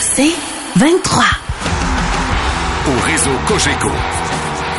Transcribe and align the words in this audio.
C'est 0.00 0.34
23. 0.76 1.24
au 2.88 3.00
réseau 3.06 3.30
Cogeco. 3.46 3.90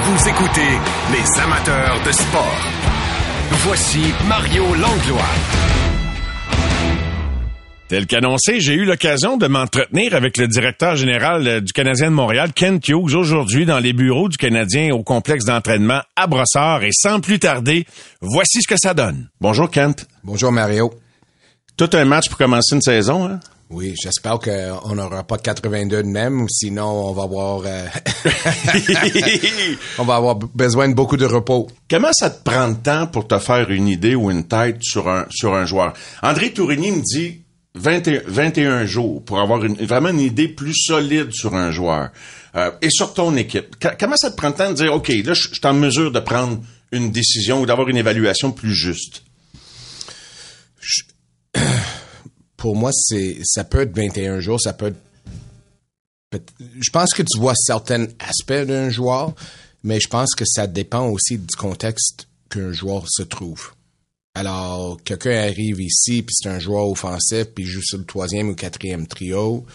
Vous 0.03 0.29
écoutez 0.29 0.71
les 1.11 1.41
amateurs 1.41 2.01
de 2.05 2.11
sport. 2.11 2.57
Voici 3.51 4.13
Mario 4.27 4.63
Langlois. 4.75 5.33
Tel 7.89 8.05
qu'annoncé, 8.05 8.59
j'ai 8.59 8.73
eu 8.73 8.85
l'occasion 8.85 9.37
de 9.37 9.47
m'entretenir 9.47 10.13
avec 10.13 10.37
le 10.37 10.47
directeur 10.47 10.95
général 10.95 11.47
euh, 11.47 11.59
du 11.59 11.73
Canadien 11.73 12.11
de 12.11 12.15
Montréal, 12.15 12.51
Ken 12.53 12.79
Hughes, 12.87 13.15
aujourd'hui 13.15 13.65
dans 13.65 13.79
les 13.79 13.93
bureaux 13.93 14.29
du 14.29 14.37
Canadien 14.37 14.93
au 14.93 15.01
complexe 15.01 15.45
d'entraînement 15.45 16.01
à 16.15 16.27
Brossard. 16.27 16.83
Et 16.83 16.91
sans 16.91 17.19
plus 17.19 17.39
tarder, 17.39 17.87
voici 18.21 18.61
ce 18.61 18.67
que 18.67 18.77
ça 18.77 18.93
donne. 18.93 19.29
Bonjour 19.41 19.71
Kent. 19.71 20.07
Bonjour 20.23 20.51
Mario. 20.51 20.93
Tout 21.77 21.89
un 21.93 22.05
match 22.05 22.29
pour 22.29 22.37
commencer 22.37 22.75
une 22.75 22.81
saison, 22.81 23.25
hein? 23.25 23.39
Oui, 23.69 23.93
j'espère 24.01 24.39
qu'on 24.39 24.95
n'aura 24.95 25.23
pas 25.23 25.37
de 25.37 25.43
82 25.43 26.01
de 26.01 26.07
même, 26.07 26.47
sinon 26.49 26.85
on 26.87 27.13
va 27.13 27.23
avoir 27.23 27.61
euh, 27.65 27.85
on 29.99 30.03
va 30.05 30.15
avoir 30.15 30.35
besoin 30.35 30.89
de 30.89 30.95
beaucoup 30.95 31.17
de 31.17 31.25
repos. 31.25 31.67
Comment 31.87 32.11
ça 32.13 32.31
te 32.31 32.43
prend 32.43 32.69
de 32.69 32.77
temps 32.77 33.05
pour 33.05 33.27
te 33.27 33.37
faire 33.37 33.69
une 33.69 33.87
idée 33.87 34.15
ou 34.15 34.31
une 34.31 34.45
tête 34.47 34.77
sur 34.81 35.07
un, 35.07 35.27
sur 35.29 35.53
un 35.53 35.65
joueur? 35.65 35.93
André 36.23 36.51
Tourigny 36.51 36.91
me 36.91 37.01
dit 37.01 37.41
21, 37.75 38.21
21 38.25 38.85
jours 38.87 39.23
pour 39.23 39.39
avoir 39.39 39.63
une, 39.63 39.75
vraiment 39.75 40.09
une 40.09 40.19
idée 40.21 40.47
plus 40.47 40.73
solide 40.75 41.31
sur 41.31 41.53
un 41.53 41.69
joueur. 41.69 42.09
Euh, 42.55 42.71
et 42.81 42.89
sur 42.89 43.13
ton 43.13 43.35
équipe. 43.37 43.77
Qu- 43.77 43.95
comment 43.99 44.15
ça 44.17 44.31
te 44.31 44.35
prend 44.35 44.49
de 44.49 44.55
temps 44.55 44.69
de 44.71 44.75
dire, 44.75 44.91
OK, 44.95 45.09
là, 45.09 45.33
je 45.35 45.43
je 45.43 45.53
suis 45.53 45.61
en 45.65 45.73
mesure 45.75 46.11
de 46.11 46.19
prendre 46.19 46.59
une 46.91 47.11
décision 47.11 47.61
ou 47.61 47.67
d'avoir 47.67 47.87
une 47.87 47.97
évaluation 47.97 48.51
plus 48.51 48.73
juste? 48.73 49.21
Pour 52.59 52.75
moi, 52.75 52.91
c'est 52.93 53.37
ça 53.43 53.63
peut 53.63 53.81
être 53.81 53.95
21 53.95 54.39
jours, 54.39 54.61
ça 54.61 54.73
peut 54.73 54.87
être 54.87 54.99
je 56.79 56.89
pense 56.91 57.13
que 57.13 57.23
tu 57.23 57.39
vois 57.39 57.55
certains 57.55 58.05
aspects 58.19 58.67
d'un 58.67 58.89
joueur, 58.89 59.33
mais 59.83 59.99
je 59.99 60.07
pense 60.07 60.35
que 60.35 60.45
ça 60.45 60.67
dépend 60.67 61.07
aussi 61.07 61.37
du 61.37 61.55
contexte 61.55 62.27
qu'un 62.49 62.71
joueur 62.71 63.05
se 63.09 63.23
trouve. 63.23 63.71
Alors, 64.35 65.01
quelqu'un 65.03 65.37
arrive 65.37 65.81
ici, 65.81 66.21
puis 66.21 66.35
c'est 66.37 66.49
un 66.49 66.59
joueur 66.59 66.87
offensif, 66.87 67.45
puis 67.55 67.65
joue 67.65 67.81
sur 67.81 67.97
le 67.97 68.05
troisième 68.05 68.49
ou 68.49 68.55
quatrième 68.55 69.07
trio. 69.07 69.65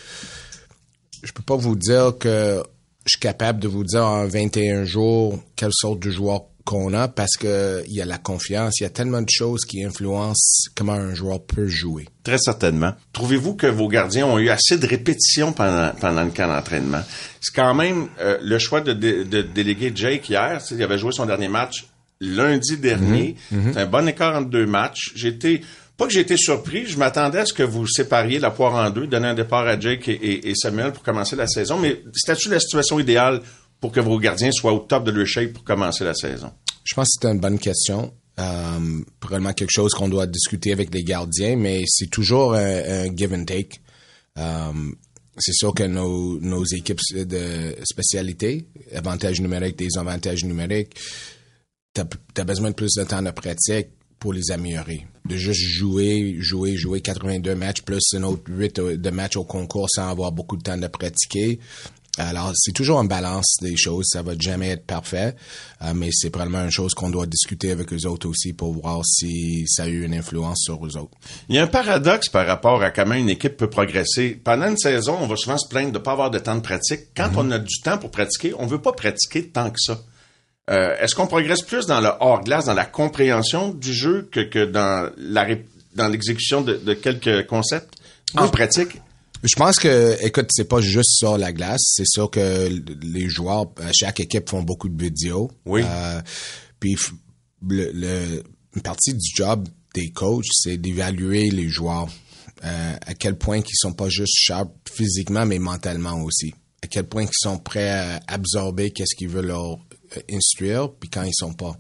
Je 1.22 1.32
peux 1.32 1.42
pas 1.42 1.56
vous 1.56 1.74
dire 1.74 2.16
que 2.18 2.62
je 3.05 3.10
suis 3.10 3.20
capable 3.20 3.58
de 3.58 3.68
vous 3.68 3.84
dire 3.84 4.05
en 4.05 4.27
21 4.27 4.84
jours 4.84 5.42
quelle 5.56 5.72
sorte 5.72 6.00
de 6.00 6.10
joueur 6.10 6.44
qu'on 6.64 6.94
a 6.94 7.08
parce 7.08 7.36
que 7.36 7.82
il 7.86 7.94
y 7.94 8.00
a 8.00 8.04
la 8.04 8.18
confiance, 8.18 8.80
il 8.80 8.84
y 8.84 8.86
a 8.86 8.90
tellement 8.90 9.20
de 9.22 9.28
choses 9.30 9.64
qui 9.64 9.84
influencent 9.84 10.70
comment 10.74 10.92
un 10.94 11.14
joueur 11.14 11.42
peut 11.44 11.66
jouer. 11.66 12.06
Très 12.22 12.38
certainement. 12.38 12.92
Trouvez-vous 13.12 13.54
que 13.54 13.66
vos 13.66 13.88
gardiens 13.88 14.26
ont 14.26 14.38
eu 14.38 14.48
assez 14.48 14.78
de 14.78 14.86
répétitions 14.86 15.52
pendant, 15.52 15.90
pendant 16.00 16.24
le 16.24 16.30
camp 16.30 16.48
d'entraînement? 16.48 17.02
C'est 17.40 17.54
quand 17.54 17.74
même 17.74 18.08
euh, 18.20 18.38
le 18.42 18.58
choix 18.58 18.80
de, 18.80 18.92
dé- 18.94 19.24
de 19.24 19.42
déléguer 19.42 19.92
Jake 19.94 20.28
hier. 20.30 20.60
Il 20.70 20.82
avait 20.82 20.98
joué 20.98 21.12
son 21.12 21.26
dernier 21.26 21.48
match 21.48 21.84
lundi 22.20 22.77
dernier. 22.78 23.36
C'est 23.50 23.77
un 23.80 23.86
bon 23.86 24.08
écart 24.08 24.36
entre 24.36 24.48
deux 24.48 24.66
matchs. 24.66 25.12
J'étais 25.14 25.60
pas 25.96 26.06
que 26.06 26.12
j'ai 26.12 26.20
été 26.20 26.36
surpris, 26.36 26.86
je 26.86 26.96
m'attendais 26.98 27.39
à 27.40 27.46
ce 27.46 27.52
que 27.52 27.62
vous 27.62 27.86
sépariez 27.86 28.40
la 28.40 28.50
poire 28.50 28.74
en 28.74 28.90
deux, 28.90 29.06
donner 29.06 29.28
un 29.28 29.34
départ 29.34 29.66
à 29.68 29.78
Jake 29.78 30.08
et, 30.08 30.12
et- 30.14 30.48
et 30.50 30.55
Samuel 30.56 30.92
pour 30.92 31.02
commencer 31.05 31.36
la 31.36 31.46
saison. 31.46 31.78
Mais 31.78 32.00
c'était-tu 32.14 32.48
la 32.48 32.58
situation 32.58 32.98
idéale 32.98 33.42
pour 33.80 33.92
que 33.92 34.01
vos 34.01 34.18
gardiens 34.18 34.51
soient 34.52 34.73
au 34.73 34.80
top 34.80 35.05
de 35.05 35.11
leur 35.11 35.27
shape 35.27 35.52
pour 35.52 35.64
commencer 35.64 36.05
la 36.05 36.14
saison? 36.14 36.51
Je 36.85 36.95
pense 36.95 37.08
que 37.08 37.18
c'est 37.23 37.29
une 37.29 37.40
bonne 37.40 37.58
question. 37.58 38.12
Euh, 38.39 39.01
probablement 39.20 39.52
quelque 39.52 39.70
chose 39.70 39.92
qu'on 39.92 40.08
doit 40.08 40.27
discuter 40.27 40.73
avec 40.73 40.92
les 40.92 41.05
gardiens, 41.05 41.57
mais 41.57 41.84
c'est 41.86 42.11
toujours 42.11 42.55
un, 42.55 43.14
give 43.14 43.33
and 43.33 43.45
take. 43.45 43.80
Euh, 44.39 44.73
c'est 45.39 45.52
sûr 45.52 45.73
que 45.74 45.84
nos, 45.84 46.64
équipes 46.64 47.01
de 47.14 47.77
spécialité, 47.84 48.67
avantages 48.95 49.40
numériques, 49.40 49.79
des 49.79 49.96
avantages 49.98 50.45
numériques, 50.45 50.95
t'as 51.92 52.05
as 52.36 52.45
besoin 52.45 52.70
de 52.70 52.74
plus 52.74 52.92
de 52.96 53.05
temps 53.05 53.23
de 53.23 53.30
pratique 53.30 53.89
pour 54.18 54.33
les 54.33 54.51
améliorer. 54.51 55.07
De 55.27 55.36
juste 55.36 55.61
jouer, 55.61 56.36
jouer, 56.39 56.77
jouer 56.77 57.01
82 57.01 57.55
matchs 57.55 57.83
plus 57.83 58.02
un 58.14 58.23
autre 58.23 58.42
8 58.48 58.80
de 58.80 59.11
matchs 59.11 59.36
au 59.36 59.45
concours 59.45 59.89
sans 59.90 60.08
avoir 60.08 60.33
beaucoup 60.33 60.57
de 60.57 60.63
temps 60.63 60.79
de 60.79 60.86
pratiquer. 60.86 61.61
Alors, 62.17 62.52
c'est 62.55 62.70
toujours 62.73 63.01
une 63.01 63.08
balance 63.08 63.57
des 63.61 63.77
choses. 63.77 64.07
Ça 64.08 64.23
va 64.23 64.35
jamais 64.39 64.69
être 64.70 64.86
parfait, 64.86 65.35
euh, 65.83 65.92
mais 65.97 66.11
c'est 66.13 66.30
probablement 66.30 66.63
une 66.63 66.70
chose 66.70 66.95
qu'on 66.95 67.11
doit 67.11 67.27
discuter 67.27 67.73
avec 67.73 67.92
eux 67.92 68.07
autres 68.07 68.29
aussi 68.29 68.52
pour 68.52 68.73
voir 68.73 69.05
si 69.05 69.67
ça 69.67 69.83
a 69.83 69.86
eu 69.89 70.05
une 70.05 70.14
influence 70.14 70.61
sur 70.63 70.86
eux 70.86 70.97
autres. 70.97 71.17
Il 71.48 71.57
y 71.57 71.58
a 71.58 71.64
un 71.64 71.67
paradoxe 71.67 72.29
par 72.29 72.47
rapport 72.47 72.83
à 72.85 72.92
comment 72.92 73.14
une 73.17 73.30
équipe 73.30 73.57
peut 73.57 73.69
progresser. 73.69 74.41
Pendant 74.45 74.69
une 74.69 74.77
saison, 74.77 75.19
on 75.20 75.27
va 75.27 75.35
souvent 75.36 75.58
se 75.58 75.67
plaindre 75.69 75.91
de 75.92 75.98
ne 75.98 76.02
pas 76.05 76.13
avoir 76.13 76.30
de 76.30 76.39
temps 76.39 76.55
de 76.55 76.61
pratique. 76.61 77.01
Quand 77.17 77.30
on 77.36 77.51
a 77.51 77.58
du 77.58 77.80
temps 77.83 77.98
pour 77.98 78.13
pratiquer, 78.13 78.55
on 78.58 78.67
veut 78.67 78.81
pas 78.81 78.92
pratiquer 78.92 79.48
tant 79.48 79.70
que 79.70 79.79
ça. 79.79 80.01
Euh, 80.70 80.96
Est-ce 81.01 81.14
qu'on 81.17 81.27
progresse 81.27 81.63
plus 81.63 81.86
dans 81.86 82.01
le 82.01 82.11
hors-glace, 82.20 82.67
dans 82.67 82.75
la 82.75 82.86
compréhension 82.86 83.70
du 83.70 83.92
jeu 83.92 84.29
que, 84.31 84.41
que 84.41 84.64
dans 84.64 85.11
la 85.19 85.42
ré- 85.42 85.67
dans 85.96 86.08
l'exécution 86.08 86.61
de, 86.63 86.75
de 86.77 86.95
quelques 86.95 87.46
concepts 87.48 87.95
en 88.36 88.48
pratique? 88.48 89.01
Je 89.46 89.56
pense 89.56 89.77
que, 89.77 90.16
écoute, 90.24 90.46
c'est 90.50 90.64
pas 90.68 90.80
juste 90.80 91.18
sur 91.18 91.36
la 91.36 91.52
glace. 91.52 91.82
C'est 91.84 92.06
sûr 92.06 92.30
que 92.30 92.68
les 93.02 93.28
joueurs, 93.28 93.66
chaque 93.92 94.20
équipe 94.20 94.48
font 94.48 94.62
beaucoup 94.62 94.88
de 94.88 95.00
vidéos. 95.02 95.50
Oui. 95.66 95.82
Euh, 95.84 96.22
puis 96.80 96.96
le, 97.68 97.90
le- 97.92 98.42
une 98.74 98.83
partie 98.83 99.12
du 99.12 99.28
job 99.36 99.68
des 99.94 100.10
coachs, 100.10 100.46
c'est 100.50 100.78
d'évaluer 100.78 101.50
les 101.50 101.68
joueurs. 101.68 102.08
Euh, 102.64 102.96
à 103.06 103.14
quel 103.14 103.36
point 103.36 103.60
qu'ils 103.60 103.77
sont 103.77 103.92
pas 103.92 104.08
juste 104.08 104.33
sharp 104.34 104.70
physiquement, 104.90 105.44
mais 105.44 105.58
mentalement 105.58 106.22
aussi. 106.22 106.54
À 106.83 106.86
quel 106.86 107.04
point 107.06 107.24
qu'ils 107.27 107.33
sont 107.38 107.58
prêts 107.58 107.90
à 107.90 108.20
absorber 108.27 108.90
qu'est-ce 108.92 109.14
qu'ils 109.14 109.28
veulent 109.28 109.46
leur 109.48 109.72
euh, 110.16 110.20
instruire, 110.33 110.90
puis 110.90 111.10
quand 111.10 111.22
ils 111.24 111.34
sont 111.34 111.52
pas. 111.52 111.77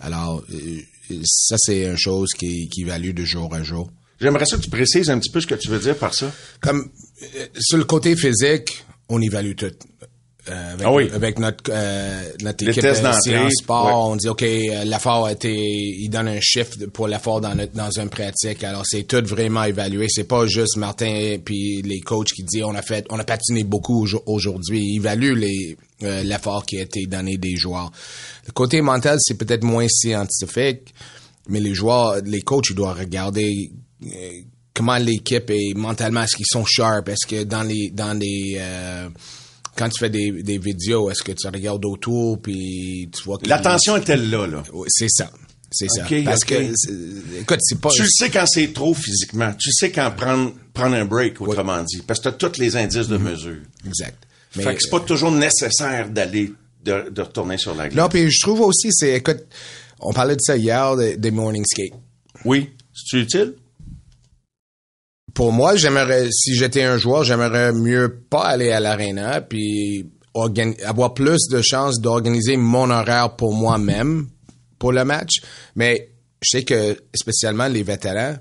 Alors, 0.00 0.42
euh, 0.50 0.80
ça, 1.24 1.56
c'est 1.58 1.84
une 1.84 1.98
chose 1.98 2.30
qui, 2.38 2.68
qui 2.70 2.80
évalue 2.82 3.12
de 3.12 3.24
jour 3.24 3.54
à 3.54 3.62
jour. 3.62 3.90
J'aimerais 4.20 4.46
ça 4.46 4.56
que 4.56 4.62
tu 4.62 4.70
précises 4.70 5.10
un 5.10 5.18
petit 5.18 5.30
peu 5.30 5.40
ce 5.40 5.46
que 5.46 5.54
tu 5.54 5.68
veux 5.68 5.78
dire 5.78 5.96
par 5.96 6.14
ça. 6.14 6.30
comme 6.60 6.88
euh, 7.36 7.46
sur 7.58 7.78
le 7.78 7.84
côté 7.84 8.16
physique, 8.16 8.84
on 9.08 9.20
évalue 9.20 9.54
tout. 9.54 9.66
Euh, 10.48 10.72
avec, 10.74 10.86
Ah 10.86 10.92
oui. 10.92 11.10
avec 11.12 11.38
notre 11.40 11.64
euh, 11.70 12.22
notre 12.42 12.64
Les 12.64 12.70
équipe 12.70 12.84
euh, 12.84 13.44
en 13.46 13.50
sport, 13.50 13.86
ouais. 13.86 14.12
on 14.12 14.14
dit 14.16 14.28
ok 14.28 14.42
euh, 14.44 14.84
l'effort 14.84 15.26
a 15.26 15.32
été 15.32 15.52
il 15.52 16.08
donne 16.08 16.28
un 16.28 16.38
chiffre 16.40 16.86
pour 16.92 17.08
l'effort 17.08 17.40
dans 17.40 17.56
notre, 17.56 17.72
dans 17.72 17.90
une 17.90 18.08
pratique. 18.08 18.62
Alors 18.62 18.84
c'est 18.86 19.02
tout 19.08 19.24
vraiment 19.26 19.64
évalué. 19.64 20.06
C'est 20.08 20.22
pas 20.28 20.46
juste 20.46 20.76
Martin 20.76 21.38
puis 21.44 21.82
les 21.82 21.98
coachs 21.98 22.28
qui 22.28 22.44
disent 22.44 22.62
on 22.62 22.76
a 22.76 22.82
fait 22.82 23.04
on 23.10 23.18
a 23.18 23.24
patiné 23.24 23.64
beaucoup 23.64 24.06
aujo- 24.06 24.22
aujourd'hui. 24.26 24.80
Ils 24.84 24.96
évaluent 24.98 25.34
les 25.34 25.76
euh, 26.04 26.22
l'effort 26.22 26.64
qui 26.64 26.78
a 26.78 26.82
été 26.82 27.06
donné 27.06 27.38
des 27.38 27.56
joueurs. 27.56 27.90
Le 28.46 28.52
côté 28.52 28.80
mental 28.82 29.18
c'est 29.20 29.34
peut-être 29.36 29.64
moins 29.64 29.88
scientifique, 29.88 30.94
mais 31.48 31.58
les 31.58 31.74
joueurs 31.74 32.20
les 32.24 32.42
coachs 32.42 32.70
ils 32.70 32.76
doivent 32.76 32.98
regarder 33.00 33.72
comment 34.74 34.96
l'équipe 34.98 35.50
est 35.50 35.74
mentalement, 35.74 36.22
est-ce 36.22 36.36
qu'ils 36.36 36.46
sont 36.46 36.64
sharp, 36.64 37.08
est-ce 37.08 37.26
que 37.26 37.44
dans 37.44 37.62
les 37.62 37.90
dans 37.90 38.18
les 38.18 38.56
euh, 38.58 39.08
quand 39.76 39.88
tu 39.88 39.98
fais 39.98 40.10
des, 40.10 40.30
des 40.42 40.58
vidéos, 40.58 41.10
est-ce 41.10 41.22
que 41.22 41.32
tu 41.32 41.46
regardes 41.48 41.84
autour 41.84 42.40
puis 42.40 43.10
tu 43.14 43.22
vois 43.24 43.38
que 43.38 43.48
L'attention 43.48 43.96
est-elle 43.96 44.30
là, 44.30 44.46
là? 44.46 44.62
Oui, 44.72 44.86
c'est 44.88 45.08
ça. 45.10 45.30
C'est 45.70 45.88
ça. 45.88 46.06
Parce 46.24 46.44
que 46.44 46.54
écoute, 47.40 47.58
c'est 47.60 47.80
pas 47.80 47.90
Tu 47.90 48.02
le 48.02 48.08
sais 48.08 48.30
quand 48.30 48.46
c'est 48.46 48.72
trop 48.72 48.94
physiquement. 48.94 49.52
Tu 49.58 49.70
sais 49.72 49.90
quand 49.90 50.10
prendre, 50.16 50.52
prendre 50.72 50.94
un 50.94 51.04
break, 51.04 51.40
autrement 51.40 51.82
dit. 51.82 52.02
Parce 52.06 52.20
que 52.20 52.28
tu 52.30 52.46
as 52.46 52.48
tous 52.48 52.60
les 52.60 52.76
indices 52.76 53.08
de 53.08 53.16
mesure. 53.18 53.58
exact. 53.86 54.26
fait 54.50 54.74
que 54.74 54.82
c'est 54.82 54.90
pas 54.90 55.00
toujours 55.00 55.32
nécessaire 55.32 56.08
d'aller, 56.08 56.52
de, 56.84 57.10
de 57.10 57.22
retourner 57.22 57.58
sur 57.58 57.74
la 57.74 57.88
glace. 57.88 58.00
Non, 58.00 58.08
puis 58.08 58.30
je 58.30 58.40
trouve 58.40 58.60
aussi 58.60 58.88
c'est 58.92 59.14
écoute, 59.16 59.44
on 60.00 60.12
parlait 60.12 60.36
de 60.36 60.40
ça 60.40 60.56
hier 60.56 60.96
des, 60.96 61.16
des 61.16 61.30
morning 61.30 61.64
skate. 61.66 61.92
Oui. 62.44 62.70
C'est 62.94 63.18
utile? 63.18 63.54
Pour 65.36 65.52
moi, 65.52 65.76
j'aimerais, 65.76 66.28
si 66.32 66.54
j'étais 66.56 66.82
un 66.82 66.96
joueur, 66.96 67.22
j'aimerais 67.22 67.70
mieux 67.72 68.22
pas 68.30 68.44
aller 68.46 68.72
à 68.72 68.80
l'arena 68.80 69.42
puis 69.42 70.10
avoir 70.84 71.12
plus 71.14 71.46
de 71.50 71.60
chances 71.62 72.00
d'organiser 72.00 72.56
mon 72.56 72.90
horaire 72.90 73.36
pour 73.36 73.54
moi-même 73.54 74.28
pour 74.78 74.92
le 74.92 75.04
match. 75.04 75.42
Mais 75.74 76.10
je 76.42 76.48
sais 76.58 76.64
que 76.64 76.96
spécialement 77.14 77.68
les 77.68 77.82
vétérans, 77.82 78.36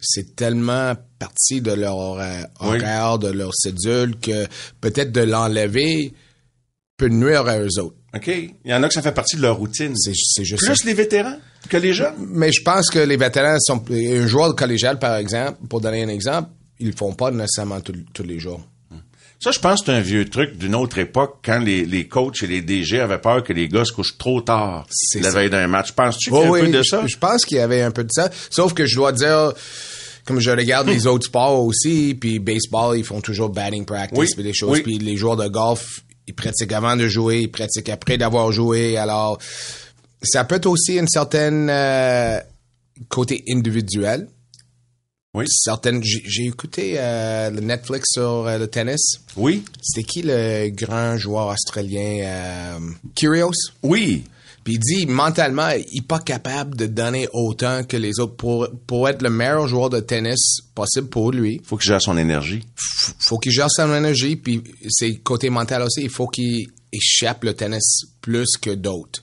c'est 0.00 0.36
tellement 0.36 0.94
partie 1.18 1.60
de 1.60 1.72
leur 1.72 2.18
euh, 2.20 2.42
Oui. 2.60 2.76
horaire, 2.78 3.18
de 3.18 3.28
leur 3.28 3.52
cédule, 3.52 4.16
que 4.20 4.46
peut-être 4.80 5.10
de 5.10 5.22
l'enlever 5.22 6.12
peut 6.96 7.08
nuire 7.08 7.46
à 7.48 7.58
eux 7.58 7.80
autres. 7.80 7.96
OK? 8.14 8.28
Il 8.28 8.70
y 8.70 8.72
en 8.74 8.82
a 8.84 8.88
que 8.88 8.94
ça 8.94 9.02
fait 9.02 9.12
partie 9.12 9.36
de 9.36 9.42
leur 9.42 9.56
routine. 9.56 9.94
C'est 9.96 10.12
c'est 10.14 10.44
juste 10.44 10.64
Plus 10.64 10.76
ça. 10.76 10.84
les 10.86 10.94
vétérans? 10.94 11.38
Que 11.68 11.76
les 11.76 11.92
jeunes? 11.92 12.14
Mais 12.30 12.52
je 12.52 12.62
pense 12.62 12.90
que 12.90 12.98
les 12.98 13.16
vétérans 13.16 13.58
sont... 13.60 13.82
Un 13.90 14.26
joueur 14.26 14.48
de 14.48 14.54
collégial, 14.54 14.98
par 14.98 15.16
exemple, 15.16 15.58
pour 15.68 15.80
donner 15.80 16.02
un 16.02 16.08
exemple, 16.08 16.50
ils 16.78 16.88
le 16.88 16.96
font 16.96 17.12
pas 17.14 17.30
nécessairement 17.30 17.80
tous- 17.80 17.94
tous 18.12 18.22
les 18.22 18.38
jours. 18.38 18.60
Ça, 19.38 19.50
je 19.50 19.58
pense 19.58 19.80
que 19.80 19.86
c'est 19.86 19.92
un 19.92 20.00
vieux 20.00 20.24
truc 20.28 20.56
d'une 20.56 20.74
autre 20.74 20.96
époque 20.98 21.40
quand 21.44 21.58
les, 21.58 21.84
les 21.84 22.08
coachs 22.08 22.42
et 22.42 22.46
les 22.46 22.62
DG 22.62 22.98
avaient 23.00 23.18
peur 23.20 23.44
que 23.44 23.52
les 23.52 23.68
gars 23.68 23.84
se 23.84 23.92
couchent 23.92 24.16
trop 24.16 24.40
tard 24.40 24.86
la 25.20 25.30
veille 25.30 25.50
d'un 25.50 25.66
match. 25.66 25.92
Penses-tu 25.92 26.30
qu'il 26.30 26.38
y 26.38 26.42
Oui, 26.42 26.44
a 26.44 26.48
un 26.48 26.50
oui, 26.52 26.60
peu 26.72 26.78
de 26.78 26.82
je- 26.82 26.88
ça? 26.88 27.06
Je 27.06 27.16
pense 27.18 27.44
qu'il 27.44 27.58
y 27.58 27.60
avait 27.60 27.82
un 27.82 27.90
peu 27.90 28.02
de 28.02 28.10
ça. 28.10 28.30
Sauf 28.48 28.72
que 28.72 28.86
je 28.86 28.96
dois 28.96 29.12
dire, 29.12 29.52
comme 30.24 30.40
je 30.40 30.50
regarde 30.50 30.88
les 30.88 31.06
autres 31.06 31.26
sports 31.26 31.62
aussi, 31.62 32.16
puis 32.18 32.38
baseball, 32.38 32.96
ils 32.96 33.04
font 33.04 33.20
toujours 33.20 33.50
batting 33.50 33.84
practice, 33.84 34.18
Oui, 34.18 34.26
puis 34.34 34.42
des 34.42 34.54
choses. 34.54 34.70
oui. 34.72 34.80
Puis 34.82 34.98
les 34.98 35.16
joueurs 35.18 35.36
de 35.36 35.48
golf, 35.48 36.00
ils 36.26 36.34
pratiquent 36.34 36.72
avant 36.72 36.96
de 36.96 37.06
jouer, 37.06 37.40
ils 37.42 37.50
pratiquent 37.50 37.90
après 37.90 38.16
d'avoir 38.16 38.50
joué. 38.52 38.96
Alors, 38.96 39.38
ça 40.22 40.44
peut 40.44 40.56
être 40.56 40.66
aussi 40.66 40.96
une 40.96 41.08
certaine 41.08 41.68
euh, 41.70 42.38
côté 43.08 43.42
individuel. 43.48 44.28
Oui. 45.34 45.44
Certaines, 45.48 46.02
j'ai 46.02 46.44
écouté 46.46 46.94
euh, 46.96 47.50
le 47.50 47.60
Netflix 47.60 48.06
sur 48.12 48.46
euh, 48.46 48.56
le 48.58 48.68
tennis. 48.68 49.20
Oui. 49.36 49.62
C'était 49.82 50.06
qui 50.06 50.22
le 50.24 50.70
grand 50.70 51.18
joueur 51.18 51.48
australien 51.48 52.20
euh, 52.24 52.78
Kyrgios? 53.14 53.50
Oui. 53.82 54.24
Puis 54.64 54.74
il 54.74 54.78
dit 54.80 55.06
mentalement, 55.06 55.68
il 55.68 55.98
est 55.98 56.06
pas 56.08 56.18
capable 56.20 56.74
de 56.74 56.86
donner 56.86 57.28
autant 57.34 57.84
que 57.84 57.96
les 57.96 58.18
autres 58.18 58.34
pour 58.34 58.66
pour 58.86 59.08
être 59.08 59.22
le 59.22 59.30
meilleur 59.30 59.68
joueur 59.68 59.90
de 59.90 60.00
tennis 60.00 60.60
possible 60.74 61.08
pour 61.08 61.30
lui. 61.32 61.60
Faut 61.64 61.76
qu'il 61.76 61.86
gère 61.88 62.00
son 62.02 62.16
énergie. 62.16 62.64
F- 62.76 63.12
Faut 63.20 63.38
qu'il 63.38 63.52
gère 63.52 63.70
son 63.70 63.94
énergie 63.94 64.34
puis 64.36 64.64
c'est 64.88 65.16
côté 65.18 65.50
mental 65.50 65.82
aussi, 65.82 66.00
il 66.02 66.10
faut 66.10 66.26
qu'il 66.26 66.66
échappe 66.92 67.44
le 67.44 67.54
tennis 67.54 68.06
plus 68.22 68.56
que 68.60 68.70
d'autres. 68.70 69.22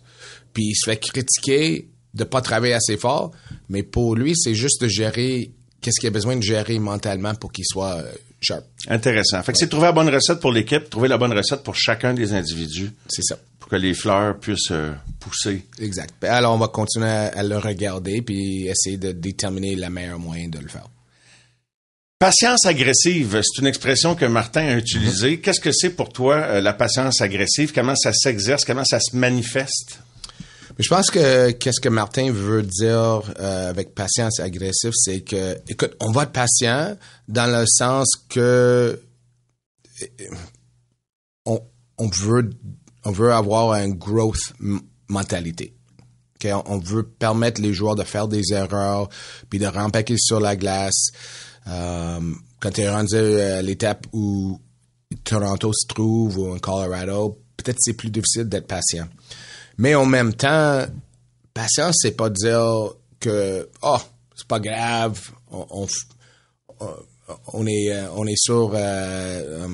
Puis 0.54 0.64
il 0.70 0.76
se 0.76 0.90
fait 0.90 0.98
critiquer 0.98 1.88
de 2.14 2.24
pas 2.24 2.42
travailler 2.42 2.74
assez 2.76 2.96
fort, 2.98 3.32
mais 3.70 3.82
pour 3.84 4.16
lui, 4.16 4.34
c'est 4.36 4.54
juste 4.54 4.82
de 4.82 4.88
gérer 4.88 5.52
qu'est-ce 5.82 6.00
qu'il 6.00 6.08
a 6.08 6.12
besoin 6.12 6.36
de 6.36 6.44
gérer 6.44 6.78
mentalement 6.80 7.34
pour 7.36 7.52
qu'il 7.52 7.66
soit 7.66 7.96
euh, 7.98 8.12
sharp. 8.40 8.64
Intéressant. 8.88 9.42
Fait 9.44 9.52
que 9.52 9.58
c'est 9.58 9.68
trouver 9.68 9.88
la 9.88 9.92
bonne 9.94 10.10
recette 10.10 10.40
pour 10.40 10.52
l'équipe, 10.52 10.90
trouver 10.90 11.08
la 11.08 11.18
bonne 11.18 11.34
recette 11.34 11.64
pour 11.64 11.76
chacun 11.76 12.14
des 12.14 12.34
individus 12.34 12.92
C'est 13.08 13.24
ça. 13.24 13.38
pour 13.60 13.68
que 13.70 13.76
les 13.78 13.94
fleurs 13.96 14.38
puissent 14.40 14.70
euh, 14.72 14.94
pousser. 15.20 15.66
Exact. 15.80 16.14
Ben, 16.22 16.32
Alors 16.32 16.54
on 16.54 16.58
va 16.60 16.68
continuer 16.68 17.08
à, 17.10 17.28
à 17.30 17.42
le 17.44 17.58
regarder 17.58 18.22
puis 18.22 18.68
essayer 18.68 18.98
de 18.98 19.12
déterminer 19.12 19.76
le 19.76 19.90
meilleur 19.90 20.20
moyen 20.20 20.48
de 20.50 20.60
le 20.60 20.68
faire. 20.68 20.88
Patience 22.20 22.66
agressive, 22.66 23.42
c'est 23.44 23.60
une 23.62 23.68
expression 23.68 24.16
que 24.16 24.26
Martin 24.26 24.62
a 24.68 24.74
Mhm. 24.74 24.80
utilisée. 24.80 25.40
Qu'est-ce 25.42 25.60
que 25.60 25.72
c'est 25.74 25.90
pour 25.90 26.14
toi, 26.14 26.36
euh, 26.36 26.62
la 26.62 26.74
patience 26.74 27.20
agressive? 27.22 27.74
Comment 27.74 27.96
ça 27.96 28.14
s'exerce? 28.14 28.64
Comment 28.64 28.86
ça 28.86 29.00
se 29.02 29.16
manifeste? 29.18 30.00
Je 30.80 30.90
pense 30.90 31.12
que 31.12 31.52
qu'est-ce 31.52 31.80
que 31.80 31.90
Martin 31.90 32.32
veut 32.32 32.64
dire 32.64 33.22
euh, 33.40 33.70
avec 33.70 33.94
patience 33.94 34.40
agressive, 34.40 34.92
c'est 34.96 35.22
que, 35.22 35.58
écoute, 35.68 35.96
on 36.00 36.12
va 36.12 36.24
être 36.24 36.32
patient 36.32 36.98
dans 37.28 37.46
le 37.46 37.66
sens 37.68 38.08
que 38.30 39.00
euh, 40.02 40.08
on, 41.46 41.62
on 41.98 42.08
veut 42.08 42.50
on 43.06 43.12
veut 43.12 43.32
avoir 43.32 43.74
une 43.76 43.94
growth 43.94 44.54
mentalité. 45.08 45.74
On, 46.46 46.78
veut 46.78 47.04
permettre 47.04 47.62
les 47.62 47.74
joueurs 47.74 47.96
de 47.96 48.04
faire 48.04 48.28
des 48.28 48.52
erreurs 48.52 49.08
puis 49.50 49.60
de 49.60 49.66
remplaquer 49.66 50.16
sur 50.18 50.42
la 50.42 50.58
glace. 50.58 51.12
Euh, 51.68 52.20
quand 52.60 52.72
tu 52.72 52.82
es 52.82 52.90
rendu 52.90 53.16
à 53.16 53.62
l'étape 53.62 54.06
où 54.12 54.60
Toronto 55.24 55.72
se 55.72 55.88
trouve 55.88 56.38
ou 56.38 56.54
en 56.54 56.60
Colorado, 56.60 57.40
peut-être 57.56 57.78
c'est 57.80 57.94
plus 57.94 58.10
difficile 58.10 58.50
d'être 58.50 58.68
patient. 58.68 59.08
Mais 59.78 59.96
en 59.96 60.06
même 60.06 60.34
temps, 60.34 60.84
patience, 61.54 61.98
c'est 62.02 62.16
pas 62.16 62.30
dire 62.30 62.92
que 63.20 63.70
oh, 63.82 63.98
c'est 64.36 64.48
pas 64.48 64.60
grave, 64.60 65.20
on, 65.52 65.88
on, 66.80 66.88
on 67.54 67.66
est 67.68 67.92
euh, 67.94 68.06
on 68.16 68.26
est 68.28 68.38
sur 68.38 68.72
euh, 68.74 68.78
euh, 68.78 69.68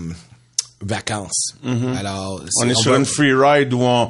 vacances. 0.81 1.55
Alors, 1.97 2.43
On 2.61 2.69
est 2.69 2.75
sur 2.75 2.91
va- 2.91 2.97
une 2.99 3.05
free 3.05 3.33
ride 3.33 3.73
où 3.73 3.81
on, 3.81 4.09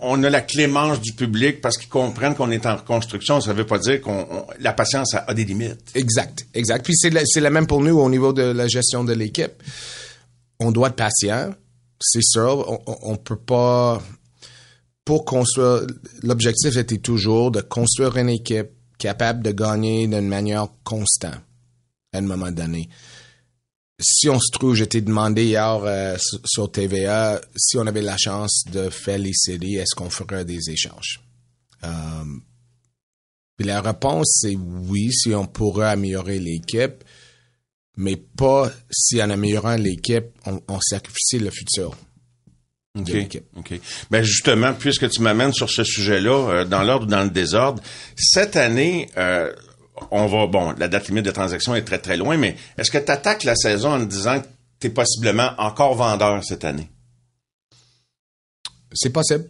on 0.00 0.22
a 0.24 0.30
la 0.30 0.40
clémence 0.40 1.00
du 1.00 1.12
public 1.12 1.60
parce 1.60 1.76
qu'ils 1.76 1.88
comprennent 1.88 2.34
qu'on 2.34 2.50
est 2.50 2.64
en 2.66 2.76
reconstruction. 2.76 3.40
Ça 3.40 3.52
veut 3.52 3.66
pas 3.66 3.78
dire 3.78 4.00
qu'on 4.00 4.26
on- 4.30 4.46
la 4.60 4.72
patience 4.72 5.14
a, 5.14 5.24
a 5.28 5.34
des 5.34 5.44
limites. 5.44 5.90
Exact, 5.94 6.46
exact. 6.54 6.84
Puis 6.84 6.94
c'est 6.96 7.10
la, 7.10 7.22
la 7.36 7.50
même 7.50 7.66
pour 7.66 7.80
nous 7.82 7.98
au 7.98 8.08
niveau 8.08 8.32
de 8.32 8.42
la 8.42 8.68
gestion 8.68 9.04
de 9.04 9.12
l'équipe. 9.12 9.62
On 10.58 10.72
doit 10.72 10.88
être 10.88 10.96
patient, 10.96 11.50
c'est 12.00 12.22
sûr. 12.22 12.64
On, 12.70 12.80
on, 12.86 12.98
on 13.12 13.16
peut 13.16 13.36
pas 13.36 14.00
pour 15.06 15.24
construire. 15.24 15.86
L'objectif 16.22 16.76
était 16.76 16.98
toujours 16.98 17.50
de 17.50 17.62
construire 17.62 18.16
une 18.18 18.28
équipe 18.28 18.68
capable 18.98 19.42
de 19.42 19.52
gagner 19.52 20.06
d'une 20.06 20.28
manière 20.28 20.68
constante 20.84 21.40
à 22.12 22.18
un 22.18 22.22
moment 22.22 22.50
donné. 22.50 22.88
Si 24.00 24.28
on 24.28 24.38
se 24.38 24.50
trouve, 24.52 24.74
j'étais 24.74 25.00
demandé 25.00 25.44
hier 25.44 25.80
euh, 25.84 26.16
sur- 26.44 26.70
TVA 26.70 27.40
si 27.56 27.78
on 27.78 27.86
avait 27.86 28.02
la 28.02 28.18
chance 28.18 28.64
de 28.70 28.90
faire 28.90 29.18
les 29.18 29.32
séries, 29.32 29.76
est-ce 29.76 29.94
qu'on 29.94 30.10
ferait 30.10 30.44
des 30.44 30.68
échanges? 30.70 31.20
Euh, 31.84 32.24
puis 33.56 33.66
la 33.66 33.80
réponse, 33.80 34.40
c'est 34.42 34.54
oui, 34.56 35.10
si 35.12 35.34
on 35.34 35.46
pourrait 35.46 35.88
améliorer 35.90 36.38
l'équipe, 36.38 37.04
mais 37.96 38.16
pas 38.16 38.70
si 38.90 39.22
en 39.22 39.30
améliorant 39.30 39.76
l'équipe, 39.76 40.26
on, 40.44 40.60
on 40.68 40.80
sacrifie 40.80 41.38
le 41.38 41.50
futur 41.50 41.96
OK. 42.96 43.42
OK. 43.56 43.80
Ben 44.10 44.22
justement, 44.22 44.72
puisque 44.72 45.08
tu 45.10 45.22
m'amènes 45.22 45.52
sur 45.52 45.70
ce 45.70 45.84
sujet-là, 45.84 46.50
euh, 46.50 46.64
dans 46.64 46.82
l'ordre 46.82 47.06
ou 47.06 47.08
dans 47.08 47.24
le 47.24 47.30
désordre, 47.30 47.82
cette 48.16 48.56
année, 48.56 49.08
euh, 49.16 49.52
on 50.10 50.26
va, 50.26 50.46
bon, 50.46 50.72
la 50.78 50.88
date 50.88 51.08
limite 51.08 51.24
de 51.24 51.30
transaction 51.30 51.74
est 51.74 51.82
très, 51.82 51.98
très 51.98 52.16
loin, 52.16 52.36
mais 52.36 52.56
est-ce 52.78 52.90
que 52.90 52.98
tu 52.98 53.10
attaques 53.10 53.44
la 53.44 53.56
saison 53.56 53.90
en 53.90 53.98
disant 54.00 54.40
que 54.40 54.46
tu 54.80 54.86
es 54.88 54.90
possiblement 54.90 55.50
encore 55.58 55.94
vendeur 55.94 56.42
cette 56.44 56.64
année? 56.64 56.90
C'est 58.92 59.10
possible. 59.10 59.44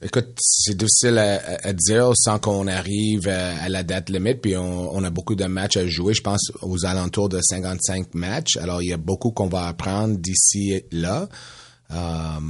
Écoute, 0.00 0.38
c'est 0.38 0.76
difficile 0.76 1.18
à, 1.18 1.72
dire 1.72 2.12
sans 2.14 2.38
qu'on 2.38 2.68
arrive 2.68 3.26
à, 3.26 3.60
à 3.62 3.68
la 3.68 3.82
date 3.82 4.10
limite, 4.10 4.40
puis 4.40 4.56
on, 4.56 4.94
on 4.94 5.02
a 5.02 5.10
beaucoup 5.10 5.34
de 5.34 5.44
matchs 5.46 5.76
à 5.76 5.86
jouer, 5.88 6.14
je 6.14 6.22
pense 6.22 6.52
aux 6.62 6.86
alentours 6.86 7.28
de 7.28 7.40
55 7.40 8.14
matchs. 8.14 8.56
Alors, 8.58 8.80
il 8.80 8.90
y 8.90 8.92
a 8.92 8.96
beaucoup 8.96 9.32
qu'on 9.32 9.48
va 9.48 9.66
apprendre 9.66 10.16
d'ici 10.16 10.82
là. 10.92 11.28
Euh, 11.90 12.40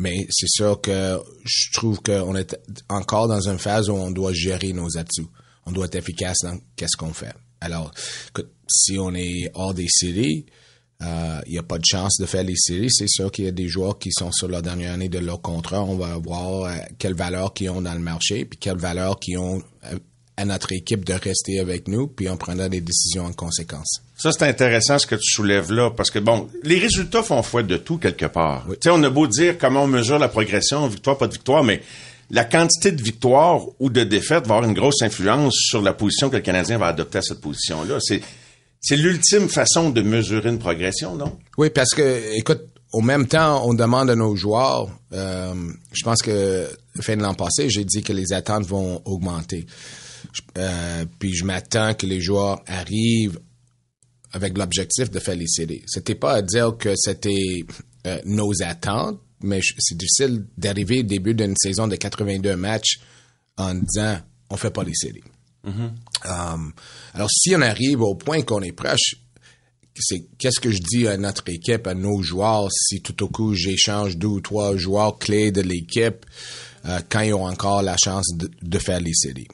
mais 0.00 0.26
c'est 0.30 0.48
sûr 0.48 0.80
que 0.80 1.20
je 1.44 1.72
trouve 1.74 2.00
qu'on 2.00 2.34
est 2.34 2.58
encore 2.88 3.28
dans 3.28 3.50
une 3.50 3.58
phase 3.58 3.90
où 3.90 3.92
on 3.92 4.10
doit 4.10 4.32
gérer 4.32 4.72
nos 4.72 4.96
atouts. 4.96 5.28
On 5.66 5.72
doit 5.72 5.84
être 5.84 5.96
efficace 5.96 6.38
dans 6.42 6.58
qu'est-ce 6.74 6.96
qu'on 6.96 7.12
fait. 7.12 7.34
Alors, 7.60 7.92
si 8.66 8.98
on 8.98 9.14
est 9.14 9.50
hors 9.52 9.74
des 9.74 9.88
séries, 9.90 10.46
euh, 11.02 11.40
il 11.44 11.52
n'y 11.52 11.58
a 11.58 11.62
pas 11.62 11.76
de 11.76 11.84
chance 11.84 12.16
de 12.18 12.24
faire 12.24 12.44
les 12.44 12.56
séries. 12.56 12.90
C'est 12.90 13.08
sûr 13.08 13.30
qu'il 13.30 13.44
y 13.44 13.48
a 13.48 13.52
des 13.52 13.68
joueurs 13.68 13.98
qui 13.98 14.10
sont 14.10 14.32
sur 14.32 14.48
la 14.48 14.62
dernière 14.62 14.94
année 14.94 15.10
de 15.10 15.18
leur 15.18 15.42
contrat. 15.42 15.84
On 15.84 15.96
va 15.96 16.16
voir 16.16 16.64
euh, 16.64 16.76
quelle 16.98 17.14
valeur 17.14 17.52
qu'ils 17.52 17.68
ont 17.68 17.82
dans 17.82 17.92
le 17.92 18.00
marché, 18.00 18.46
puis 18.46 18.58
quelle 18.58 18.78
valeur 18.78 19.20
qu'ils 19.20 19.36
ont 19.36 19.62
euh, 19.84 19.98
à 20.40 20.44
notre 20.46 20.72
équipe 20.72 21.04
de 21.04 21.12
rester 21.12 21.60
avec 21.60 21.86
nous, 21.86 22.06
puis 22.06 22.28
on 22.28 22.36
prendra 22.36 22.68
des 22.68 22.80
décisions 22.80 23.26
en 23.26 23.32
conséquence. 23.32 24.02
Ça, 24.16 24.32
c'est 24.32 24.44
intéressant 24.44 24.98
ce 24.98 25.06
que 25.06 25.14
tu 25.14 25.30
soulèves 25.30 25.70
là, 25.70 25.90
parce 25.90 26.10
que 26.10 26.18
bon, 26.18 26.48
les 26.62 26.78
résultats 26.78 27.22
font 27.22 27.42
foi 27.42 27.62
de 27.62 27.76
tout 27.76 27.98
quelque 27.98 28.26
part. 28.26 28.66
Tu 28.68 28.76
sais, 28.82 28.90
on 28.90 29.02
a 29.02 29.10
beau 29.10 29.26
dire 29.26 29.58
comment 29.58 29.84
on 29.84 29.86
mesure 29.86 30.18
la 30.18 30.28
progression, 30.28 30.86
victoire, 30.88 31.18
pas 31.18 31.26
de 31.26 31.32
victoire, 31.32 31.62
mais 31.62 31.82
la 32.30 32.44
quantité 32.44 32.92
de 32.92 33.02
victoires 33.02 33.60
ou 33.78 33.90
de 33.90 34.02
défaites 34.02 34.46
va 34.46 34.56
avoir 34.56 34.64
une 34.64 34.74
grosse 34.74 35.02
influence 35.02 35.54
sur 35.56 35.82
la 35.82 35.92
position 35.92 36.30
que 36.30 36.36
le 36.36 36.42
Canadien 36.42 36.78
va 36.78 36.86
adopter 36.86 37.18
à 37.18 37.22
cette 37.22 37.40
position-là. 37.40 37.98
C'est, 38.00 38.22
c'est 38.80 38.96
l'ultime 38.96 39.48
façon 39.48 39.90
de 39.90 40.00
mesurer 40.00 40.48
une 40.48 40.58
progression, 40.58 41.16
non? 41.16 41.36
Oui, 41.58 41.70
parce 41.70 41.90
que, 41.90 42.36
écoute, 42.36 42.62
au 42.92 43.02
même 43.02 43.26
temps, 43.26 43.66
on 43.66 43.74
demande 43.74 44.10
à 44.10 44.16
nos 44.16 44.34
joueurs, 44.36 44.88
euh, 45.12 45.54
je 45.92 46.02
pense 46.02 46.22
que 46.22 46.66
fin 47.00 47.16
de 47.16 47.22
l'an 47.22 47.34
passé, 47.34 47.68
j'ai 47.68 47.84
dit 47.84 48.02
que 48.02 48.12
les 48.12 48.32
attentes 48.32 48.66
vont 48.66 49.02
augmenter. 49.04 49.66
Euh, 50.58 51.04
puis 51.18 51.34
je 51.34 51.44
m'attends 51.44 51.94
que 51.94 52.06
les 52.06 52.20
joueurs 52.20 52.62
arrivent 52.66 53.38
avec 54.32 54.56
l'objectif 54.56 55.10
de 55.10 55.18
faire 55.18 55.36
les 55.36 55.48
séries. 55.48 55.82
C'était 55.86 56.14
pas 56.14 56.34
à 56.34 56.42
dire 56.42 56.76
que 56.78 56.94
c'était 56.96 57.64
euh, 58.06 58.20
nos 58.24 58.62
attentes, 58.62 59.20
mais 59.42 59.60
c'est 59.78 59.96
difficile 59.96 60.46
d'arriver 60.56 61.00
au 61.00 61.02
début 61.02 61.34
d'une 61.34 61.56
saison 61.56 61.88
de 61.88 61.96
82 61.96 62.56
matchs 62.56 63.00
en 63.56 63.74
disant 63.74 64.18
on 64.50 64.56
fait 64.56 64.70
pas 64.70 64.84
les 64.84 64.94
séries. 64.94 65.22
Um, 65.64 66.72
alors 67.12 67.28
si 67.30 67.54
on 67.54 67.60
arrive 67.60 68.00
au 68.00 68.14
point 68.14 68.42
qu'on 68.42 68.62
est 68.62 68.72
proche, 68.72 69.16
c'est 69.94 70.26
qu'est-ce 70.38 70.60
que 70.60 70.70
je 70.70 70.78
dis 70.78 71.06
à 71.06 71.16
notre 71.16 71.48
équipe, 71.48 71.86
à 71.86 71.94
nos 71.94 72.22
joueurs, 72.22 72.68
si 72.72 73.02
tout 73.02 73.22
au 73.22 73.28
coup 73.28 73.54
j'échange 73.54 74.16
deux 74.16 74.28
ou 74.28 74.40
trois 74.40 74.76
joueurs 74.76 75.18
clés 75.18 75.50
de 75.50 75.60
l'équipe 75.60 76.24
euh, 76.86 77.00
quand 77.10 77.20
ils 77.20 77.34
ont 77.34 77.46
encore 77.46 77.82
la 77.82 77.96
chance 78.02 78.28
de, 78.34 78.50
de 78.62 78.78
faire 78.78 79.00
les 79.00 79.12
séries? 79.12 79.48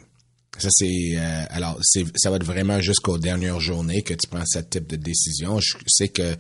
Ça 0.59 0.69
c'est 0.71 1.17
euh, 1.17 1.45
alors 1.51 1.79
c'est 1.83 2.05
ça 2.17 2.31
va 2.31 2.37
être 2.37 2.45
vraiment 2.45 2.81
jusqu'aux 2.81 3.19
dernières 3.19 3.61
journées 3.61 4.03
que 4.03 4.15
tu 4.15 4.27
prends 4.31 4.45
ce 4.47 4.59
type 4.61 4.87
de 4.89 4.97
décision. 4.97 5.61
Je 5.61 5.77
sais 5.87 6.09
que 6.09 6.35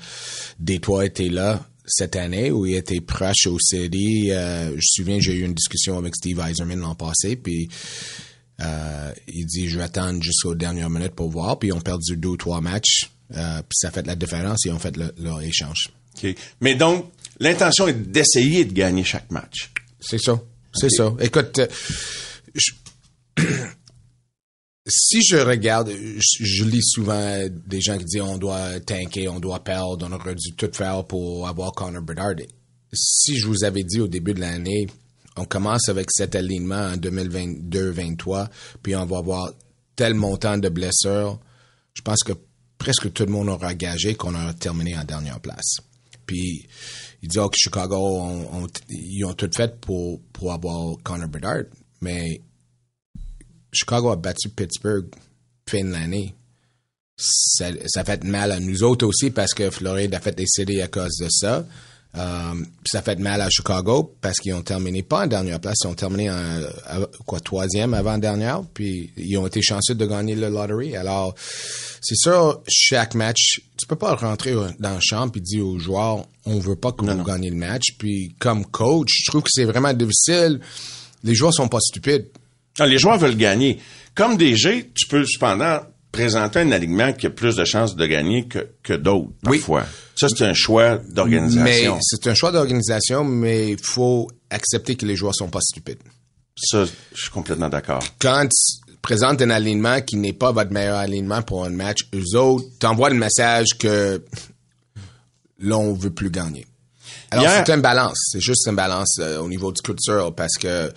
Détroit 0.59 1.05
était 1.07 1.29
là 1.29 1.67
cette 1.87 2.17
année 2.17 2.51
où 2.51 2.67
il 2.67 2.75
était 2.75 3.01
proche 3.01 3.47
au 3.47 3.59
séries. 3.61 4.33
Euh, 4.33 4.71
je 4.71 4.75
me 4.77 4.81
souviens 4.83 5.21
j'ai 5.21 5.35
eu 5.35 5.45
une 5.45 5.55
discussion 5.55 5.99
avec 5.99 6.17
Steve 6.17 6.41
Eiserman 6.41 6.81
l'an 6.81 6.95
passé 6.95 7.37
puis 7.37 7.69
euh, 8.63 9.13
il 9.29 9.45
dit 9.47 9.69
je 9.69 9.77
vais 9.77 9.85
attendre 9.85 10.23
jusqu'aux 10.23 10.55
dernières 10.55 10.89
minutes 10.91 11.15
pour 11.15 11.31
voir 11.31 11.59
puis 11.59 11.69
ils 11.69 11.73
ont 11.73 11.81
perdu 11.81 12.17
deux 12.17 12.31
ou 12.31 12.37
trois 12.39 12.61
matchs 12.63 13.11
euh, 13.37 13.59
puis 13.59 13.77
ça 13.77 13.91
fait 13.91 14.07
la 14.07 14.15
différence 14.17 14.65
et 14.65 14.71
ils 14.71 14.73
ont 14.73 14.79
fait 14.79 14.97
le- 14.97 15.13
leur 15.19 15.43
échange. 15.43 15.91
OK. 16.17 16.35
Mais 16.63 16.75
donc, 16.75 17.11
l'intention 17.41 17.87
est 17.89 17.93
d'essayer 17.93 18.65
de 18.65 18.73
gagner 18.73 19.05
chaque 19.05 19.31
match. 19.31 19.73
C'est 20.01 20.19
ça. 20.21 20.41
C'est 20.73 20.89
ça. 20.91 21.13
Écoute, 21.21 21.59
euh, 21.59 21.67
je- 22.55 22.73
si 24.87 25.23
je 25.23 25.37
regarde, 25.37 25.90
je, 25.90 26.45
je 26.45 26.64
lis 26.64 26.83
souvent 26.83 27.40
des 27.66 27.81
gens 27.81 27.99
qui 27.99 28.05
disent 28.05 28.21
on 28.21 28.38
doit 28.38 28.78
tanker, 28.81 29.28
on 29.28 29.40
doit 29.40 29.64
perdre, 29.64 30.07
on 30.09 30.12
aurait 30.12 30.35
dû 30.35 30.52
tout 30.52 30.71
faire 30.73 31.05
pour 31.05 31.49
avoir 31.49 31.73
Connor 31.73 32.02
Bedard. 32.02 32.37
Si 32.93 33.37
je 33.37 33.47
vous 33.47 33.64
avais 33.64 33.83
dit 33.83 34.00
au 34.00 34.07
début 34.07 34.33
de 34.33 34.40
l'année, 34.40 34.87
on 35.37 35.45
commence 35.45 35.88
avec 35.88 36.07
cet 36.11 36.35
alignement 36.35 36.93
en 36.93 36.97
2022-23, 36.97 38.49
puis 38.83 38.95
on 38.97 39.05
va 39.07 39.19
avoir 39.19 39.52
tel 39.97 40.14
montant 40.14 40.57
de 40.57 40.69
blessures, 40.69 41.40
je 41.95 42.02
pense 42.02 42.23
que 42.23 42.33
presque 42.78 43.12
tout 43.12 43.25
le 43.25 43.33
monde 43.33 43.49
aura 43.49 43.75
gagé 43.75 44.14
qu'on 44.14 44.35
aura 44.35 44.55
terminé 44.55 44.97
en 44.97 45.05
dernière 45.05 45.40
place. 45.40 45.78
Puis 46.26 46.66
il 47.23 47.28
dit 47.28 47.38
oh, 47.38 47.49
que 47.49 47.57
Chicago, 47.57 48.23
ils 48.88 49.25
ont 49.25 49.35
tout 49.35 49.50
fait 49.55 49.81
pour, 49.81 50.21
pour 50.33 50.52
avoir 50.52 50.97
Connor 51.02 51.28
Bedard, 51.28 51.64
mais 52.00 52.40
Chicago 53.76 54.11
a 54.11 54.16
battu 54.16 54.49
Pittsburgh 54.49 55.06
fin 55.68 55.85
de 55.85 55.92
l'année. 55.92 56.35
Ça, 57.16 57.66
ça 57.87 58.04
fait 58.04 58.25
mal 58.25 58.52
à 58.52 58.61
nous 58.61 58.83
autres 58.83 59.06
aussi 59.06 59.30
parce 59.30 59.54
que 59.54 59.71
Floride 59.71 60.14
a 60.14 60.21
fait 60.21 60.37
des 60.37 60.47
CD 60.47 60.83
à 60.83 60.88
cause 60.88 61.16
de 61.18 61.28
ça. 61.30 61.64
Euh, 62.16 62.54
ça 62.85 63.02
fait 63.02 63.18
mal 63.18 63.42
à 63.42 63.50
Chicago 63.50 64.14
parce 64.23 64.38
qu'ils 64.38 64.54
ont 64.54 64.62
terminé 64.62 65.02
pas 65.02 65.25
en 65.25 65.26
dernière 65.26 65.61
place, 65.61 65.76
ils 65.85 65.88
ont 65.88 65.95
terminé 65.95 66.30
en 66.30 66.62
quoi 67.26 67.40
troisième 67.40 67.92
avant 67.92 68.16
dernière, 68.16 68.62
puis 68.73 69.12
ils 69.18 69.37
ont 69.37 69.47
été 69.47 69.61
chanceux 69.61 69.95
de 69.95 70.06
gagner 70.06 70.35
le 70.35 70.49
lottery. 70.49 70.97
Alors 70.97 71.35
c'est 72.00 72.16
sûr, 72.16 72.62
chaque 72.68 73.14
match, 73.14 73.61
tu 73.76 73.87
peux 73.87 73.97
pas 73.97 74.14
rentrer 74.14 74.54
dans 74.78 74.95
le 74.95 75.00
champ 75.00 75.30
et 75.35 75.40
dire 75.40 75.66
aux 75.66 75.78
joueurs, 75.78 76.26
on 76.47 76.59
veut 76.59 76.76
pas 76.76 76.92
que 76.92 77.04
vous 77.04 77.25
gagnez 77.25 77.50
le 77.50 77.56
match. 77.56 77.97
Puis 77.99 78.35
comme 78.38 78.64
coach, 78.64 79.25
je 79.25 79.30
trouve 79.30 79.42
que 79.42 79.50
c'est 79.50 79.64
vraiment 79.64 79.92
difficile. 79.92 80.61
Les 81.23 81.35
joueurs 81.35 81.52
sont 81.52 81.68
pas 81.68 81.80
stupides. 81.80 82.28
Ah, 82.78 82.87
les 82.87 82.99
joueurs 82.99 83.18
veulent 83.18 83.37
gagner. 83.37 83.80
Comme 84.14 84.37
DG, 84.37 84.90
tu 84.95 85.06
peux 85.09 85.25
cependant 85.25 85.80
présenter 86.12 86.61
un 86.61 86.73
alignement 86.73 87.12
qui 87.12 87.26
a 87.26 87.30
plus 87.30 87.56
de 87.56 87.64
chances 87.64 87.95
de 87.97 88.06
gagner 88.06 88.47
que, 88.49 88.66
que 88.83 88.95
d'autres, 88.95 89.28
Oui. 89.47 89.59
parfois. 89.59 89.85
Ça, 90.14 90.28
c'est 90.28 90.45
un 90.45 90.54
choix 90.54 90.97
Mais 90.99 91.12
d'organisation. 91.12 91.99
c'est 92.00 92.26
un 92.26 92.35
choix 92.35 92.52
d'organisation, 92.52 93.23
mais 93.25 93.71
il 93.73 93.78
faut 93.83 94.30
accepter 94.49 94.97
que 94.97 95.04
les 95.04 95.14
joueurs 95.16 95.35
sont 95.35 95.49
pas 95.49 95.61
stupides. 95.61 95.99
Ça, 96.56 96.87
je 97.14 97.21
suis 97.21 97.30
complètement 97.30 97.68
d'accord. 97.68 98.02
Quand 98.18 98.47
tu 98.49 98.97
présentes 99.02 99.42
un 99.42 99.50
alignement 99.50 100.00
qui 100.00 100.16
n'est 100.16 100.33
pas 100.33 100.52
votre 100.52 100.73
meilleur 100.73 100.97
alignement 100.97 101.42
pour 101.42 101.64
un 101.66 101.71
match, 101.71 102.09
eux 102.14 102.37
autres 102.38 102.64
t'envoient 102.78 103.11
le 103.11 103.16
message 103.16 103.66
que 103.78 104.25
là, 105.59 105.76
on 105.76 105.92
veut 105.92 106.11
plus 106.11 106.30
gagner. 106.30 106.66
Alors, 107.30 107.47
c'est 107.49 107.73
une 107.73 107.80
balance. 107.83 108.18
C'est 108.33 108.40
juste 108.40 108.66
une 108.68 108.76
balance 108.76 109.16
euh, 109.21 109.38
au 109.40 109.49
niveau 109.49 109.73
du 109.73 109.83
culture 109.83 110.35
parce 110.35 110.54
que 110.59 110.92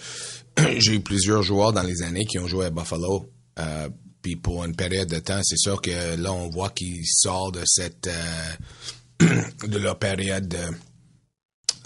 j'ai 0.78 0.96
eu 0.96 1.00
plusieurs 1.00 1.44
joueurs 1.44 1.74
dans 1.74 1.84
les 1.84 2.02
années 2.02 2.26
qui 2.26 2.40
ont 2.40 2.48
joué 2.48 2.66
à 2.66 2.70
Buffalo. 2.70 3.30
Euh, 3.60 3.90
puis 4.22 4.36
pour 4.36 4.64
une 4.66 4.76
période 4.76 5.08
de 5.08 5.20
temps, 5.20 5.40
c'est 5.44 5.58
sûr 5.58 5.82
que 5.82 6.16
là, 6.16 6.34
on 6.34 6.50
voit 6.50 6.70
qu'ils 6.70 7.06
sortent 7.06 7.56
de 7.56 7.64
cette 7.66 8.08
euh, 8.08 9.26
de 9.68 9.78
leur 9.78 9.98
période 9.98 10.48
de 10.48 10.58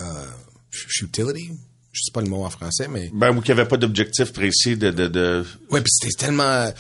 euh, 0.02 0.26
futility? 0.72 1.52
Je 1.92 2.02
sais 2.06 2.12
pas 2.12 2.22
le 2.22 2.30
mot 2.30 2.44
en 2.44 2.50
français, 2.50 2.88
mais 2.90 3.12
Ben, 3.14 3.36
ou 3.36 3.42
qu'il 3.42 3.54
n'y 3.54 3.62
avait 3.62 3.70
pas 3.70 3.78
d'objectif 3.78 4.34
précis 4.34 4.76
de, 4.76 4.90
de, 4.90 5.08
de... 5.08 5.46
oui, 5.70 5.82
puis 5.82 5.92
c'était 5.92 6.26
tellement. 6.26 6.72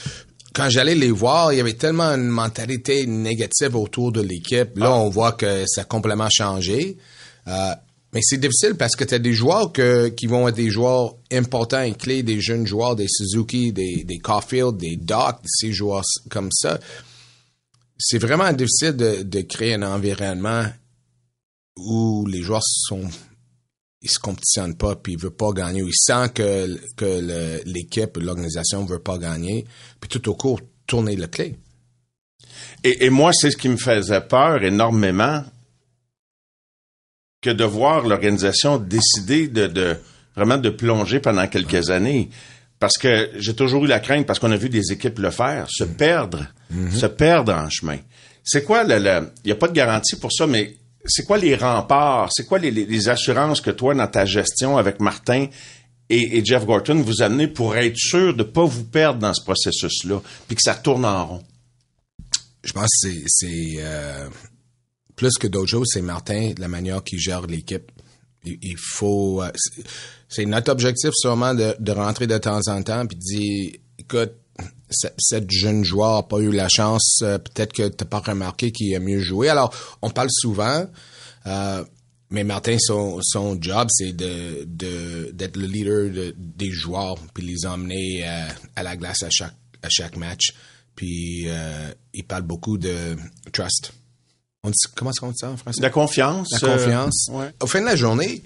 Quand 0.55 0.69
j'allais 0.69 0.95
les 0.95 1.11
voir, 1.11 1.53
il 1.53 1.57
y 1.57 1.59
avait 1.59 1.73
tellement 1.73 2.11
une 2.11 2.27
mentalité 2.27 3.05
négative 3.07 3.75
autour 3.75 4.11
de 4.11 4.21
l'équipe. 4.21 4.77
Là, 4.77 4.93
on 4.93 5.09
voit 5.09 5.31
que 5.31 5.65
ça 5.67 5.81
a 5.81 5.83
complètement 5.83 6.29
changé. 6.31 6.97
Euh, 7.47 7.73
mais 8.13 8.21
c'est 8.21 8.37
difficile 8.37 8.75
parce 8.75 8.95
que 8.95 9.03
tu 9.03 9.13
as 9.15 9.19
des 9.19 9.33
joueurs 9.33 9.71
que, 9.71 10.09
qui 10.09 10.27
vont 10.27 10.47
être 10.47 10.55
des 10.55 10.69
joueurs 10.69 11.15
importants 11.31 11.81
et 11.81 11.93
clés, 11.93 12.23
des 12.23 12.39
jeunes 12.39 12.67
joueurs, 12.67 12.95
des 12.95 13.07
Suzuki, 13.07 13.73
des, 13.73 14.03
des 14.03 14.19
Caulfield, 14.19 14.77
des 14.77 14.97
Doc, 14.97 15.37
ces 15.45 15.71
joueurs 15.71 16.03
comme 16.29 16.51
ça. 16.51 16.79
C'est 17.97 18.19
vraiment 18.19 18.51
difficile 18.53 18.95
de, 18.95 19.23
de 19.23 19.41
créer 19.41 19.75
un 19.75 19.83
environnement 19.83 20.65
où 21.75 22.25
les 22.27 22.41
joueurs 22.41 22.63
sont 22.63 23.09
ils 24.01 24.09
se 24.09 24.19
compétitionnent 24.19 24.75
pas 24.75 24.95
puis 24.95 25.13
ils 25.13 25.19
veulent 25.19 25.31
pas 25.31 25.51
gagner 25.53 25.81
ou 25.81 25.87
ils 25.87 25.93
sentent 25.95 26.33
que 26.33 26.77
que 26.95 27.63
l'équipe 27.65 28.17
l'organisation 28.17 28.85
veut 28.85 28.99
pas 28.99 29.17
gagner 29.17 29.65
puis 29.99 30.09
tout 30.09 30.29
au 30.29 30.35
court 30.35 30.59
tourner 30.85 31.15
le 31.15 31.27
clé 31.27 31.55
Et, 32.83 33.05
et 33.05 33.09
moi, 33.09 33.31
c'est 33.33 33.49
ce 33.51 33.57
qui 33.57 33.69
me 33.69 33.77
faisait 33.77 34.21
peur 34.21 34.61
énormément 34.63 35.43
que 37.43 37.51
de 37.51 37.63
voir 37.63 38.07
l'organisation 38.07 38.77
décider 38.79 39.47
de, 39.47 39.67
de 39.67 39.97
vraiment 40.35 40.57
de 40.57 40.69
plonger 40.71 41.19
pendant 41.19 41.45
quelques 41.47 41.91
années. 41.91 42.29
Parce 42.79 42.97
que 42.97 43.29
j'ai 43.37 43.53
toujours 43.55 43.85
eu 43.85 43.87
la 43.87 43.99
crainte, 43.99 44.25
parce 44.25 44.39
qu'on 44.39 44.51
a 44.51 44.57
vu 44.57 44.69
des 44.69 44.91
équipes 44.91 45.19
le 45.19 45.29
faire, 45.31 45.67
se 45.69 45.83
perdre, 45.83 46.47
se 46.91 47.05
perdre 47.05 47.53
en 47.53 47.69
chemin. 47.69 47.97
C'est 48.43 48.63
quoi 48.65 48.83
le, 48.83 48.97
il 49.43 49.47
n'y 49.47 49.51
a 49.51 49.55
pas 49.55 49.67
de 49.67 49.73
garantie 49.73 50.15
pour 50.17 50.31
ça, 50.33 50.47
mais 50.47 50.75
c'est 51.05 51.23
quoi 51.25 51.37
les 51.37 51.55
remparts, 51.55 52.29
c'est 52.33 52.45
quoi 52.45 52.59
les, 52.59 52.71
les- 52.71 52.85
les 52.85 53.09
assurances 53.09 53.61
que 53.61 53.71
toi, 53.71 53.93
dans 53.93 54.07
ta 54.07 54.25
gestion 54.25 54.77
avec 54.77 54.99
Martin 54.99 55.47
et, 56.09 56.37
et 56.37 56.43
Jeff 56.43 56.65
Gorton, 56.65 56.95
vous 57.05 57.21
amenez 57.21 57.47
pour 57.47 57.75
être 57.77 57.95
sûr 57.97 58.33
de 58.35 58.43
pas 58.43 58.65
vous 58.65 58.83
perdre 58.85 59.19
dans 59.19 59.33
ce 59.33 59.43
processus-là, 59.43 60.21
puis 60.47 60.55
que 60.55 60.61
ça 60.61 60.75
tourne 60.75 61.05
en 61.05 61.25
rond? 61.27 61.43
je 62.65 62.71
pense 62.73 62.85
que 63.03 63.09
c'est 63.09 63.23
c'est 63.27 63.75
euh, 63.79 64.27
plus 65.15 65.37
que 65.37 65.47
d'autres 65.47 65.69
choses 65.69 65.87
c'est 65.91 66.01
Martin 66.01 66.53
la 66.57 66.67
manière 66.67 67.03
qu'il 67.03 67.19
gère 67.19 67.45
l'équipe 67.47 67.91
il, 68.45 68.75
faut 68.77 69.41
euh, 69.41 69.51
c'est- 70.27 70.45
notre 70.45 70.71
objectif 70.71 71.11
sûrement 71.13 71.53
de, 71.53 71.91
rentrer 71.91 72.27
de 72.27 72.37
temps 72.37 72.59
en 72.67 72.81
temps 72.83 73.05
puis 73.05 73.15
de 73.17 73.21
dire 73.21 73.71
écoute 73.99 74.33
ce- 74.89 75.07
cette 75.17 75.49
jeune 75.49 75.83
joueur 75.83 76.15
a 76.17 76.27
pas 76.27 76.39
eu 76.39 76.51
la 76.51 76.67
chance 76.69 77.19
euh, 77.23 77.37
peut-être 77.37 77.73
que 77.73 77.87
t'as 77.87 78.05
pas 78.05 78.19
remarqué 78.19 78.71
qu'il 78.71 78.93
a 78.95 78.99
mieux 78.99 79.19
joué 79.19 79.49
alors 79.49 79.73
on 80.01 80.09
parle 80.09 80.29
souvent 80.31 80.85
euh, 81.47 81.83
mais 82.29 82.43
Martin, 82.43 82.77
son, 82.79 83.19
son 83.21 83.61
job, 83.61 83.89
c'est 83.91 84.11
de, 84.13 84.65
d'être 85.31 85.55
le 85.55 85.67
leader 85.67 86.09
de- 86.09 86.33
des 86.35 86.71
joueurs, 86.71 87.15
puis 87.31 87.45
les 87.45 87.67
emmener 87.67 88.23
à 88.75 88.81
la 88.81 88.95
glace 88.97 89.21
à 89.21 89.29
chaque, 89.29 89.53
à 89.83 89.87
chaque 89.91 90.17
match. 90.17 90.51
Puis 90.95 91.45
il 92.13 92.23
parle 92.23 92.41
beaucoup 92.41 92.79
de 92.79 93.15
trust. 93.51 93.93
On 94.63 94.69
dit, 94.69 94.75
comment 94.95 95.11
est-ce 95.11 95.19
qu'on 95.19 95.31
dit 95.31 95.37
ça 95.37 95.49
en 95.49 95.57
français? 95.57 95.81
La 95.81 95.89
confiance. 95.89 96.49
La 96.61 96.69
euh, 96.69 96.77
confiance. 96.77 97.27
ouais. 97.31 97.51
Au 97.61 97.67
fin 97.67 97.81
de 97.81 97.85
la 97.85 97.95
journée, 97.95 98.43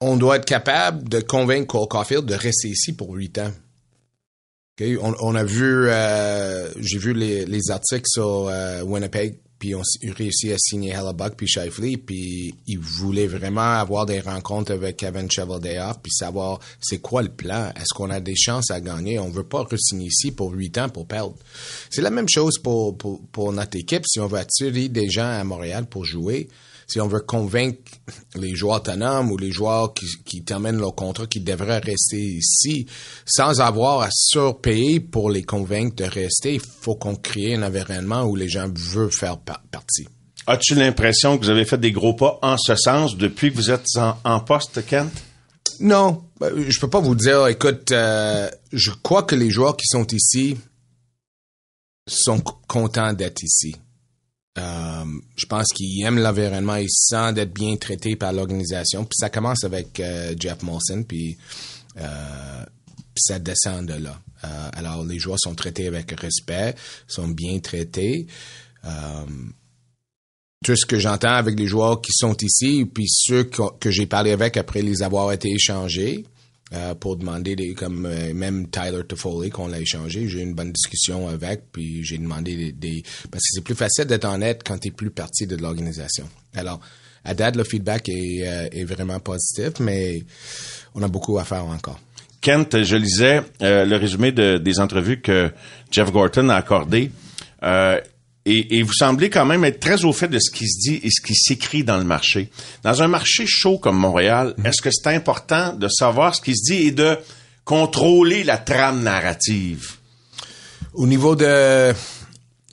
on 0.00 0.16
doit 0.16 0.36
être 0.36 0.44
capable 0.46 1.08
de 1.08 1.20
convaincre 1.20 1.66
Cole 1.66 1.88
Caulfield 1.88 2.24
de 2.24 2.34
rester 2.34 2.68
ici 2.68 2.92
pour 2.94 3.12
huit 3.14 3.38
ans. 3.38 3.52
OK? 4.80 4.86
On, 5.02 5.14
on 5.20 5.34
a 5.34 5.44
vu, 5.44 5.88
euh, 5.88 6.70
j'ai 6.80 6.98
vu 6.98 7.12
les, 7.12 7.44
les 7.46 7.70
articles 7.70 8.06
sur 8.08 8.48
euh, 8.48 8.82
Winnipeg, 8.82 9.38
puis 9.64 9.74
on 9.74 9.80
s- 9.80 9.96
réussi 10.14 10.52
à 10.52 10.56
signer 10.58 10.90
Hellebuck 10.90 11.36
puis 11.38 11.48
Shifley, 11.48 11.96
puis 11.96 12.54
ils 12.66 12.78
voulaient 12.78 13.26
vraiment 13.26 13.62
avoir 13.78 14.04
des 14.04 14.20
rencontres 14.20 14.72
avec 14.72 14.98
Kevin 14.98 15.30
Cheveldayoff, 15.30 16.00
puis 16.02 16.12
savoir 16.12 16.60
c'est 16.82 16.98
quoi 16.98 17.22
le 17.22 17.30
plan. 17.30 17.70
Est-ce 17.74 17.94
qu'on 17.94 18.10
a 18.10 18.20
des 18.20 18.36
chances 18.36 18.70
à 18.70 18.82
gagner? 18.82 19.18
On 19.18 19.30
veut 19.30 19.44
pas 19.48 19.62
re-signer 19.62 20.08
ici 20.08 20.32
pour 20.32 20.52
huit 20.52 20.76
ans 20.76 20.90
pour 20.90 21.06
perdre. 21.06 21.34
C'est 21.88 22.02
la 22.02 22.10
même 22.10 22.28
chose 22.28 22.58
pour, 22.58 22.98
pour, 22.98 23.52
notre 23.54 23.78
équipe. 23.78 24.04
Si 24.06 24.20
on 24.20 24.26
veut 24.26 24.38
attirer 24.38 24.90
des 24.90 25.08
gens 25.08 25.30
à 25.30 25.42
Montréal 25.44 25.86
pour 25.86 26.04
jouer, 26.04 26.50
si 26.86 27.00
on 27.00 27.08
veut 27.08 27.20
convaincre 27.20 27.78
les 28.34 28.54
joueurs 28.54 28.76
autonomes 28.76 29.32
ou 29.32 29.38
les 29.38 29.50
joueurs 29.50 29.94
qui, 29.94 30.04
qui 30.26 30.42
terminent 30.44 30.78
leur 30.78 30.94
contrat 30.94 31.26
qui 31.26 31.40
devraient 31.40 31.78
rester 31.78 32.20
ici 32.20 32.84
sans 33.24 33.62
avoir 33.62 34.02
à 34.02 34.10
surpayer 34.12 35.00
pour 35.00 35.30
les 35.30 35.44
convaincre 35.44 35.96
de 35.96 36.04
rester, 36.04 36.56
il 36.56 36.60
faut 36.60 36.94
qu'on 36.96 37.16
crée 37.16 37.54
un 37.54 37.62
environnement 37.62 38.24
où 38.24 38.36
les 38.36 38.50
gens 38.50 38.68
veulent 38.70 39.10
faire 39.10 39.38
par- 39.38 39.53
partie. 39.70 40.06
As-tu 40.46 40.74
l'impression 40.74 41.38
que 41.38 41.44
vous 41.44 41.50
avez 41.50 41.64
fait 41.64 41.78
des 41.78 41.92
gros 41.92 42.12
pas 42.12 42.38
en 42.42 42.56
ce 42.58 42.76
sens 42.76 43.16
depuis 43.16 43.50
que 43.50 43.56
vous 43.56 43.70
êtes 43.70 43.86
en, 43.96 44.40
poste, 44.40 44.84
Kent? 44.86 45.10
Non, 45.80 46.22
ben, 46.38 46.52
je 46.68 46.78
peux 46.78 46.90
pas 46.90 47.00
vous 47.00 47.14
dire. 47.14 47.46
Écoute, 47.46 47.90
euh, 47.92 48.50
je 48.72 48.90
crois 49.02 49.22
que 49.22 49.34
les 49.34 49.50
joueurs 49.50 49.76
qui 49.76 49.86
sont 49.86 50.06
ici 50.08 50.58
sont 52.06 52.40
contents 52.68 53.14
d'être 53.14 53.42
ici. 53.42 53.74
Euh, 54.58 55.04
je 55.36 55.46
pense 55.46 55.68
qu'ils 55.72 56.04
aiment 56.04 56.18
l'environnement, 56.18 56.76
ils 56.76 56.90
se 56.90 57.08
sentent 57.08 57.36
d'être 57.36 57.52
bien 57.52 57.74
traités 57.76 58.14
par 58.14 58.32
l'organisation. 58.32 59.04
Puis 59.04 59.16
ça 59.18 59.30
commence 59.30 59.64
avec 59.64 59.98
euh, 59.98 60.34
Jeff 60.38 60.62
Molson, 60.62 61.04
puis, 61.08 61.38
ça 63.16 63.38
descend 63.38 63.86
de 63.86 63.94
là. 63.94 64.20
Alors, 64.74 65.04
les 65.04 65.18
joueurs 65.18 65.38
sont 65.38 65.54
traités 65.54 65.86
avec 65.86 66.10
respect, 66.20 66.74
sont 67.06 67.28
bien 67.28 67.60
traités. 67.60 68.26
Euh, 68.86 69.24
tout 70.64 70.76
ce 70.76 70.86
que 70.86 70.98
j'entends 70.98 71.34
avec 71.34 71.58
les 71.58 71.66
joueurs 71.66 72.00
qui 72.00 72.12
sont 72.12 72.34
ici, 72.42 72.86
puis 72.92 73.06
ceux 73.08 73.44
que, 73.44 73.90
j'ai 73.90 74.06
parlé 74.06 74.30
avec 74.32 74.56
après 74.56 74.80
les 74.82 75.02
avoir 75.02 75.30
été 75.32 75.50
échangés, 75.50 76.24
euh, 76.72 76.94
pour 76.94 77.16
demander 77.16 77.54
des, 77.54 77.74
comme 77.74 78.06
euh, 78.06 78.32
même 78.32 78.68
Tyler 78.70 79.02
Toffoli 79.06 79.50
qu'on 79.50 79.68
l'a 79.68 79.78
échangé, 79.78 80.26
j'ai 80.28 80.38
eu 80.40 80.42
une 80.42 80.54
bonne 80.54 80.72
discussion 80.72 81.28
avec, 81.28 81.70
puis 81.70 82.02
j'ai 82.02 82.16
demandé 82.16 82.56
des, 82.56 82.72
des- 82.72 83.02
parce 83.30 83.42
que 83.42 83.48
c'est 83.52 83.60
plus 83.64 83.74
facile 83.74 84.06
d'être 84.06 84.24
honnête 84.24 84.62
quand 84.64 84.78
tu 84.78 84.90
plus 84.90 85.10
partie 85.10 85.46
de 85.46 85.56
l'organisation. 85.56 86.26
Alors, 86.54 86.80
à 87.24 87.34
date, 87.34 87.56
le 87.56 87.64
feedback 87.64 88.08
est, 88.08 88.46
euh, 88.48 88.68
est 88.72 88.84
vraiment 88.84 89.20
positif, 89.20 89.78
mais 89.80 90.24
on 90.94 91.02
a 91.02 91.08
beaucoup 91.08 91.38
à 91.38 91.44
faire 91.44 91.66
encore. 91.66 92.00
Kent, 92.40 92.82
je 92.82 92.96
lisais 92.96 93.42
euh, 93.60 93.84
le 93.84 93.96
résumé 93.96 94.32
de- 94.32 94.56
des 94.56 94.80
entrevues 94.80 95.20
que 95.20 95.50
Jeff 95.90 96.10
Gorton 96.10 96.48
a 96.48 96.54
accordé. 96.56 97.10
Et, 98.46 98.78
et 98.78 98.82
vous 98.82 98.92
semblez 98.92 99.30
quand 99.30 99.46
même 99.46 99.64
être 99.64 99.80
très 99.80 100.04
au 100.04 100.12
fait 100.12 100.28
de 100.28 100.38
ce 100.38 100.50
qui 100.50 100.68
se 100.68 100.78
dit 100.78 101.00
et 101.02 101.08
ce 101.10 101.22
qui 101.24 101.34
s'écrit 101.34 101.82
dans 101.82 101.96
le 101.96 102.04
marché. 102.04 102.50
Dans 102.82 103.02
un 103.02 103.08
marché 103.08 103.46
chaud 103.46 103.78
comme 103.78 103.96
Montréal, 103.96 104.54
est-ce 104.64 104.82
que 104.82 104.90
c'est 104.90 105.08
important 105.08 105.72
de 105.72 105.88
savoir 105.88 106.34
ce 106.34 106.42
qui 106.42 106.54
se 106.54 106.72
dit 106.72 106.88
et 106.88 106.90
de 106.90 107.16
contrôler 107.64 108.44
la 108.44 108.58
trame 108.58 109.02
narrative? 109.02 109.92
Au 110.92 111.06
niveau 111.06 111.34
de, 111.36 111.94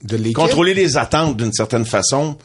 de 0.03 0.17
l'équipe? 0.17 0.35
Contrôler 0.35 0.73
les 0.73 0.97
attentes 0.97 1.37
d'une 1.37 1.53
certaine 1.53 1.85
façon? 1.85 2.37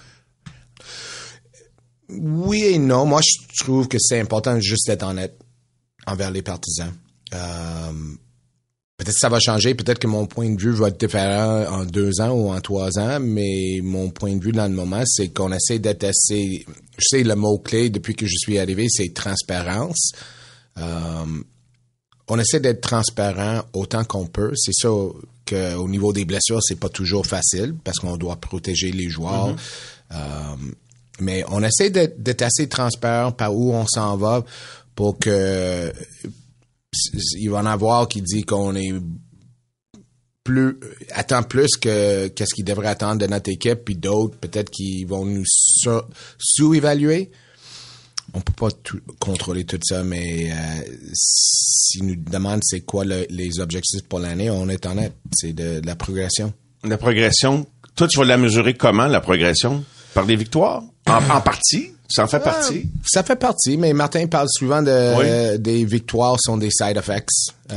Oui 2.09 2.63
et 2.63 2.79
non. 2.79 3.07
Moi, 3.07 3.21
je 3.23 3.65
trouve 3.65 3.89
que 3.89 3.99
c'est 3.99 4.21
important 4.21 4.61
juste 4.61 4.87
d'être 4.87 5.03
honnête 5.03 5.37
envers 6.07 6.31
les 6.31 6.43
partisans. 6.43 6.95
Euh, 7.35 7.93
peut-être 8.97 9.15
que 9.15 9.21
ça 9.21 9.29
va 9.29 9.39
changer, 9.41 9.75
peut-être 9.75 9.99
que 9.99 10.07
mon 10.07 10.27
point 10.27 10.51
de 10.51 10.61
vue 10.61 10.73
va 10.73 10.89
être 10.89 10.99
différent 10.99 11.67
en 11.71 11.85
deux 11.85 12.21
ans 12.21 12.31
ou 12.31 12.51
en 12.51 12.61
trois 12.61 12.99
ans, 12.99 13.19
mais 13.21 13.81
mon 13.83 14.11
point 14.11 14.35
de 14.35 14.43
vue 14.43 14.53
dans 14.53 14.67
le 14.67 14.75
moment, 14.75 15.03
c'est 15.07 15.29
qu'on 15.29 15.53
essaie 15.53 15.79
d'être 15.79 16.05
assez... 16.05 16.65
Je 16.99 17.05
sais, 17.05 17.23
le 17.23 17.35
mot-clé 17.35 17.91
depuis 17.91 18.15
que 18.15 18.27
je 18.27 18.35
suis 18.39 18.59
arrivé, 18.59 18.87
c'est 18.89 19.13
transparence. 19.13 20.13
Euh, 20.79 21.25
on 22.29 22.39
essaie 22.39 22.61
d'être 22.61 22.81
transparent 22.81 23.63
autant 23.75 24.05
qu'on 24.05 24.27
peut. 24.27 24.53
C'est 24.57 24.73
ça 24.75 24.89
qu'au 25.47 25.89
niveau 25.89 26.13
des 26.13 26.25
blessures, 26.25 26.63
c'est 26.63 26.81
pas 26.81 26.89
toujours 26.89 27.27
facile 27.27 27.75
parce 27.85 27.99
qu'on 27.99 28.17
doit 28.17 28.37
protéger 28.37 28.93
les 28.93 29.11
joueurs. 29.11 29.55
Euh, 30.13 30.17
mais 31.21 31.45
on 31.49 31.63
essaie 31.63 31.91
d'être 31.91 32.23
d'être 32.23 32.43
assez 32.43 32.69
transparent 32.69 33.33
par 33.33 33.55
où 33.55 33.73
on 33.73 33.87
s'en 33.87 34.17
va 34.17 34.45
pour 34.95 35.19
que 35.19 35.93
il 37.39 37.51
va 37.51 37.59
en 37.59 37.67
avoir 37.67 38.09
qui 38.09 38.23
dit 38.23 38.43
qu'on 38.45 38.75
est 38.75 38.93
plus 40.45 40.79
attend 41.13 41.43
plus 41.43 41.77
que 41.77 42.29
qu'est-ce 42.29 42.55
qu'il 42.55 42.65
devrait 42.65 42.87
attendre 42.89 43.21
de 43.21 43.27
notre 43.27 43.51
équipe 43.51 43.81
puis 43.85 43.97
d'autres 43.97 44.37
peut-être 44.39 44.71
qui 44.71 45.05
vont 45.05 45.25
nous 45.25 45.45
sous-évaluer 46.39 47.31
on 48.35 48.41
peut 48.41 48.53
pas 48.53 48.71
tout- 48.71 49.01
contrôler 49.19 49.65
tout 49.65 49.79
ça 49.83 50.05
mais 50.05 50.53
euh, 50.53 50.55
s'ils 51.15 52.07
nous 52.07 52.17
demandent 52.17 52.61
c'est 52.65 52.81
quoi 52.83 53.05
le- 53.05 53.27
les 53.31 53.59
objectifs 53.61 54.03
pour 54.09 54.21
l'année 54.21 54.51
on 54.51 54.69
est 54.69 54.85
honnête 54.87 55.15
c'est 55.33 55.53
de, 55.53 55.81
de 55.81 55.87
la 55.87 55.97
progression 55.97 56.53
La 56.85 56.99
progression. 56.99 57.67
Toi, 57.97 58.07
tu 58.09 58.19
vas 58.19 58.25
la 58.27 58.37
mesurer 58.37 58.75
comment, 58.75 59.07
la 59.07 59.21
progression? 59.23 59.83
Par 60.17 60.27
des 60.27 60.35
victoires? 60.37 60.83
En, 61.07 61.19
en 61.31 61.41
partie? 61.41 61.93
Ça 62.09 62.25
en 62.25 62.27
fait 62.27 62.41
partie? 62.41 62.89
Ça 63.05 63.23
fait 63.23 63.37
partie, 63.37 63.77
mais 63.77 63.93
Martin 63.93 64.27
parle 64.27 64.49
souvent 64.51 64.81
de 64.83 65.19
Oui. 65.19 65.25
euh, 65.29 65.59
des 65.59 65.85
victoires 65.85 66.37
sont 66.41 66.57
des 66.57 66.71
side 66.71 66.97
effects. 66.97 67.29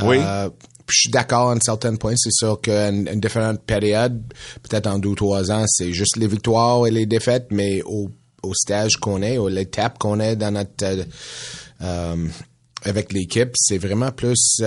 Oui. 0.02 0.18
Euh, 0.20 0.48
puis 0.86 0.96
je 0.96 1.00
suis 1.02 1.10
d'accord 1.10 1.50
à 1.50 1.52
un 1.54 1.60
certain 1.60 1.94
point. 1.96 2.14
C'est 2.16 2.32
sûr 2.32 2.60
qu'à 2.60 2.88
une, 2.88 3.08
une 3.12 3.20
différente 3.20 3.60
période, 3.62 4.20
peut-être 4.62 4.86
en 4.86 4.98
deux 4.98 5.10
ou 5.10 5.14
trois 5.14 5.50
ans, 5.52 5.64
c'est 5.68 5.92
juste 5.92 6.16
les 6.16 6.26
victoires 6.26 6.86
et 6.86 6.90
les 6.90 7.06
défaites, 7.06 7.48
mais 7.50 7.82
au, 7.84 8.08
au 8.42 8.54
stage 8.54 8.96
qu'on 8.96 9.20
est, 9.22 9.36
aux 9.38 9.48
l'étape 9.48 9.98
qu'on 9.98 10.18
est 10.20 10.36
dans 10.36 10.50
notre 10.52 10.84
euh, 10.84 11.04
euh, 11.82 12.16
avec 12.84 13.12
l'équipe, 13.12 13.50
c'est 13.54 13.78
vraiment 13.78 14.10
plus 14.12 14.62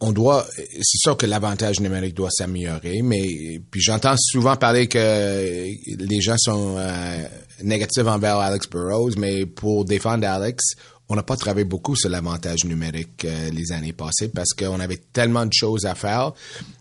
on- 0.00 0.12
doit, 0.12 0.46
c'est 0.56 0.98
sûr 0.98 1.16
que 1.16 1.26
l'avantage 1.26 1.80
numérique 1.80 2.14
doit 2.14 2.30
s'améliorer, 2.30 3.02
mais 3.02 3.60
puis 3.70 3.80
j'entends 3.80 4.14
souvent 4.18 4.56
parler 4.56 4.86
que 4.86 5.66
les 5.98 6.20
gens 6.20 6.36
sont 6.38 6.76
euh, 6.78 7.22
négatifs 7.62 8.06
envers 8.06 8.38
Alex 8.38 8.68
Burrows, 8.68 9.12
mais 9.18 9.46
pour 9.46 9.84
défendre 9.84 10.26
Alex, 10.26 10.62
on 11.08 11.16
n'a 11.16 11.22
pas 11.22 11.36
travaillé 11.36 11.64
beaucoup 11.64 11.96
sur 11.96 12.08
l'avantage 12.08 12.64
numérique 12.64 13.24
euh, 13.24 13.50
les 13.50 13.72
années 13.72 13.92
passées 13.92 14.28
parce 14.28 14.50
qu'on 14.54 14.80
avait 14.80 15.00
tellement 15.12 15.44
de 15.44 15.52
choses 15.52 15.84
à 15.84 15.94
faire. 15.94 16.32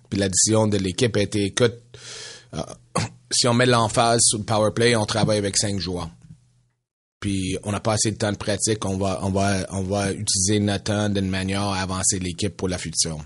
Puis 0.09 0.19
la 0.19 0.29
décision 0.29 0.67
de 0.67 0.77
l'équipe 0.77 1.15
a 1.17 1.21
été, 1.21 1.45
écoute, 1.45 1.75
euh, 2.53 2.61
si 3.31 3.47
on 3.47 3.53
met 3.53 3.65
l'emphase 3.65 4.21
sur 4.23 4.37
le 4.37 4.45
power 4.45 4.71
play, 4.73 4.95
on 4.95 5.05
travaille 5.05 5.39
avec 5.39 5.57
cinq 5.57 5.79
joueurs 5.79 6.09
puis 7.23 7.57
on 7.63 7.71
n'a 7.71 7.79
pas 7.79 7.93
assez 7.93 8.11
de 8.11 8.17
temps 8.17 8.33
de 8.33 8.37
pratique, 8.37 8.83
on 8.83 8.97
va, 8.97 9.21
on 9.23 9.29
va, 9.29 9.65
on 9.71 9.81
va 9.83 10.11
utiliser 10.11 10.59
notre 10.59 10.83
temps 10.83 11.07
d'une 11.07 11.29
manière 11.29 11.61
à 11.61 11.77
avancer 11.77 12.19
l'équipe 12.19 12.57
pour 12.57 12.67
la 12.67 12.77
future. 12.77 13.17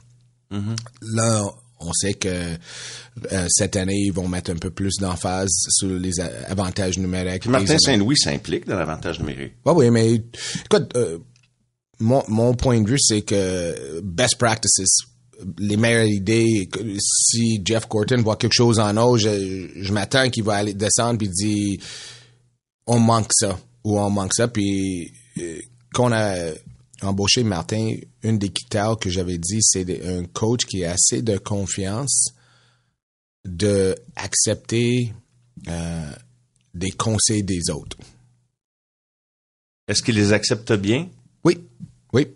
Là, 0.51 1.43
on 1.79 1.91
sait 1.93 2.13
que 2.13 2.27
euh, 2.29 3.47
cette 3.49 3.75
année, 3.75 3.97
ils 3.97 4.13
vont 4.13 4.27
mettre 4.27 4.51
un 4.51 4.55
peu 4.57 4.69
plus 4.69 4.97
d'emphase 4.99 5.49
sur 5.69 5.89
les 5.89 6.19
avantages 6.19 6.99
numériques. 6.99 7.47
Martin 7.47 7.79
Saint-Louis 7.79 8.17
s'implique 8.17 8.67
dans 8.67 8.77
l'avantage 8.77 9.17
numérique. 9.19 9.53
Ouais, 9.65 9.73
oui, 9.73 9.89
mais 9.89 10.13
écoute, 10.13 10.95
euh, 10.95 11.17
mon, 11.99 12.23
mon 12.27 12.53
point 12.53 12.79
de 12.79 12.87
vue, 12.87 12.99
c'est 12.99 13.23
que 13.23 13.99
best 14.03 14.37
practices, 14.37 14.99
les 15.57 15.75
meilleures 15.75 16.05
idées, 16.05 16.69
si 16.99 17.63
Jeff 17.65 17.87
Corton 17.87 18.21
voit 18.21 18.35
quelque 18.35 18.53
chose 18.53 18.77
en 18.77 18.95
haut, 18.97 19.17
je, 19.17 19.69
je 19.75 19.91
m'attends 19.91 20.29
qu'il 20.29 20.43
va 20.43 20.57
aller 20.57 20.75
descendre 20.75 21.17
puis 21.17 21.29
dit 21.29 21.79
on 22.85 22.99
manque 22.99 23.31
ça 23.33 23.57
ou 23.87 23.97
on 23.97 24.09
manque 24.09 24.33
ça. 24.33 24.49
Puis 24.49 25.13
euh, 25.37 25.61
qu'on 25.93 26.11
a 26.11 26.51
embauché 27.01 27.43
Martin, 27.43 27.95
une 28.21 28.37
des 28.37 28.49
critères 28.49 28.97
que 28.99 29.09
j'avais 29.09 29.37
dit, 29.37 29.59
c'est 29.61 30.05
un 30.05 30.25
coach 30.25 30.65
qui 30.65 30.83
a 30.83 30.91
assez 30.91 31.21
de 31.21 31.37
confiance 31.37 32.33
de 33.45 33.95
accepter 34.17 35.13
euh, 35.69 36.11
des 36.73 36.91
conseils 36.91 37.43
des 37.43 37.69
autres. 37.69 37.97
Est-ce 39.87 40.03
qu'il 40.03 40.15
les 40.15 40.33
accepte 40.33 40.73
bien? 40.73 41.07
Oui, 41.45 41.65
oui. 42.11 42.27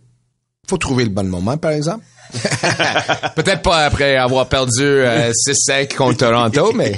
Faut 0.71 0.77
trouver 0.77 1.03
le 1.03 1.09
bon 1.09 1.27
moment, 1.27 1.57
par 1.57 1.71
exemple. 1.71 2.05
Peut-être 3.35 3.61
pas 3.61 3.83
après 3.83 4.15
avoir 4.15 4.47
perdu 4.47 4.81
euh, 4.81 5.33
6-5 5.33 5.93
contre 5.97 6.19
Toronto, 6.19 6.71
mais 6.71 6.97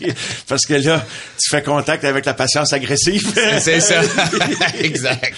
Parce 0.46 0.66
que 0.66 0.74
là, 0.74 1.02
tu 1.38 1.48
fais 1.48 1.62
contact 1.62 2.04
avec 2.04 2.26
la 2.26 2.34
patience 2.34 2.74
agressive. 2.74 3.32
c'est 3.60 3.80
ça. 3.80 4.02
exact. 4.78 5.34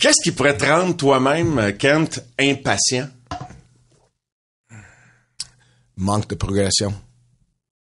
Qu'est-ce 0.00 0.20
qui 0.24 0.32
pourrait 0.32 0.56
te 0.56 0.64
rendre 0.64 0.96
toi-même, 0.96 1.74
Kent, 1.78 2.24
impatient? 2.40 3.06
Manque 5.96 6.28
de 6.30 6.34
progression 6.34 6.92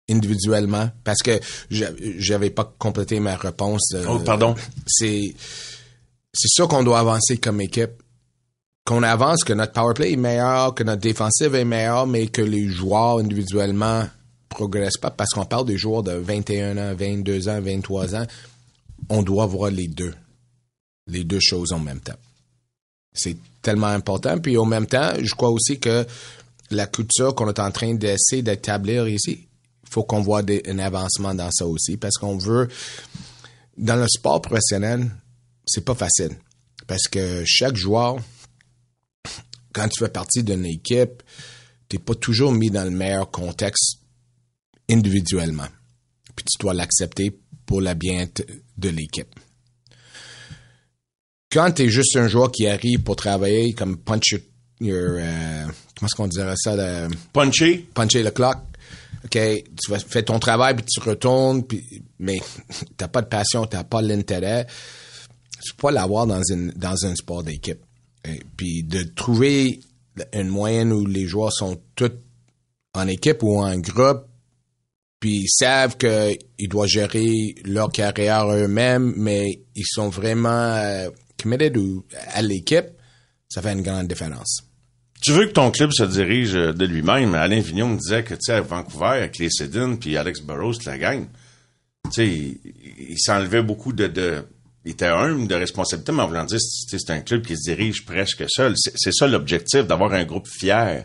individuellement 0.08 0.90
parce 1.04 1.18
que 1.22 1.38
j'a- 1.70 1.90
j'avais 2.18 2.48
pas 2.48 2.72
complété 2.78 3.20
ma 3.20 3.36
réponse. 3.36 3.92
euh, 3.94 4.04
Oh, 4.08 4.18
pardon. 4.20 4.54
C'est 4.86 5.34
c'est 6.32 6.48
sûr 6.48 6.68
qu'on 6.68 6.84
doit 6.84 7.00
avancer 7.00 7.36
comme 7.36 7.60
équipe. 7.60 8.02
Qu'on 8.86 9.02
avance, 9.02 9.42
que 9.44 9.52
notre 9.52 9.72
power 9.72 9.94
play 9.94 10.12
est 10.12 10.16
meilleur, 10.16 10.74
que 10.74 10.84
notre 10.84 11.02
défensive 11.02 11.54
est 11.54 11.64
meilleure, 11.64 12.06
mais 12.06 12.28
que 12.28 12.40
les 12.40 12.68
joueurs 12.68 13.18
individuellement 13.18 14.06
progressent 14.48 14.96
pas 14.96 15.10
parce 15.10 15.30
qu'on 15.30 15.44
parle 15.44 15.66
des 15.66 15.76
joueurs 15.76 16.02
de 16.02 16.12
21 16.12 16.78
ans, 16.78 16.94
22 16.96 17.48
ans, 17.48 17.60
23 17.60 18.14
ans. 18.14 18.26
On 19.08 19.22
doit 19.22 19.46
voir 19.46 19.70
les 19.70 19.88
deux. 19.88 20.14
Les 21.08 21.24
deux 21.24 21.40
choses 21.40 21.72
en 21.72 21.80
même 21.80 22.00
temps. 22.00 22.14
C'est 23.12 23.36
tellement 23.60 23.88
important. 23.88 24.38
Puis 24.38 24.56
en 24.56 24.64
même 24.64 24.86
temps, 24.86 25.12
je 25.20 25.34
crois 25.34 25.50
aussi 25.50 25.80
que 25.80 26.06
la 26.70 26.86
culture 26.86 27.34
qu'on 27.34 27.48
est 27.48 27.58
en 27.58 27.70
train 27.72 27.94
d'essayer 27.94 28.42
d'établir 28.42 29.08
ici, 29.08 29.48
il 29.82 29.90
faut 29.90 30.04
qu'on 30.04 30.20
voit 30.20 30.42
un 30.66 30.78
avancement 30.78 31.34
dans 31.34 31.50
ça 31.50 31.66
aussi 31.66 31.96
parce 31.96 32.16
qu'on 32.16 32.38
veut 32.38 32.68
dans 33.76 33.96
le 33.96 34.06
sport 34.08 34.40
professionnel, 34.40 35.10
c'est 35.66 35.84
pas 35.84 35.94
facile 35.94 36.30
parce 36.86 37.08
que 37.08 37.42
chaque 37.44 37.76
joueur 37.76 38.16
quand 39.76 39.88
tu 39.88 40.02
fais 40.02 40.08
partie 40.10 40.42
d'une 40.42 40.64
équipe, 40.64 41.22
t'es 41.86 41.98
pas 41.98 42.14
toujours 42.14 42.50
mis 42.50 42.70
dans 42.70 42.84
le 42.84 42.90
meilleur 42.90 43.30
contexte 43.30 43.98
individuellement. 44.90 45.68
Puis 46.34 46.46
tu 46.50 46.58
dois 46.60 46.72
l'accepter 46.72 47.38
pour 47.66 47.82
le 47.82 47.92
bien 47.92 48.26
de 48.78 48.88
l'équipe. 48.88 49.28
Quand 51.52 51.72
tu 51.72 51.82
es 51.82 51.88
juste 51.90 52.16
un 52.16 52.26
joueur 52.26 52.50
qui 52.50 52.66
arrive 52.66 53.02
pour 53.02 53.16
travailler 53.16 53.74
comme 53.74 53.98
punch 53.98 54.32
your, 54.32 54.40
your, 54.80 55.16
euh, 55.18 55.64
comment 55.94 56.06
est-ce 56.06 56.14
qu'on 56.14 56.26
dirait 56.26 56.54
ça, 56.56 57.08
Punché? 57.34 57.86
puncher 57.92 58.22
le 58.22 58.30
clock. 58.30 58.56
OK, 59.24 59.32
tu 59.32 59.90
vas 59.90 59.98
faire 59.98 60.24
ton 60.24 60.38
travail 60.38 60.74
puis 60.76 60.86
tu 60.86 61.00
retournes 61.00 61.64
puis 61.64 62.02
mais 62.18 62.38
t'as 62.96 63.08
pas 63.08 63.20
de 63.20 63.26
passion, 63.26 63.66
t'as 63.66 63.84
pas 63.84 64.00
l'intérêt. 64.00 64.66
Tu 65.62 65.74
peux 65.74 65.82
pas 65.82 65.90
l'avoir 65.90 66.26
dans 66.26 66.42
une 66.50 66.70
dans 66.72 67.04
un 67.04 67.14
sport 67.14 67.42
d'équipe. 67.42 67.85
Et 68.26 68.40
Puis 68.56 68.82
de 68.82 69.02
trouver 69.02 69.80
une 70.32 70.48
moyenne 70.48 70.92
où 70.92 71.06
les 71.06 71.26
joueurs 71.26 71.52
sont 71.52 71.80
tous 71.94 72.12
en 72.94 73.06
équipe 73.08 73.42
ou 73.42 73.60
en 73.60 73.76
groupe, 73.78 74.26
puis 75.20 75.42
ils 75.44 75.48
savent 75.48 75.96
qu'ils 75.96 76.68
doivent 76.68 76.88
gérer 76.88 77.54
leur 77.64 77.90
carrière 77.90 78.46
eux-mêmes, 78.50 79.12
mais 79.16 79.60
ils 79.74 79.86
sont 79.86 80.08
vraiment 80.08 80.74
euh, 80.74 81.08
committed 81.42 81.76
à 82.32 82.42
l'équipe, 82.42 82.86
ça 83.48 83.62
fait 83.62 83.72
une 83.72 83.82
grande 83.82 84.08
différence. 84.08 84.62
Tu 85.22 85.32
veux 85.32 85.46
que 85.46 85.52
ton 85.52 85.70
club 85.70 85.90
se 85.92 86.04
dirige 86.04 86.54
euh, 86.54 86.72
de 86.72 86.84
lui-même? 86.84 87.34
Alain 87.34 87.60
Vignon 87.60 87.88
me 87.88 87.98
disait 87.98 88.22
que, 88.22 88.34
tu 88.34 88.40
sais, 88.42 88.52
à 88.52 88.60
Vancouver, 88.60 89.06
avec 89.06 89.38
les 89.38 89.48
Sedin 89.50 89.96
puis 89.96 90.16
Alex 90.16 90.40
Burrows, 90.40 90.74
la 90.84 90.98
gang, 90.98 91.26
tu 92.04 92.10
sais, 92.12 92.26
il, 92.26 92.58
il 93.10 93.18
s'enlevait 93.18 93.62
beaucoup 93.62 93.92
de, 93.92 94.06
de, 94.06 94.44
il 94.86 94.92
était 94.92 95.06
humble 95.06 95.48
de 95.48 95.54
responsabilité, 95.56 96.12
mais 96.12 96.22
en 96.22 96.28
voulant 96.28 96.44
dire, 96.44 96.60
c'est 96.60 97.10
un 97.10 97.20
club 97.20 97.44
qui 97.44 97.56
se 97.56 97.70
dirige 97.70 98.04
presque 98.06 98.44
seul. 98.48 98.74
C'est 98.76 99.12
ça 99.12 99.26
l'objectif, 99.26 99.84
d'avoir 99.84 100.12
un 100.12 100.24
groupe 100.24 100.46
fier. 100.46 101.04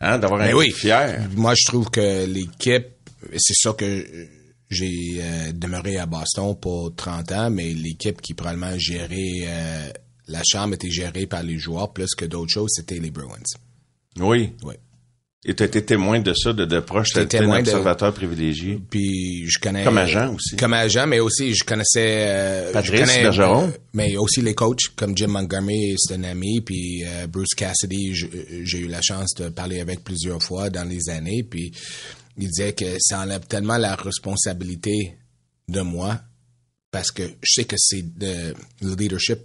Hein, 0.00 0.18
d'avoir 0.18 0.40
un 0.40 0.46
Ben 0.46 0.50
groupe 0.50 0.64
oui. 0.64 0.72
fier. 0.72 1.26
Moi, 1.36 1.54
je 1.56 1.66
trouve 1.66 1.88
que 1.88 2.26
l'équipe, 2.26 2.88
c'est 3.36 3.54
ça 3.54 3.72
que 3.74 4.04
j'ai 4.68 5.20
euh, 5.20 5.52
demeuré 5.52 5.98
à 5.98 6.06
Boston 6.06 6.56
pour 6.60 6.94
30 6.96 7.32
ans, 7.32 7.50
mais 7.50 7.72
l'équipe 7.72 8.20
qui 8.20 8.34
probablement 8.34 8.76
gérait 8.76 9.44
euh, 9.46 9.90
la 10.26 10.42
chambre 10.44 10.74
était 10.74 10.90
gérée 10.90 11.26
par 11.26 11.44
les 11.44 11.58
joueurs 11.58 11.92
plus 11.92 12.12
que 12.16 12.24
d'autres 12.24 12.52
choses, 12.52 12.70
c'était 12.74 12.98
les 12.98 13.12
Bruins. 13.12 13.38
Oui. 14.18 14.52
Oui. 14.64 14.74
Et 15.48 15.54
tu 15.54 15.62
as 15.62 15.66
été 15.66 15.84
témoin 15.84 16.18
de 16.18 16.34
ça, 16.34 16.52
de, 16.52 16.64
de 16.64 16.80
proche. 16.80 17.12
Tu 17.12 17.20
été 17.20 17.38
un 17.38 17.46
de- 17.46 17.58
observateur 17.60 18.12
privilégié. 18.12 18.80
Puis 18.90 19.48
je 19.48 19.60
connais 19.60 19.84
Comme 19.84 19.96
agent 19.98 20.34
aussi. 20.34 20.56
Comme 20.56 20.72
agent, 20.74 21.06
mais 21.06 21.20
aussi 21.20 21.54
je 21.54 21.62
connaissais 21.62 22.24
euh, 22.26 22.72
Patrice 22.72 23.00
je 23.00 23.04
connais, 23.06 23.22
Bergeron. 23.22 23.68
euh, 23.68 23.70
mais 23.94 24.16
aussi 24.16 24.42
les 24.42 24.54
coachs 24.54 24.88
comme 24.96 25.16
Jim 25.16 25.28
Montgomery, 25.28 25.94
c'est 25.98 26.14
un 26.14 26.24
ami, 26.24 26.60
puis 26.62 27.04
euh, 27.06 27.28
Bruce 27.28 27.54
Cassidy, 27.56 28.12
euh, 28.24 28.60
j'ai 28.64 28.78
eu 28.78 28.88
la 28.88 29.00
chance 29.02 29.34
de 29.36 29.48
parler 29.48 29.78
avec 29.80 30.02
plusieurs 30.02 30.42
fois 30.42 30.68
dans 30.68 30.82
les 30.88 31.08
années, 31.10 31.44
puis 31.48 31.70
il 32.36 32.48
disait 32.48 32.72
que 32.72 32.96
ça 32.98 33.20
enlève 33.20 33.46
tellement 33.46 33.76
la 33.78 33.94
responsabilité 33.94 35.14
de 35.68 35.80
moi 35.80 36.20
parce 36.90 37.12
que 37.12 37.22
je 37.22 37.52
sais 37.52 37.64
que 37.64 37.76
c'est 37.78 38.04
le 38.18 38.54
leadership 38.96 39.38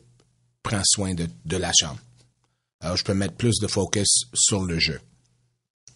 prend 0.63 0.81
soin 0.83 1.13
de, 1.13 1.27
de 1.45 1.57
la 1.57 1.71
chambre. 1.79 1.99
Alors 2.79 2.97
je 2.97 3.03
peux 3.03 3.13
mettre 3.13 3.35
plus 3.35 3.59
de 3.61 3.67
focus 3.67 4.23
sur 4.33 4.63
le 4.63 4.79
jeu. 4.79 4.99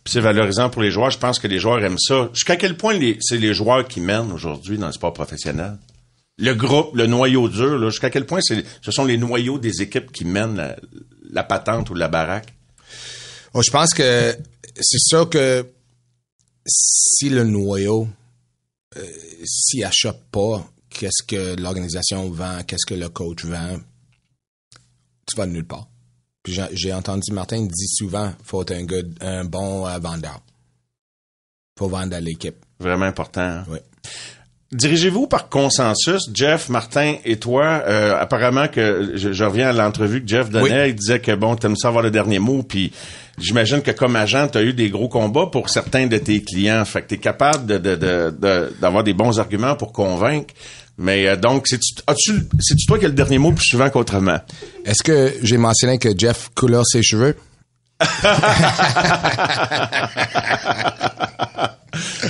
C'est 0.07 0.19
valorisant 0.19 0.69
pour 0.69 0.83
les 0.83 0.91
joueurs. 0.91 1.09
Je 1.09 1.17
pense 1.17 1.39
que 1.39 1.47
les 1.47 1.59
joueurs 1.59 1.83
aiment 1.83 1.97
ça. 1.97 2.29
Jusqu'à 2.33 2.57
quel 2.57 2.77
point 2.77 2.99
c'est 3.21 3.37
les 3.37 3.53
joueurs 3.53 3.87
qui 3.87 4.01
mènent 4.01 4.31
aujourd'hui 4.31 4.77
dans 4.77 4.87
le 4.87 4.93
sport 4.93 5.13
professionnel? 5.13 5.77
Le 6.37 6.53
groupe, 6.53 6.95
le 6.95 7.07
noyau 7.07 7.49
dur, 7.49 7.89
jusqu'à 7.89 8.09
quel 8.09 8.25
point 8.25 8.41
ce 8.41 8.91
sont 8.91 9.05
les 9.05 9.17
noyaux 9.17 9.57
des 9.57 9.81
équipes 9.81 10.11
qui 10.11 10.25
mènent 10.25 10.75
la, 11.31 11.43
patente 11.43 11.89
ou 11.89 11.95
la 11.95 12.07
baraque? 12.07 12.53
Oh, 13.53 13.61
je 13.61 13.71
pense 13.71 13.93
que 13.93 14.35
c'est 14.79 14.99
ça 14.99 15.25
que 15.25 15.65
si 16.67 17.29
le 17.29 17.43
noyau, 17.43 18.07
euh, 18.97 19.05
s'il 19.45 19.83
achète 19.85 20.23
pas, 20.31 20.69
qu'est-ce 20.89 21.23
que 21.23 21.59
l'organisation 21.59 22.29
vend, 22.29 22.63
qu'est-ce 22.67 22.85
que 22.85 22.95
le 22.95 23.09
coach 23.09 23.45
vend, 23.45 23.77
tu 25.25 25.35
vas 25.37 25.45
nulle 25.45 25.65
part. 25.65 25.87
Puis 26.45 26.57
j'ai- 26.73 26.93
entendu 26.93 27.33
Martin 27.33 27.57
dire 27.61 27.69
souvent, 27.89 28.31
faut 28.43 28.61
être 28.61 28.71
un, 28.71 28.83
good, 28.85 29.13
un 29.19 29.43
bon 29.45 29.85
euh, 29.87 29.97
vendeur. 29.99 30.39
Faut 31.77 31.89
vendre 31.89 32.15
à 32.15 32.19
l'équipe. 32.21 32.55
Vraiment 32.79 33.05
important. 33.05 33.41
hein? 33.41 33.63
Oui. 33.67 33.79
Dirigez-vous 34.71 35.27
par 35.27 35.49
consensus, 35.49 36.29
Jeff, 36.33 36.69
Martin 36.69 37.15
et 37.25 37.37
toi. 37.37 37.81
euh, 37.87 38.15
apparemment 38.19 38.67
que 38.67 39.13
je, 39.15 39.31
je 39.33 39.43
reviens 39.43 39.69
à 39.69 39.73
l'entrevue 39.73 40.21
que 40.21 40.27
Jeff 40.27 40.49
donnait, 40.49 40.83
Oui. 40.83 40.89
il 40.89 40.95
disait 40.95 41.19
que 41.19 41.33
bon, 41.33 41.55
t'aimes 41.55 41.75
ça 41.77 41.87
avoir 41.87 42.03
le 42.03 42.11
dernier 42.11 42.39
mot, 42.39 42.61
puis 42.63 42.91
j'imagine 43.39 43.81
que 43.81 43.91
comme 43.91 44.15
agent, 44.15 44.47
tu 44.49 44.57
as 44.57 44.63
eu 44.63 44.73
des 44.73 44.89
gros 44.89 45.07
combats 45.09 45.47
pour 45.51 45.69
certains 45.69 46.07
de 46.07 46.17
tes 46.17 46.43
clients. 46.43 46.83
Fait 46.85 47.01
que 47.01 47.07
t'es 47.07 47.17
capable 47.17 47.65
de, 47.65 47.77
de, 47.77 47.95
de, 47.95 48.35
de- 48.37 48.73
d'avoir 48.79 49.03
des 49.03 49.13
bons 49.13 49.39
arguments 49.39 49.75
pour 49.75 49.91
convaincre. 49.93 50.53
Mais 50.97 51.27
euh, 51.27 51.35
donc, 51.35 51.67
c'est-tu, 51.67 52.47
toi 52.87 52.97
qui 52.99 53.05
as 53.05 53.09
le 53.09 53.13
dernier 53.13 53.37
mot 53.37 53.51
plus 53.51 53.65
souvent 53.65 53.89
qu'autrement? 53.89 54.39
Est-ce 54.85 55.03
que 55.03 55.33
j'ai 55.41 55.57
mentionné 55.57 55.97
que 55.97 56.09
Jeff 56.17 56.49
couleur 56.55 56.85
ses 56.85 57.03
cheveux? 57.03 57.35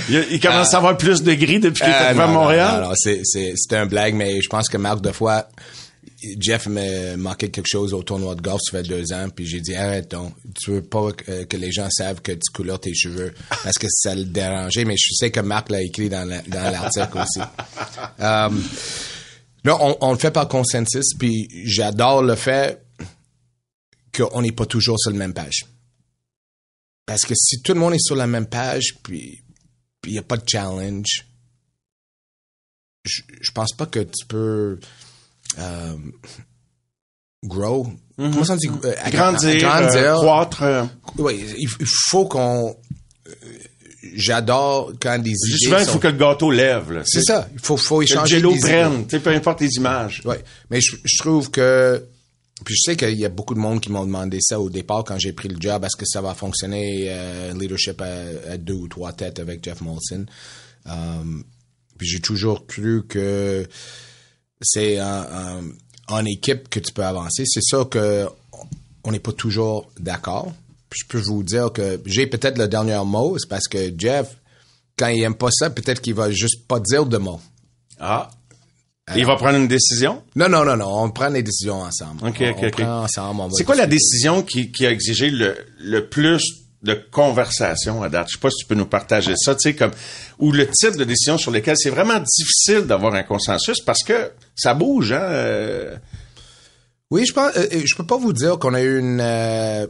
Il, 0.08 0.24
il 0.30 0.40
commence 0.40 0.72
à 0.74 0.76
avoir 0.76 0.96
plus 0.96 1.22
de 1.22 1.34
gris 1.34 1.58
depuis 1.58 1.82
qu'il 1.82 1.90
est 1.90 1.94
Ah, 1.94 2.04
arrivé 2.06 2.22
à 2.22 2.26
non, 2.26 2.32
non, 2.32 2.40
Montréal? 2.40 2.80
Non, 2.82 2.88
non, 2.88 2.94
c'est, 2.96 3.22
c'est, 3.24 3.54
c'est 3.56 3.76
un 3.76 3.86
blague, 3.86 4.14
mais 4.14 4.40
je 4.40 4.48
pense 4.48 4.68
que 4.68 4.76
Marc, 4.76 5.00
deux 5.00 5.10
fois, 5.12 5.48
Jeff 6.38 6.66
me 6.66 7.16
manquait 7.16 7.50
quelque 7.50 7.68
chose 7.70 7.92
au 7.92 8.02
tournoi 8.02 8.34
de 8.34 8.40
golf, 8.40 8.60
ça 8.64 8.78
fait 8.78 8.88
deux 8.88 9.12
ans, 9.12 9.28
puis 9.28 9.46
j'ai 9.46 9.60
dit, 9.60 9.74
arrête 9.74 10.10
donc, 10.10 10.34
tu 10.58 10.70
veux 10.70 10.82
pas 10.82 11.12
que, 11.12 11.44
que 11.44 11.56
les 11.58 11.70
gens 11.70 11.88
savent 11.90 12.22
que 12.22 12.32
tu 12.32 12.50
couleurs 12.54 12.80
tes 12.80 12.94
cheveux, 12.94 13.34
parce 13.48 13.76
que 13.76 13.86
ça 13.90 14.14
le 14.14 14.24
dérangeait, 14.24 14.84
mais 14.86 14.96
je 14.96 15.12
sais 15.14 15.30
que 15.30 15.40
Marc 15.40 15.68
l'a 15.70 15.82
écrit 15.82 16.08
dans, 16.08 16.24
la- 16.26 16.40
dans 16.42 16.70
l'article 16.70 17.18
aussi. 17.18 17.40
Um, 18.18 18.62
là, 19.64 19.76
on, 19.80 19.96
on 20.00 20.12
le 20.12 20.18
fait 20.18 20.30
par 20.30 20.48
consensus, 20.48 21.12
puis 21.18 21.48
j'adore 21.64 22.22
le 22.22 22.34
fait 22.34 22.82
qu'on 24.16 24.40
n'est 24.40 24.52
pas 24.52 24.64
toujours 24.66 24.98
sur 24.98 25.10
la 25.10 25.18
même 25.18 25.34
page. 25.34 25.66
Parce 27.04 27.22
que 27.26 27.34
si 27.36 27.60
tout 27.60 27.74
le 27.74 27.80
monde 27.80 27.92
est 27.94 28.02
sur 28.04 28.16
la 28.16 28.26
même 28.26 28.46
page, 28.46 28.94
puis 29.02 29.42
il 30.06 30.12
n'y 30.12 30.18
a 30.18 30.22
pas 30.22 30.38
de 30.38 30.48
challenge, 30.48 31.26
je 33.04 33.50
pense 33.52 33.72
pas 33.74 33.86
que 33.86 34.00
tu 34.00 34.24
peux 34.26 34.80
euh, 35.58 35.94
grow. 37.44 37.86
Comment 38.16 38.44
ça 38.44 38.56
dit? 38.56 38.68
euh, 38.68 38.94
agr- 39.04 39.10
Grandir, 39.12 39.96
euh, 39.96 40.14
croître. 40.16 40.62
euh, 40.62 40.84
Oui, 41.18 41.44
il, 41.58 41.68
faut 42.08 42.26
qu'on. 42.26 42.76
euh, 43.28 43.32
J'adore 44.14 44.92
quand 45.00 45.18
des 45.18 45.30
idées. 45.30 45.58
souvent, 45.64 45.78
il 45.78 45.84
sont- 45.84 45.92
faut 45.92 45.98
que 45.98 46.06
le 46.08 46.16
gâteau 46.16 46.50
lève. 46.50 47.02
C'est 47.04 47.22
ça. 47.22 47.48
Il 47.52 47.58
faut, 47.60 47.76
faut 47.76 47.96
Que 47.96 48.00
le 48.04 48.04
échanger. 48.04 48.36
jello 48.36 48.54
prenne, 48.60 49.04
peu 49.06 49.30
importe 49.30 49.60
les 49.60 49.70
images. 49.76 50.22
Ouais. 50.24 50.42
Mais 50.70 50.80
je, 50.80 50.96
je 51.04 51.18
trouve 51.18 51.50
que. 51.50 52.04
Puis 52.64 52.74
je 52.74 52.80
sais 52.92 52.96
qu'il 52.96 53.18
y 53.18 53.24
a 53.26 53.28
beaucoup 53.28 53.52
de 53.54 53.58
monde 53.58 53.80
qui 53.80 53.90
m'ont 53.92 54.06
demandé 54.06 54.38
ça 54.40 54.58
au 54.58 54.70
départ 54.70 55.04
quand 55.04 55.18
j'ai 55.18 55.32
pris 55.34 55.48
le 55.48 55.56
job. 55.60 55.84
Est-ce 55.84 55.96
que 55.96 56.06
ça 56.06 56.22
va 56.22 56.32
fonctionner, 56.34 57.08
euh, 57.10 57.52
leadership 57.52 58.00
à, 58.00 58.52
à 58.52 58.56
deux 58.56 58.72
ou 58.74 58.88
trois 58.88 59.12
têtes 59.12 59.38
avec 59.40 59.62
Jeff 59.62 59.82
Molson? 59.82 60.24
Um, 60.86 61.44
puis 61.98 62.08
j'ai 62.08 62.20
toujours 62.20 62.66
cru 62.66 63.02
que 63.06 63.66
c'est 64.60 65.00
en, 65.00 66.24
équipe 66.24 66.68
que 66.68 66.80
tu 66.80 66.92
peux 66.92 67.04
avancer. 67.04 67.44
C'est 67.46 67.62
ça 67.62 67.84
que 67.90 68.26
on 69.04 69.12
n'est 69.12 69.20
pas 69.20 69.32
toujours 69.32 69.90
d'accord. 69.98 70.52
Je 70.92 71.04
peux 71.08 71.20
vous 71.20 71.42
dire 71.42 71.72
que 71.72 72.00
j'ai 72.06 72.26
peut-être 72.26 72.58
le 72.58 72.68
dernier 72.68 73.00
mot, 73.04 73.36
c'est 73.38 73.48
parce 73.48 73.68
que 73.68 73.92
Jeff, 73.96 74.36
quand 74.96 75.08
il 75.08 75.22
aime 75.22 75.34
pas 75.34 75.50
ça, 75.50 75.70
peut-être 75.70 76.00
qu'il 76.00 76.14
va 76.14 76.30
juste 76.30 76.66
pas 76.66 76.80
dire 76.80 77.06
de 77.06 77.18
mots. 77.18 77.40
Ah. 78.00 78.30
Il 79.14 79.24
va 79.24 79.36
prendre 79.36 79.58
une 79.58 79.68
décision? 79.68 80.22
Non, 80.34 80.48
non, 80.48 80.64
non, 80.64 80.76
non. 80.76 81.04
On 81.04 81.10
prend 81.10 81.28
les 81.28 81.42
décisions 81.42 81.80
ensemble. 81.80 82.26
OK, 82.26 82.38
on, 82.40 82.50
OK, 82.50 82.58
on 82.62 82.70
prend 82.70 83.02
ensemble. 83.04 83.52
C'est 83.54 83.64
quoi 83.64 83.76
la 83.76 83.86
décision 83.86 84.42
qui, 84.42 84.72
qui 84.72 84.84
a 84.84 84.90
exigé 84.90 85.30
le, 85.30 85.56
le 85.78 86.08
plus 86.08 86.65
de 86.86 86.94
conversation 87.10 88.02
à 88.02 88.08
date? 88.08 88.28
Je 88.28 88.34
sais 88.34 88.40
pas 88.40 88.50
si 88.50 88.58
tu 88.58 88.66
peux 88.66 88.74
nous 88.74 88.86
partager 88.86 89.34
ça, 89.36 89.54
tu 89.54 89.62
sais, 89.62 89.74
comme, 89.74 89.90
ou 90.38 90.52
le 90.52 90.66
type 90.68 90.96
de 90.96 91.04
décision 91.04 91.36
sur 91.38 91.50
lesquelles 91.50 91.76
c'est 91.78 91.90
vraiment 91.90 92.18
difficile 92.18 92.86
d'avoir 92.86 93.14
un 93.14 93.22
consensus 93.22 93.80
parce 93.80 94.02
que 94.02 94.30
ça 94.54 94.72
bouge, 94.74 95.12
hein? 95.12 95.20
euh, 95.22 95.96
Oui, 97.10 97.24
je 97.26 97.32
pense. 97.32 97.54
euh, 97.56 97.66
je 97.84 97.94
peux 97.96 98.06
pas 98.06 98.16
vous 98.16 98.32
dire 98.32 98.58
qu'on 98.58 98.74
a 98.74 98.80
eu 98.82 98.98
une 98.98 99.20
euh, 99.20 99.86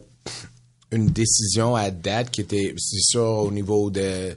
une 0.92 1.06
décision 1.08 1.74
à 1.76 1.90
date 1.90 2.30
qui 2.30 2.40
était, 2.40 2.74
c'est 2.78 3.00
sûr, 3.00 3.22
au 3.22 3.50
niveau 3.50 3.90
de 3.90 4.36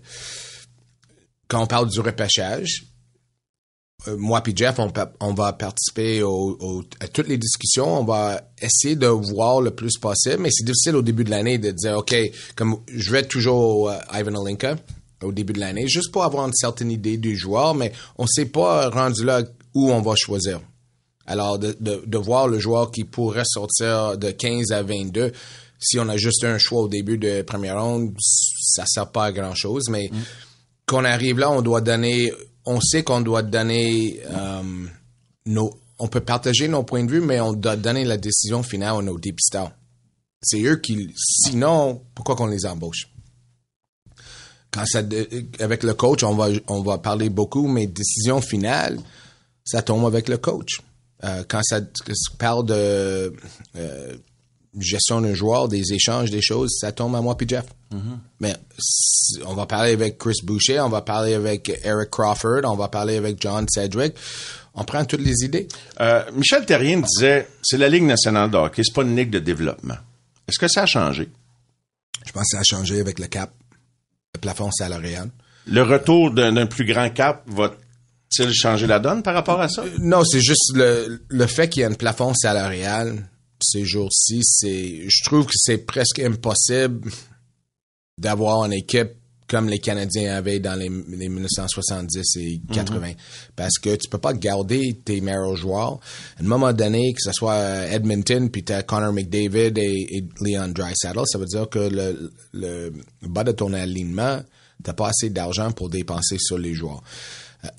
quand 1.47 1.63
on 1.63 1.67
parle 1.67 1.89
du 1.89 1.99
repêchage. 1.99 2.83
Euh, 4.07 4.15
moi 4.17 4.41
puis 4.41 4.53
Jeff, 4.55 4.79
on, 4.79 5.33
va 5.33 5.53
participer 5.53 6.23
au- 6.23 6.57
au- 6.59 6.83
à 6.99 7.07
toutes 7.07 7.27
les 7.27 7.37
discussions. 7.37 7.99
On 7.99 8.03
va 8.05 8.41
essayer 8.61 8.95
de 8.95 9.07
voir 9.07 9.61
le 9.61 9.71
plus 9.71 9.97
possible, 9.97 10.37
mais 10.39 10.49
c'est 10.51 10.63
difficile 10.65 10.95
au 10.95 11.01
début 11.01 11.23
de 11.23 11.29
l'année 11.31 11.57
de 11.57 11.71
dire, 11.71 11.97
OK, 11.97 12.15
comme 12.55 12.77
je 12.87 13.11
vais 13.11 13.23
toujours 13.23 13.89
euh, 13.89 13.97
Ivan 14.13 14.35
Olinka 14.35 14.75
au 15.23 15.31
début 15.33 15.51
de 15.53 15.59
l'année, 15.59 15.87
juste 15.87 16.11
pour 16.13 16.23
avoir 16.23 16.47
une 16.47 16.53
certaine 16.53 16.91
idée 16.91 17.17
du 17.17 17.35
joueur, 17.37 17.75
mais 17.75 17.91
on 18.17 18.25
sait 18.25 18.45
pas 18.45 18.89
rendu 18.89 19.25
là 19.25 19.43
où 19.73 19.91
on 19.91 20.01
va 20.01 20.15
choisir. 20.15 20.61
Alors, 21.27 21.59
de, 21.59 21.75
de, 21.79 22.01
de 22.05 22.17
voir 22.17 22.47
le 22.47 22.57
joueur 22.57 22.89
qui 22.91 23.03
pourrait 23.03 23.43
sortir 23.45 24.17
de 24.17 24.31
15 24.31 24.71
à 24.71 24.81
22, 24.81 25.31
si 25.77 25.99
on 25.99 26.07
a 26.09 26.17
juste 26.17 26.43
un 26.43 26.57
choix 26.57 26.81
au 26.83 26.87
début 26.87 27.17
de 27.17 27.41
première 27.41 27.81
ronde, 27.83 28.13
ça 28.19 28.85
sert 28.87 29.11
pas 29.11 29.25
à 29.25 29.31
grand 29.31 29.53
chose, 29.55 29.89
mais 29.89 30.09
qu'on 30.87 31.05
arrive 31.05 31.37
là, 31.37 31.51
on 31.51 31.61
doit 31.61 31.81
donner, 31.81 32.33
on 32.69 32.79
sait 32.81 33.03
qu'on 33.03 33.21
doit 33.21 33.41
donner 33.41 34.21
euh, 34.29 34.85
nos, 35.47 35.73
on 35.97 36.07
peut 36.07 36.21
partager 36.21 36.67
nos 36.67 36.83
points 36.83 37.03
de 37.03 37.11
vue, 37.11 37.19
mais 37.19 37.39
on 37.39 37.53
doit 37.53 37.75
donner 37.75 38.05
la 38.05 38.17
décision 38.17 38.61
finale 38.61 38.99
à 38.99 39.01
nos 39.01 39.17
dépisteurs. 39.17 39.71
C'est 40.43 40.61
eux 40.61 40.75
qui, 40.75 41.11
sinon, 41.17 42.03
pourquoi 42.13 42.35
qu'on 42.35 42.45
les 42.45 42.67
embauche? 42.67 43.09
Quand 44.71 44.85
ça, 44.85 45.01
avec 45.59 45.81
le 45.81 45.95
coach, 45.95 46.21
on 46.21 46.35
va, 46.35 46.49
on 46.67 46.83
va 46.83 46.99
parler 46.99 47.29
beaucoup, 47.29 47.67
mais 47.67 47.87
décision 47.87 48.39
finale, 48.39 48.99
ça 49.65 49.81
tombe 49.81 50.05
avec 50.05 50.29
le 50.29 50.37
coach. 50.37 50.81
Euh, 51.23 51.43
quand 51.47 51.61
ça 51.63 51.81
parle 52.37 52.67
de 52.67 53.33
euh, 53.77 54.15
gestion 54.79 55.21
d'un 55.21 55.33
joueur, 55.33 55.67
des 55.67 55.93
échanges, 55.93 56.29
des 56.29 56.41
choses, 56.41 56.77
ça 56.79 56.91
tombe 56.91 57.15
à 57.15 57.21
moi 57.21 57.35
puis 57.37 57.47
Jeff. 57.47 57.65
Mais 58.39 58.55
si- 58.77 59.39
on 59.45 59.53
va 59.55 59.65
parler 59.65 59.93
avec 59.93 60.17
Chris 60.17 60.39
Boucher, 60.43 60.79
on 60.79 60.89
va 60.89 61.01
parler 61.01 61.33
avec 61.33 61.69
Eric 61.83 62.09
Crawford, 62.11 62.61
on 62.65 62.75
va 62.75 62.87
parler 62.87 63.17
avec 63.17 63.41
John 63.41 63.65
Cedric. 63.69 64.13
On 64.75 64.83
prend 64.83 65.03
toutes 65.05 65.21
les 65.21 65.43
idées. 65.43 65.67
Euh, 65.99 66.23
Michel 66.33 66.65
Terrien 66.65 67.01
disait, 67.01 67.47
c'est 67.63 67.77
la 67.77 67.89
Ligue 67.89 68.03
nationale 68.03 68.49
de 68.51 68.57
hockey, 68.57 68.83
c'est 68.85 68.93
pas 68.93 69.01
une 69.01 69.15
ligue 69.15 69.31
de 69.31 69.39
développement. 69.39 69.97
Est-ce 70.47 70.59
que 70.59 70.67
ça 70.67 70.83
a 70.83 70.85
changé? 70.85 71.27
Je 72.25 72.31
pense 72.31 72.43
que 72.43 72.57
ça 72.57 72.59
a 72.59 72.63
changé 72.63 72.99
avec 72.99 73.17
le 73.19 73.25
cap, 73.27 73.51
le 74.35 74.39
plafond 74.39 74.71
salarial. 74.71 75.29
Le 75.65 75.81
retour 75.81 76.31
d'un 76.31 76.65
plus 76.67 76.85
grand 76.85 77.09
cap 77.09 77.43
va-t-il 77.47 78.53
changer 78.53 78.87
la 78.87 78.99
donne 78.99 79.23
par 79.23 79.33
rapport 79.33 79.59
à 79.59 79.67
ça? 79.67 79.83
Non, 79.99 80.23
c'est 80.23 80.41
juste 80.41 80.71
le, 80.75 81.21
le 81.27 81.45
fait 81.47 81.67
qu'il 81.69 81.81
y 81.81 81.83
a 81.83 81.89
un 81.89 81.93
plafond 81.93 82.33
salarial 82.33 83.27
ces 83.61 83.85
jours-ci, 83.85 84.41
c'est, 84.43 85.03
je 85.07 85.23
trouve 85.23 85.45
que 85.45 85.55
c'est 85.55 85.79
presque 85.79 86.19
impossible 86.19 87.11
d'avoir 88.17 88.65
une 88.65 88.73
équipe 88.73 89.13
comme 89.49 89.67
les 89.67 89.79
Canadiens 89.79 90.35
avaient 90.35 90.59
dans 90.59 90.75
les, 90.75 90.89
les 90.89 91.27
1970 91.27 92.37
et 92.37 92.61
80. 92.71 93.13
Parce 93.55 93.79
que 93.79 93.95
tu 93.95 94.07
peux 94.07 94.19
pas 94.19 94.33
garder 94.33 95.01
tes 95.03 95.21
meilleurs 95.21 95.55
joueurs. 95.55 95.99
À 96.37 96.43
un 96.43 96.45
moment 96.45 96.71
donné, 96.71 97.13
que 97.13 97.21
ce 97.21 97.31
soit 97.31 97.87
Edmonton, 97.87 98.49
puis 98.51 98.63
t'as 98.63 98.83
Connor 98.83 99.11
McDavid 99.11 99.73
et, 99.77 100.17
et 100.17 100.23
Leon 100.41 100.67
Draisaitl, 100.67 101.21
ça 101.25 101.39
veut 101.39 101.47
dire 101.47 101.67
que 101.67 101.79
le, 101.79 102.31
le 102.53 102.93
bas 103.23 103.43
de 103.43 103.51
ton 103.51 103.73
alignement, 103.73 104.39
t'as 104.83 104.93
pas 104.93 105.09
assez 105.09 105.31
d'argent 105.31 105.71
pour 105.71 105.89
dépenser 105.89 106.37
sur 106.37 106.59
les 106.59 106.75
joueurs. 106.75 107.01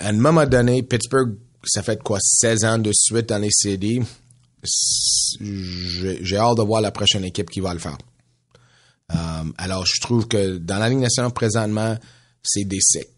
À 0.01 0.09
un 0.09 0.13
moment 0.13 0.47
donné, 0.47 0.83
Pittsburgh, 0.83 1.37
ça 1.65 1.83
fait 1.83 2.03
quoi, 2.03 2.19
16 2.21 2.65
ans 2.65 2.79
de 2.79 2.91
suite 2.93 3.29
dans 3.29 3.39
les 3.39 3.51
CD. 3.51 4.03
J'ai 4.63 6.37
hâte 6.37 6.57
de 6.57 6.63
voir 6.63 6.81
la 6.81 6.91
prochaine 6.91 7.25
équipe 7.25 7.51
qui 7.51 7.61
va 7.61 7.73
le 7.73 7.81
faire. 7.81 7.99
Um, 9.13 9.53
alors, 9.59 9.85
je 9.87 10.01
trouve 10.01 10.29
que 10.29 10.59
dans 10.59 10.79
la 10.79 10.89
Ligue 10.89 11.01
nationale 11.01 11.33
présentement, 11.33 11.97
c'est 12.43 12.65
des 12.65 12.81
cycles. 12.81 13.09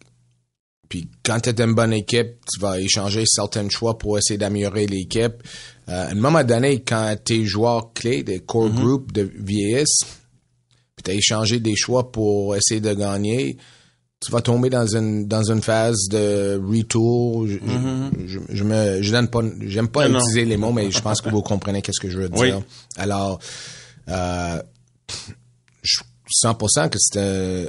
Puis 0.89 1.09
quand 1.23 1.39
tu 1.39 1.49
es 1.49 1.61
une 1.61 1.73
bonne 1.73 1.93
équipe, 1.93 2.35
tu 2.51 2.59
vas 2.59 2.79
échanger 2.79 3.23
certains 3.25 3.67
choix 3.69 3.97
pour 3.97 4.17
essayer 4.17 4.37
d'améliorer 4.37 4.85
l'équipe. 4.85 5.41
Euh, 5.89 6.07
à 6.07 6.11
un 6.11 6.15
moment 6.15 6.43
donné, 6.43 6.81
quand 6.81 7.15
tes 7.23 7.45
joueurs 7.45 7.93
clés, 7.93 8.23
des 8.23 8.39
core 8.39 8.69
group 8.69 9.11
de 9.11 9.29
vieillissent, 9.39 10.05
puis 10.95 11.03
tu 11.03 11.11
as 11.11 11.13
échangé 11.15 11.59
des 11.59 11.75
choix 11.75 12.11
pour 12.11 12.55
essayer 12.55 12.79
de 12.79 12.93
gagner, 12.93 13.57
tu 14.25 14.31
vas 14.31 14.41
tomber 14.41 14.69
dans 14.69 14.87
une 14.87 15.27
dans 15.27 15.43
une 15.51 15.61
phase 15.61 16.07
de 16.09 16.59
retour. 16.63 17.47
Je, 17.47 17.57
je 18.49 18.63
me 18.63 19.01
je 19.01 19.11
donne 19.11 19.27
pas 19.27 19.41
j'aime 19.61 19.87
pas 19.87 20.07
Non, 20.07 20.13
non. 20.15 20.19
utiliser 20.19 20.45
les 20.45 20.57
mots, 20.57 20.71
mais 20.71 20.89
je 20.91 20.99
pense 21.01 21.21
que 21.21 21.29
vous 21.29 21.41
comprenez 21.41 21.81
qu'est-ce 21.81 21.99
que 21.99 22.09
je 22.09 22.17
veux 22.17 22.29
dire. 22.29 22.57
Oui. 22.57 22.63
Alors, 22.97 23.39
euh, 24.09 24.61
je 25.81 25.99
100% 26.45 26.89
que 26.89 26.97
c'est 26.99 27.19
un... 27.19 27.65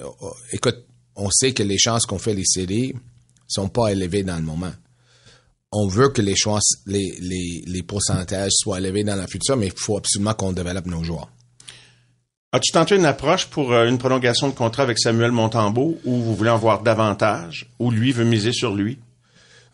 Écoute, 0.52 0.76
on 1.16 1.28
sait 1.30 1.52
que 1.52 1.62
les 1.62 1.76
chances 1.78 2.06
qu'on 2.06 2.18
fait 2.18 2.34
les 2.34 2.44
séries 2.44 2.94
sont 3.46 3.68
pas 3.68 3.92
élevées 3.92 4.22
dans 4.22 4.36
le 4.36 4.42
moment. 4.42 4.72
On 5.72 5.88
veut 5.88 6.08
que 6.10 6.22
les 6.22 6.36
chances, 6.36 6.76
les, 6.86 7.16
les, 7.20 7.64
les 7.66 7.82
pourcentages 7.82 8.52
soient 8.54 8.78
élevés 8.78 9.02
dans 9.04 9.16
le 9.16 9.26
futur, 9.26 9.56
mais 9.56 9.66
il 9.66 9.72
faut 9.76 9.96
absolument 9.96 10.32
qu'on 10.34 10.52
développe 10.52 10.86
nos 10.86 11.02
joueurs. 11.02 11.28
As-tu 12.54 12.70
tenté 12.70 12.94
une 12.94 13.04
approche 13.04 13.46
pour 13.46 13.72
euh, 13.72 13.88
une 13.88 13.98
prolongation 13.98 14.46
de 14.48 14.52
contrat 14.54 14.84
avec 14.84 14.96
Samuel 15.00 15.32
Montembeau 15.32 15.98
où 16.04 16.20
vous 16.22 16.36
voulez 16.36 16.50
en 16.50 16.56
voir 16.58 16.84
davantage, 16.84 17.66
ou 17.80 17.90
lui 17.90 18.12
veut 18.12 18.24
miser 18.24 18.52
sur 18.52 18.74
lui? 18.76 18.96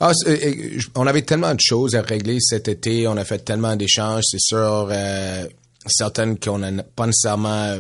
Ah, 0.01 0.13
euh, 0.27 0.37
euh, 0.43 0.79
on 0.95 1.07
avait 1.07 1.21
tellement 1.21 1.55
de 1.55 1.61
choses 1.63 1.95
à 1.95 2.01
régler 2.01 2.39
cet 2.41 2.69
été, 2.69 3.07
on 3.07 3.19
a 3.19 3.25
fait 3.27 3.45
tellement 3.45 3.77
d'échanges, 3.77 4.23
c'est 4.31 4.41
sûr, 4.41 4.89
euh, 4.91 5.45
certaines 5.85 6.39
qu'on 6.39 6.57
n'a 6.59 6.83
pas 6.83 7.05
nécessairement 7.05 7.77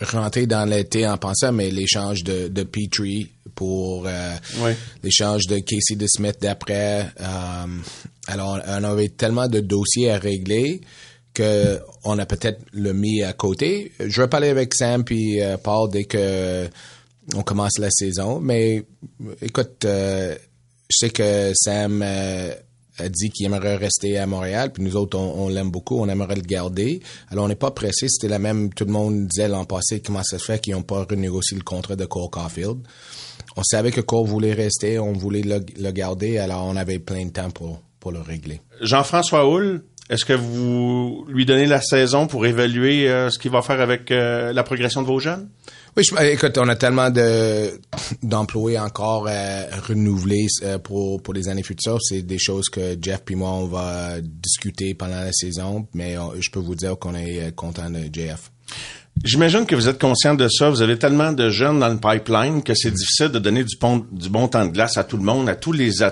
rentré 0.00 0.46
dans 0.46 0.64
l'été 0.64 1.06
en 1.06 1.18
pensant, 1.18 1.52
mais 1.52 1.70
l'échange 1.70 2.24
de, 2.24 2.48
de 2.48 2.62
Petrie 2.62 3.30
pour 3.54 4.04
euh, 4.06 4.34
Oui. 4.60 4.72
l'échange 5.02 5.46
de 5.46 5.58
Casey 5.58 5.94
DeSmith 5.96 6.38
d'après. 6.40 7.06
euh, 7.20 7.66
alors, 8.28 8.58
on 8.66 8.84
avait 8.84 9.10
tellement 9.10 9.46
de 9.46 9.60
dossiers 9.60 10.10
à 10.10 10.18
régler 10.18 10.80
que 11.36 11.80
on 12.04 12.18
a 12.18 12.24
peut-être 12.24 12.60
le 12.72 12.92
mis 12.94 13.22
à 13.22 13.34
côté. 13.34 13.92
Je 14.00 14.22
vais 14.22 14.28
parler 14.28 14.48
avec 14.48 14.74
Sam 14.74 15.04
puis 15.04 15.42
euh, 15.42 15.58
Paul 15.58 15.90
dès 15.90 16.04
que 16.04 16.66
on 17.34 17.42
commence 17.42 17.78
la 17.78 17.90
saison. 17.90 18.40
Mais 18.40 18.84
écoute, 19.42 19.84
euh, 19.84 20.34
je 20.88 20.96
sais 20.96 21.10
que 21.10 21.52
Sam 21.54 22.00
euh, 22.02 22.54
a 22.98 23.08
dit 23.08 23.30
qu'il 23.30 23.46
aimerait 23.46 23.76
rester 23.76 24.16
à 24.16 24.26
Montréal, 24.26 24.72
puis 24.72 24.82
nous 24.82 24.96
autres, 24.96 25.18
on, 25.18 25.48
l'aime 25.48 25.70
beaucoup, 25.70 25.98
on 25.98 26.08
aimerait 26.08 26.36
le 26.36 26.42
garder. 26.42 27.00
Alors, 27.30 27.44
on 27.44 27.48
n'est 27.48 27.56
pas 27.56 27.72
pressé. 27.72 28.08
C'était 28.08 28.28
la 28.28 28.38
même, 28.38 28.72
tout 28.72 28.84
le 28.84 28.92
monde 28.92 29.26
disait 29.26 29.48
l'an 29.48 29.64
passé, 29.64 30.00
comment 30.00 30.22
ça 30.22 30.38
se 30.38 30.44
fait 30.44 30.60
qu'ils 30.60 30.74
n'ont 30.74 30.82
pas 30.82 31.04
renégocié 31.04 31.56
le 31.56 31.64
contrat 31.64 31.96
de 31.96 32.04
Cole 32.06 32.30
Caulfield. 32.30 32.78
On 33.56 33.62
savait 33.64 33.90
que 33.90 34.00
Cole 34.00 34.26
voulait 34.26 34.54
rester, 34.54 34.98
on 34.98 35.12
voulait 35.12 35.42
le, 35.42 35.60
le 35.78 35.90
garder, 35.90 36.38
alors 36.38 36.64
on 36.64 36.76
avait 36.76 36.98
plein 36.98 37.26
de 37.26 37.30
temps 37.30 37.50
pour, 37.50 37.82
pour 38.00 38.12
le 38.12 38.20
régler. 38.20 38.60
Jean-François 38.80 39.48
Houle, 39.48 39.82
est-ce 40.08 40.24
que 40.24 40.32
vous 40.32 41.24
lui 41.28 41.44
donnez 41.46 41.66
la 41.66 41.80
saison 41.80 42.26
pour 42.26 42.46
évaluer 42.46 43.08
euh, 43.08 43.28
ce 43.30 43.38
qu'il 43.38 43.50
va 43.50 43.62
faire 43.62 43.80
avec 43.80 44.10
euh, 44.10 44.52
la 44.52 44.62
progression 44.62 45.02
de 45.02 45.06
vos 45.06 45.18
jeunes? 45.18 45.48
Oui, 45.96 46.04
je- 46.04 46.14
euh, 46.14 46.32
écoute, 46.32 46.56
on 46.58 46.68
a 46.68 46.76
tellement 46.76 47.10
de 47.10 47.80
d'employés 48.22 48.78
encore 48.78 49.26
euh, 49.28 50.78
pour 50.82 51.22
pour 51.22 51.34
les 51.34 51.48
années 51.48 51.62
futures. 51.62 51.98
C'est 52.02 52.22
des 52.22 52.38
choses 52.38 52.68
que 52.68 52.96
Jeff 53.00 53.22
puis 53.24 53.34
moi 53.34 53.50
on 53.50 53.66
va 53.66 54.20
discuter 54.20 54.94
pendant 54.94 55.20
la 55.20 55.32
saison, 55.32 55.86
mais 55.94 56.16
je 56.38 56.50
peux 56.50 56.60
vous 56.60 56.74
dire 56.74 56.98
qu'on 56.98 57.14
est 57.14 57.40
euh, 57.48 57.50
content 57.50 57.90
de 57.90 58.00
JF. 58.12 58.52
J'imagine 59.24 59.66
que 59.66 59.74
vous 59.74 59.88
êtes 59.88 59.98
conscient 60.00 60.34
de 60.34 60.46
ça. 60.48 60.68
Vous 60.70 60.82
avez 60.82 60.98
tellement 60.98 61.32
de 61.32 61.48
jeunes 61.50 61.80
dans 61.80 61.88
le 61.88 61.98
pipeline 61.98 62.62
que 62.62 62.74
c'est 62.74 62.90
difficile 62.90 63.28
de 63.28 63.38
donner 63.38 63.64
du, 63.64 63.76
pont- 63.76 64.06
du 64.12 64.28
bon 64.28 64.46
temps 64.46 64.64
de 64.66 64.70
glace 64.70 64.98
à 64.98 65.04
tout 65.04 65.16
le 65.16 65.22
monde, 65.24 65.48
à 65.48 65.56
tous 65.56 65.72
les, 65.72 66.02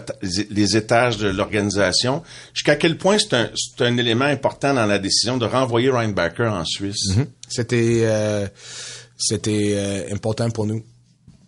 étages 0.77 1.19
de 1.19 1.29
l'organisation. 1.29 2.23
Jusqu'à 2.55 2.77
quel 2.77 2.97
point 2.97 3.19
c'est 3.19 3.35
un, 3.35 3.51
un 3.81 3.97
élément 3.99 4.25
important 4.25 4.75
dans 4.75 4.87
la 4.87 4.99
décision 4.99 5.37
de 5.37 5.45
renvoyer 5.45 5.91
Ryan 5.91 6.09
Backer 6.09 6.53
en 6.53 6.65
Suisse? 6.65 7.13
C'était 7.49 8.01
euh, 8.05 8.49
c'était 9.17 9.75
euh, 9.75 10.15
important 10.15 10.51
pour 10.51 10.67
nous. 10.67 10.83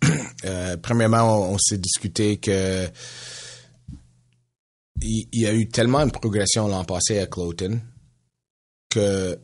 Euh, 0.45 0.77
premièrement, 0.79 1.49
on, 1.51 1.57
s'est 1.57 1.79
discuté 1.79 2.37
que 2.37 2.85
il, 5.01 5.27
il 5.33 5.41
y 5.41 5.47
a 5.47 5.51
eu 5.53 5.67
tellement 5.67 6.05
de 6.05 6.11
progression 6.11 6.67
l'an 6.67 6.83
passé 6.83 7.17
à 7.17 7.25
Cloton 7.25 7.81
que 8.91 9.35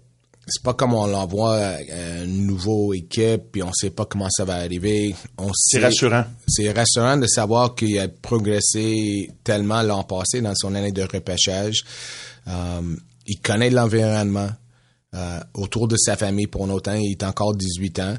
c'est 0.45 0.61
pas 0.61 0.73
comme 0.73 0.93
on 0.93 1.07
l'envoie 1.07 1.55
à 1.57 2.23
une 2.23 2.45
nouvelle 2.45 2.99
équipe 2.99 3.51
puis 3.51 3.63
on 3.63 3.71
sait 3.73 3.91
pas 3.91 4.05
comment 4.05 4.29
ça 4.29 4.43
va 4.43 4.55
arriver. 4.55 5.15
On 5.37 5.51
C'est 5.55 5.79
rassurant. 5.79 6.25
c'est 6.47 6.71
rassurant 6.71 7.17
de 7.17 7.27
savoir 7.27 7.75
qu'il 7.75 7.97
a 7.99 8.07
progressé 8.07 9.29
tellement 9.43 9.81
l'an 9.81 10.03
passé 10.03 10.41
dans 10.41 10.53
son 10.55 10.75
année 10.75 10.91
de 10.91 11.03
repêchage. 11.03 11.83
Euh, 12.47 12.95
il 13.25 13.39
connaît 13.39 13.69
l'environnement 13.69 14.49
euh, 15.15 15.39
autour 15.53 15.87
de 15.87 15.95
sa 15.95 16.17
famille 16.17 16.47
pour 16.47 16.67
longtemps. 16.67 16.95
Il 16.95 17.11
est 17.11 17.23
encore 17.23 17.55
18 17.55 17.99
ans. 17.99 18.15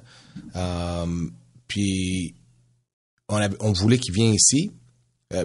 Euh, 0.57 1.07
puis 1.69 2.35
on, 3.29 3.73
voulait 3.73 3.99
qu'il 3.99 4.15
vienne 4.15 4.35
ici 4.35 4.71
euh, 5.33 5.45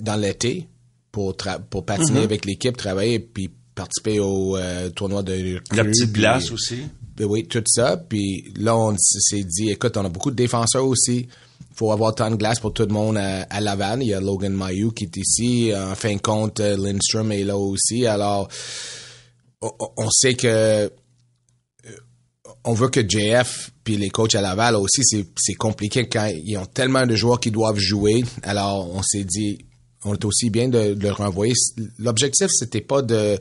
dans 0.00 0.16
l'été 0.16 0.66
pour, 1.12 1.36
pour 1.70 1.84
patiner 1.84 2.20
avec 2.20 2.44
l'équipe, 2.44 2.76
travailler 2.76 3.18
puis 3.18 3.50
participer 3.78 4.18
au 4.20 4.56
euh, 4.56 4.90
tournoi 4.90 5.22
de 5.22 5.60
La 5.74 5.84
petite 5.84 6.12
puis- 6.12 6.20
glace 6.22 6.50
aussi. 6.50 6.82
ben 7.16 7.24
oui, 7.26 7.46
tout 7.46 7.62
ça. 7.66 7.96
Puis 7.96 8.52
là, 8.56 8.76
on 8.76 8.94
s'est 8.98 9.44
dit, 9.44 9.70
écoute, 9.70 9.96
on 9.96 10.04
a 10.04 10.08
beaucoup 10.08 10.30
de 10.30 10.36
défenseurs 10.36 10.84
aussi. 10.86 11.28
Il 11.60 11.74
faut 11.76 11.92
avoir 11.92 12.14
tant 12.14 12.30
de 12.30 12.36
glace 12.36 12.58
pour 12.60 12.72
tout 12.72 12.82
le 12.82 12.92
monde 12.92 13.16
à, 13.16 13.42
à 13.44 13.60
Laval. 13.60 14.02
Il 14.02 14.08
y 14.08 14.14
a 14.14 14.20
Logan 14.20 14.52
Mayou 14.52 14.90
qui 14.90 15.04
est 15.04 15.16
ici. 15.16 15.72
En 15.74 15.94
fin 15.94 16.14
de 16.14 16.20
compte, 16.20 16.58
euh, 16.60 16.76
Lindstrom 16.76 17.30
est 17.32 17.44
là 17.44 17.56
aussi. 17.56 18.04
Alors, 18.06 18.48
on, 19.62 19.70
on 19.96 20.10
sait 20.10 20.34
que 20.34 20.46
euh, 20.48 20.88
on 22.64 22.74
veut 22.74 22.88
que 22.88 23.00
JF 23.08 23.70
puis 23.84 23.96
les 23.96 24.10
coachs 24.10 24.34
à 24.34 24.40
Laval 24.40 24.76
aussi, 24.76 25.02
c'est 25.36 25.54
compliqué 25.54 26.08
quand 26.08 26.28
ils 26.44 26.56
ont 26.58 26.66
tellement 26.66 27.06
de 27.06 27.14
joueurs 27.14 27.40
qui 27.40 27.50
doivent 27.50 27.78
jouer. 27.78 28.22
Alors, 28.42 28.90
on 28.94 29.02
s'est 29.02 29.24
dit, 29.24 29.58
on 30.04 30.14
est 30.14 30.24
aussi 30.24 30.50
bien 30.50 30.68
de, 30.68 30.94
de 30.94 31.02
le 31.02 31.12
renvoyer. 31.12 31.54
L'objectif, 31.98 32.48
c'était 32.50 32.80
pas 32.80 33.02
de 33.02 33.38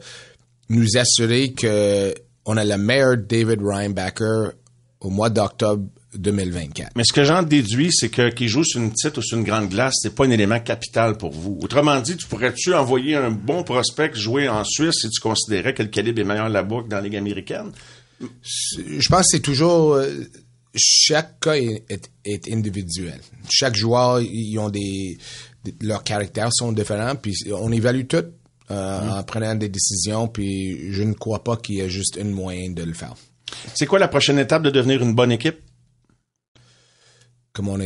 nous 0.69 0.97
assurer 0.97 1.53
que 1.53 2.13
on 2.45 2.57
a 2.57 2.63
le 2.65 2.77
meilleur 2.77 3.17
David 3.17 3.59
Reinbacker 3.61 4.51
au 5.01 5.09
mois 5.09 5.29
d'octobre 5.29 5.85
2024. 6.15 6.93
Mais 6.95 7.03
ce 7.03 7.13
que 7.13 7.23
j'en 7.23 7.43
déduis, 7.43 7.89
c'est 7.91 8.09
que 8.09 8.29
qu'il 8.29 8.47
joue 8.47 8.63
sur 8.63 8.81
une 8.81 8.91
petite 8.91 9.17
ou 9.17 9.21
sur 9.21 9.37
une 9.37 9.43
grande 9.43 9.69
glace, 9.69 9.93
c'est 10.01 10.15
pas 10.15 10.25
un 10.25 10.31
élément 10.31 10.59
capital 10.59 11.17
pour 11.17 11.31
vous. 11.31 11.59
Autrement 11.61 11.99
dit, 12.01 12.15
tu 12.17 12.25
pourrais-tu 12.25 12.73
envoyer 12.73 13.15
un 13.15 13.29
bon 13.29 13.63
prospect 13.63 14.13
jouer 14.15 14.47
en 14.49 14.63
Suisse 14.63 14.95
si 15.01 15.09
tu 15.09 15.19
considérais 15.21 15.73
que 15.73 15.83
le 15.83 15.89
calibre 15.89 16.19
est 16.21 16.23
meilleur 16.23 16.49
là-bas 16.49 16.83
que 16.83 16.87
dans 16.89 16.97
la 16.97 17.03
Ligue 17.03 17.17
américaine? 17.17 17.71
Je 18.19 19.07
pense 19.09 19.21
que 19.21 19.27
c'est 19.31 19.39
toujours 19.41 19.93
euh, 19.93 20.09
chaque 20.75 21.39
cas 21.39 21.53
est, 21.55 21.83
est- 21.89 22.09
est 22.25 22.51
individuel. 22.51 23.19
Chaque 23.49 23.75
joueur, 23.75 24.21
ils 24.21 24.57
ont 24.57 24.69
des, 24.69 24.79
des- 24.79 25.17
leurs 25.81 26.03
caractères 26.03 26.49
sont 26.51 26.71
différents, 26.71 27.15
puis 27.15 27.33
on 27.53 27.71
évalue 27.71 28.05
tout 28.07 28.23
euh, 28.71 29.09
en 29.09 29.23
prenant 29.23 29.55
des 29.55 29.69
décisions, 29.69 30.27
puis 30.27 30.91
je 30.91 31.03
ne 31.03 31.13
crois 31.13 31.43
pas 31.43 31.57
qu'il 31.57 31.75
y 31.75 31.79
ait 31.81 31.89
juste 31.89 32.17
une 32.19 32.31
moyen 32.31 32.71
de 32.71 32.83
le 32.83 32.93
faire. 32.93 33.15
C'est 33.73 33.85
quoi 33.85 33.99
la 33.99 34.07
prochaine 34.07 34.39
étape 34.39 34.63
de 34.63 34.69
devenir 34.69 35.01
une 35.01 35.15
bonne 35.15 35.31
équipe? 35.31 35.59
Comme 37.53 37.69
on, 37.69 37.77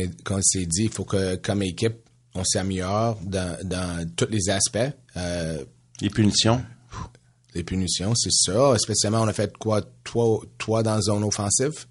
s'est 0.42 0.66
dit, 0.66 0.84
il 0.84 0.90
faut 0.90 1.04
que, 1.04 1.36
comme 1.36 1.62
équipe, 1.62 1.96
on 2.34 2.44
s'améliore 2.44 3.18
dans, 3.22 3.56
dans 3.64 4.06
tous 4.16 4.28
les 4.28 4.50
aspects. 4.50 4.78
Euh, 5.16 5.64
Les 6.00 6.10
punitions? 6.10 6.62
les 7.54 7.64
punitions, 7.64 8.14
c'est 8.14 8.32
ça. 8.32 8.78
Spécialement, 8.78 9.20
on 9.22 9.28
a 9.28 9.32
fait 9.32 9.56
quoi? 9.56 9.82
Trois, 10.04 10.40
trois 10.58 10.82
dans 10.82 10.94
la 10.94 11.00
zone 11.02 11.22
offensive 11.24 11.86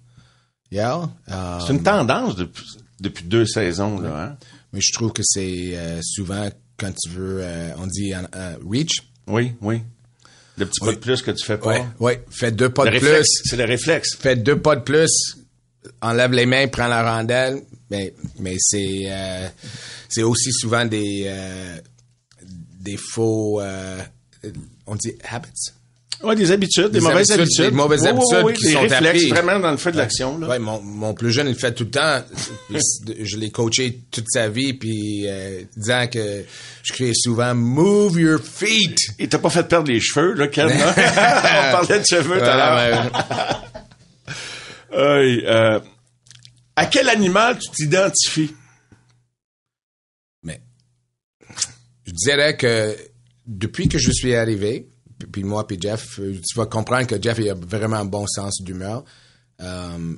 hier. 0.70 1.08
Euh, 1.30 1.60
C'est 1.64 1.72
une 1.72 1.82
tendance 1.82 2.36
depuis, 2.36 2.66
depuis 3.00 3.24
deux 3.24 3.46
saisons, 3.46 4.00
là, 4.00 4.22
hein? 4.24 4.36
Mais 4.72 4.80
je 4.80 4.92
trouve 4.92 5.12
que 5.12 5.22
c'est 5.24 5.76
euh, 5.76 6.00
souvent 6.02 6.48
quand 6.78 6.92
tu 6.96 7.10
veux, 7.10 7.40
euh, 7.42 7.70
on 7.78 7.86
dit 7.86 8.12
euh, 8.14 8.56
reach. 8.68 9.02
Oui, 9.26 9.52
oui. 9.60 9.82
Le 10.58 10.66
petit 10.66 10.80
pas 10.80 10.86
Oui. 10.88 10.94
de 10.96 11.00
plus 11.00 11.22
que 11.22 11.30
tu 11.30 11.44
fais 11.44 11.56
pas. 11.58 11.66
Ouais, 11.68 11.84
ouais. 12.00 12.24
Fais 12.30 12.50
deux 12.52 12.68
pas 12.68 12.84
Le 12.84 12.90
de 12.90 12.94
réflexe, 12.96 13.40
plus. 13.40 13.48
c'est 13.50 13.56
le 13.56 13.64
réflexe. 13.64 14.16
Fais 14.16 14.36
deux 14.36 14.58
pas 14.60 14.76
de 14.76 14.82
plus. 14.82 15.36
Enlève 16.00 16.32
les 16.32 16.46
mains, 16.46 16.68
prends 16.68 16.88
la 16.88 17.16
rondelle. 17.16 17.62
Mais, 17.90 18.14
mais 18.38 18.56
c'est, 18.58 19.02
euh, 19.06 19.48
c'est 20.08 20.22
aussi 20.22 20.52
souvent 20.52 20.84
des, 20.84 21.24
euh, 21.26 21.76
des 22.80 22.96
faux, 22.96 23.60
euh, 23.60 24.02
on 24.86 24.94
dit 24.96 25.12
habits. 25.28 25.72
Ouais, 26.22 26.36
des 26.36 26.50
habitudes, 26.52 26.84
des, 26.86 26.98
Des 26.98 27.00
mauvaises 27.00 27.30
habitudes, 27.30 27.40
habitudes. 27.60 27.64
des 27.70 27.70
mauvaises 27.76 28.00
Oui, 28.02 28.08
oui, 28.12 28.16
habitudes 28.36 28.44
oui, 28.46 28.52
qui 28.54 28.64
des 28.64 28.72
sont 28.72 28.80
réflexes, 28.82 29.06
appris. 29.08 29.28
vraiment 29.30 29.58
dans 29.60 29.70
le 29.72 29.76
feu 29.76 29.92
de 29.92 29.96
l'action, 29.96 30.38
là. 30.38 30.48
Ouais, 30.48 30.58
mon, 30.58 30.80
mon 30.80 31.14
plus 31.14 31.32
jeune, 31.32 31.48
il 31.48 31.54
le 31.54 31.58
fait 31.58 31.72
tout 31.74 31.84
le 31.84 31.90
temps. 31.90 32.22
Je 32.70 33.36
l'ai 33.36 33.50
coaché 33.50 34.00
toute 34.10 34.26
sa 34.30 34.48
vie, 34.48 34.74
puis 34.74 35.24
euh, 35.26 35.62
disant 35.76 36.06
que 36.06 36.44
je 36.82 36.92
criais 36.92 37.12
souvent 37.14 37.54
«Move 37.56 38.20
your 38.20 38.40
feet! 38.40 38.96
Il 39.18 39.28
t'a 39.28 39.38
pas 39.38 39.50
fait 39.50 39.66
perdre 39.66 39.90
les 39.90 40.00
cheveux, 40.00 40.34
là, 40.34 40.46
Ken? 40.48 40.66
On 40.70 41.72
parlait 41.72 41.98
de 42.00 42.04
cheveux 42.06 42.38
tout 42.38 42.44
à 42.44 42.56
l'heure. 42.56 43.62
Euh, 44.94 45.80
à 46.76 46.84
quel 46.84 47.08
animal 47.08 47.58
tu 47.58 47.70
t'identifies? 47.70 48.54
Mais 50.42 50.60
je 52.06 52.12
dirais 52.12 52.58
que 52.58 52.94
depuis 53.46 53.88
que 53.88 53.96
je 53.98 54.10
suis 54.12 54.34
arrivé, 54.34 54.88
puis- 55.26 55.44
moi 55.44 55.66
puis 55.66 55.78
Jeff, 55.80 56.18
euh, 56.18 56.34
tu 56.46 56.56
vas 56.58 56.66
comprendre 56.66 57.06
que 57.06 57.20
Jeff 57.20 57.38
il 57.38 57.48
a 57.50 57.54
vraiment 57.54 57.96
un 57.96 58.04
bon 58.04 58.26
sens 58.26 58.60
d'humeur. 58.62 59.04
Euh, 59.60 60.14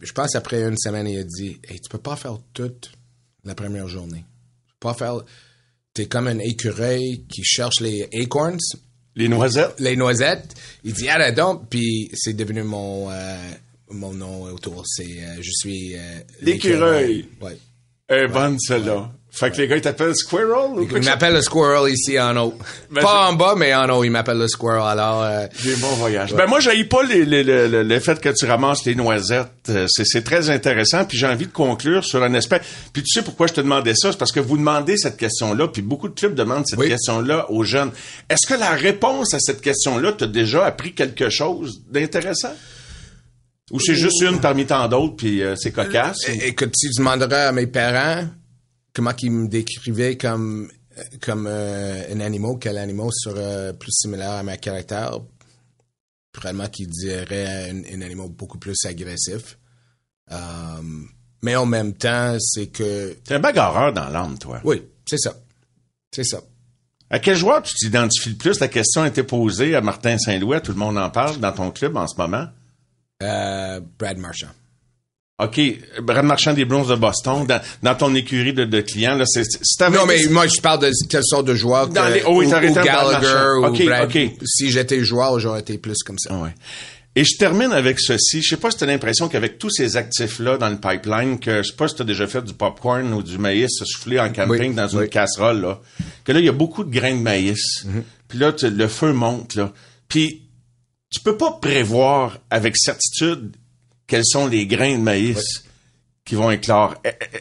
je 0.00 0.12
pense 0.12 0.34
après 0.34 0.62
une 0.62 0.76
semaine, 0.76 1.06
il 1.08 1.18
a 1.18 1.24
dit 1.24 1.58
hey, 1.68 1.80
tu 1.80 1.88
peux 1.90 1.98
pas 1.98 2.16
faire 2.16 2.38
toute 2.52 2.90
la 3.44 3.54
première 3.54 3.88
journée. 3.88 4.24
Tu 4.68 4.74
peux 4.80 4.88
pas 4.88 4.94
faire. 4.94 5.20
T'es 5.94 6.06
comme 6.06 6.26
un 6.26 6.38
écureuil 6.38 7.24
qui 7.28 7.42
cherche 7.42 7.80
les 7.80 8.08
acorns, 8.20 8.58
Les 9.14 9.28
noisettes? 9.28 9.76
les 9.78 9.96
noisettes. 9.96 10.54
Il 10.84 10.92
dit 10.92 11.08
arrête 11.08 11.34
donc, 11.36 11.68
puis 11.70 12.10
c'est 12.14 12.34
devenu 12.34 12.62
mon 12.62 13.10
euh, 13.10 13.50
mon 13.90 14.12
nom 14.12 14.42
autour. 14.42 14.84
C'est 14.86 15.22
euh, 15.24 15.36
je 15.40 15.50
suis 15.52 15.94
euh, 15.96 16.20
L'écureuil. 16.42 17.28
Ouais. 17.40 17.56
Eh, 18.10 18.26
bonne, 18.28 18.58
celle-là. 18.60 19.12
Fait 19.38 19.50
que 19.50 19.58
les 19.58 19.68
gars, 19.68 19.76
ils 19.76 19.82
t'appellent 19.82 20.16
Squirrel? 20.16 20.70
ou 20.70 20.86
quoi 20.86 20.98
Il 20.98 21.00
que 21.00 21.04
m'appelle 21.04 21.34
le 21.34 21.42
squirrel 21.42 21.92
ici 21.92 22.18
en 22.18 22.34
haut. 22.38 22.54
Ben, 22.90 23.02
pas 23.02 23.28
en 23.28 23.34
bas, 23.34 23.54
mais 23.54 23.74
en 23.74 23.86
haut, 23.90 24.02
il 24.02 24.08
m'appelle 24.10 24.38
le 24.38 24.48
squirrel. 24.48 24.80
Alors, 24.86 25.22
euh, 25.22 25.46
J'ai 25.62 25.76
bon 25.76 25.88
voyage. 25.90 26.32
Ben 26.32 26.46
moi, 26.46 26.58
j'haïs 26.58 26.84
pas 26.84 27.02
les, 27.02 27.26
les- 27.26 27.44
le, 27.44 28.00
fait 28.00 28.18
que 28.18 28.30
tu 28.30 28.46
ramasses 28.46 28.86
les 28.86 28.94
noisettes. 28.94 29.50
Euh, 29.68 29.86
C'est, 29.90 30.06
c'est 30.06 30.22
très 30.22 30.48
intéressant. 30.48 31.04
Puis 31.04 31.18
j'ai 31.18 31.26
envie 31.26 31.46
de 31.46 31.52
conclure 31.52 32.02
sur 32.02 32.22
un 32.22 32.32
aspect. 32.32 32.62
Puis 32.94 33.02
tu 33.02 33.10
sais 33.12 33.22
pourquoi 33.22 33.46
je 33.46 33.52
te 33.52 33.60
demandais 33.60 33.94
ça? 33.94 34.10
C'est 34.10 34.16
parce 34.18 34.32
que 34.32 34.40
vous 34.40 34.56
demandez 34.56 34.96
cette 34.96 35.18
question-là, 35.18 35.68
puis 35.68 35.82
beaucoup 35.82 36.08
de 36.08 36.14
clubs 36.18 36.34
demandent 36.34 36.66
cette 36.66 36.78
Oui. 36.78 36.88
question-là 36.88 37.50
aux 37.50 37.62
jeunes. 37.62 37.90
Est-ce 38.30 38.46
que 38.46 38.58
la 38.58 38.70
réponse 38.70 39.34
à 39.34 39.38
cette 39.38 39.60
question-là 39.60 40.12
t'a 40.12 40.26
déjà 40.26 40.64
appris 40.64 40.94
quelque 40.94 41.28
chose 41.28 41.82
d'intéressant? 41.90 42.54
Ou 43.70 43.80
c'est 43.80 43.96
juste 43.96 44.22
une 44.22 44.40
parmi 44.40 44.64
tant 44.64 44.86
d'autres, 44.88 45.16
puis 45.16 45.42
euh, 45.42 45.56
c'est 45.56 45.72
cocasse? 45.72 46.20
ou- 46.28 46.30
é- 46.30 46.48
écoute, 46.48 46.70
si 46.74 46.88
tu 46.88 47.00
demanderais 47.00 47.46
à 47.46 47.52
mes 47.52 47.66
parents 47.66 48.24
comment 48.96 49.12
ils 49.20 49.30
me 49.30 49.46
décrivaient 49.46 50.16
comme 50.16 50.70
comme 51.20 51.46
euh, 51.46 52.10
un 52.10 52.20
animal, 52.20 52.56
quel 52.58 52.78
animal 52.78 53.10
serait 53.12 53.74
plus 53.78 53.92
similaire 53.92 54.30
à 54.32 54.42
ma 54.42 54.56
caractère, 54.56 55.18
probablement 56.32 56.68
qu'ils 56.70 56.88
diraient 56.88 57.68
un, 57.70 57.82
un 57.84 58.00
animal 58.00 58.30
beaucoup 58.30 58.56
plus 58.58 58.82
agressif. 58.86 59.58
Euh, 60.32 60.36
mais 61.42 61.54
en 61.54 61.66
même 61.66 61.92
temps, 61.92 62.38
c'est 62.40 62.68
que 62.68 63.12
T'es 63.24 63.34
un 63.34 63.40
bagarreur 63.40 63.92
dans 63.92 64.08
l'âme, 64.08 64.38
toi. 64.38 64.62
oui, 64.64 64.82
c'est 65.06 65.18
ça, 65.18 65.34
c'est 66.10 66.24
ça. 66.24 66.40
À 67.10 67.18
quel 67.18 67.36
joueur 67.36 67.62
tu 67.62 67.74
t'identifies 67.74 68.30
le 68.30 68.36
plus? 68.36 68.58
La 68.58 68.68
question 68.68 69.02
a 69.02 69.08
été 69.08 69.22
posée 69.22 69.74
à 69.76 69.82
Martin 69.82 70.16
Saint-Louis, 70.16 70.62
tout 70.62 70.72
le 70.72 70.78
monde 70.78 70.96
en 70.96 71.10
parle 71.10 71.38
dans 71.40 71.52
ton 71.52 71.70
club 71.70 71.94
en 71.98 72.06
ce 72.08 72.16
moment. 72.16 72.46
Euh, 73.22 73.80
Brad 73.98 74.16
Marchand. 74.16 74.48
OK, 75.38 75.60
Brad 76.02 76.24
Marchand 76.24 76.54
des 76.54 76.64
Browns 76.64 76.88
de 76.88 76.94
Boston, 76.94 77.46
dans, 77.46 77.60
dans 77.82 77.94
ton 77.94 78.14
écurie 78.14 78.54
de, 78.54 78.64
de 78.64 78.80
clients, 78.80 79.16
là, 79.16 79.24
c'est, 79.26 79.42
Non, 79.90 80.06
mais 80.06 80.24
moi, 80.30 80.46
je 80.46 80.60
parle 80.62 80.80
de 80.80 80.90
quelle 81.10 81.22
sorte 81.24 81.46
de 81.46 81.54
joueur. 81.54 81.88
Dans 81.88 82.06
que- 82.06 82.14
les- 82.14 82.22
oh 82.26 82.38
oui, 82.38 82.46
ou, 82.46 82.48
ou 82.48 82.72
Gallagher 82.74 83.58
ou 83.60 83.66
OK, 83.66 83.84
Brad. 83.84 84.04
OK. 84.08 84.30
Si 84.46 84.70
j'étais 84.70 85.04
joueur, 85.04 85.38
j'aurais 85.38 85.60
été 85.60 85.76
plus 85.76 86.02
comme 86.02 86.18
ça. 86.18 86.34
Ouais. 86.38 86.54
Et 87.14 87.24
je 87.24 87.36
termine 87.38 87.72
avec 87.72 88.00
ceci. 88.00 88.40
Je 88.42 88.48
sais 88.48 88.56
pas 88.56 88.70
si 88.70 88.78
t'as 88.78 88.86
l'impression 88.86 89.28
qu'avec 89.28 89.58
tous 89.58 89.68
ces 89.70 89.98
actifs-là 89.98 90.56
dans 90.56 90.70
le 90.70 90.78
pipeline, 90.78 91.38
que 91.38 91.62
je 91.62 91.68
sais 91.68 91.76
pas 91.76 91.88
si 91.88 91.96
t'as 91.96 92.04
déjà 92.04 92.26
fait 92.26 92.42
du 92.42 92.54
popcorn 92.54 93.12
ou 93.12 93.22
du 93.22 93.36
maïs 93.36 93.70
soufflé 93.84 94.18
en 94.18 94.32
camping 94.32 94.68
Oui, 94.70 94.74
dans 94.74 94.88
une 94.88 95.00
oui. 95.00 95.10
casserole, 95.10 95.60
là. 95.60 95.80
Que 96.24 96.32
là, 96.32 96.40
il 96.40 96.46
y 96.46 96.48
a 96.48 96.52
beaucoup 96.52 96.82
de 96.84 96.90
grains 96.90 97.14
de 97.14 97.20
maïs. 97.20 97.84
Mhm. 97.84 98.04
Puis 98.28 98.38
là, 98.38 98.52
tu- 98.54 98.70
le 98.70 98.88
feu 98.88 99.12
monte, 99.12 99.54
là. 99.54 99.70
Puis 100.08 100.42
tu 101.10 101.20
peux 101.20 101.36
pas 101.36 101.52
prévoir 101.60 102.38
avec 102.50 102.74
certitude 102.76 103.54
quels 104.06 104.24
sont 104.24 104.46
les 104.46 104.66
grains 104.66 104.96
de 104.98 105.02
maïs 105.02 105.64
qui 106.24 106.34
vont 106.34 106.50
éclore. 106.50 106.94
Eh, 107.04 107.08
eh, 107.20 107.24
eh, 107.34 107.38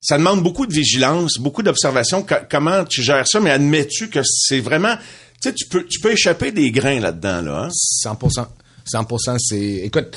Ça 0.00 0.18
demande 0.18 0.42
beaucoup 0.42 0.66
de 0.66 0.72
vigilance, 0.74 1.38
beaucoup 1.38 1.62
d'observation. 1.62 2.22
Co- 2.22 2.34
comment 2.50 2.84
tu 2.84 3.02
gères 3.02 3.26
ça? 3.26 3.40
Mais 3.40 3.50
admets-tu 3.50 4.08
que 4.10 4.20
c'est 4.24 4.60
vraiment... 4.60 4.96
Tu 5.42 5.48
sais, 5.50 5.54
tu 5.54 5.66
peux, 5.66 5.84
tu 5.86 6.00
peux 6.00 6.12
échapper 6.12 6.52
des 6.52 6.70
grains 6.70 7.00
là-dedans, 7.00 7.42
là. 7.42 7.64
hein? 7.64 7.68
100%. 8.04 8.46
100%, 8.90 9.36
c'est... 9.38 9.58
Écoute, 9.84 10.16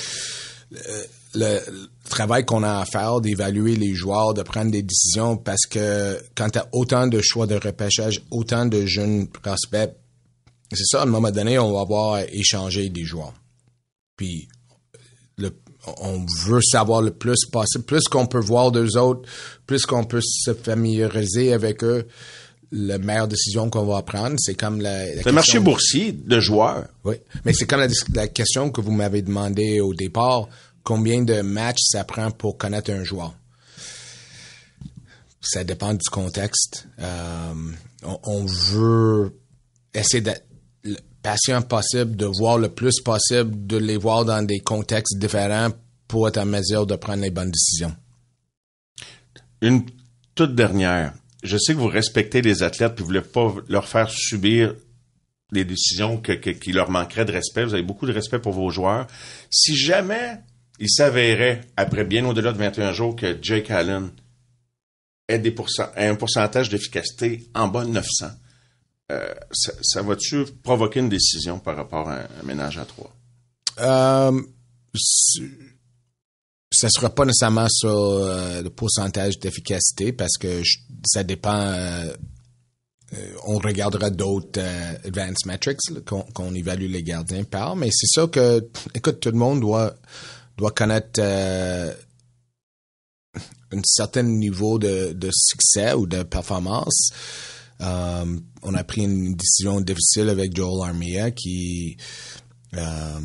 euh, 0.74 1.04
le, 1.36 1.60
le 1.72 1.90
travail 2.10 2.46
qu'on 2.46 2.64
a 2.64 2.80
à 2.80 2.86
faire 2.86 3.20
d'évaluer 3.22 3.76
les 3.76 3.94
joueurs, 3.94 4.34
de 4.34 4.42
prendre 4.44 4.72
des 4.72 4.82
décisions, 4.82 5.38
parce 5.38 5.66
que 5.70 6.18
quand 6.36 6.50
tu 6.50 6.60
as 6.60 6.68
autant 6.74 7.08
de 7.08 7.22
choix 7.22 7.48
de 7.48 7.56
repêchage, 7.56 8.22
autant 8.32 8.66
de 8.66 8.86
jeunes 8.86 9.28
prospects, 9.28 9.92
c'est 10.74 10.86
ça, 10.86 11.00
à 11.02 11.04
un 11.04 11.08
moment 11.08 11.32
donné, 11.32 11.58
on 11.60 11.72
va 11.74 11.82
avoir 11.82 12.20
échangé 12.32 12.90
des 12.90 13.04
joueurs. 13.06 13.34
Puis, 14.18 14.48
le, 15.38 15.52
on 16.00 16.26
veut 16.46 16.62
savoir 16.62 17.02
le 17.02 17.12
plus 17.12 17.46
possible. 17.52 17.84
Plus 17.86 18.04
qu'on 18.08 18.26
peut 18.26 18.40
voir 18.40 18.72
d'eux 18.72 18.98
autres, 18.98 19.28
plus 19.66 19.86
qu'on 19.86 20.04
peut 20.04 20.22
se 20.22 20.54
familiariser 20.54 21.54
avec 21.54 21.84
eux, 21.84 22.08
la 22.72 22.98
meilleure 22.98 23.28
décision 23.30 23.70
qu'on 23.70 23.86
va 23.86 24.02
prendre, 24.02 24.36
c'est 24.40 24.56
comme 24.56 24.82
la... 24.82 25.16
la 25.16 25.22
Le 25.24 25.32
marché 25.32 25.60
boursier 25.60 26.12
de 26.12 26.40
joueurs. 26.40 26.86
oui, 27.06 27.16
mais 27.46 27.54
c'est 27.54 27.66
comme 27.66 27.80
la, 27.80 27.88
la 28.14 28.28
question 28.28 28.72
que 28.72 28.82
vous 28.82 28.92
m'avez 28.92 29.22
demandé 29.22 29.80
au 29.80 29.94
départ, 29.94 30.50
combien 30.84 31.22
de 31.22 31.42
matchs 31.42 31.82
ça 31.92 32.04
prend 32.04 32.30
pour 32.32 32.58
connaître 32.58 32.92
un 32.92 33.04
joueur? 33.06 33.34
Ça 35.40 35.64
dépend 35.64 35.94
du 35.94 36.10
contexte. 36.12 36.88
Euh, 37.00 37.54
on, 38.04 38.20
on 38.24 38.46
veut 38.46 39.34
essayer 39.94 40.22
patient 41.28 41.62
possible, 41.62 42.16
de 42.16 42.26
voir 42.26 42.58
le 42.58 42.70
plus 42.70 43.02
possible, 43.02 43.68
de 43.68 43.76
les 43.76 43.98
voir 43.98 44.24
dans 44.24 44.46
des 44.46 44.60
contextes 44.60 45.18
différents 45.18 45.72
pour 46.08 46.30
être 46.30 46.38
en 46.38 46.46
mesure 46.46 46.88
de 46.88 46.96
prendre 46.96 47.22
les 47.22 47.32
bonnes 47.32 47.52
décisions. 47.52 47.94
Une 49.62 49.84
toute 50.36 50.56
dernière. 50.56 51.14
Je 51.44 51.58
sais 51.58 51.74
que 51.74 51.80
vous 51.80 51.88
respectez 51.88 52.42
les 52.42 52.64
athlètes 52.64 52.96
puis 52.96 53.02
vous 53.02 53.08
voulez 53.08 53.22
pas 53.22 53.54
leur 53.68 53.90
faire 53.90 54.10
subir 54.10 54.74
des 55.52 55.66
décisions 55.66 56.22
qui 56.22 56.72
leur 56.72 56.90
manqueraient 56.90 57.26
de 57.26 57.34
respect. 57.34 57.66
Vous 57.66 57.74
avez 57.74 57.84
beaucoup 57.84 58.08
de 58.08 58.14
respect 58.14 58.40
pour 58.40 58.54
vos 58.54 58.70
joueurs. 58.70 59.08
Si 59.50 59.76
jamais 59.76 60.40
il 60.80 60.90
s'avérait, 60.90 61.62
après 61.76 62.06
bien 62.06 62.26
au-delà 62.26 62.54
de 62.54 62.58
21 62.58 62.94
jours, 62.94 63.18
que 63.18 63.38
Jake 63.42 63.70
Allen 63.70 64.12
ait, 65.28 65.40
des 65.40 65.54
ait 65.98 66.08
un 66.08 66.16
pourcentage 66.16 66.70
d'efficacité 66.70 67.50
en 67.54 67.68
bas 67.68 67.84
de 67.84 67.90
900, 67.90 68.28
euh, 69.12 69.34
ça, 69.52 69.72
ça 69.82 70.02
va-tu 70.02 70.46
provoquer 70.64 71.00
une 71.00 71.10
décision 71.10 71.60
par 71.60 71.76
rapport 71.76 72.10
à 72.10 72.22
un 72.40 72.44
ménage 72.44 72.78
à 72.78 72.86
trois? 72.86 73.16
Euh, 73.80 74.42
ça 76.72 76.90
sera 76.90 77.10
pas 77.10 77.26
nécessairement 77.26 77.68
sur 77.70 77.90
euh, 77.90 78.62
le 78.62 78.70
pourcentage 78.70 79.40
d'efficacité 79.40 80.12
parce 80.12 80.38
que 80.38 80.62
ça 81.06 81.24
dépend. 81.24 81.62
euh, 81.62 82.14
on 83.46 83.58
regardera 83.58 84.10
d'autres 84.10 84.60
advanced 85.06 85.46
metrics 85.46 85.80
qu'on 86.06 86.24
qu'on 86.24 86.54
évalue 86.54 86.92
les 86.92 87.04
gardiens 87.04 87.46
par, 87.46 87.78
mais 87.78 87.90
c'est 87.92 88.08
ça 88.08 88.28
que, 88.28 88.68
écoute, 88.94 89.22
tout 89.22 89.32
le 89.32 89.38
monde 89.38 89.62
doit 89.62 89.96
doit 90.58 90.72
connaître 90.72 91.22
un 91.22 91.94
certain 93.84 94.24
niveau 94.24 94.80
de, 94.80 95.14
de 95.14 95.30
succès 95.32 95.94
ou 95.94 96.06
de 96.08 96.24
performance. 96.24 97.12
Euh, 97.82 98.40
on 98.64 98.74
a 98.74 98.84
pris 98.84 99.04
une 99.04 99.36
décision 99.36 99.82
difficile 99.82 100.30
avec 100.30 100.56
Joel 100.56 100.90
Armia 100.90 101.32
qui 101.32 101.96
euh, 102.76 103.20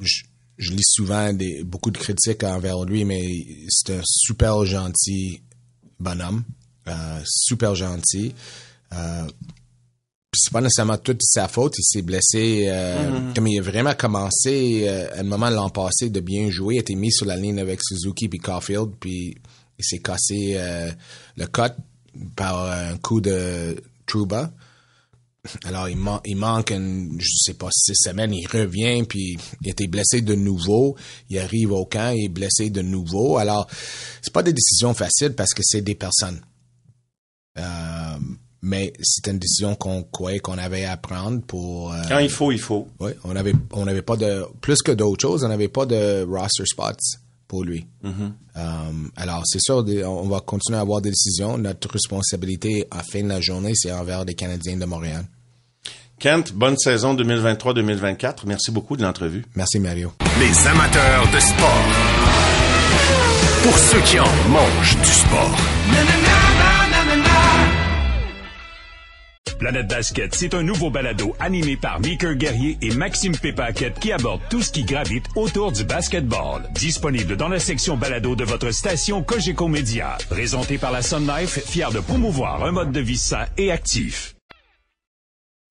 je, 0.00 0.22
je 0.60 0.72
lis 0.72 0.84
souvent 0.84 1.32
des, 1.32 1.64
beaucoup 1.64 1.90
de 1.90 1.98
critiques 1.98 2.44
envers 2.44 2.84
lui, 2.84 3.04
mais 3.04 3.22
c'est 3.68 3.96
un 3.96 4.02
super 4.04 4.64
gentil 4.64 5.40
bonhomme, 5.98 6.44
euh, 6.86 7.20
super 7.24 7.74
gentil. 7.74 8.34
Euh, 8.92 9.26
c'est 10.34 10.52
pas 10.52 10.60
nécessairement 10.60 10.98
toute 10.98 11.22
sa 11.22 11.48
faute, 11.48 11.74
il 11.78 11.82
s'est 11.82 12.02
blessé, 12.02 12.66
euh, 12.68 13.32
comme 13.34 13.48
il 13.48 13.58
a 13.58 13.62
vraiment 13.62 13.94
commencé 13.94 14.86
à 14.86 15.20
un 15.20 15.22
moment 15.24 15.50
l'an 15.50 15.70
passé 15.70 16.08
de 16.08 16.20
bien 16.20 16.50
jouer, 16.50 16.74
il 16.74 16.78
a 16.78 16.80
été 16.82 16.94
mis 16.94 17.10
sur 17.10 17.26
la 17.26 17.36
ligne 17.36 17.58
avec 17.58 17.80
Suzuki 17.82 18.28
puis 18.28 18.38
Caulfield, 18.38 18.92
puis 19.00 19.34
il 19.78 19.84
s'est 19.84 19.98
cassé 19.98 20.56
le 21.36 21.46
cut 21.46 21.74
par 22.36 22.70
un 22.70 22.96
coup 22.98 23.20
de 23.20 23.76
Truba. 24.06 24.50
Alors, 25.64 25.88
il, 25.88 25.96
man- 25.96 26.20
il 26.26 26.36
manque, 26.36 26.70
une, 26.70 27.16
je 27.18 27.28
sais 27.44 27.54
pas, 27.54 27.68
six 27.72 27.94
semaines, 27.94 28.34
il 28.34 28.46
revient, 28.46 29.02
puis 29.04 29.38
il 29.62 29.68
a 29.68 29.70
été 29.70 29.86
blessé 29.86 30.20
de 30.20 30.34
nouveau, 30.34 30.96
il 31.30 31.38
arrive 31.38 31.72
au 31.72 31.86
camp, 31.86 32.12
il 32.14 32.26
est 32.26 32.28
blessé 32.28 32.68
de 32.68 32.82
nouveau. 32.82 33.38
Alors, 33.38 33.66
c'est 34.20 34.32
pas 34.34 34.42
des 34.42 34.52
décisions 34.52 34.92
faciles 34.92 35.32
parce 35.34 35.54
que 35.54 35.62
c'est 35.64 35.80
des 35.80 35.94
personnes. 35.94 36.40
Euh, 37.58 38.16
mais 38.62 38.92
c'est 39.02 39.30
une 39.30 39.38
décision 39.38 39.74
qu'on 39.74 40.02
croyait 40.02 40.40
qu'on 40.40 40.58
avait 40.58 40.84
à 40.84 40.98
prendre 40.98 41.40
pour... 41.40 41.90
euh, 41.92 42.02
Quand 42.08 42.18
il 42.18 42.28
faut, 42.28 42.52
il 42.52 42.60
faut. 42.60 42.86
oui, 43.00 43.12
on 43.24 43.34
avait 43.34 43.54
on 43.72 43.86
avait 43.86 44.02
pas 44.02 44.16
de 44.16 44.44
plus 44.60 44.82
que 44.82 44.92
d'autres 44.92 45.22
choses, 45.22 45.42
on 45.44 45.48
n'avait 45.48 45.68
pas 45.68 45.86
de 45.86 46.22
roster 46.28 46.64
spots 46.66 47.16
pour 47.50 47.64
lui. 47.64 47.84
Um, 48.04 49.10
alors 49.16 49.42
c'est 49.44 49.60
sûr, 49.60 49.84
on 50.06 50.28
va 50.28 50.38
continuer 50.38 50.78
à 50.78 50.82
avoir 50.82 51.00
des 51.00 51.10
décisions. 51.10 51.58
Notre 51.58 51.90
responsabilité 51.90 52.86
à 52.92 52.98
la 52.98 53.02
fin 53.02 53.24
de 53.24 53.28
la 53.28 53.40
journée, 53.40 53.72
c'est 53.74 53.90
envers 53.90 54.24
les 54.24 54.34
Canadiens 54.34 54.76
de 54.76 54.84
Montréal. 54.84 55.24
Kent, 56.20 56.52
bonne 56.52 56.76
saison 56.76 57.14
2023-2024. 57.16 58.42
Merci 58.46 58.70
beaucoup 58.70 58.96
de 58.96 59.02
l'entrevue. 59.02 59.44
Merci 59.56 59.80
Mario. 59.80 60.12
Les 60.38 60.66
amateurs 60.68 61.26
de 61.32 61.40
sport. 61.40 61.86
Pour 63.64 63.76
ceux 63.76 64.00
qui 64.02 64.20
en 64.20 64.48
mangent 64.48 64.96
du 64.98 65.10
sport. 65.10 65.56
Planète 69.60 69.88
Basket, 69.88 70.34
c'est 70.34 70.54
un 70.54 70.62
nouveau 70.62 70.88
balado 70.88 71.36
animé 71.38 71.76
par 71.76 72.00
Meeker 72.00 72.34
Guerrier 72.34 72.78
et 72.80 72.94
Maxime 72.94 73.36
Pépaquette 73.36 74.00
qui 74.00 74.10
aborde 74.10 74.40
tout 74.48 74.62
ce 74.62 74.72
qui 74.72 74.84
gravite 74.84 75.26
autour 75.36 75.70
du 75.70 75.84
basketball. 75.84 76.62
Disponible 76.72 77.36
dans 77.36 77.48
la 77.48 77.58
section 77.58 77.98
balado 77.98 78.34
de 78.34 78.44
votre 78.44 78.70
station 78.70 79.22
Cogeco 79.22 79.68
Média. 79.68 80.16
Présenté 80.30 80.78
par 80.78 80.92
la 80.92 81.02
Sun 81.02 81.26
Life, 81.26 81.60
fier 81.66 81.92
de 81.92 82.00
promouvoir 82.00 82.64
un 82.64 82.72
mode 82.72 82.90
de 82.90 83.00
vie 83.00 83.18
sain 83.18 83.44
et 83.58 83.70
actif. 83.70 84.34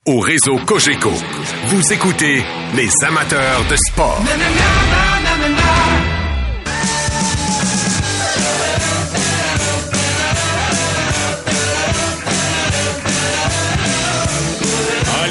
Au 0.06 0.20
réseau 0.20 0.60
Cogeco, 0.68 1.12
vous 1.66 1.92
écoutez 1.92 2.44
les 2.76 2.90
amateurs 3.04 3.66
de 3.72 3.76
sport. 3.76 4.24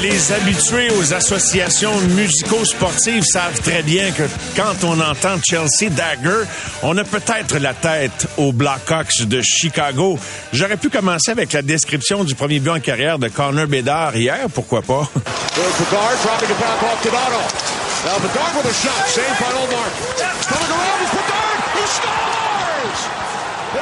Les 0.09 0.31
habitués 0.31 0.89
aux 0.97 1.13
associations 1.13 1.95
musico-sportives 2.15 3.23
savent 3.23 3.59
très 3.61 3.83
bien 3.83 4.11
que 4.11 4.23
quand 4.55 4.83
on 4.83 4.99
entend 4.99 5.37
Chelsea 5.43 5.89
Dagger, 5.91 6.45
on 6.81 6.97
a 6.97 7.03
peut-être 7.03 7.57
la 7.59 7.73
tête 7.73 8.27
aux 8.37 8.51
Blackhawks 8.51 9.25
de 9.25 9.41
Chicago. 9.41 10.17
J'aurais 10.51 10.77
pu 10.77 10.89
commencer 10.89 11.31
avec 11.31 11.53
la 11.53 11.61
description 11.61 12.23
du 12.23 12.33
premier 12.33 12.59
but 12.59 12.71
en 12.71 12.79
carrière 12.79 13.19
de 13.19 13.27
Connor 13.27 13.67
Bedard 13.67 14.15
hier, 14.15 14.47
pourquoi 14.53 14.81
pas 14.81 15.09
is 21.03 21.11
Bedard. 21.13 21.59
He 21.75 21.85
scores! 21.97 23.29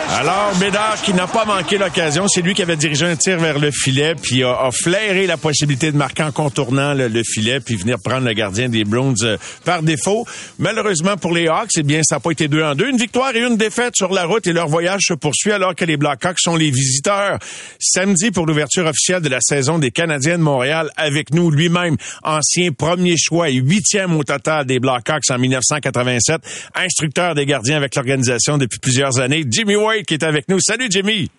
Alors, 0.10 0.54
Bédard, 0.58 1.02
qui 1.04 1.14
n'a 1.14 1.28
pas 1.28 1.44
manqué 1.44 1.78
l'occasion, 1.78 2.28
c'est 2.30 2.42
lui 2.42 2.54
qui 2.54 2.62
avait 2.62 2.78
dirigé 2.78 3.06
un 3.06 3.18
tir 3.18 3.38
vers 3.40 3.60
le 3.60 3.72
filet, 3.72 4.16
puis 4.16 4.42
a, 4.42 4.70
flairé 4.72 5.28
la 5.28 5.36
possibilité 5.36 5.92
de 5.92 5.98
marquer 5.98 6.24
en 6.24 6.32
contournant 6.32 6.94
le, 6.94 7.10
le 7.10 7.24
filet, 7.24 7.60
puis 7.60 7.76
venir 7.76 7.98
prendre 8.00 8.26
le 8.26 8.34
gardien 8.34 8.70
des 8.70 8.86
Browns 8.86 9.18
euh, 9.24 9.38
par 9.66 9.84
défaut. 9.84 10.26
Malheureusement 10.60 11.18
pour 11.18 11.34
les 11.34 11.50
Hawks, 11.50 11.72
eh 11.78 11.84
bien, 11.84 12.02
ça 12.04 12.16
n'a 12.16 12.20
pas 12.22 12.32
été 12.32 12.48
deux 12.48 12.64
en 12.64 12.74
deux. 12.74 12.88
Une 12.88 12.98
victoire 12.98 13.36
et 13.36 13.42
une 13.46 13.58
défaite 13.58 13.96
sur 13.98 14.14
la 14.14 14.24
route 14.24 14.48
et 14.48 14.54
leur 14.54 14.70
voyage 14.70 15.02
se 15.08 15.14
poursuit 15.14 15.52
alors 15.52 15.76
que 15.76 15.84
les 15.84 15.98
Blackhawks 15.98 16.40
sont 16.40 16.56
les 16.56 16.72
visiteurs. 16.72 17.38
Samedi, 17.78 18.32
pour 18.32 18.46
l'ouverture 18.46 18.86
officielle 18.86 19.22
de 19.22 19.30
la 19.30 19.42
saison 19.42 19.78
des 19.78 19.92
Canadiens 19.92 20.38
de 20.38 20.44
Montréal, 20.44 20.90
avec 20.96 21.34
nous 21.34 21.52
lui-même, 21.52 21.98
ancien 22.24 22.72
premier 22.72 23.16
choix 23.18 23.50
et 23.50 23.56
huitième 23.56 24.16
au 24.16 24.24
total 24.24 24.66
des 24.66 24.80
Blackhawks 24.80 25.30
en 25.30 25.38
1987, 25.38 26.42
instructeur 26.76 27.36
des 27.36 27.46
gardiens 27.46 27.76
avec 27.76 27.94
l'organisation 27.94 28.58
depuis 28.58 28.80
plusieurs 28.80 29.20
années, 29.20 29.44
Jimmy 29.48 29.76
Wade 29.76 29.97
qui 30.04 30.16
est 30.16 30.24
avec 30.24 30.48
nous. 30.50 30.60
Salut 30.60 30.88
Jimmy! 30.90 31.30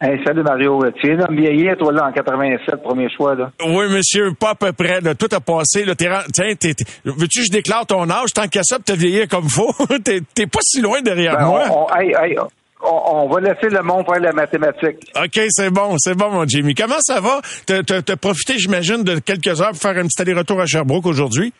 Hey, 0.00 0.16
salut 0.24 0.44
Mario. 0.44 0.80
Tu 1.00 1.08
viens 1.08 1.26
de 1.26 1.32
me 1.32 1.40
vieillir, 1.40 1.76
toi, 1.76 1.92
là, 1.92 2.06
en 2.06 2.12
87, 2.12 2.82
premier 2.84 3.08
choix, 3.10 3.34
là. 3.34 3.50
Oui, 3.66 3.86
monsieur, 3.90 4.32
pas 4.32 4.50
à 4.50 4.54
peu 4.54 4.72
près. 4.72 5.00
Là. 5.00 5.16
Tout 5.16 5.26
a 5.32 5.40
passé. 5.40 5.84
Là. 5.84 5.96
T'es 5.96 6.08
Tiens, 6.32 6.54
t'es- 6.54 6.74
veux-tu 7.04 7.40
que 7.40 7.46
je 7.46 7.50
déclare 7.50 7.84
ton 7.84 8.08
âge? 8.08 8.32
Tant 8.32 8.46
qu'à 8.46 8.62
ça, 8.62 8.76
pour 8.76 8.84
te 8.84 8.92
vieillir 8.92 9.26
comme 9.26 9.48
faut. 9.48 9.74
t'es, 10.04 10.20
t'es 10.34 10.46
pas 10.46 10.60
si 10.62 10.80
loin 10.80 11.00
derrière 11.02 11.36
Ben, 11.36 11.46
moi. 11.46 11.64
on, 11.70 11.86
on- 11.92 11.96
hey, 12.00 12.12
hey, 12.14 12.36
on, 12.80 13.02
on 13.24 13.28
va 13.28 13.40
laisser 13.40 13.68
le 13.74 13.82
monde 13.82 14.04
faire 14.06 14.20
la 14.20 14.32
mathématique. 14.32 14.98
OK, 15.20 15.40
c'est 15.48 15.70
bon, 15.70 15.96
c'est 15.98 16.14
bon, 16.16 16.30
mon 16.30 16.46
Jimmy. 16.46 16.76
Comment 16.76 17.00
ça 17.00 17.20
va? 17.20 17.40
T'as, 17.66 17.82
t'as- 17.82 18.02
t'as 18.02 18.14
profité, 18.16 18.56
j'imagine, 18.56 19.02
de 19.02 19.18
quelques 19.18 19.60
heures 19.60 19.70
pour 19.72 19.78
faire 19.80 19.98
un 19.98 20.04
petit 20.06 20.22
aller-retour 20.22 20.60
à 20.60 20.66
Sherbrooke 20.66 21.06
aujourd'hui? 21.06 21.52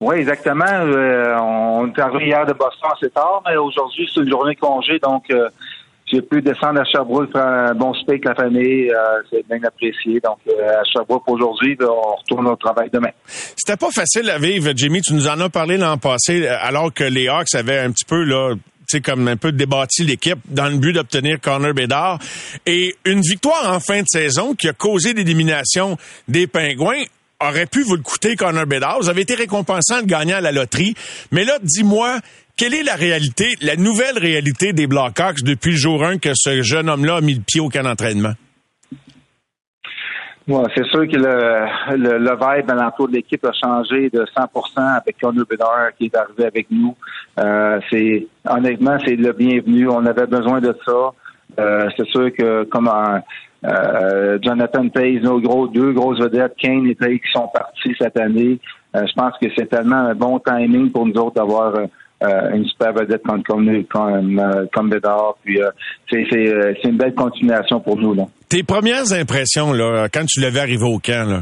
Oui, 0.00 0.16
exactement. 0.16 0.64
Euh, 0.64 1.36
on 1.38 1.88
est 1.88 1.98
arrivé 1.98 2.28
hier 2.28 2.46
de 2.46 2.54
Boston 2.54 2.90
assez 2.96 3.10
tard, 3.10 3.42
mais 3.46 3.56
aujourd'hui, 3.56 4.08
c'est 4.12 4.20
une 4.20 4.30
journée 4.30 4.54
de 4.54 4.60
congé, 4.60 4.98
donc 4.98 5.24
euh, 5.30 5.50
j'ai 6.10 6.22
pu 6.22 6.40
descendre 6.40 6.80
à 6.80 6.84
Sherbrooke, 6.84 7.30
faire 7.32 7.46
un 7.46 7.74
bon 7.74 7.92
steak 7.94 8.24
la 8.24 8.34
famille. 8.34 8.90
Euh, 8.90 9.22
c'est 9.30 9.46
bien 9.46 9.62
apprécié. 9.62 10.20
Donc, 10.20 10.38
euh, 10.48 10.80
à 10.80 10.84
Sherbrooke 10.84 11.28
aujourd'hui, 11.28 11.76
on 11.80 12.16
retourne 12.16 12.46
au 12.48 12.56
travail 12.56 12.88
demain. 12.92 13.10
C'était 13.26 13.76
pas 13.76 13.90
facile 13.90 14.30
à 14.30 14.38
vivre, 14.38 14.72
Jimmy. 14.74 15.02
Tu 15.02 15.12
nous 15.12 15.28
en 15.28 15.38
as 15.38 15.50
parlé 15.50 15.76
l'an 15.76 15.98
passé, 15.98 16.48
alors 16.48 16.92
que 16.92 17.04
les 17.04 17.28
Hawks 17.28 17.54
avaient 17.54 17.78
un 17.78 17.92
petit 17.92 18.06
peu, 18.06 18.24
là, 18.24 18.54
sais, 18.90 19.00
comme 19.00 19.28
un 19.28 19.36
peu 19.36 19.52
débattu 19.52 20.04
l'équipe 20.04 20.38
dans 20.48 20.68
le 20.68 20.78
but 20.78 20.92
d'obtenir 20.92 21.40
Connor 21.40 21.74
Bedard. 21.74 22.18
Et 22.66 22.94
une 23.04 23.20
victoire 23.20 23.72
en 23.72 23.80
fin 23.80 24.00
de 24.00 24.06
saison 24.08 24.54
qui 24.54 24.68
a 24.68 24.72
causé 24.72 25.14
l'élimination 25.14 25.96
des 26.28 26.46
Pingouins 26.46 27.04
aurait 27.40 27.66
pu 27.66 27.82
vous 27.82 27.96
le 27.96 28.02
coûter, 28.02 28.36
Connor 28.36 28.66
Bedard. 28.66 28.98
Vous 29.00 29.08
avez 29.08 29.22
été 29.22 29.34
récompensant 29.34 30.02
de 30.02 30.06
gagnant 30.06 30.36
à 30.36 30.40
la 30.40 30.52
loterie. 30.52 30.94
Mais 31.32 31.44
là, 31.44 31.54
dis-moi, 31.62 32.18
quelle 32.56 32.74
est 32.74 32.82
la 32.82 32.94
réalité, 32.94 33.56
la 33.62 33.76
nouvelle 33.76 34.18
réalité 34.18 34.72
des 34.72 34.86
Blackhawks 34.86 35.42
depuis 35.42 35.72
le 35.72 35.76
jour 35.76 36.04
1 36.04 36.18
que 36.18 36.30
ce 36.34 36.62
jeune 36.62 36.88
homme-là 36.88 37.16
a 37.16 37.20
mis 37.20 37.34
le 37.34 37.40
pied 37.40 37.60
au 37.60 37.68
camp 37.68 37.82
d'entraînement? 37.82 38.34
Ouais, 40.48 40.64
c'est 40.74 40.84
sûr 40.86 41.06
que 41.06 41.16
le, 41.16 41.96
le, 41.96 42.18
le 42.18 42.30
vibe 42.32 42.70
alentour 42.70 43.08
de 43.08 43.14
l'équipe 43.14 43.44
a 43.44 43.52
changé 43.52 44.10
de 44.10 44.24
100% 44.36 44.98
avec 45.00 45.16
Connor 45.20 45.46
Bedard 45.48 45.90
qui 45.96 46.06
est 46.06 46.16
arrivé 46.16 46.44
avec 46.44 46.66
nous. 46.70 46.96
Euh, 47.38 47.78
c'est 47.88 48.26
honnêtement, 48.48 48.98
c'est 49.04 49.16
le 49.16 49.32
bienvenu. 49.32 49.88
On 49.88 50.04
avait 50.06 50.26
besoin 50.26 50.60
de 50.60 50.76
ça. 50.84 51.12
Euh, 51.58 51.88
c'est 51.96 52.06
sûr 52.08 52.32
que 52.36 52.64
comme 52.64 52.90
euh, 53.64 54.38
Jonathan 54.42 54.88
Taze, 54.88 55.22
nos 55.22 55.40
gros 55.40 55.66
deux 55.68 55.92
grosses 55.92 56.20
vedettes, 56.20 56.54
Kane 56.56 56.86
et 56.86 56.94
Taze 56.94 57.10
qui 57.10 57.32
sont 57.32 57.48
partis 57.48 57.94
cette 57.98 58.18
année. 58.18 58.58
Euh, 58.96 59.04
je 59.06 59.12
pense 59.14 59.34
que 59.40 59.46
c'est 59.56 59.68
tellement 59.68 59.96
un 59.96 60.14
bon 60.14 60.38
timing 60.40 60.90
pour 60.90 61.06
nous 61.06 61.14
autres 61.14 61.36
d'avoir 61.36 61.74
euh, 61.76 62.50
une 62.54 62.64
super 62.66 62.92
vedette 62.92 63.22
comme 63.22 63.42
comme 63.42 63.84
comme, 63.84 64.38
euh, 64.38 64.66
comme 64.72 64.90
Bedard. 64.90 65.36
Puis 65.44 65.62
euh, 65.62 65.70
c'est 66.10 66.24
c'est 66.30 66.48
euh, 66.48 66.74
c'est 66.82 66.88
une 66.88 66.96
belle 66.96 67.14
continuation 67.14 67.80
pour 67.80 67.96
nous 67.96 68.14
là. 68.14 68.24
Tes 68.48 68.62
premières 68.64 69.12
impressions, 69.12 69.72
là, 69.72 70.08
quand 70.12 70.24
tu 70.26 70.40
l'avais 70.40 70.58
arrivé 70.60 70.84
au 70.84 70.98
camp, 70.98 71.28
là? 71.28 71.40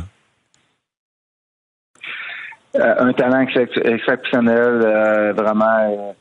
Euh, 2.77 2.95
un 2.99 3.13
talent 3.15 3.41
excep- 3.41 3.83
exceptionnel, 3.83 4.83
euh, 4.85 5.33
vraiment. 5.33 6.15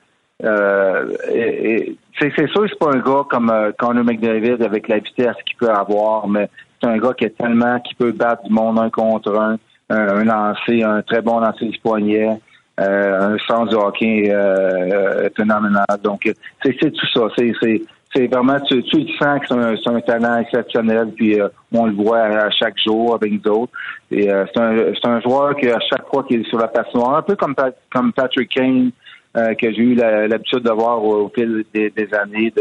Euh, 0.44 1.14
et- 1.34 1.96
c'est 2.20 2.32
sûr 2.36 2.62
que 2.64 2.68
c'est 2.70 2.80
pas 2.80 2.92
un 2.92 3.00
gars 3.00 3.24
comme 3.30 3.50
euh, 3.52 3.72
Conor 3.78 4.04
McDavid 4.04 4.64
avec 4.64 4.88
la 4.88 4.98
vitesse 4.98 5.36
qu'il 5.46 5.56
peut 5.58 5.70
avoir, 5.70 6.28
mais 6.28 6.50
c'est 6.82 6.90
un 6.90 6.98
gars 6.98 7.14
qui 7.14 7.26
est 7.26 7.38
tellement 7.38 7.80
qui 7.80 7.94
peut 7.94 8.12
battre 8.12 8.44
du 8.44 8.52
monde 8.52 8.80
un 8.80 8.90
contre 8.90 9.38
un, 9.38 9.58
un, 9.90 10.08
un 10.08 10.24
lancer, 10.24 10.82
un 10.84 11.02
très 11.04 11.22
bon 11.22 11.40
lancer 11.40 11.66
du 11.66 11.78
poignet, 11.80 12.40
euh, 12.80 13.36
un 13.36 13.38
sens 13.48 13.70
du 13.70 13.76
hockey 13.76 14.32
euh, 14.32 15.26
euh, 15.26 15.30
phénoménal. 15.36 15.86
Donc 16.04 16.28
c'est 16.64 16.74
tout 16.92 17.08
ça. 17.14 17.28
C'est 17.38 17.54
c'est 17.62 17.82
c'est 18.16 18.28
vraiment 18.28 18.60
tu, 18.62 18.82
tu 18.84 19.02
le 19.02 19.08
sens 19.20 19.40
que 19.42 19.48
c'est 19.48 19.90
un, 19.90 19.96
un 19.96 20.02
talent 20.02 20.38
exceptionnel, 20.40 21.12
puis 21.16 21.40
euh, 21.40 21.50
on 21.72 21.86
le 21.86 21.94
voit 21.94 22.22
à, 22.22 22.50
chaque 22.50 22.80
jour 22.80 23.14
avec 23.14 23.32
nous 23.32 23.52
autres. 23.52 23.74
Et 24.10 24.32
euh, 24.32 24.46
c'est 24.54 24.60
un 24.60 24.76
c'est 24.96 25.08
un 25.08 25.22
joueur 25.22 25.56
qui 25.56 25.70
à 25.70 25.80
chaque 25.80 26.08
fois 26.08 26.24
qu'il 26.24 26.42
est 26.42 26.50
sur 26.50 26.58
la 26.58 26.68
patinoire, 26.68 27.16
un 27.18 27.22
peu 27.22 27.36
comme 27.36 27.54
comme 27.94 28.12
Patrick 28.14 28.50
Kane. 28.50 28.92
Euh, 29.38 29.54
que 29.54 29.72
j'ai 29.72 29.82
eu 29.82 29.96
l'habitude 29.96 30.64
de 30.64 30.72
voir 30.72 31.04
au, 31.04 31.32
fil 31.34 31.64
des, 31.74 31.92
années, 32.14 32.52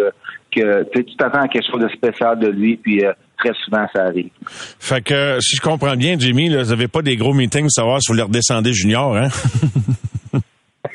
que 0.51 0.85
tu 0.93 1.17
t'attends 1.17 1.43
à 1.43 1.49
quelque 1.49 1.71
chose 1.71 1.83
de 1.83 1.89
spécial 1.89 2.39
de 2.39 2.49
lui, 2.49 2.77
puis 2.77 3.05
euh, 3.05 3.13
très 3.39 3.53
souvent 3.65 3.87
ça 3.95 4.05
arrive. 4.05 4.31
Fait 4.47 5.03
que, 5.03 5.39
si 5.41 5.57
je 5.57 5.61
comprends 5.61 5.97
bien, 5.97 6.17
Jimmy, 6.19 6.55
vous 6.55 6.73
avez 6.73 6.89
pas 6.89 7.03
des 7.03 7.17
gros 7.17 7.33
meetings 7.33 7.63
pour 7.63 7.71
savoir 7.71 8.03
si 8.03 8.13
vous 8.13 8.19
le 8.19 8.25
redescendez 8.25 8.73
junior, 8.73 9.17
hein? 9.17 9.29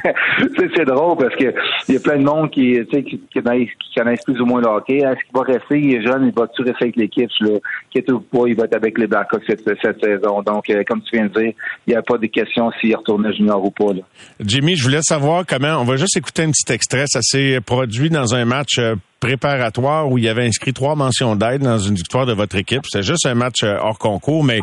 c'est 0.76 0.86
drôle 0.86 1.18
parce 1.18 1.36
que 1.36 1.54
il 1.88 1.95
y 1.95 1.97
a 1.97 1.99
plein 1.99 2.18
de 2.18 2.24
monde 2.24 2.49
qui, 2.52 2.80
qui, 2.91 3.04
qui 3.04 3.41
connaissent, 3.41 3.70
qui 3.80 3.99
connaissent 3.99 4.24
plus 4.24 4.39
ou 4.41 4.45
moins 4.45 4.62
le 4.62 4.68
hockey. 4.68 4.97
Est-ce 4.97 5.24
qu'il 5.24 5.34
va 5.34 5.41
rester? 5.41 5.80
Il 5.80 5.95
est 5.95 6.06
jeune, 6.06 6.28
il 6.28 6.34
va-tu 6.34 6.62
rester 6.62 6.86
avec 6.86 6.95
l'équipe? 6.95 7.30
Là, 7.41 7.60
quitte 7.91 8.12
ou 8.12 8.20
pas, 8.20 8.47
il 8.47 8.56
va 8.56 8.66
être 8.66 8.76
avec 8.76 8.97
les 8.97 9.08
Blackhawks 9.08 9.43
cette, 9.47 9.64
cette 9.82 10.04
saison. 10.04 10.41
Donc, 10.41 10.70
euh, 10.70 10.84
comme 10.88 11.02
tu 11.02 11.18
viens 11.18 11.28
de 11.28 11.39
dire, 11.39 11.54
il 11.88 11.91
n'y 11.91 11.95
a 11.95 12.02
pas 12.02 12.18
de 12.18 12.28
question 12.28 12.72
s'il 12.80 12.95
retourne 12.95 13.32
junior 13.34 13.64
ou 13.64 13.72
pas. 13.72 13.93
Là. 13.93 14.02
Jimmy, 14.39 14.76
je 14.76 14.84
voulais 14.84 15.02
savoir 15.02 15.45
comment, 15.45 15.80
on 15.80 15.86
va 15.86 15.95
juste 15.95 16.18
écouter 16.18 16.43
un 16.43 16.52
petit 16.52 16.72
extrait, 16.72 17.06
ça 17.08 17.22
s'est 17.22 17.60
produit 17.66 18.10
dans 18.10 18.36
un 18.36 18.45
match 18.45 18.78
euh, 18.80 18.95
préparatoire 19.22 20.10
où 20.10 20.18
il 20.18 20.26
y 20.26 20.28
avait 20.28 20.46
inscrit 20.46 20.74
trois 20.74 20.96
mentions 20.96 21.38
d'aide 21.38 21.62
dans 21.62 21.78
une 21.80 21.96
victoire 21.96 22.26
de 22.26 22.34
votre 22.34 22.58
équipe. 22.58 22.82
C'est 22.92 23.04
juste 23.04 23.26
un 23.26 23.36
match 23.36 23.64
euh, 23.64 23.78
hors 23.80 23.98
concours, 23.98 24.44
mais 24.44 24.60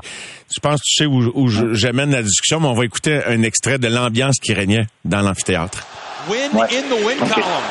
je 0.55 0.61
pense 0.61 0.81
que 0.81 0.85
tu 0.85 0.95
sais 0.95 1.07
où, 1.07 1.49
j'amène 1.75 2.11
la 2.11 2.23
discussion, 2.23 2.61
mais 2.61 2.67
on 2.69 2.75
va 2.75 2.85
écouter 2.85 3.21
un 3.27 3.43
extrait 3.43 3.79
de 3.79 3.89
l'ambiance 3.89 4.37
qui 4.43 4.53
régnait 4.53 4.87
dans 5.07 5.23
l'amphithéâtre. 5.23 5.87
Win 6.29 6.51
in 6.53 6.83
the 6.91 7.05
win 7.07 7.17
Okay. 7.23 7.31
column. 7.41 7.65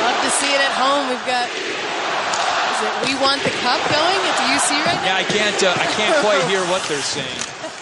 Love 0.00 0.18
to 0.24 0.30
see 0.30 0.46
it 0.46 0.60
at 0.60 0.72
home. 0.80 1.08
We've 1.10 1.26
got. 1.26 1.46
Is 2.72 2.80
it 2.86 2.94
We 3.06 3.14
Want 3.20 3.42
the 3.44 3.50
Cup 3.62 3.80
going? 3.90 4.20
At 4.30 4.36
the 4.38 4.46
UC 4.56 4.70
right 4.86 4.96
now? 4.96 5.04
Yeah, 5.04 5.18
I 5.18 5.24
can't. 5.24 5.62
Uh, 5.62 5.74
I 5.76 5.86
can't 5.96 6.16
quite 6.24 6.42
hear 6.50 6.60
what 6.70 6.80
they're 6.88 7.02
saying. 7.02 7.26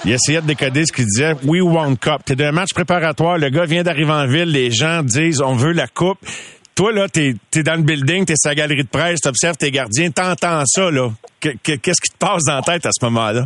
Il 0.04 0.12
essayait 0.12 0.40
de 0.40 0.46
décoder 0.46 0.84
ce 0.86 0.92
qu'il 0.92 1.04
disait. 1.04 1.34
We 1.44 1.60
want 1.62 1.96
cup. 1.96 2.22
T'es 2.24 2.34
d'un 2.34 2.52
match 2.52 2.70
préparatoire. 2.74 3.36
Le 3.38 3.50
gars 3.50 3.66
vient 3.66 3.82
d'arriver 3.82 4.12
en 4.12 4.26
ville. 4.26 4.50
Les 4.50 4.70
gens 4.70 5.02
disent 5.02 5.42
on 5.42 5.54
veut 5.54 5.72
la 5.72 5.86
coupe. 5.88 6.18
Toi, 6.80 6.92
là, 6.92 7.08
t'es 7.08 7.34
es 7.56 7.62
dans 7.62 7.74
le 7.74 7.82
building, 7.82 8.24
t'es 8.24 8.36
sa 8.36 8.54
galerie 8.54 8.84
de 8.84 8.88
presse, 8.88 9.20
t'observes 9.20 9.58
tes 9.58 9.70
gardiens, 9.70 10.10
t'entends 10.10 10.62
ça, 10.64 10.90
là. 10.90 11.10
Que- 11.38 11.50
que- 11.62 11.76
Qu'est-ce 11.76 12.00
qui 12.00 12.10
te 12.10 12.16
passe 12.18 12.44
dans 12.44 12.54
la 12.54 12.62
tête 12.62 12.86
à 12.86 12.90
ce 12.90 13.04
moment-là? 13.04 13.44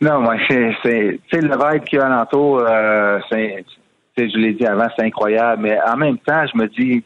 Non, 0.00 0.22
moi, 0.22 0.34
c'est, 0.50 0.76
c'est, 0.82 1.40
le 1.40 1.56
vibe 1.56 1.84
qu'il 1.84 2.00
y 2.00 2.02
a 2.02 2.06
alentour, 2.06 2.66
euh, 2.68 3.20
c'est, 3.30 3.64
je 4.18 4.36
l'ai 4.36 4.54
dit 4.54 4.66
avant, 4.66 4.88
c'est 4.98 5.04
incroyable. 5.04 5.62
Mais 5.62 5.78
en 5.86 5.96
même 5.96 6.18
temps, 6.18 6.44
je 6.52 6.58
me 6.58 6.66
dis, 6.66 7.04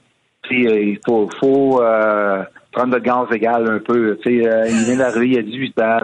euh, 0.52 0.80
il 0.80 0.98
faut, 1.06 1.28
faut 1.38 1.82
euh, 1.82 2.42
prendre 2.72 2.94
le 2.94 3.00
gaz 3.00 3.26
égal 3.30 3.70
un 3.70 3.78
peu. 3.78 4.18
Sais, 4.24 4.42
euh, 4.42 4.68
il 4.70 4.84
vient 4.86 4.96
d'arriver, 4.96 5.26
il 5.26 5.34
y 5.34 5.38
a 5.38 5.42
18 5.42 5.82
ans. 5.82 5.98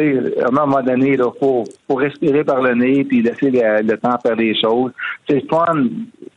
À 0.00 0.48
un 0.48 0.50
moment 0.50 0.82
donné, 0.82 1.12
il 1.12 1.22
faut, 1.40 1.64
faut 1.88 1.94
respirer 1.94 2.44
par 2.44 2.60
le 2.62 2.74
nez 2.74 3.04
puis 3.04 3.22
laisser 3.22 3.50
le, 3.50 3.82
le 3.82 3.96
temps 3.96 4.18
faire 4.24 4.36
des 4.36 4.54
choses. 4.60 4.92
C'est 5.28 5.40
le 5.42 5.48
fun. 5.48 5.88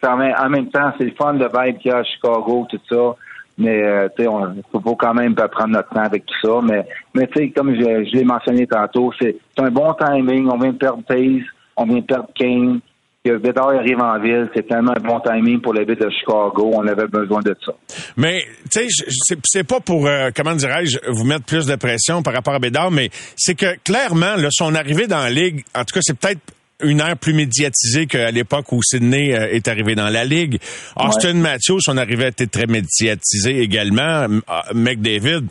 En 0.03 0.49
même, 0.49 0.69
temps, 0.69 0.91
c'est 0.97 1.05
le 1.05 1.13
fun 1.17 1.33
le 1.33 1.47
vibe 1.47 1.77
qu'il 1.79 1.91
y 1.91 1.93
a 1.93 1.97
à 1.97 2.03
Chicago, 2.03 2.67
tout 2.69 2.79
ça. 2.89 3.15
Mais 3.57 3.83
euh, 3.83 4.07
tu 4.15 4.23
sais, 4.23 4.29
on 4.29 4.55
faut, 4.71 4.95
quand 4.95 5.15
même 5.15 5.33
prendre 5.33 5.69
notre 5.69 5.89
temps 5.89 6.03
avec 6.03 6.25
tout 6.25 6.47
ça. 6.47 6.59
Mais, 6.63 6.85
mais 7.15 7.27
tu 7.27 7.39
sais, 7.39 7.49
comme 7.49 7.73
je, 7.73 7.81
je 7.81 8.17
l'ai 8.17 8.23
mentionné 8.23 8.67
tantôt, 8.67 9.11
c'est 9.19 9.35
un 9.57 9.71
bon 9.71 9.93
timing. 9.93 10.47
On 10.51 10.57
vient 10.57 10.73
de 10.73 10.77
perdre 10.77 11.03
Taze, 11.07 11.43
on 11.75 11.85
vient 11.85 11.99
de 11.99 12.05
perdre 12.05 12.29
Kane. 12.35 12.79
Que 13.27 13.37
Bédard 13.37 13.69
arrive 13.71 13.99
en 13.99 14.17
ville, 14.21 14.47
c'est 14.55 14.65
tellement 14.67 14.93
un 14.95 15.01
bon 15.01 15.19
timing 15.19 15.59
pour 15.59 15.73
la 15.73 15.83
ville 15.83 15.97
de 15.97 16.09
Chicago. 16.09 16.71
On 16.73 16.87
avait 16.87 17.07
besoin 17.07 17.41
de 17.41 17.53
ça. 17.65 17.73
Mais, 18.15 18.45
tu 18.71 18.87
sais, 18.89 19.35
c'est- 19.43 19.63
pas 19.65 19.81
pour, 19.81 20.07
euh, 20.07 20.29
comment 20.33 20.55
dirais-je, 20.55 20.97
vous 21.09 21.25
mettre 21.25 21.43
plus 21.43 21.65
de 21.65 21.75
pression 21.75 22.23
par 22.23 22.33
rapport 22.33 22.53
à 22.53 22.59
Bédard, 22.59 22.89
mais 22.89 23.09
c'est 23.35 23.55
que 23.55 23.75
clairement, 23.83 24.35
là, 24.37 24.47
son 24.49 24.73
arrivée 24.75 25.07
dans 25.07 25.19
la 25.19 25.29
Ligue, 25.29 25.65
en 25.75 25.79
tout 25.83 25.93
cas, 25.93 25.99
c'est 26.01 26.17
peut-être 26.17 26.39
une 26.81 27.01
ère 27.01 27.17
plus 27.17 27.33
médiatisée 27.33 28.05
qu'à 28.05 28.31
l'époque 28.31 28.71
où 28.71 28.81
Sydney 28.81 29.33
euh, 29.35 29.47
est 29.51 29.67
arrivé 29.67 29.95
dans 29.95 30.09
la 30.09 30.23
Ligue. 30.23 30.59
Austin 30.95 31.33
Matthews, 31.33 31.79
son 31.81 31.97
arrivée 31.97 32.25
a 32.25 32.27
été 32.29 32.47
très 32.47 32.67
médiatisée 32.67 33.59
également. 33.61 34.27
McDavid. 34.73 35.47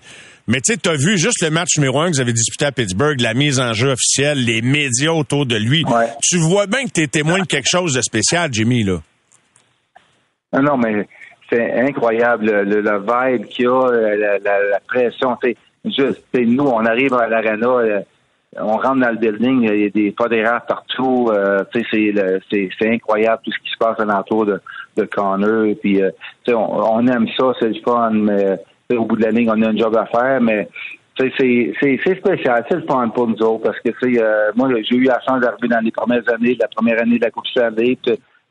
Mais 0.48 0.60
tu 0.60 0.72
sais, 0.72 0.76
t'as 0.78 0.94
vu 0.94 1.18
juste 1.18 1.42
le 1.42 1.50
match 1.50 1.76
numéro 1.76 2.00
un 2.00 2.06
que 2.10 2.14
vous 2.16 2.20
avez 2.20 2.32
disputé 2.32 2.66
à 2.66 2.72
Pittsburgh, 2.72 3.20
la 3.20 3.34
mise 3.34 3.58
en 3.58 3.72
jeu 3.72 3.90
officielle, 3.90 4.44
les 4.44 4.62
médias 4.62 5.10
autour 5.10 5.44
de 5.44 5.56
lui. 5.56 5.84
Tu 6.22 6.38
vois 6.38 6.66
bien 6.66 6.84
que 6.84 6.90
t'es 6.90 7.08
témoin 7.08 7.40
de 7.40 7.46
quelque 7.46 7.68
chose 7.68 7.94
de 7.94 8.00
spécial, 8.00 8.50
Jimmy, 8.52 8.84
là. 8.84 8.98
Non, 10.52 10.62
non, 10.62 10.76
mais 10.76 11.08
c'est 11.50 11.72
incroyable 11.80 12.46
le, 12.62 12.80
vibe 12.80 13.46
qu'il 13.46 13.64
y 13.64 13.68
a, 13.68 13.90
la, 14.16 14.38
la, 14.38 14.62
la 14.70 14.80
pression. 14.86 15.36
C'est 15.42 15.56
juste, 15.84 16.22
nous, 16.34 16.64
on 16.64 16.84
arrive 16.86 17.14
à 17.14 17.26
l'arena, 17.28 17.66
euh, 17.66 18.00
on 18.58 18.76
rentre 18.76 19.00
dans 19.00 19.10
le 19.10 19.16
building, 19.18 19.62
il 19.70 19.80
y 19.80 19.86
a 19.86 19.90
des 19.90 20.12
pas 20.12 20.28
d'erreurs 20.28 20.64
partout. 20.66 21.28
euh, 21.32 21.64
tu 21.72 21.80
sais, 21.80 21.86
c'est 21.90 22.12
le- 22.12 22.40
c'est 22.50 22.68
c'est 22.78 22.88
incroyable 22.90 23.42
tout 23.44 23.50
ce 23.52 23.58
qui 23.58 23.70
se 23.70 23.76
passe 23.78 23.98
alentour 24.00 24.46
de, 24.46 24.60
de 24.96 25.04
Connor. 25.04 25.74
Puis, 25.82 26.00
euh, 26.02 26.10
tu 26.44 26.52
sais, 26.52 26.54
on, 26.54 26.94
on 26.94 27.06
aime 27.08 27.26
ça, 27.36 27.52
c'est 27.58 27.68
le 27.68 27.80
fun, 27.84 28.10
mais 28.12 28.56
au 28.94 29.04
bout 29.04 29.16
de 29.16 29.22
la 29.22 29.30
ligne, 29.30 29.50
on 29.50 29.62
a 29.62 29.68
un 29.68 29.76
job 29.76 29.96
à 29.96 30.06
faire, 30.06 30.40
mais 30.40 30.68
c'est 31.18 31.30
spécial, 32.18 32.64
c'est 32.68 32.76
le 32.76 32.84
fun 32.86 33.08
pour 33.08 33.26
nous 33.26 33.42
autres 33.42 33.64
parce 33.64 33.80
que 33.80 33.90
euh, 34.18 34.52
moi 34.54 34.68
j'ai 34.82 34.96
eu 34.96 35.04
la 35.04 35.18
chance 35.26 35.40
d'arriver 35.40 35.68
dans 35.68 35.80
les 35.80 35.90
premières 35.90 36.28
années, 36.32 36.56
la 36.60 36.68
première 36.68 37.00
année 37.00 37.18
de 37.18 37.24
la 37.24 37.30
Coupe 37.30 37.46
Stanley, 37.46 37.96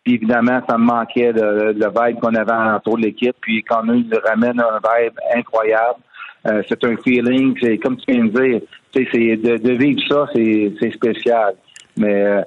puis 0.05 0.15
évidemment, 0.15 0.61
ça 0.67 0.77
me 0.77 0.85
manquait 0.85 1.33
de, 1.33 1.73
le 1.73 1.73
vibe 1.73 2.19
qu'on 2.19 2.35
avait 2.35 2.75
autour 2.75 2.97
de 2.97 3.03
l'équipe. 3.03 3.35
Puis 3.41 3.63
quand 3.63 3.83
nous, 3.83 3.95
il 3.95 4.07
nous 4.07 4.19
ramène 4.23 4.59
un 4.59 4.77
vibe 4.77 5.13
incroyable. 5.35 5.99
Euh, 6.47 6.61
c'est 6.69 6.83
un 6.83 6.95
feeling, 6.97 7.55
c'est 7.59 7.77
comme 7.79 7.97
tu 7.97 8.13
viens 8.13 8.25
de 8.25 8.29
dire, 8.29 8.61
c'est 8.93 9.35
de, 9.35 9.57
de 9.57 9.71
vivre 9.71 9.99
ça, 10.07 10.27
c'est 10.33 10.91
spécial. 10.91 11.55
Mais 11.97 12.21
euh, 12.23 12.41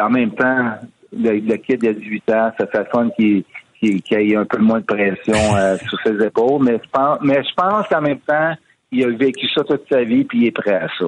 en 0.00 0.08
même 0.08 0.30
temps, 0.30 0.70
le, 1.12 1.38
le 1.38 1.56
kid 1.56 1.82
de 1.82 1.92
18 1.92 2.30
ans, 2.30 2.52
ça 2.58 2.66
fait 2.66 2.88
fun 2.90 3.10
qu'il 3.80 4.02
qu'il 4.02 4.02
qu'il 4.02 4.32
ait 4.32 4.36
un 4.36 4.44
peu 4.44 4.58
moins 4.58 4.80
de 4.80 4.84
pression 4.84 5.56
euh, 5.56 5.76
sur 5.88 5.98
ses 6.04 6.24
épaules. 6.24 6.62
Mais 6.64 6.78
je 6.82 6.90
pense, 6.92 7.18
mais 7.22 7.36
je 7.42 7.54
pense 7.56 7.86
qu'en 7.88 8.02
même 8.02 8.20
temps, 8.20 8.54
il 8.92 9.04
a 9.04 9.08
vécu 9.16 9.46
ça 9.54 9.62
toute 9.64 9.82
sa 9.90 10.02
vie, 10.04 10.24
puis 10.24 10.40
il 10.42 10.46
est 10.48 10.50
prêt 10.52 10.74
à 10.74 10.88
ça. 10.98 11.06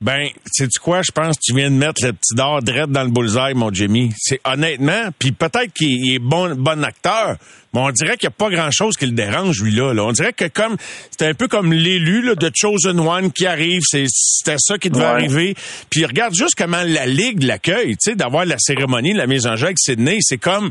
Ben, 0.00 0.28
sais-tu 0.46 0.78
quoi? 0.78 1.00
Je 1.02 1.10
pense 1.10 1.36
que 1.36 1.40
tu 1.42 1.52
viens 1.56 1.72
de 1.72 1.74
mettre 1.74 2.04
le 2.06 2.12
petit 2.12 2.32
dard 2.36 2.62
direct 2.62 2.90
dans 2.90 3.02
le 3.02 3.10
bullseye, 3.10 3.54
mon 3.56 3.72
Jimmy. 3.72 4.12
C'est 4.16 4.40
honnêtement, 4.44 5.08
puis 5.18 5.32
peut-être 5.32 5.72
qu'il 5.74 5.88
il 5.90 6.14
est 6.14 6.18
bon, 6.20 6.54
bon 6.54 6.84
acteur, 6.84 7.34
mais 7.74 7.80
on 7.80 7.90
dirait 7.90 8.16
qu'il 8.16 8.28
n'y 8.28 8.32
a 8.32 8.36
pas 8.38 8.48
grand-chose 8.48 8.96
qui 8.96 9.06
le 9.06 9.12
dérange, 9.12 9.60
lui, 9.60 9.72
là. 9.72 9.92
là. 9.92 10.04
On 10.04 10.12
dirait 10.12 10.32
que 10.32 10.44
comme 10.46 10.76
c'est 11.10 11.26
un 11.26 11.34
peu 11.34 11.48
comme 11.48 11.72
l'élu 11.72 12.22
là, 12.22 12.36
de 12.36 12.48
Chosen 12.54 13.00
One 13.00 13.32
qui 13.32 13.44
arrive, 13.46 13.80
c'est- 13.84 14.06
c'était 14.08 14.56
ça 14.60 14.78
qui 14.78 14.88
devait 14.88 15.02
Ouais. 15.02 15.10
arriver. 15.10 15.54
Puis 15.90 16.04
regarde 16.06 16.32
juste 16.32 16.54
comment 16.56 16.84
la 16.86 17.06
Ligue 17.06 17.42
l'accueille, 17.42 17.96
tu 17.96 18.10
sais, 18.10 18.14
d'avoir 18.14 18.44
la 18.44 18.56
cérémonie, 18.58 19.14
la 19.14 19.26
mise 19.26 19.48
en 19.48 19.56
jeu 19.56 19.64
avec 19.64 19.78
Sydney. 19.80 20.18
C'est 20.20 20.38
comme... 20.38 20.70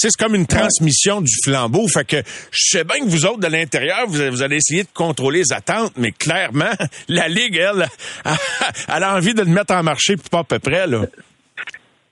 C'est 0.00 0.12
comme 0.16 0.36
une 0.36 0.46
transmission 0.46 1.20
du 1.20 1.32
flambeau. 1.44 1.88
Fait 1.88 2.04
que 2.04 2.16
je 2.52 2.70
sais 2.70 2.84
bien 2.84 3.00
que 3.00 3.10
vous 3.10 3.26
autres 3.26 3.40
de 3.40 3.48
l'intérieur, 3.48 4.06
vous, 4.06 4.30
vous 4.30 4.42
allez 4.42 4.56
essayer 4.56 4.84
de 4.84 4.88
contrôler 4.94 5.40
les 5.40 5.52
attentes, 5.52 5.92
mais 5.96 6.12
clairement, 6.12 6.70
la 7.08 7.26
Ligue, 7.28 7.56
elle, 7.56 7.84
elle 8.94 9.02
a 9.02 9.16
envie 9.16 9.34
de 9.34 9.40
le 9.42 9.50
mettre 9.50 9.74
en 9.74 9.82
marché 9.82 10.16
puis 10.16 10.28
pas 10.30 10.38
à 10.40 10.44
peu 10.44 10.60
près, 10.60 10.86
là. 10.86 11.00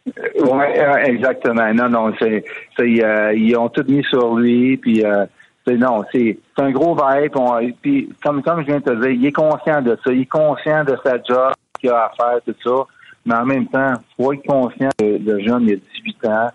Oui, 0.07 0.65
exactement. 1.05 1.73
Non, 1.75 1.89
non, 1.89 2.13
c'est, 2.19 2.45
euh, 2.81 3.33
ils 3.37 3.57
ont 3.57 3.69
tout 3.69 3.85
mis 3.89 4.05
sur 4.05 4.37
lui, 4.37 4.77
puis 4.77 5.05
euh, 5.05 5.25
c'est 5.67 5.77
non, 5.77 6.05
c'est, 6.13 6.39
c'est 6.57 6.63
un 6.65 6.71
gros 6.71 6.95
vibe. 6.97 7.37
on- 7.37 7.73
puis 7.83 8.09
comme 8.23 8.43
comme 8.43 8.61
je 8.63 8.67
viens 8.67 8.79
de 8.79 8.85
te 8.85 9.01
dire, 9.01 9.11
il 9.11 9.27
est 9.27 9.33
conscient 9.33 9.83
de 9.83 9.97
ça, 10.05 10.13
il 10.13 10.23
est 10.23 10.27
conscient 10.27 10.85
de 10.85 10.97
sa 11.05 11.15
job 11.23 11.53
qu'il 11.81 11.91
a 11.91 12.05
à 12.05 12.13
faire, 12.17 12.39
tout 12.47 12.55
ça. 12.65 12.85
Mais 13.25 13.35
en 13.35 13.45
même 13.45 13.67
temps, 13.67 13.95
faut 14.17 14.33
être 14.33 14.47
conscient 14.47 14.91
que 14.99 15.05
le 15.05 15.41
jeune 15.45 15.65
il 15.69 15.75
a 15.75 15.77
18 15.77 16.27
ans 16.27 16.51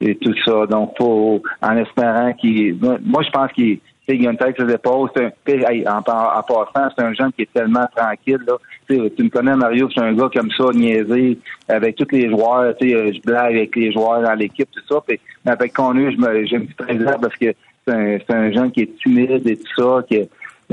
et 0.00 0.16
tout 0.16 0.34
ça. 0.44 0.66
Donc, 0.66 0.94
faut, 0.96 1.42
en 1.62 1.76
espérant 1.76 2.32
qu'il, 2.32 2.76
moi, 3.04 3.22
je 3.22 3.30
pense 3.30 3.52
qu'il 3.52 3.80
il 4.14 4.26
a 4.26 4.30
une 4.30 4.36
tête 4.36 4.56
sur 4.56 4.66
les 4.66 4.74
épaules. 4.74 5.10
Un, 5.16 5.30
en, 5.86 5.98
en, 5.98 6.38
en 6.38 6.42
passant, 6.42 6.92
c'est 6.96 7.04
un 7.04 7.14
jeune 7.14 7.32
qui 7.32 7.42
est 7.42 7.52
tellement 7.52 7.86
tranquille. 7.94 8.40
Là. 8.46 8.54
Tu 8.88 9.22
me 9.22 9.28
connais, 9.28 9.54
Mario, 9.54 9.88
c'est 9.94 10.00
un 10.00 10.12
gars 10.14 10.28
comme 10.32 10.50
ça, 10.50 10.64
niaisé, 10.74 11.38
avec 11.68 11.96
tous 11.96 12.08
les 12.10 12.28
joueurs. 12.28 12.74
Je 12.80 13.20
blague 13.22 13.56
avec 13.56 13.76
les 13.76 13.92
joueurs 13.92 14.22
dans 14.22 14.34
l'équipe, 14.34 14.68
tout 14.70 14.94
ça. 14.94 15.00
Puis, 15.06 15.20
mais 15.44 15.52
avec 15.52 15.72
Connu, 15.72 16.12
je 16.12 16.16
me, 16.18 16.66
petite 16.66 16.80
réserve 16.80 17.20
parce 17.20 17.36
que 17.36 17.52
c'est 17.86 17.94
un, 17.94 18.18
un 18.34 18.52
jeune 18.52 18.70
qui 18.72 18.82
est 18.82 18.98
timide 18.98 19.46
et 19.46 19.56
tout 19.56 19.82
ça. 19.82 20.02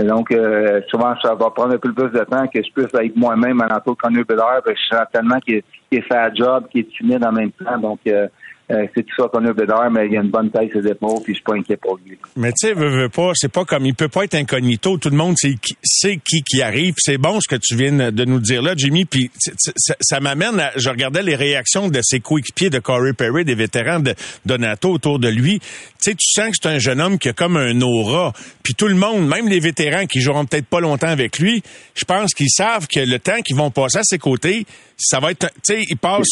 Donc, 0.04 0.32
euh, 0.32 0.82
souvent, 0.90 1.16
ça 1.22 1.34
va 1.34 1.50
prendre 1.50 1.74
un 1.74 1.78
peu 1.78 1.92
plus 1.92 2.10
de 2.10 2.24
temps 2.24 2.48
que 2.48 2.62
je 2.62 2.72
puisse 2.72 2.94
être 2.94 3.16
moi-même 3.16 3.62
en 3.62 3.76
entour 3.76 3.96
de 3.96 4.34
parce 4.36 4.62
que 4.64 4.72
Je 4.76 4.96
sens 4.96 5.06
tellement 5.12 5.40
qu'il 5.40 5.64
qu'il 5.90 6.04
fait 6.04 6.14
la 6.14 6.34
job, 6.34 6.66
qu'il 6.70 6.82
est 6.82 6.98
timide 6.98 7.26
en 7.26 7.32
même 7.32 7.52
temps. 7.52 7.78
Donc, 7.80 8.00
euh, 8.08 8.28
euh, 8.70 8.86
c'est 8.94 9.04
tout 9.04 9.16
ça 9.18 9.30
Connu 9.32 9.54
Bédard, 9.54 9.90
mais 9.92 10.08
il 10.08 10.18
a 10.18 10.22
une 10.22 10.30
bonne 10.30 10.52
taille 10.52 10.70
ses 10.74 10.82
puis 10.82 11.24
je 11.28 11.34
suis 11.34 11.44
pas 11.44 11.56
inquiet 11.56 11.78
pour 11.78 11.98
lui. 12.06 12.18
Mais 12.36 12.52
tu 12.52 12.68
sais, 12.68 12.74
veut, 12.74 12.90
veut 12.90 13.10
pas, 13.10 13.32
c'est 13.34 13.52
pas 13.52 13.64
comme, 13.64 13.86
il 13.86 13.96
peut 13.96 14.10
pas 14.10 14.26
être 14.26 14.36
incognito. 14.36 14.98
Tout 14.98 15.10
le 15.10 15.16
monde 15.16 15.36
sait 15.38 15.56
qui, 15.62 15.78
sait 15.82 16.18
qui, 16.18 16.44
qui 16.44 16.62
arrive. 16.62 16.96
C'est 16.98 17.18
bon 17.18 17.40
ce 17.40 17.48
que 17.48 17.56
tu 17.56 17.76
viens 17.78 18.12
de 18.12 18.26
nous 18.26 18.40
dire 18.40 18.62
là, 18.62 18.74
Jimmy. 18.76 19.06
Puis 19.06 19.32
ça, 19.38 19.96
ça 20.02 20.20
m'amène 20.20 20.60
à, 20.60 20.72
je 20.76 20.90
regardais 20.90 21.24
les 21.24 21.36
réactions 21.36 21.88
de 21.88 22.02
ses 22.04 22.20
coéquipiers 22.20 22.70
de 22.70 22.80
Corey 22.80 23.14
Perry, 23.14 23.46
des 23.46 23.56
vétérans 23.56 24.02
de 24.02 24.14
Donato 24.46 24.92
autour 24.92 25.20
de 25.20 25.30
lui. 25.30 25.60
Tu 25.60 26.12
sais, 26.12 26.16
tu 26.16 26.28
sens 26.30 26.50
que 26.50 26.58
c'est 26.62 26.70
un 26.70 26.80
jeune 26.80 27.00
homme 27.00 27.20
qui 27.20 27.30
a 27.30 27.34
comme 27.34 27.56
un 27.56 27.80
aura. 27.80 28.34
Puis 28.64 28.74
tout 28.74 28.88
le 28.88 28.96
monde, 28.96 29.30
même 29.30 29.48
les 29.48 29.62
vétérans 29.62 30.08
qui 30.08 30.20
joueront 30.20 30.46
peut-être 30.46 30.68
pas 30.68 30.82
longtemps 30.82 31.08
avec 31.08 31.40
lui, 31.40 31.64
je 31.96 32.04
pense 32.04 32.34
qu'ils 32.34 32.50
savent 32.50 32.88
que 32.88 33.00
le 33.00 33.18
temps 33.20 33.42
qu'ils 33.46 33.56
vont 33.56 33.72
passer 33.72 34.00
à 34.00 34.04
ses 34.04 34.18
côtés, 34.18 34.66
ça 34.98 35.20
va 35.20 35.32
être, 35.32 35.48
tu 35.64 35.76
sais, 35.76 35.84
il 35.90 35.98
passe. 35.98 36.28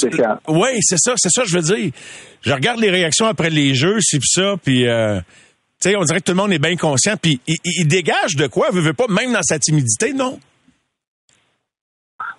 Oui, 0.47 0.69
c'est 0.81 0.97
ça, 0.97 1.13
c'est 1.17 1.29
ça, 1.29 1.43
je 1.45 1.55
veux 1.55 1.61
dire. 1.75 1.91
Je 2.41 2.51
regarde 2.53 2.79
les 2.79 2.89
réactions 2.89 3.25
après 3.27 3.49
les 3.49 3.73
jeux, 3.75 3.97
c'est 4.01 4.19
ça, 4.23 4.55
puis. 4.63 4.87
Euh, 4.87 5.19
tu 5.81 5.89
sais, 5.89 5.95
on 5.97 6.03
dirait 6.03 6.19
que 6.19 6.25
tout 6.25 6.31
le 6.31 6.37
monde 6.37 6.53
est 6.53 6.59
bien 6.59 6.75
conscient, 6.77 7.15
puis 7.21 7.39
il, 7.47 7.55
il- 7.65 7.81
il 7.81 7.87
dégage 7.87 8.35
de 8.37 8.47
quoi, 8.47 8.69
veut, 8.71 8.81
veut 8.81 8.93
pas, 8.93 9.07
même 9.09 9.33
dans 9.33 9.41
sa 9.43 9.59
timidité, 9.59 10.13
non? 10.13 10.39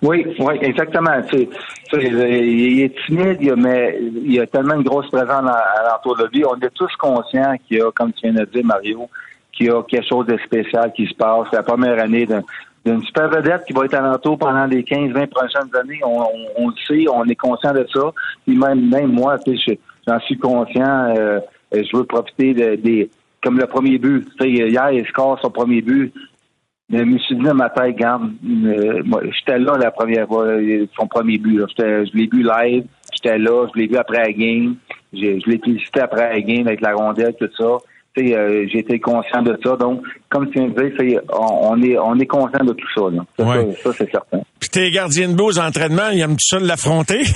Oui, 0.01 0.25
oui, 0.39 0.55
exactement. 0.61 1.21
Tu 1.29 1.47
sais, 1.91 1.99
il 2.03 2.81
est 2.81 2.93
timide, 3.05 3.53
mais 3.57 3.99
il 4.01 4.33
y 4.33 4.39
a 4.39 4.47
tellement 4.47 4.75
une 4.75 4.83
grosse 4.83 5.09
présence 5.09 5.49
à- 5.49 5.81
alentour 5.81 6.17
de 6.17 6.27
lui. 6.33 6.43
On 6.45 6.55
est 6.59 6.69
tous 6.73 6.91
conscients 6.99 7.55
qu'il 7.67 7.77
y 7.77 7.81
a, 7.81 7.91
comme 7.91 8.11
tu 8.13 8.29
viens 8.29 8.33
de 8.43 8.45
dire, 8.45 8.65
Mario, 8.65 9.07
qu'il 9.51 9.67
y 9.67 9.69
a 9.69 9.81
quelque 9.83 10.07
chose 10.07 10.25
de 10.27 10.37
spécial 10.45 10.91
qui 10.95 11.07
se 11.07 11.13
passe. 11.15 11.47
C'est 11.51 11.57
la 11.57 11.63
première 11.63 11.99
année 11.99 12.25
d'une 12.87 13.03
super 13.03 13.29
vedette 13.29 13.65
qui 13.65 13.73
va 13.73 13.85
être 13.85 13.93
alentour 13.95 14.37
pendant 14.37 14.65
les 14.65 14.83
15-20 14.83 15.27
prochaines 15.27 15.75
années. 15.79 15.99
On, 16.05 16.69
le 16.69 16.73
sait, 16.87 17.05
on 17.11 17.23
est 17.25 17.35
conscient 17.35 17.73
de 17.73 17.85
ça. 17.93 18.11
Puis 18.45 18.55
même, 18.57 18.89
même 18.89 19.11
moi, 19.11 19.37
je- 19.45 19.73
j'en 20.07 20.19
suis 20.21 20.37
conscient. 20.37 21.13
euh, 21.17 21.39
je 21.73 21.95
veux 21.97 22.05
profiter 22.05 22.53
de- 22.53 22.75
des... 22.75 23.09
Comme 23.43 23.57
le 23.59 23.67
premier 23.67 23.97
but. 23.97 24.27
Hier, 24.41 24.91
il 24.91 25.05
score 25.07 25.39
son 25.41 25.49
premier 25.51 25.81
but. 25.81 26.13
Je 26.89 26.97
me 27.03 27.17
suis 27.19 27.35
dit 27.35 27.43
dans 27.43 27.53
ma 27.53 27.69
tête, 27.69 27.97
garde, 27.97 28.31
euh, 28.65 29.03
j'étais 29.37 29.59
là 29.59 29.77
la 29.77 29.91
première 29.91 30.25
fois, 30.27 30.45
euh, 30.45 30.85
son 30.97 31.05
premier 31.07 31.37
but. 31.37 31.61
Je 31.77 32.17
l'ai 32.17 32.27
vu 32.31 32.43
live, 32.43 32.85
j'étais 33.13 33.37
là, 33.37 33.67
je 33.73 33.79
l'ai 33.79 33.87
vu 33.87 33.97
après 33.97 34.19
la 34.23 34.31
game, 34.31 34.75
j'ai- 35.11 35.39
je 35.41 35.49
l'ai 35.49 35.57
félicité 35.59 35.99
après 35.99 36.29
la 36.33 36.39
game 36.41 36.65
avec 36.65 36.79
la 36.81 36.93
rondelle, 36.93 37.35
tout 37.37 37.49
ça. 37.57 37.77
Euh, 38.17 38.65
j'ai 38.71 38.79
été 38.79 38.99
conscient 38.99 39.41
de 39.41 39.57
ça. 39.63 39.75
Donc, 39.75 40.01
comme 40.29 40.49
tu 40.49 40.59
viens 40.59 40.67
de 40.69 40.89
dire, 41.05 41.21
on, 41.33 41.71
on 41.71 41.81
est 41.81 41.97
on 41.97 42.15
est 42.19 42.25
conscient 42.25 42.63
de 42.63 42.73
tout 42.73 42.87
ça. 42.95 43.09
Là. 43.11 43.23
Ça, 43.37 43.45
Ouais. 43.45 43.73
ça, 43.75 43.83
ça, 43.91 43.97
c'est 43.99 44.11
certain. 44.11 44.39
Puis 44.59 44.69
t'es 44.69 44.89
gardien 44.91 45.29
de 45.29 45.33
but 45.35 45.43
aux 45.43 45.59
entraînements, 45.59 46.09
il 46.11 46.19
aime 46.21 46.31
tout 46.31 46.47
ça 46.47 46.59
de 46.59 46.67
l'affronter? 46.67 47.21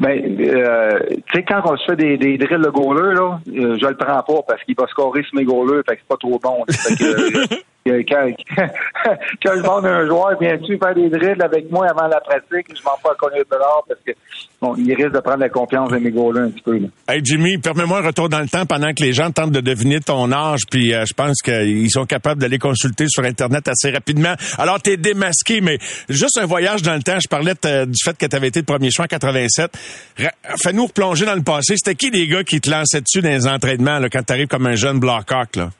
Ben, 0.00 0.18
euh, 0.40 0.98
tu 1.10 1.22
sais, 1.34 1.42
quand 1.46 1.60
on 1.66 1.76
se 1.76 1.84
fait 1.84 1.96
des, 1.96 2.16
des 2.16 2.38
drills 2.38 2.62
de 2.62 2.70
goaler, 2.70 3.14
là, 3.14 3.38
euh, 3.48 3.76
je 3.78 3.86
le 3.86 3.96
prends 3.98 4.22
pas 4.22 4.42
parce 4.48 4.62
qu'il 4.64 4.74
va 4.74 4.86
scorer 4.86 5.22
sur 5.24 5.34
mes 5.34 5.44
goalers, 5.44 5.82
fait 5.86 5.96
que 5.96 6.00
c'est 6.00 6.08
pas 6.08 6.16
trop 6.16 6.38
bon. 6.38 6.64
Fait 6.70 6.96
que, 6.96 7.04
euh, 7.04 7.44
quand, 7.86 8.28
je 9.44 9.60
demande 9.62 9.86
à 9.86 9.88
un 9.96 10.06
joueur, 10.06 10.36
viens-tu 10.40 10.78
faire 10.78 10.94
des 10.94 11.08
drills 11.08 11.42
avec 11.42 11.70
moi 11.70 11.86
avant 11.90 12.06
la 12.08 12.20
pratique, 12.20 12.66
je 12.76 12.82
m'en 12.84 12.96
pas 13.02 13.14
connaître 13.18 13.48
de 13.50 13.56
l'or 13.56 13.84
parce 13.88 14.00
que 14.06 14.12
bon, 14.60 14.74
il 14.76 14.94
risque 14.94 15.12
de 15.14 15.20
prendre 15.20 15.38
la 15.40 15.48
confiance 15.48 15.90
de 15.90 15.96
mes 15.98 16.10
goalers 16.10 16.42
un 16.42 16.50
petit 16.50 16.62
peu. 16.62 16.78
Là. 16.78 16.88
Hey 17.08 17.20
Jimmy, 17.24 17.56
permets-moi 17.58 17.98
un 18.00 18.06
retour 18.06 18.28
dans 18.28 18.40
le 18.40 18.48
temps 18.48 18.66
pendant 18.66 18.92
que 18.92 19.02
les 19.02 19.12
gens 19.12 19.30
tentent 19.30 19.52
de 19.52 19.60
deviner 19.60 20.00
ton 20.00 20.30
âge, 20.30 20.60
puis 20.70 20.94
euh, 20.94 21.04
je 21.08 21.14
pense 21.14 21.40
qu'ils 21.42 21.90
sont 21.90 22.04
capables 22.04 22.40
d'aller 22.40 22.58
consulter 22.58 23.06
sur 23.08 23.24
Internet 23.24 23.66
assez 23.68 23.90
rapidement. 23.90 24.34
Alors, 24.58 24.80
t'es 24.80 24.96
démasqué, 24.98 25.60
mais 25.62 25.78
juste 26.08 26.38
un 26.38 26.46
voyage 26.46 26.82
dans 26.82 26.94
le 26.94 27.02
temps. 27.02 27.18
Je 27.18 27.28
parlais 27.28 27.54
de- 27.54 27.86
du 27.86 27.98
fait 28.04 28.16
que 28.16 28.26
tu 28.26 28.36
avais 28.36 28.48
été 28.48 28.60
le 28.60 28.66
premier 28.66 28.90
choix 28.90 29.06
en 29.06 29.08
87. 29.08 29.70
Ra- 30.18 30.30
Fais-nous 30.62 30.86
replonger 30.86 31.24
dans 31.24 31.34
le 31.34 31.42
passé. 31.42 31.74
C'était 31.76 31.94
qui 31.94 32.10
les 32.10 32.26
gars 32.28 32.44
qui 32.44 32.60
te 32.60 32.70
lançaient 32.70 33.00
dessus 33.00 33.22
dans 33.22 33.30
les 33.30 33.46
entraînements 33.48 33.98
là, 33.98 34.08
quand 34.10 34.22
tu 34.24 34.32
arrives 34.32 34.48
comme 34.48 34.66
un 34.66 34.74
jeune 34.76 35.00
Blackhawk? 35.00 35.56
Là? 35.56 35.70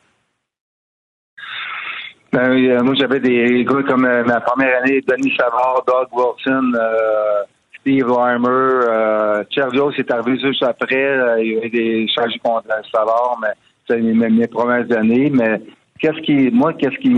Ben, 2.33 2.53
euh, 2.53 2.81
moi, 2.83 2.95
j'avais 2.95 3.19
des 3.19 3.65
gars 3.65 3.83
comme 3.89 4.05
euh, 4.05 4.23
ma 4.25 4.41
première 4.41 4.83
année, 4.83 5.01
Denis 5.07 5.35
Savard, 5.37 5.83
Doug 5.85 6.07
Wilson, 6.13 6.73
euh, 6.75 7.43
Steve 7.81 8.07
Larmer, 8.07 8.49
euh, 8.49 9.43
Sergio, 9.53 9.91
c'est 9.97 10.09
arrivé 10.13 10.39
juste 10.39 10.63
après. 10.63 10.95
euh, 11.05 11.43
il 11.43 11.53
y 11.55 11.57
avait 11.59 11.71
des 11.71 12.07
changements 12.09 12.61
contre 12.63 12.89
Savard, 12.95 13.37
mais 13.43 13.49
c'est 13.89 13.99
mes, 14.01 14.29
mes 14.29 14.47
premières 14.47 14.87
années. 14.97 15.29
Mais 15.31 15.61
qu'est-ce 15.99 16.21
qui, 16.21 16.51
moi, 16.53 16.73
qu'est-ce 16.75 16.99
qui, 16.99 17.15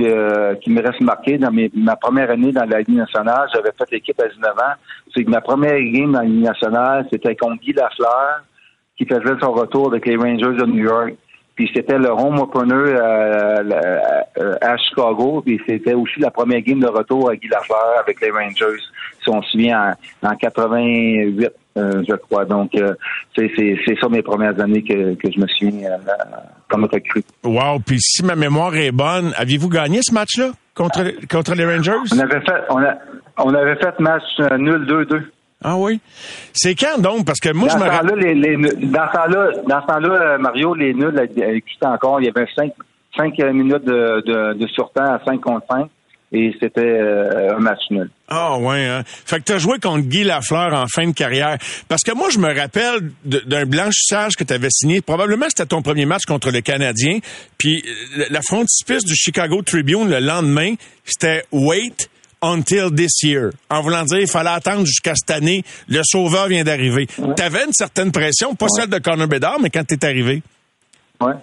qui 0.63 0.71
me 0.71 0.83
reste 0.83 1.03
marqué 1.03 1.37
dans 1.37 1.53
mes, 1.53 1.71
ma 1.75 1.97
première 1.97 2.31
année 2.31 2.53
dans 2.53 2.65
la 2.65 2.79
Ligue 2.79 2.97
nationale, 2.97 3.49
j'avais 3.53 3.73
fait 3.77 3.91
l'équipe 3.93 4.19
à 4.19 4.29
19 4.29 4.51
ans. 4.53 4.75
C'est 5.15 5.25
que 5.25 5.31
ma 5.31 5.43
première 5.43 5.79
game 5.79 6.13
dans 6.13 6.21
la 6.21 6.25
Ligue 6.25 6.45
nationale, 6.45 7.07
c'était 7.13 7.37
contre 7.37 7.61
Guy 7.61 7.75
Lafleur, 7.75 8.45
qui 8.97 9.05
faisait 9.05 9.39
son 9.43 9.53
retour 9.53 9.89
avec 9.89 10.07
les 10.07 10.17
Rangers 10.17 10.57
de 10.57 10.65
New 10.65 10.85
York. 10.85 11.13
Puis 11.55 11.70
c'était 11.74 11.98
le 11.98 12.09
home 12.11 12.38
opener 12.40 12.72
euh, 12.74 13.62
la- 13.62 14.26
euh, 14.38 14.55
à 14.62 14.76
Chicago. 14.78 15.42
Puis 15.44 15.61
c'était 15.66 15.94
aussi 15.94 16.18
la 16.20 16.30
première 16.30 16.61
game 16.62 16.80
de 16.80 16.86
retour 16.88 17.28
à 17.30 17.36
Guy 17.36 17.48
Lafleur 17.48 17.98
avec 18.00 18.20
les 18.20 18.30
Rangers, 18.30 18.80
si 19.22 19.28
on 19.28 19.42
se 19.42 19.50
souvient, 19.50 19.94
en, 20.22 20.28
en 20.30 20.34
88, 20.36 21.50
euh, 21.76 22.03
je 22.09 22.14
crois. 22.16 22.44
Donc, 22.46 22.74
euh, 22.74 22.94
c'est 23.36 23.50
ça 24.00 24.09
mes 24.09 24.22
premières 24.22 24.59
années 24.61 24.82
que, 24.82 25.14
que 25.14 25.30
je 25.30 25.38
me 25.40 25.46
souviens 25.46 25.90
euh, 25.90 25.96
comme 26.68 26.84
recrue. 26.84 27.22
Wow, 27.44 27.80
puis 27.86 27.98
si 28.00 28.24
ma 28.24 28.34
mémoire 28.34 28.74
est 28.76 28.92
bonne, 28.92 29.32
aviez-vous 29.36 29.68
gagné 29.68 30.00
ce 30.03 30.14
match-là 30.14 30.50
contre, 30.74 31.05
contre 31.30 31.55
les 31.55 31.64
Rangers? 31.66 31.92
On 32.14 32.18
avait 32.18 32.40
fait, 32.40 32.62
on, 32.70 32.78
a, 32.82 32.94
on 33.38 33.55
avait 33.55 33.76
fait 33.76 33.98
match 34.00 34.22
euh, 34.40 34.57
nul 34.57 34.86
2-2. 34.86 35.22
Ah 35.65 35.77
oui? 35.77 36.01
C'est 36.53 36.75
quand 36.75 37.01
donc? 37.01 37.25
Parce 37.27 37.41
que 37.41 37.53
moi, 37.53 37.69
dans 37.69 37.79
je 37.79 37.85
me 37.85 37.89
rappelle... 37.89 38.19
les, 38.19 38.35
les, 38.35 38.57
dans 38.57 39.07
ce 39.07 39.87
temps-là, 39.87 40.09
euh, 40.09 40.39
Mario, 40.39 40.75
les 40.75 40.95
nuls 40.95 41.19
existaient 41.19 41.87
encore. 41.87 42.21
Il 42.21 42.27
y 42.27 42.29
avait 42.29 42.47
cinq, 42.55 42.73
cinq 43.17 43.39
euh, 43.41 43.53
minutes 43.53 43.85
de, 43.85 44.23
de, 44.27 44.59
de 44.59 44.67
surtemps 44.69 45.15
à 45.15 45.21
5 45.25 45.41
contre 45.41 45.67
5 45.71 45.89
et 46.33 46.55
c'était 46.61 46.81
euh, 46.81 47.57
un 47.57 47.59
match 47.59 47.83
nul. 47.91 48.11
Ah 48.29 48.57
ouais, 48.59 48.87
hein? 48.87 49.03
Fait 49.05 49.39
que 49.39 49.45
t'as 49.45 49.59
joué 49.59 49.79
contre 49.79 50.07
Guy 50.09 50.25
Lafleur 50.25 50.73
en 50.73 50.87
fin 50.87 51.07
de 51.07 51.13
carrière. 51.13 51.59
Parce 51.89 52.03
que 52.03 52.13
moi, 52.13 52.29
je 52.31 52.39
me 52.39 52.59
rappelle 52.59 53.11
d'un 53.25 53.67
blanchissage 53.67 54.33
que 54.37 54.45
t'avais 54.45 54.71
signé. 54.71 55.03
Probablement 55.03 55.47
c'était 55.51 55.67
ton 55.67 55.83
premier 55.83 56.07
match 56.07 56.25
contre 56.27 56.51
le 56.51 56.63
Canadien. 56.63 57.19
Puis 57.59 57.85
la 58.31 58.41
frontispice 58.41 59.05
du 59.05 59.15
Chicago 59.15 59.61
Tribune 59.61 60.09
le 60.09 60.21
lendemain, 60.21 60.75
c'était 61.05 61.45
Wait 61.53 62.09
until 62.43 62.90
this 62.95 63.22
year. 63.22 63.53
En 63.70 63.82
voulant 63.82 64.05
dire, 64.05 64.20
il 64.20 64.28
fallait 64.28 64.51
attendre 64.51 64.84
jusqu'à 64.84 65.14
cette 65.14 65.30
année. 65.30 65.64
Le 65.88 66.03
sauveur 66.05 66.49
vient 66.49 66.64
d'arriver. 66.64 67.07
T'avais 67.36 67.64
une 67.64 67.72
certaine 67.72 68.12
pression, 68.12 68.55
pas 68.55 68.68
celle 68.68 68.88
de 68.88 68.99
Connor 68.99 69.28
Bedard, 69.28 69.61
mais 69.61 69.70
quand 69.70 69.84
t'es 69.86 70.05
arrivé. 70.05 70.43
Ouais. 71.20 71.34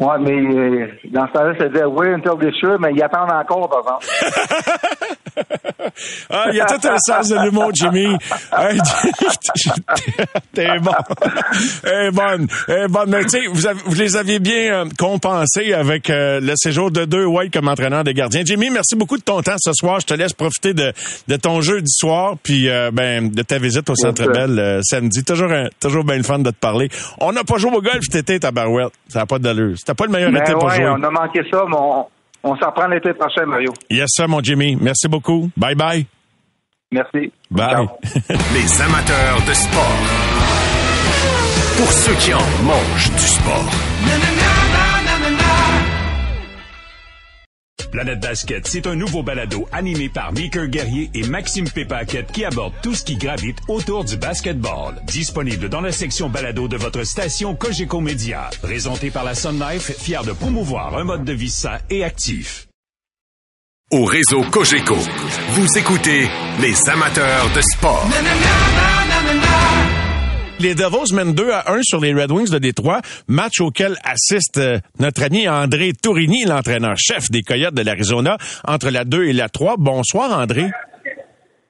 Ouais, 0.00 0.18
mais 0.20 0.32
euh, 0.32 0.88
dans 1.10 1.26
ce 1.28 1.32
temps-là, 1.32 1.54
ça 1.58 1.68
disait 1.68 1.84
oui 1.84 2.08
until 2.08 2.30
this 2.40 2.60
year, 2.62 2.78
mais 2.80 2.92
ils 2.94 3.02
attendent 3.02 3.30
encore, 3.30 3.68
par 3.68 3.80
exemple. 3.80 4.06
Ah, 6.30 6.46
il 6.50 6.56
y 6.56 6.60
a 6.60 6.66
tout 6.66 6.86
un 6.88 6.96
sens 6.98 7.28
de 7.28 7.36
l'humour, 7.44 7.70
Jimmy. 7.74 8.06
Hey, 8.56 8.78
T'es 10.54 10.78
bon. 10.80 10.92
Eh 11.86 12.10
bonne. 12.12 12.46
Eh 12.68 12.86
bonne. 12.88 13.10
Mais 13.10 13.22
tu 13.24 13.30
sais, 13.30 13.40
vous, 13.46 13.94
les 13.94 14.16
aviez 14.16 14.38
bien 14.38 14.72
euh, 14.72 14.84
compensés 14.98 15.72
avec 15.72 16.10
euh, 16.10 16.40
le 16.40 16.52
séjour 16.56 16.90
de 16.90 17.04
deux 17.04 17.24
White 17.26 17.52
comme 17.52 17.68
entraîneur 17.68 18.04
des 18.04 18.14
gardiens. 18.14 18.42
Jimmy, 18.44 18.70
merci 18.70 18.96
beaucoup 18.96 19.16
de 19.16 19.22
ton 19.22 19.42
temps 19.42 19.56
ce 19.58 19.72
soir. 19.72 20.00
Je 20.00 20.06
te 20.06 20.14
laisse 20.14 20.32
profiter 20.32 20.72
de, 20.74 20.92
de 21.28 21.36
ton 21.36 21.60
jeudi 21.60 21.90
soir 21.92 22.34
puis 22.42 22.68
euh, 22.68 22.90
ben 22.92 23.30
de 23.30 23.42
ta 23.42 23.58
visite 23.58 23.88
au 23.90 23.94
Centre. 23.96 24.24
Bell 24.30 24.80
samedi. 24.82 25.24
Toujours 25.24 25.50
un- 25.52 25.68
toujours 25.80 26.04
bien 26.04 26.16
le 26.16 26.22
fun 26.22 26.38
de 26.38 26.50
te 26.50 26.56
parler. 26.56 26.88
On 27.20 27.32
n'a 27.32 27.44
pas 27.44 27.58
joué 27.58 27.72
au 27.72 27.82
golf 27.82 28.00
cet 28.02 28.16
été, 28.16 28.40
ta 28.40 28.50
barouette. 28.52 28.92
Ça 29.08 29.20
n'a 29.20 29.26
pas 29.26 29.38
d'allure. 29.38 29.76
C'était 29.86 29.94
pas 29.94 30.06
le 30.06 30.12
meilleur 30.12 30.32
Mais 30.32 30.38
été 30.40 30.52
pour 30.52 30.62
Ben 30.62 30.68
ouais, 30.68 30.76
jouer. 30.76 30.88
on 30.88 31.02
a 31.02 31.10
manqué 31.10 31.40
ça, 31.50 31.64
mais 31.68 31.76
on, 31.78 32.06
on 32.42 32.56
s'en 32.56 32.72
prend 32.72 32.86
l'été 32.88 33.12
prochain, 33.12 33.44
Mario. 33.44 33.72
Yes, 33.90 34.06
sir, 34.08 34.26
mon 34.28 34.40
Jimmy. 34.40 34.78
Merci 34.80 35.08
beaucoup. 35.08 35.50
Bye 35.56 35.74
bye. 35.74 36.06
Merci. 36.90 37.30
Bye. 37.50 37.86
Les 38.54 38.80
amateurs 38.82 39.40
de 39.46 39.52
sport. 39.52 39.98
Pour 41.76 41.92
ceux 41.92 42.14
qui 42.14 42.32
en 42.32 42.38
mangent 42.62 43.10
du 43.12 43.18
sport. 43.26 43.68
Planète 47.94 48.18
Basket, 48.18 48.66
c'est 48.66 48.88
un 48.88 48.96
nouveau 48.96 49.22
balado 49.22 49.68
animé 49.70 50.08
par 50.08 50.32
Meeker 50.32 50.66
Guerrier 50.66 51.12
et 51.14 51.22
Maxime 51.28 51.70
Pépaquette 51.70 52.32
qui 52.32 52.44
aborde 52.44 52.72
tout 52.82 52.92
ce 52.92 53.04
qui 53.04 53.14
gravite 53.14 53.58
autour 53.68 54.02
du 54.02 54.16
basketball. 54.16 55.00
Disponible 55.06 55.68
dans 55.68 55.80
la 55.80 55.92
section 55.92 56.28
balado 56.28 56.66
de 56.66 56.76
votre 56.76 57.04
station 57.04 57.54
Cogeco 57.54 58.00
Média. 58.00 58.50
Présenté 58.62 59.12
par 59.12 59.22
la 59.22 59.36
Sun 59.36 59.60
Life, 59.60 59.92
fier 59.96 60.24
de 60.24 60.32
promouvoir 60.32 60.98
un 60.98 61.04
mode 61.04 61.22
de 61.24 61.32
vie 61.32 61.48
sain 61.48 61.78
et 61.88 62.02
actif. 62.02 62.66
Au 63.92 64.04
réseau 64.06 64.42
Cogeco, 64.50 64.98
vous 65.50 65.78
écoutez 65.78 66.28
les 66.60 66.88
amateurs 66.90 67.48
de 67.54 67.60
sport. 67.60 68.10
Les 70.60 70.74
Devils 70.74 71.12
mènent 71.14 71.34
2 71.34 71.50
à 71.50 71.72
1 71.72 71.80
sur 71.82 72.00
les 72.00 72.14
Red 72.14 72.30
Wings 72.30 72.48
de 72.50 72.58
Détroit, 72.58 73.00
match 73.28 73.60
auquel 73.60 73.96
assiste 74.04 74.58
euh, 74.58 74.78
notre 74.98 75.22
ami 75.24 75.48
André 75.48 75.92
Tourigny, 76.00 76.44
l'entraîneur-chef 76.44 77.30
des 77.30 77.42
Coyotes 77.42 77.74
de 77.74 77.82
l'Arizona, 77.82 78.38
entre 78.66 78.90
la 78.90 79.04
2 79.04 79.24
et 79.24 79.32
la 79.32 79.48
3. 79.48 79.74
Bonsoir, 79.78 80.38
André. 80.38 80.70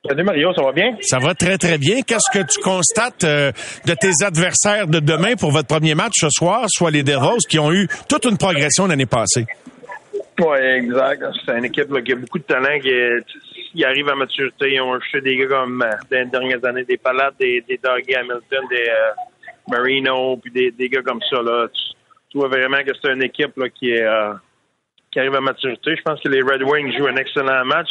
Salut 0.07 0.22
Mario, 0.22 0.53
ça 0.55 0.62
va 0.62 0.72
bien? 0.72 0.95
Ça 1.01 1.18
va 1.18 1.35
très, 1.35 1.57
très 1.57 1.78
bien. 1.78 2.03
Qu'est-ce 2.03 2.30
que 2.30 2.45
tu 2.45 2.61
constates 2.61 3.24
euh, 3.24 3.51
de 3.87 3.95
tes 3.95 4.22
adversaires 4.24 4.87
de 4.87 5.01
demain 5.01 5.35
pour 5.35 5.51
votre 5.51 5.66
premier 5.66 5.95
match 5.95 6.12
ce 6.16 6.28
soir, 6.30 6.66
soit 6.68 6.91
les 6.91 7.03
Devils, 7.03 7.47
qui 7.49 7.59
ont 7.59 7.72
eu 7.72 7.89
toute 8.09 8.26
une 8.26 8.37
progression 8.37 8.87
l'année 8.87 9.07
passée? 9.07 9.47
Oui, 10.39 10.59
exact. 10.76 11.22
C'est 11.47 11.57
une 11.57 11.64
équipe 11.64 11.91
là, 11.91 12.03
qui 12.03 12.12
a 12.12 12.16
beaucoup 12.16 12.39
de 12.39 12.45
talent, 12.45 12.78
qui 12.82 12.89
est- 12.91 13.24
ils 13.75 13.85
arrivent 13.85 14.09
à 14.09 14.14
maturité. 14.14 14.75
Ils 14.75 14.81
ont 14.81 14.95
acheté 14.95 15.20
des 15.20 15.37
gars 15.37 15.47
comme 15.47 15.83
euh, 15.83 15.91
dans 16.11 16.18
les 16.18 16.27
dernières 16.27 16.64
années, 16.64 16.85
des 16.85 16.97
Palates, 16.97 17.35
des, 17.39 17.62
des 17.62 17.81
Hamilton, 17.85 18.64
des 18.70 18.89
euh, 18.89 19.12
Marino, 19.68 20.37
puis 20.37 20.51
des, 20.53 20.70
des 20.70 20.89
gars 20.89 21.03
comme 21.03 21.20
ça. 21.29 21.43
Là. 21.43 21.68
Tu, 22.31 22.39
vois 22.39 22.49
vraiment 22.49 22.83
que 22.85 22.93
c'est 23.01 23.12
une 23.12 23.22
équipe 23.22 23.57
là, 23.57 23.68
qui 23.68 23.91
est 23.91 24.03
euh, 24.03 24.35
qui 25.11 25.20
arrive 25.20 25.35
à 25.35 25.41
maturité. 25.41 25.97
Je 25.97 26.03
pense 26.03 26.20
que 26.20 26.29
les 26.29 26.43
Red 26.43 26.62
Wings 26.62 26.97
jouent 26.97 27.07
un 27.07 27.16
excellent 27.16 27.64
match. 27.64 27.91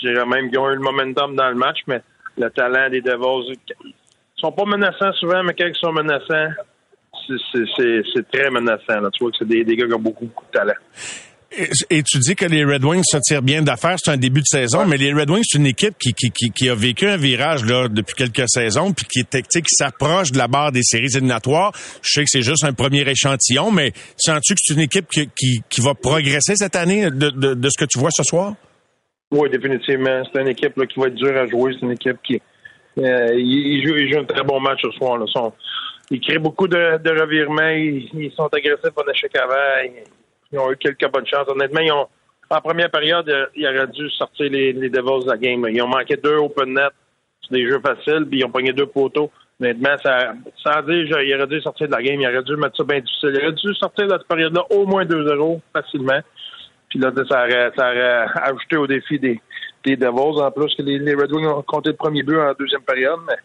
je 0.00 0.08
dirais 0.08 0.26
même 0.26 0.48
qu'ils 0.48 0.58
ont 0.58 0.70
eu 0.70 0.74
le 0.74 0.80
momentum 0.80 1.34
dans 1.34 1.48
le 1.48 1.56
match, 1.56 1.78
mais 1.86 2.00
le 2.38 2.48
talent 2.50 2.88
des 2.88 3.00
Devils, 3.00 3.52
ils 3.84 3.94
sont 4.36 4.52
pas 4.52 4.64
menaçants 4.64 5.12
souvent, 5.14 5.42
mais 5.42 5.54
quand 5.54 5.66
ils 5.66 5.74
sont 5.74 5.92
menaçants, 5.92 6.50
c'est 7.26 8.30
très 8.32 8.50
menaçant. 8.50 9.00
Là. 9.00 9.10
Tu 9.12 9.22
vois 9.22 9.30
que 9.32 9.38
c'est 9.38 9.48
des, 9.48 9.64
des 9.64 9.76
gars 9.76 9.86
qui 9.86 9.94
ont 9.94 10.00
beaucoup, 10.00 10.26
beaucoup 10.26 10.46
de 10.46 10.50
talent. 10.50 11.29
Et, 11.52 12.02
tu 12.04 12.18
dis 12.20 12.36
que 12.36 12.44
les 12.44 12.64
Red 12.64 12.84
Wings 12.84 13.02
se 13.04 13.18
tirent 13.18 13.42
bien 13.42 13.60
d'affaires, 13.60 13.96
c'est 13.98 14.12
un 14.12 14.16
début 14.16 14.40
de 14.40 14.46
saison, 14.46 14.86
mais 14.86 14.96
les 14.96 15.12
Red 15.12 15.28
Wings, 15.30 15.42
c'est 15.44 15.58
une 15.58 15.66
équipe 15.66 15.98
qui, 15.98 16.12
qui, 16.12 16.30
qui, 16.30 16.52
qui 16.52 16.68
a 16.68 16.76
vécu 16.76 17.08
un 17.08 17.16
virage 17.16 17.64
là 17.64 17.88
depuis 17.88 18.14
quelques 18.14 18.48
saisons, 18.48 18.92
puis 18.92 19.04
qui, 19.06 19.20
est, 19.20 19.42
qui 19.42 19.74
s'approche 19.74 20.30
de 20.30 20.38
la 20.38 20.46
barre 20.46 20.70
des 20.70 20.84
séries 20.84 21.08
éliminatoires. 21.12 21.72
Je 22.02 22.12
sais 22.12 22.20
que 22.22 22.30
c'est 22.30 22.42
juste 22.42 22.64
un 22.64 22.72
premier 22.72 23.00
échantillon, 23.00 23.72
mais 23.72 23.92
sens-tu 24.16 24.54
que 24.54 24.60
c'est 24.62 24.74
une 24.74 24.80
équipe 24.80 25.08
qui, 25.08 25.28
qui, 25.36 25.60
qui 25.68 25.80
va 25.80 25.94
progresser 25.94 26.54
cette 26.54 26.76
année 26.76 27.10
de, 27.10 27.30
de, 27.30 27.54
de 27.54 27.68
ce 27.68 27.76
que 27.76 27.84
tu 27.84 27.98
vois 27.98 28.10
ce 28.12 28.22
soir? 28.22 28.54
Oui, 29.32 29.50
définitivement. 29.50 30.22
C'est 30.32 30.40
une 30.40 30.48
équipe 30.48 30.76
là, 30.76 30.86
qui 30.86 31.00
va 31.00 31.08
être 31.08 31.14
dure 31.14 31.36
à 31.36 31.48
jouer. 31.48 31.72
C'est 31.74 31.84
une 31.84 31.92
équipe 31.92 32.18
qui 32.22 32.40
euh, 32.98 33.26
jouent, 33.84 33.96
ils 33.96 34.12
jouent 34.12 34.20
un 34.20 34.24
très 34.24 34.44
bon 34.44 34.60
match 34.60 34.82
ce 34.82 34.90
soir. 34.92 35.18
Là. 35.18 35.26
Ils 36.12 36.20
créent 36.20 36.38
beaucoup 36.38 36.68
de, 36.68 36.98
de 36.98 37.20
revirements. 37.20 37.70
Ils, 37.70 38.08
ils 38.14 38.32
sont 38.36 38.46
agressifs 38.52 38.96
en 38.96 39.10
échec 39.10 39.34
avant. 39.36 39.82
Ils, 39.84 40.04
ils 40.52 40.58
ont 40.58 40.70
eu 40.70 40.76
quelques 40.76 41.10
bonnes 41.10 41.26
chances. 41.26 41.48
Honnêtement, 41.48 41.80
ils 41.80 41.92
ont, 41.92 42.06
en 42.50 42.60
première 42.60 42.90
période, 42.90 43.28
euh, 43.28 43.46
ils 43.54 43.66
auraient 43.66 43.86
dû 43.86 44.08
sortir 44.10 44.50
les, 44.50 44.72
Devils 44.72 45.24
de 45.24 45.30
la 45.30 45.36
game. 45.36 45.66
Ils 45.70 45.82
ont 45.82 45.88
manqué 45.88 46.16
deux 46.16 46.36
open 46.36 46.74
net 46.74 46.92
sur 47.40 47.52
des 47.52 47.68
jeux 47.68 47.80
faciles, 47.80 48.26
puis 48.28 48.40
ils 48.40 48.44
ont 48.44 48.50
pogné 48.50 48.72
deux 48.72 48.86
poteaux. 48.86 49.30
Honnêtement, 49.60 49.96
ça, 50.02 50.32
sans 50.64 50.82
dire 50.82 51.20
ils 51.20 51.34
auraient 51.34 51.46
dû 51.46 51.60
sortir 51.60 51.86
de 51.86 51.92
la 51.92 52.02
game. 52.02 52.20
Ils 52.20 52.28
auraient 52.28 52.42
dû 52.42 52.56
mettre 52.56 52.76
ça 52.76 52.84
bien 52.84 53.00
difficile. 53.00 53.30
Ils 53.34 53.42
auraient 53.42 53.52
dû 53.52 53.74
sortir 53.74 54.06
de 54.06 54.12
cette 54.12 54.26
période-là 54.26 54.64
au 54.70 54.86
moins 54.86 55.04
2-0 55.04 55.60
facilement. 55.72 56.20
Puis 56.88 56.98
là, 56.98 57.12
ça 57.28 57.44
aurait, 57.44 57.70
ça 57.76 57.90
aurait 57.90 58.26
ajouté 58.42 58.76
au 58.76 58.86
défi 58.86 59.18
des, 59.18 59.40
des 59.84 59.96
Devils. 59.96 60.40
En 60.40 60.50
plus, 60.50 60.74
que 60.74 60.82
les, 60.82 60.98
les 60.98 61.14
Red 61.14 61.32
Wings 61.32 61.46
ont 61.46 61.62
compté 61.62 61.90
le 61.90 61.96
premier 61.96 62.22
but 62.22 62.38
en 62.38 62.52
deuxième 62.58 62.82
période. 62.82 63.20
Mais 63.28 63.36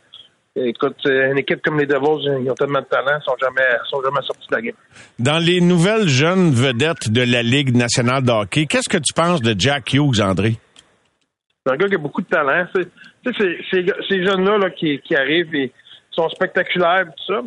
écoute, 0.56 0.95
une 1.06 1.38
équipe 1.38 1.62
comme 1.62 1.80
les 1.80 1.86
Devils, 1.86 2.30
ils 2.43 2.49
ont 2.49 2.56
tellement 2.56 2.80
de 2.82 2.86
talent, 2.86 3.20
ils 3.20 3.24
sont 3.26 3.36
jamais, 3.41 3.68
sont 3.89 4.01
jamais 4.03 4.22
sortis 4.26 4.47
de 4.49 4.56
la 4.56 4.62
game. 4.62 4.76
Dans 5.20 5.38
les 5.39 5.62
nouvelles 5.62 6.08
jeunes 6.08 6.51
vedettes 6.51 7.10
de 7.12 7.22
la 7.22 7.43
Ligue 7.43 7.76
nationale 7.76 8.24
de 8.24 8.32
hockey, 8.32 8.66
qu'est-ce 8.66 8.89
que 8.89 8.97
tu 8.97 9.14
penses 9.14 9.41
de 9.41 9.53
Jack 9.58 9.93
Hughes, 9.93 10.22
André? 10.22 10.56
C'est 11.66 11.74
un 11.74 11.78
gars 11.78 11.88
qui 11.88 11.95
a 11.95 11.97
beaucoup 11.99 12.22
de 12.22 12.28
talent. 12.28 12.66
C'est- 12.76 12.89
Tu 13.26 13.34
sais, 13.34 13.58
c'est- 13.72 13.86
ces, 14.08 14.24
jeunes-là 14.24 14.60
là, 14.60 14.70
qui, 14.70 14.99
qui 14.99 15.16
arrivent 15.16 15.56
et 15.56 15.72
sont 16.12 16.30
spectaculaires, 16.30 17.06
tout 17.06 17.34
ça. 17.34 17.41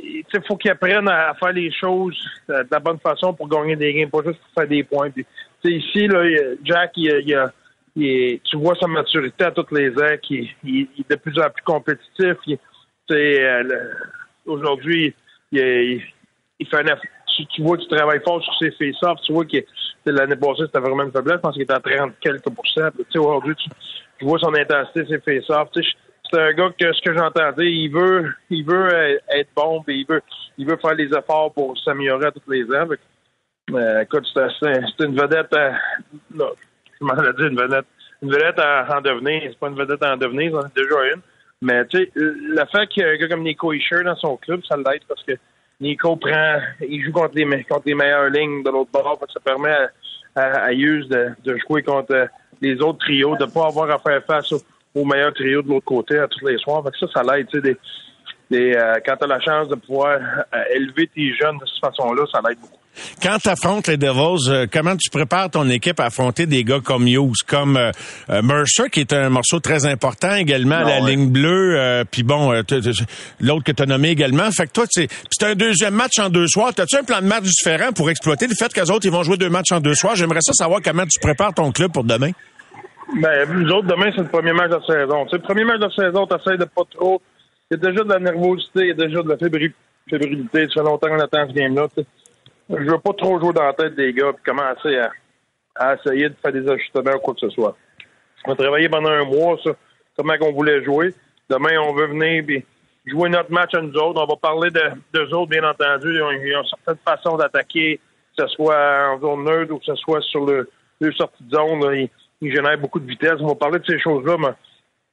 Il 0.00 0.22
faut 0.46 0.56
qu'ils 0.56 0.70
apprennent 0.70 1.08
à, 1.08 1.30
à 1.30 1.34
faire 1.34 1.52
les 1.52 1.72
choses 1.72 2.16
euh, 2.50 2.62
de 2.62 2.68
la 2.70 2.78
bonne 2.78 3.00
façon 3.00 3.34
pour 3.34 3.48
gagner 3.48 3.74
des 3.74 3.92
games, 3.92 4.08
pas 4.08 4.20
juste 4.24 4.38
pour 4.38 4.50
faire 4.62 4.68
des 4.68 4.84
points. 4.84 5.10
Puis, 5.10 5.26
ici, 5.64 6.06
là, 6.06 6.24
il 6.24 6.30
y 6.32 6.38
a- 6.38 6.54
Jack, 6.62 6.92
il, 6.96 7.22
il 7.26 7.34
a- 7.34 7.52
tu 7.98 8.56
vois 8.56 8.74
sa 8.80 8.86
maturité 8.86 9.44
à 9.44 9.50
tous 9.50 9.74
les 9.74 9.90
ans, 9.90 10.16
qu'il 10.22 10.48
il, 10.64 10.88
est 10.98 11.10
de 11.10 11.16
plus 11.16 11.38
en 11.38 11.50
plus 11.50 11.62
compétitif. 11.64 12.36
Euh, 13.10 13.62
Aujourd'hui, 14.46 15.14
il, 15.52 16.02
fait 16.70 16.90
un 16.90 16.96
tu, 17.36 17.46
tu 17.46 17.62
vois 17.62 17.76
qu'il 17.76 17.88
travaille 17.88 18.20
fort 18.24 18.42
sur 18.42 18.54
ses 18.58 18.70
face-offs. 18.72 19.20
Tu 19.22 19.32
vois 19.32 19.44
que 19.44 19.58
l'année 20.06 20.36
passée, 20.36 20.62
c'était 20.66 20.80
vraiment 20.80 21.04
une 21.04 21.12
faiblesse. 21.12 21.36
Je 21.36 21.40
pense 21.40 21.52
qu'il 21.52 21.62
était 21.62 21.74
à 21.74 21.80
30 21.80 22.12
quelques 22.20 22.48
pourcents. 22.50 22.88
Aujourd'hui, 23.14 23.54
tu, 23.56 23.68
tu 24.18 24.24
vois 24.24 24.38
son 24.38 24.54
intensité, 24.54 25.04
ses 25.06 25.20
face-offs. 25.20 25.68
C'est 26.30 26.40
un 26.40 26.52
gars 26.52 26.70
que 26.78 26.92
ce 26.92 27.02
que 27.02 27.16
j'entendais, 27.16 27.70
il 27.70 27.88
veut, 27.88 28.32
il 28.50 28.64
veut 28.64 28.92
euh, 28.92 29.18
être 29.30 29.50
bon, 29.56 29.82
puis 29.82 30.00
il 30.00 30.06
veut, 30.06 30.22
il 30.58 30.66
veut 30.66 30.76
faire 30.76 30.94
les 30.94 31.06
efforts 31.06 31.52
pour 31.52 31.78
s'améliorer 31.78 32.26
à 32.26 32.32
tous 32.32 32.50
les 32.50 32.64
ans. 32.64 32.86
Fait 32.88 33.00
euh, 33.74 34.00
écoute, 34.02 34.26
c'est 34.34 35.04
une 35.04 35.14
vedette, 35.14 35.52
à, 35.54 35.72
je 37.00 37.04
m'en 37.06 37.14
ai 37.14 37.32
dit 37.34 37.42
une 37.44 37.60
vedette, 37.60 37.86
une 38.22 38.30
vedette 38.30 38.58
à- 38.58 38.86
en 38.96 39.00
devenir. 39.00 39.42
C'est 39.44 39.58
pas 39.58 39.68
une 39.68 39.76
vedette 39.76 40.02
en 40.02 40.16
devenir, 40.16 40.52
j'en 40.52 40.66
ai 40.66 40.70
déjà 40.74 41.14
une. 41.14 41.20
Mais 41.60 41.84
tu 41.86 41.98
sais, 41.98 42.10
le 42.14 42.64
fait 42.70 42.86
qu'il 42.88 43.02
y 43.02 43.06
a 43.06 43.10
un 43.10 43.16
gars 43.16 43.28
comme 43.28 43.42
Nico 43.42 43.72
Isher 43.72 44.02
dans 44.04 44.16
son 44.16 44.36
club, 44.36 44.60
ça 44.68 44.76
l'aide 44.76 45.02
parce 45.08 45.22
que 45.24 45.32
Nico 45.80 46.16
prend, 46.16 46.58
il 46.80 47.04
joue 47.04 47.12
contre 47.12 47.34
les, 47.34 47.64
contre 47.64 47.82
les 47.86 47.94
meilleures 47.94 48.30
lignes 48.30 48.62
de 48.62 48.70
l'autre 48.70 48.90
bord. 48.92 49.18
Fait 49.20 49.26
que 49.26 49.32
ça 49.32 49.40
permet 49.40 49.70
à, 49.72 49.90
à, 50.36 50.42
à 50.66 50.72
Hughes 50.72 51.08
de, 51.08 51.56
jouer 51.68 51.82
contre 51.82 52.12
euh, 52.14 52.26
les 52.60 52.80
autres 52.80 52.98
trios, 53.00 53.36
de 53.36 53.44
pas 53.46 53.66
avoir 53.66 53.90
à 53.90 53.98
faire 53.98 54.22
face 54.24 54.52
au- 54.52 54.60
aux 54.94 55.04
meilleurs 55.04 55.34
trios 55.34 55.62
de 55.62 55.68
l'autre 55.68 55.84
côté 55.84 56.18
à 56.18 56.26
tous 56.28 56.46
les 56.46 56.58
soirs. 56.58 56.82
Ça, 56.98 57.06
ça 57.12 57.22
l'aide. 57.22 57.48
Des, 57.52 57.76
des, 58.50 58.74
euh, 58.74 58.94
quand 59.04 59.16
tu 59.16 59.24
as 59.24 59.26
la 59.26 59.40
chance 59.40 59.68
de 59.68 59.74
pouvoir 59.76 60.18
euh, 60.54 60.62
élever 60.74 61.06
tes 61.14 61.32
jeunes 61.34 61.58
de 61.58 61.66
cette 61.66 61.80
façon-là, 61.80 62.24
ça 62.32 62.40
l'aide 62.48 62.58
beaucoup. 62.60 62.77
Quand 63.22 63.38
tu 63.42 63.48
affrontes 63.48 63.86
les 63.88 63.96
Devils, 63.96 64.48
euh, 64.50 64.66
comment 64.72 64.96
tu 64.96 65.10
prépares 65.10 65.50
ton 65.50 65.68
équipe 65.68 66.00
à 66.00 66.06
affronter 66.06 66.46
des 66.46 66.64
gars 66.64 66.80
comme 66.82 67.06
Hughes, 67.06 67.42
comme 67.46 67.76
euh, 67.76 67.90
euh, 68.30 68.42
Mercer, 68.42 68.90
qui 68.90 69.00
est 69.00 69.12
un 69.12 69.28
morceau 69.30 69.60
très 69.60 69.86
important 69.86 70.34
également 70.34 70.76
à 70.76 70.84
la 70.84 71.00
ouais. 71.02 71.10
ligne 71.10 71.30
bleue, 71.30 72.04
puis 72.10 72.22
bon, 72.22 72.52
l'autre 73.40 73.64
que 73.64 73.72
tu 73.72 73.82
as 73.82 73.86
nommé 73.86 74.10
également. 74.10 74.50
Fait 74.50 74.66
que 74.66 74.72
toi, 74.72 74.84
c'est 74.90 75.08
c'est 75.30 75.46
un 75.46 75.54
deuxième 75.54 75.94
match 75.94 76.18
en 76.18 76.28
deux 76.30 76.46
soirs. 76.46 76.72
As-tu 76.78 76.96
un 76.96 77.04
plan 77.04 77.20
de 77.20 77.26
match 77.26 77.44
différent 77.44 77.92
pour 77.92 78.10
exploiter 78.10 78.46
le 78.46 78.54
fait 78.54 78.72
qu'eux 78.72 78.90
autres, 78.92 79.06
ils 79.06 79.12
vont 79.12 79.22
jouer 79.22 79.36
deux 79.36 79.50
matchs 79.50 79.72
en 79.72 79.80
deux 79.80 79.94
soirs? 79.94 80.16
J'aimerais 80.16 80.40
ça 80.40 80.52
savoir 80.52 80.80
comment 80.82 81.04
tu 81.06 81.18
prépares 81.20 81.54
ton 81.54 81.72
club 81.72 81.92
pour 81.92 82.04
demain. 82.04 82.30
Ben, 83.20 83.48
nous 83.50 83.70
autres, 83.70 83.86
demain, 83.88 84.10
c'est 84.14 84.22
le 84.22 84.28
premier 84.28 84.52
match 84.52 84.70
de 84.70 84.76
la 84.76 85.00
saison. 85.00 85.24
Tu 85.24 85.30
sais, 85.30 85.36
le 85.36 85.42
premier 85.42 85.64
match 85.64 85.78
de 85.80 85.84
la 85.86 85.90
saison, 86.06 86.26
t'essayes 86.26 86.58
de 86.58 86.64
pas 86.64 86.82
trop. 86.94 87.22
Il 87.70 87.78
y 87.78 87.86
a 87.86 87.90
déjà 87.90 88.04
de 88.04 88.08
la 88.08 88.18
nervosité, 88.18 88.80
il 88.80 88.88
y 88.88 88.90
a 88.90 88.94
déjà 88.94 89.22
de 89.22 89.28
la 89.28 89.36
fébri- 89.36 89.72
fébrilité. 90.08 90.66
Ça 90.68 90.74
fait 90.74 90.86
longtemps 90.88 91.08
qu'on 91.08 91.20
attend 91.20 91.48
ce 91.48 91.54
game-là. 91.54 91.86
Je 92.70 92.90
veux 92.90 92.98
pas 92.98 93.12
trop 93.14 93.40
jouer 93.40 93.52
dans 93.52 93.64
la 93.64 93.72
tête 93.72 93.94
des 93.94 94.12
gars 94.12 94.30
et 94.30 94.48
commencer 94.48 94.98
à, 94.98 95.10
à 95.74 95.94
essayer 95.94 96.28
de 96.28 96.34
faire 96.42 96.52
des 96.52 96.68
ajustements 96.68 97.14
ou 97.14 97.18
quoi 97.18 97.34
que 97.34 97.40
ce 97.40 97.50
soit. 97.50 97.76
On 98.44 98.52
a 98.52 98.56
travaillé 98.56 98.88
pendant 98.88 99.10
un 99.10 99.24
mois, 99.24 99.56
ça, 99.64 99.70
comment 100.16 100.34
on 100.42 100.52
voulait 100.52 100.84
jouer. 100.84 101.14
Demain, 101.48 101.78
on 101.80 101.94
veut 101.94 102.06
venir 102.06 102.44
puis 102.46 102.64
jouer 103.06 103.30
notre 103.30 103.50
match 103.50 103.74
à 103.74 103.80
nous 103.80 103.94
autres. 103.94 104.20
On 104.22 104.26
va 104.26 104.36
parler 104.36 104.70
de 104.70 104.82
d'eux 105.12 105.34
autres, 105.34 105.50
bien 105.50 105.64
entendu. 105.64 106.12
Ils 106.12 106.22
ont, 106.22 106.30
ils 106.30 106.56
ont 106.56 106.64
certaines 106.64 107.38
d'attaquer, 107.38 108.00
que 108.36 108.44
ce 108.44 108.48
soit 108.54 109.12
en 109.12 109.20
zone 109.20 109.44
neutre 109.44 109.72
ou 109.72 109.78
que 109.78 109.86
ce 109.86 109.94
soit 109.96 110.20
sur 110.22 110.44
le, 110.44 110.68
le 111.00 111.12
sortie 111.12 111.42
de 111.44 111.54
zone. 111.56 112.08
ils 112.40 112.54
génèrent 112.54 112.78
beaucoup 112.78 113.00
de 113.00 113.06
vitesse. 113.06 113.36
On 113.40 113.48
va 113.48 113.54
parler 113.54 113.78
de 113.78 113.86
ces 113.86 113.98
choses-là, 113.98 114.36
mais 114.38 114.54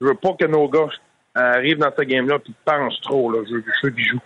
je 0.02 0.08
veux 0.08 0.16
pas 0.16 0.34
que 0.38 0.46
nos 0.46 0.68
gars 0.68 0.90
arrivent 1.34 1.78
dans 1.78 1.92
ce 1.98 2.04
game-là 2.04 2.36
et 2.36 2.52
pensent 2.66 3.00
trop. 3.02 3.32
Là. 3.32 3.40
Je, 3.50 3.56
je 3.56 3.88
veux 3.88 3.92
qu'ils 3.92 4.06
jouent. 4.06 4.20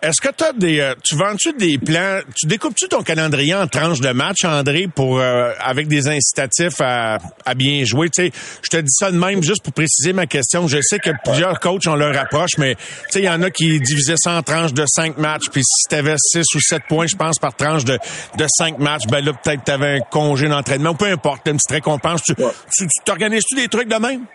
Est-ce 0.00 0.20
que 0.20 0.32
t'as 0.32 0.52
des, 0.52 0.78
euh, 0.78 0.94
tu 1.02 1.16
vends-tu 1.16 1.52
des 1.54 1.76
plans, 1.76 2.20
tu 2.36 2.46
découpes-tu 2.46 2.88
ton 2.88 3.02
calendrier 3.02 3.54
en 3.54 3.66
tranches 3.66 4.00
de 4.00 4.10
match, 4.10 4.44
André, 4.44 4.86
pour 4.86 5.18
euh, 5.18 5.52
avec 5.58 5.88
des 5.88 6.06
incitatifs 6.06 6.80
à, 6.80 7.18
à 7.44 7.54
bien 7.54 7.84
jouer? 7.84 8.08
Tu 8.08 8.26
sais, 8.26 8.32
je 8.62 8.68
te 8.68 8.76
dis 8.76 8.92
ça 8.92 9.10
de 9.10 9.16
même 9.18 9.42
juste 9.42 9.64
pour 9.64 9.72
préciser 9.72 10.12
ma 10.12 10.26
question. 10.26 10.68
Je 10.68 10.78
sais 10.80 11.00
que 11.00 11.10
plusieurs 11.24 11.58
coachs 11.58 11.88
ont 11.88 11.96
leur 11.96 12.16
approche, 12.16 12.52
mais 12.58 12.76
tu 12.76 12.82
sais, 13.10 13.18
il 13.20 13.24
y 13.24 13.28
en 13.28 13.42
a 13.42 13.50
qui 13.50 13.80
divisaient 13.80 14.16
ça 14.16 14.38
en 14.38 14.42
tranches 14.42 14.72
de 14.72 14.84
cinq 14.86 15.18
matchs. 15.18 15.48
Puis 15.50 15.62
si 15.64 15.88
t'avais 15.88 16.14
six 16.16 16.46
ou 16.54 16.60
sept 16.60 16.82
points, 16.88 17.08
je 17.08 17.16
pense, 17.16 17.40
par 17.40 17.56
tranche 17.56 17.84
de, 17.84 17.98
de 18.36 18.46
cinq 18.46 18.78
matchs, 18.78 19.06
ben 19.08 19.24
là, 19.24 19.32
peut-être 19.32 19.64
t'avais 19.64 19.96
un 19.96 20.00
congé 20.00 20.46
d'entraînement 20.48 20.90
ou 20.90 20.94
peu 20.94 21.06
importe, 21.06 21.48
une 21.48 21.56
petite 21.56 21.72
récompense. 21.72 22.22
Tu, 22.22 22.36
tu, 22.36 22.42
tu 22.86 23.04
t'organises-tu 23.04 23.56
des 23.56 23.66
trucs 23.66 23.88
de 23.88 23.96
même? 23.96 24.26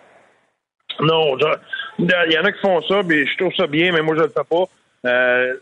Non, 1.00 1.38
il 2.00 2.32
y 2.34 2.38
en 2.38 2.44
a 2.44 2.52
qui 2.52 2.60
font 2.62 2.82
ça, 2.88 3.02
mais 3.06 3.26
je 3.26 3.38
trouve 3.38 3.54
ça 3.56 3.66
bien, 3.66 3.94
mais 3.94 4.02
moi 4.02 4.16
je 4.18 4.24
le 4.24 4.28
fais 4.28 4.44
pas. 4.44 4.66
Euh, 5.06 5.56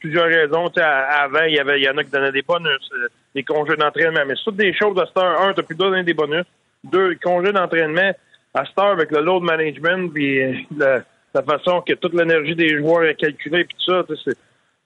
plusieurs 0.00 0.26
raisons. 0.26 0.68
Tu 0.70 0.80
avant, 0.80 1.44
il 1.44 1.54
y 1.54 1.60
avait, 1.60 1.80
il 1.80 1.84
y 1.84 1.88
en 1.88 1.96
a 1.96 2.04
qui 2.04 2.10
donnaient 2.10 2.32
des 2.32 2.42
bonus, 2.42 2.90
euh, 2.94 3.08
des 3.34 3.44
congés 3.44 3.76
d'entraînement, 3.76 4.24
mais 4.26 4.34
toutes 4.44 4.56
des 4.56 4.74
choses 4.74 4.98
à 4.98 5.06
cette 5.06 5.16
heure. 5.16 5.40
Un, 5.40 5.52
t'as 5.52 5.62
plus 5.62 5.76
donné 5.76 6.02
des 6.02 6.14
bonus. 6.14 6.44
Deux, 6.84 7.14
congés 7.22 7.52
d'entraînement 7.52 8.12
à 8.54 8.64
cette 8.64 8.78
heure 8.78 8.92
avec 8.92 9.10
le 9.12 9.20
load 9.20 9.42
management, 9.42 10.12
puis 10.12 10.42
euh, 10.42 11.00
la, 11.34 11.42
façon 11.42 11.80
que 11.82 11.92
toute 11.92 12.14
l'énergie 12.14 12.56
des 12.56 12.76
joueurs 12.76 13.04
est 13.04 13.14
calculée, 13.14 13.64
puis 13.64 13.76
tout 13.76 13.92
ça. 13.92 14.04
Tu 14.08 14.16
sais, 14.16 14.36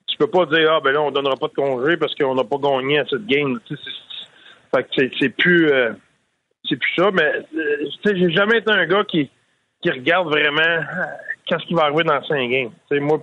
tu 0.06 0.18
peux 0.18 0.26
pas 0.26 0.44
dire 0.44 0.70
ah 0.70 0.80
ben 0.84 0.92
là 0.92 1.00
on 1.00 1.10
donnera 1.10 1.36
pas 1.36 1.48
de 1.48 1.54
congé 1.54 1.96
parce 1.96 2.14
qu'on 2.14 2.34
n'a 2.34 2.44
pas 2.44 2.58
gagné 2.58 2.98
à 2.98 3.06
cette 3.06 3.26
game. 3.26 3.58
Fait 4.74 4.82
que 4.82 5.16
c'est- 5.18 5.28
plus 5.30 5.70
c'est 6.68 6.76
plus 6.76 6.92
ça. 6.96 7.10
Mais 7.12 7.32
euh, 7.56 7.88
tu 8.04 8.16
j'ai 8.16 8.30
jamais 8.30 8.58
été 8.58 8.70
un 8.70 8.84
gars 8.84 9.04
qui 9.04 9.30
qui 9.80 9.90
regarde 9.90 10.28
vraiment 10.28 10.84
qu'est-ce 11.46 11.64
qui 11.66 11.74
va 11.74 11.84
arriver 11.84 12.04
dans 12.04 12.22
cinq 12.24 12.50
games. 12.50 12.70
Moi, 12.90 13.22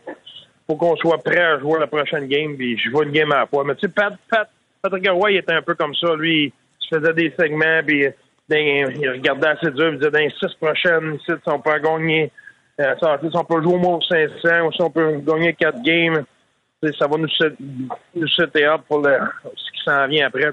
faut 0.69 0.75
qu'on 0.75 0.95
soit 0.97 1.17
prêt 1.17 1.41
à 1.41 1.57
jouer 1.59 1.79
la 1.79 1.87
prochaine 1.87 2.27
game, 2.27 2.55
puis 2.55 2.77
je 2.77 2.91
vois 2.91 3.03
une 3.03 3.11
game 3.11 3.31
à 3.31 3.39
la 3.39 3.47
fois. 3.47 3.63
Mais 3.63 3.73
tu 3.73 3.87
sais, 3.87 3.87
Pat, 3.89 4.13
Pat, 4.29 4.47
Patrick 4.83 5.09
Roy, 5.09 5.31
il 5.31 5.37
était 5.37 5.53
un 5.53 5.63
peu 5.63 5.73
comme 5.73 5.95
ça. 5.95 6.15
Lui, 6.15 6.53
il 6.91 6.95
faisait 6.95 7.13
des 7.13 7.33
segments, 7.39 7.81
puis 7.85 8.05
dans- 8.47 8.55
il 8.57 9.09
regardait 9.09 9.47
assez 9.47 9.71
dur, 9.71 9.89
il 9.93 9.97
disait 9.97 10.11
dans 10.11 10.19
les 10.19 10.29
six 10.39 10.53
prochaines, 10.61 11.17
si 11.25 11.31
on 11.47 11.59
peut 11.59 11.79
gagner, 11.79 12.31
euh, 12.79 12.93
si 12.99 13.35
on 13.35 13.43
peut 13.43 13.63
jouer 13.63 13.73
au 13.73 13.77
moins 13.77 13.95
au 13.95 14.01
500, 14.01 14.67
ou 14.67 14.71
si 14.71 14.81
on 14.83 14.91
peut 14.91 15.17
gagner 15.25 15.53
quatre 15.53 15.81
games, 15.81 16.23
ça 16.99 17.07
va 17.07 17.17
nous 17.17 17.29
set, 17.29 17.53
setter 18.37 18.65
up 18.65 18.81
pour 18.87 19.03
ce 19.03 19.71
qui 19.71 19.83
s'en 19.83 20.07
vient 20.07 20.27
après. 20.27 20.51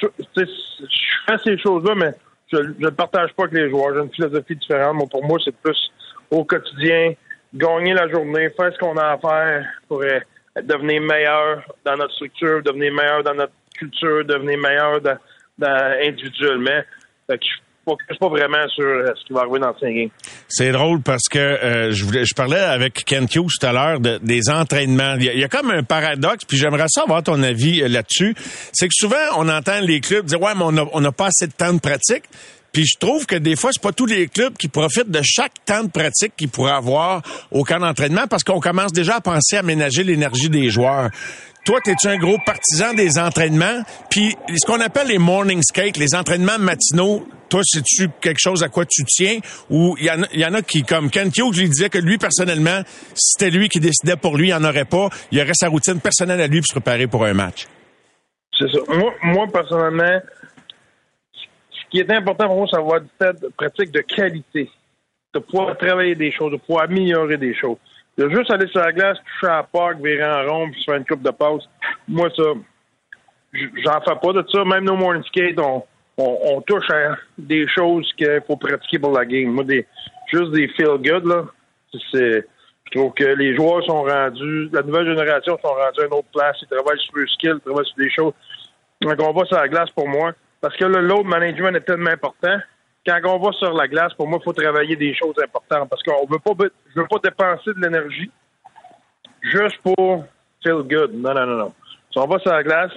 je 0.00 0.06
fais 0.34 1.38
ces 1.44 1.58
choses-là, 1.58 1.94
mais 1.94 2.12
je 2.52 2.58
ne 2.78 2.90
partage 2.90 3.32
pas 3.34 3.44
avec 3.44 3.54
les 3.54 3.70
joueurs. 3.70 3.94
J'ai 3.94 4.00
une 4.02 4.12
philosophie 4.12 4.56
différente. 4.56 4.96
Moi, 4.96 5.06
pour 5.10 5.24
moi, 5.24 5.38
c'est 5.44 5.54
plus 5.56 5.90
au 6.30 6.44
quotidien, 6.44 7.12
gagner 7.54 7.94
la 7.94 8.08
journée, 8.08 8.48
faire 8.50 8.72
ce 8.72 8.78
qu'on 8.78 8.96
a 8.96 9.12
à 9.12 9.18
faire 9.18 9.66
pour 9.88 10.02
euh, 10.02 10.20
devenir 10.62 11.00
meilleur 11.02 11.62
dans 11.84 11.96
notre 11.96 12.14
structure, 12.14 12.62
devenir 12.62 12.92
meilleur 12.92 13.22
dans 13.22 13.34
notre 13.34 13.52
culture, 13.76 14.24
devenir 14.24 14.58
meilleur 14.58 15.00
individuellement. 15.60 16.82
Fait 17.26 17.38
que 17.38 17.44
focus 17.88 18.18
pas 18.18 18.28
vraiment 18.28 18.68
sur 18.68 18.84
euh, 18.84 19.12
ce 19.16 19.26
qui 19.26 19.32
va 19.32 19.40
arriver 19.40 19.58
dans 19.60 19.72
le. 19.80 20.10
C'est 20.48 20.72
drôle 20.72 21.00
parce 21.02 21.28
que 21.30 21.38
euh, 21.38 21.90
je, 21.90 22.04
voulais, 22.04 22.24
je 22.24 22.34
parlais 22.34 22.58
avec 22.58 23.04
Ken 23.04 23.24
Hughes 23.24 23.50
tout 23.60 23.66
à 23.66 23.72
l'heure 23.72 24.00
de, 24.00 24.18
des 24.22 24.50
entraînements. 24.50 25.14
Il 25.18 25.38
y, 25.38 25.44
a, 25.44 25.48
comme 25.48 25.70
un 25.70 25.82
paradoxe, 25.82 26.44
puis 26.44 26.58
j'aimerais 26.58 26.88
savoir 26.88 27.22
ton 27.22 27.42
avis 27.42 27.80
là-dessus. 27.88 28.34
C'est 28.72 28.88
que 28.88 28.94
souvent, 28.94 29.16
on 29.36 29.48
entend 29.48 29.80
les 29.80 30.00
clubs 30.00 30.26
dire 30.26 30.40
«Ouais, 30.42 30.52
mais 30.56 30.64
on 30.64 31.00
n'a 31.00 31.12
pas 31.12 31.26
assez 31.26 31.46
de 31.46 31.52
temps 31.52 31.72
de 31.72 31.80
pratique». 31.80 32.24
Puis 32.72 32.84
je 32.84 32.98
trouve 32.98 33.26
que 33.26 33.36
des 33.36 33.56
fois, 33.56 33.70
c'est 33.72 33.82
pas 33.82 33.92
tous 33.92 34.06
les 34.06 34.28
clubs 34.28 34.56
qui 34.56 34.68
profitent 34.68 35.10
de 35.10 35.20
chaque 35.22 35.64
temps 35.64 35.84
de 35.84 35.90
pratique 35.90 36.34
qu'ils 36.36 36.48
pourraient 36.48 36.72
avoir 36.72 37.22
au 37.50 37.64
camp 37.64 37.80
d'entraînement 37.80 38.26
parce 38.28 38.44
qu'on 38.44 38.60
commence 38.60 38.92
déjà 38.92 39.16
à 39.16 39.20
penser 39.20 39.56
à 39.56 39.62
ménager 39.62 40.04
l'énergie 40.04 40.50
des 40.50 40.70
joueurs. 40.70 41.10
Toi, 41.64 41.80
es-tu 41.86 42.08
un 42.08 42.16
gros 42.16 42.38
partisan 42.46 42.94
des 42.94 43.18
entraînements? 43.18 43.82
Puis 44.10 44.34
ce 44.48 44.64
qu'on 44.66 44.80
appelle 44.80 45.08
les 45.08 45.18
morning 45.18 45.60
skates, 45.62 45.96
les 45.96 46.14
entraînements 46.14 46.58
matinaux, 46.58 47.26
toi, 47.48 47.62
c'est-tu 47.64 48.08
quelque 48.20 48.38
chose 48.40 48.62
à 48.62 48.68
quoi 48.68 48.84
tu 48.84 49.04
tiens? 49.04 49.38
Ou 49.70 49.96
il 49.98 50.04
y, 50.04 50.38
y 50.38 50.44
en 50.44 50.54
a 50.54 50.62
qui, 50.62 50.82
comme 50.82 51.10
Ken 51.10 51.28
Hughes, 51.28 51.58
lui 51.58 51.68
disait 51.68 51.88
que 51.88 51.98
lui, 51.98 52.18
personnellement, 52.18 52.82
si 53.14 53.32
c'était 53.32 53.50
lui 53.50 53.68
qui 53.68 53.80
décidait 53.80 54.16
pour 54.16 54.36
lui, 54.36 54.48
il 54.48 54.54
en 54.54 54.64
aurait 54.64 54.84
pas. 54.84 55.08
Il 55.30 55.38
y 55.38 55.42
aurait 55.42 55.52
sa 55.54 55.68
routine 55.68 56.00
personnelle 56.00 56.40
à 56.40 56.46
lui 56.46 56.60
pour 56.60 56.68
se 56.68 56.72
préparer 56.72 57.06
pour 57.06 57.24
un 57.24 57.34
match. 57.34 57.66
C'est 58.58 58.70
ça. 58.70 58.78
Moi, 58.88 59.12
moi, 59.22 59.46
personnellement, 59.52 60.20
qui 61.90 62.00
est 62.00 62.10
important 62.10 62.46
pour 62.46 62.56
moi, 62.56 62.66
c'est 62.70 63.18
temps 63.18 63.46
de 63.46 63.52
pratique 63.56 63.90
de 63.90 64.00
qualité, 64.00 64.70
de 65.34 65.38
pouvoir 65.40 65.76
travailler 65.76 66.14
des 66.14 66.32
choses, 66.32 66.52
de 66.52 66.56
pouvoir 66.56 66.84
améliorer 66.84 67.36
des 67.36 67.54
choses. 67.54 67.78
De 68.16 68.28
juste 68.30 68.50
aller 68.50 68.66
sur 68.68 68.80
la 68.80 68.92
glace, 68.92 69.18
toucher 69.18 69.52
à 69.52 69.66
la 69.72 69.92
virer 69.94 70.24
en 70.24 70.52
rond, 70.52 70.70
puis 70.70 70.82
faire 70.84 70.96
une 70.96 71.06
coupe 71.06 71.22
de 71.22 71.30
passe. 71.30 71.62
Moi, 72.08 72.28
ça, 72.36 72.42
j'en 73.52 74.00
fais 74.00 74.16
pas 74.20 74.32
de 74.32 74.44
ça. 74.50 74.64
Même 74.64 74.84
nos 74.84 74.96
morning 74.96 75.22
skate, 75.24 75.58
on, 75.60 75.84
on, 76.16 76.60
touche 76.62 76.90
à 76.90 77.16
des 77.38 77.66
choses 77.68 78.12
qu'il 78.16 78.42
faut 78.46 78.56
pratiquer 78.56 78.98
pour 78.98 79.12
la 79.12 79.24
game. 79.24 79.50
Moi, 79.50 79.64
des, 79.64 79.86
juste 80.32 80.50
des 80.50 80.68
feel 80.68 80.98
good, 80.98 81.24
là. 81.26 81.44
C'est, 82.12 82.44
je 82.84 82.98
trouve 82.98 83.12
que 83.12 83.24
les 83.24 83.54
joueurs 83.54 83.84
sont 83.84 84.02
rendus, 84.02 84.68
la 84.72 84.82
nouvelle 84.82 85.06
génération 85.06 85.58
sont 85.62 85.68
rendus 85.68 86.00
à 86.00 86.06
une 86.06 86.12
autre 86.12 86.28
place. 86.32 86.56
Ils 86.62 86.68
travaillent 86.68 87.00
sur 87.00 87.16
leur 87.16 87.28
skill, 87.28 87.54
ils 87.54 87.60
travaillent 87.60 87.86
sur 87.86 87.96
des 87.96 88.10
choses. 88.10 88.32
Donc, 89.00 89.14
on 89.20 89.32
va 89.32 89.44
sur 89.44 89.56
la 89.56 89.68
glace 89.68 89.90
pour 89.90 90.08
moi. 90.08 90.32
Parce 90.60 90.76
que 90.76 90.84
le 90.84 91.00
load 91.00 91.26
management 91.26 91.76
est 91.76 91.84
tellement 91.84 92.10
important. 92.10 92.56
Quand 93.06 93.20
on 93.24 93.38
va 93.38 93.52
sur 93.52 93.72
la 93.72 93.88
glace, 93.88 94.12
pour 94.14 94.28
moi, 94.28 94.38
il 94.40 94.44
faut 94.44 94.52
travailler 94.52 94.96
des 94.96 95.14
choses 95.14 95.34
importantes. 95.42 95.88
Parce 95.88 96.02
qu'on 96.02 96.26
veut 96.26 96.38
pas, 96.38 96.52
je 96.94 97.00
veux 97.00 97.06
pas 97.06 97.18
dépenser 97.22 97.72
de 97.74 97.80
l'énergie 97.80 98.30
juste 99.42 99.78
pour 99.82 100.24
feel 100.62 100.82
good. 100.82 101.14
Non, 101.14 101.34
non, 101.34 101.46
non, 101.46 101.56
non. 101.56 101.72
Si 102.12 102.18
on 102.18 102.26
va 102.26 102.38
sur 102.38 102.52
la 102.52 102.62
glace, 102.62 102.92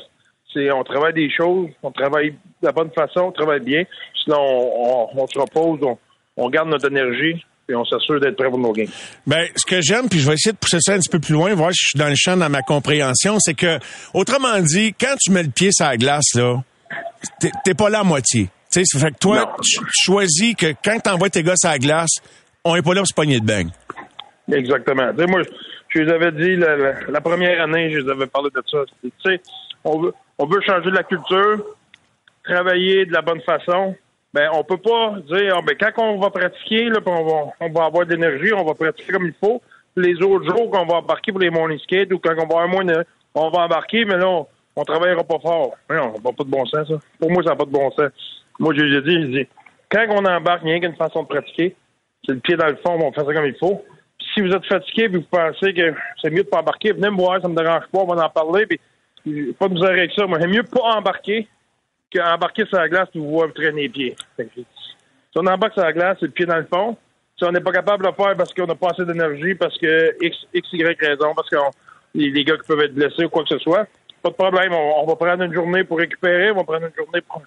c'est 0.53 0.71
on 0.71 0.83
travaille 0.83 1.13
des 1.13 1.29
choses, 1.29 1.69
on 1.83 1.91
travaille 1.91 2.31
de 2.31 2.67
la 2.67 2.71
bonne 2.71 2.91
façon, 2.91 3.21
on 3.21 3.31
travaille 3.31 3.61
bien. 3.61 3.83
Sinon, 4.23 4.37
on, 4.39 5.27
se 5.27 5.39
repose, 5.39 5.79
on, 6.37 6.49
garde 6.49 6.69
notre 6.69 6.87
énergie, 6.87 7.43
et 7.69 7.75
on 7.75 7.85
s'assure 7.85 8.19
d'être 8.19 8.35
prêt 8.35 8.49
pour 8.49 8.59
nos 8.59 8.73
games. 8.73 8.87
Ben, 9.25 9.47
ce 9.55 9.65
que 9.65 9.81
j'aime, 9.81 10.09
puis 10.09 10.19
je 10.19 10.27
vais 10.27 10.33
essayer 10.33 10.53
de 10.53 10.57
pousser 10.57 10.77
ça 10.79 10.93
un 10.93 10.99
petit 10.99 11.09
peu 11.09 11.19
plus 11.19 11.33
loin, 11.33 11.53
voir 11.53 11.71
si 11.71 11.79
je 11.81 11.87
suis 11.89 11.99
dans 11.99 12.09
le 12.09 12.15
champ 12.15 12.37
dans 12.37 12.49
ma 12.49 12.61
compréhension, 12.61 13.37
c'est 13.39 13.53
que, 13.53 13.79
autrement 14.13 14.59
dit, 14.59 14.93
quand 14.99 15.15
tu 15.19 15.31
mets 15.31 15.43
le 15.43 15.49
pied 15.49 15.69
sur 15.71 15.85
la 15.85 15.97
glace, 15.97 16.35
là, 16.35 16.61
t'es 17.63 17.73
pas 17.73 17.89
là 17.89 17.99
à 17.99 18.03
moitié. 18.03 18.49
Tu 18.71 18.85
sais, 18.85 18.99
fait 18.99 19.11
que 19.11 19.17
toi, 19.17 19.55
tu 19.61 19.79
choisis 19.91 20.55
que 20.55 20.67
quand 20.83 20.97
t'envoies 20.99 21.29
tes 21.29 21.43
gars 21.43 21.55
à 21.63 21.67
la 21.69 21.79
glace, 21.79 22.21
on 22.63 22.75
est 22.75 22.81
pas 22.81 22.93
là 22.93 23.01
pour 23.01 23.07
se 23.07 23.13
pogner 23.13 23.39
de 23.39 23.45
bang. 23.45 23.67
Exactement. 24.51 25.11
Moi, 25.27 25.41
je 25.89 25.99
les 25.99 26.11
avais 26.11 26.31
dit 26.31 26.55
la, 26.55 26.77
la, 26.77 26.93
la, 27.09 27.21
première 27.21 27.61
année, 27.61 27.91
je 27.91 27.99
les 27.99 28.09
avais 28.09 28.27
parlé 28.27 28.49
de 28.55 28.61
ça. 28.69 28.79
Tu 29.03 29.11
sais, 29.25 29.41
on 29.83 29.99
veut, 29.99 30.13
on 30.37 30.45
veut 30.45 30.61
changer 30.61 30.89
de 30.89 30.95
la 30.95 31.03
culture, 31.03 31.63
travailler 32.43 33.05
de 33.05 33.13
la 33.13 33.21
bonne 33.21 33.41
façon. 33.41 33.95
Ben, 34.33 34.49
on 34.53 34.63
peut 34.63 34.77
pas 34.77 35.15
dire, 35.29 35.55
oh, 35.57 35.61
ben, 35.61 35.75
quand 35.77 36.01
on 36.01 36.19
va 36.19 36.29
pratiquer, 36.29 36.85
là, 36.85 36.99
on 37.05 37.25
va, 37.25 37.51
on 37.59 37.69
va 37.69 37.85
avoir 37.85 38.05
de 38.05 38.13
l'énergie, 38.13 38.53
on 38.53 38.63
va 38.63 38.73
pratiquer 38.73 39.11
comme 39.11 39.25
il 39.25 39.33
faut. 39.33 39.61
Les 39.97 40.13
autres 40.23 40.45
jours 40.45 40.71
qu'on 40.71 40.85
va 40.85 40.95
embarquer 40.95 41.33
pour 41.33 41.41
les 41.41 41.49
morning 41.49 41.77
skates 41.79 42.13
ou 42.13 42.19
quand 42.19 42.31
on 42.37 42.47
va 42.47 42.61
avoir 42.63 42.67
moins 42.69 42.85
de, 42.85 43.03
on 43.35 43.49
va 43.49 43.65
embarquer, 43.65 44.05
mais 44.05 44.15
là, 44.15 44.29
on, 44.29 44.47
on 44.75 44.83
travaillera 44.83 45.23
pas 45.23 45.39
fort. 45.39 45.75
Non, 45.89 46.13
n'a 46.13 46.31
pas 46.31 46.43
de 46.43 46.49
bon 46.49 46.65
sens, 46.65 46.87
ça. 46.87 46.95
Pour 47.19 47.31
moi, 47.31 47.43
ça 47.43 47.51
n'a 47.51 47.55
pas 47.55 47.65
de 47.65 47.71
bon 47.71 47.91
sens. 47.91 48.11
Moi, 48.59 48.73
je 48.75 48.81
l'ai 48.81 49.01
dit, 49.01 49.21
je 49.21 49.39
dis, 49.39 49.47
quand 49.89 50.05
on 50.09 50.25
embarque, 50.25 50.61
il 50.63 50.67
n'y 50.67 50.73
a 50.73 50.79
qu'une 50.79 50.95
façon 50.95 51.23
de 51.23 51.27
pratiquer. 51.27 51.75
C'est 52.25 52.33
le 52.33 52.39
pied 52.39 52.55
dans 52.55 52.67
le 52.67 52.77
fond, 52.77 52.97
on 53.01 53.11
fait 53.11 53.25
ça 53.25 53.33
comme 53.33 53.45
il 53.45 53.55
faut. 53.55 53.83
Puis 54.17 54.27
si 54.33 54.41
vous 54.41 54.53
êtes 54.53 54.65
fatigué 54.65 55.03
et 55.03 55.07
vous 55.07 55.23
pensez 55.23 55.73
que 55.73 55.93
c'est 56.21 56.29
mieux 56.29 56.43
de 56.43 56.47
pas 56.47 56.59
embarquer, 56.59 56.93
venez 56.93 57.09
me 57.09 57.17
voir, 57.17 57.41
ça 57.41 57.47
me 57.47 57.55
dérange 57.55 57.87
pas, 57.91 57.99
on 57.99 58.05
va 58.05 58.25
en 58.25 58.29
parler. 58.29 58.67
Puis, 58.67 59.53
pas 59.53 59.67
de 59.67 59.73
nous 59.73 59.83
avec 59.83 60.11
ça. 60.13 60.25
Moi, 60.27 60.37
c'est 60.39 60.47
mieux 60.47 60.63
pas 60.63 60.97
embarquer 60.97 61.47
qu'embarquer 62.13 62.65
sur 62.65 62.77
la 62.77 62.89
glace 62.89 63.09
et 63.15 63.19
vous 63.19 63.31
voir 63.31 63.47
vous 63.47 63.53
traîner 63.53 63.83
les 63.83 63.89
pieds. 63.89 64.15
Si 64.37 65.37
on 65.37 65.45
embarque 65.45 65.73
sur 65.73 65.83
la 65.83 65.93
glace, 65.93 66.17
c'est 66.19 66.25
le 66.27 66.31
pied 66.31 66.45
dans 66.45 66.57
le 66.57 66.67
fond. 66.71 66.97
Si 67.37 67.43
on 67.45 67.51
n'est 67.51 67.61
pas 67.61 67.71
capable 67.71 68.03
de 68.03 68.09
le 68.09 68.13
faire 68.13 68.35
parce 68.37 68.53
qu'on 68.53 68.67
n'a 68.67 68.75
pas 68.75 68.89
assez 68.89 69.05
d'énergie, 69.05 69.55
parce 69.55 69.77
que 69.77 70.15
X, 70.21 70.37
X, 70.53 70.73
Y 70.73 70.99
raison, 70.99 71.33
parce 71.35 71.49
que 71.49 71.55
les 72.13 72.43
gars 72.43 72.57
qui 72.57 72.67
peuvent 72.67 72.81
être 72.81 72.93
blessés 72.93 73.25
ou 73.25 73.29
quoi 73.29 73.43
que 73.43 73.49
ce 73.49 73.59
soit, 73.59 73.87
pas 74.21 74.29
de 74.29 74.35
problème. 74.35 74.73
On, 74.73 75.03
on, 75.03 75.05
va 75.05 75.15
prendre 75.15 75.43
une 75.43 75.53
journée 75.53 75.83
pour 75.83 75.97
récupérer, 75.97 76.51
on 76.51 76.57
va 76.57 76.63
prendre 76.63 76.85
une 76.85 76.95
journée 76.95 77.21
pour 77.27 77.41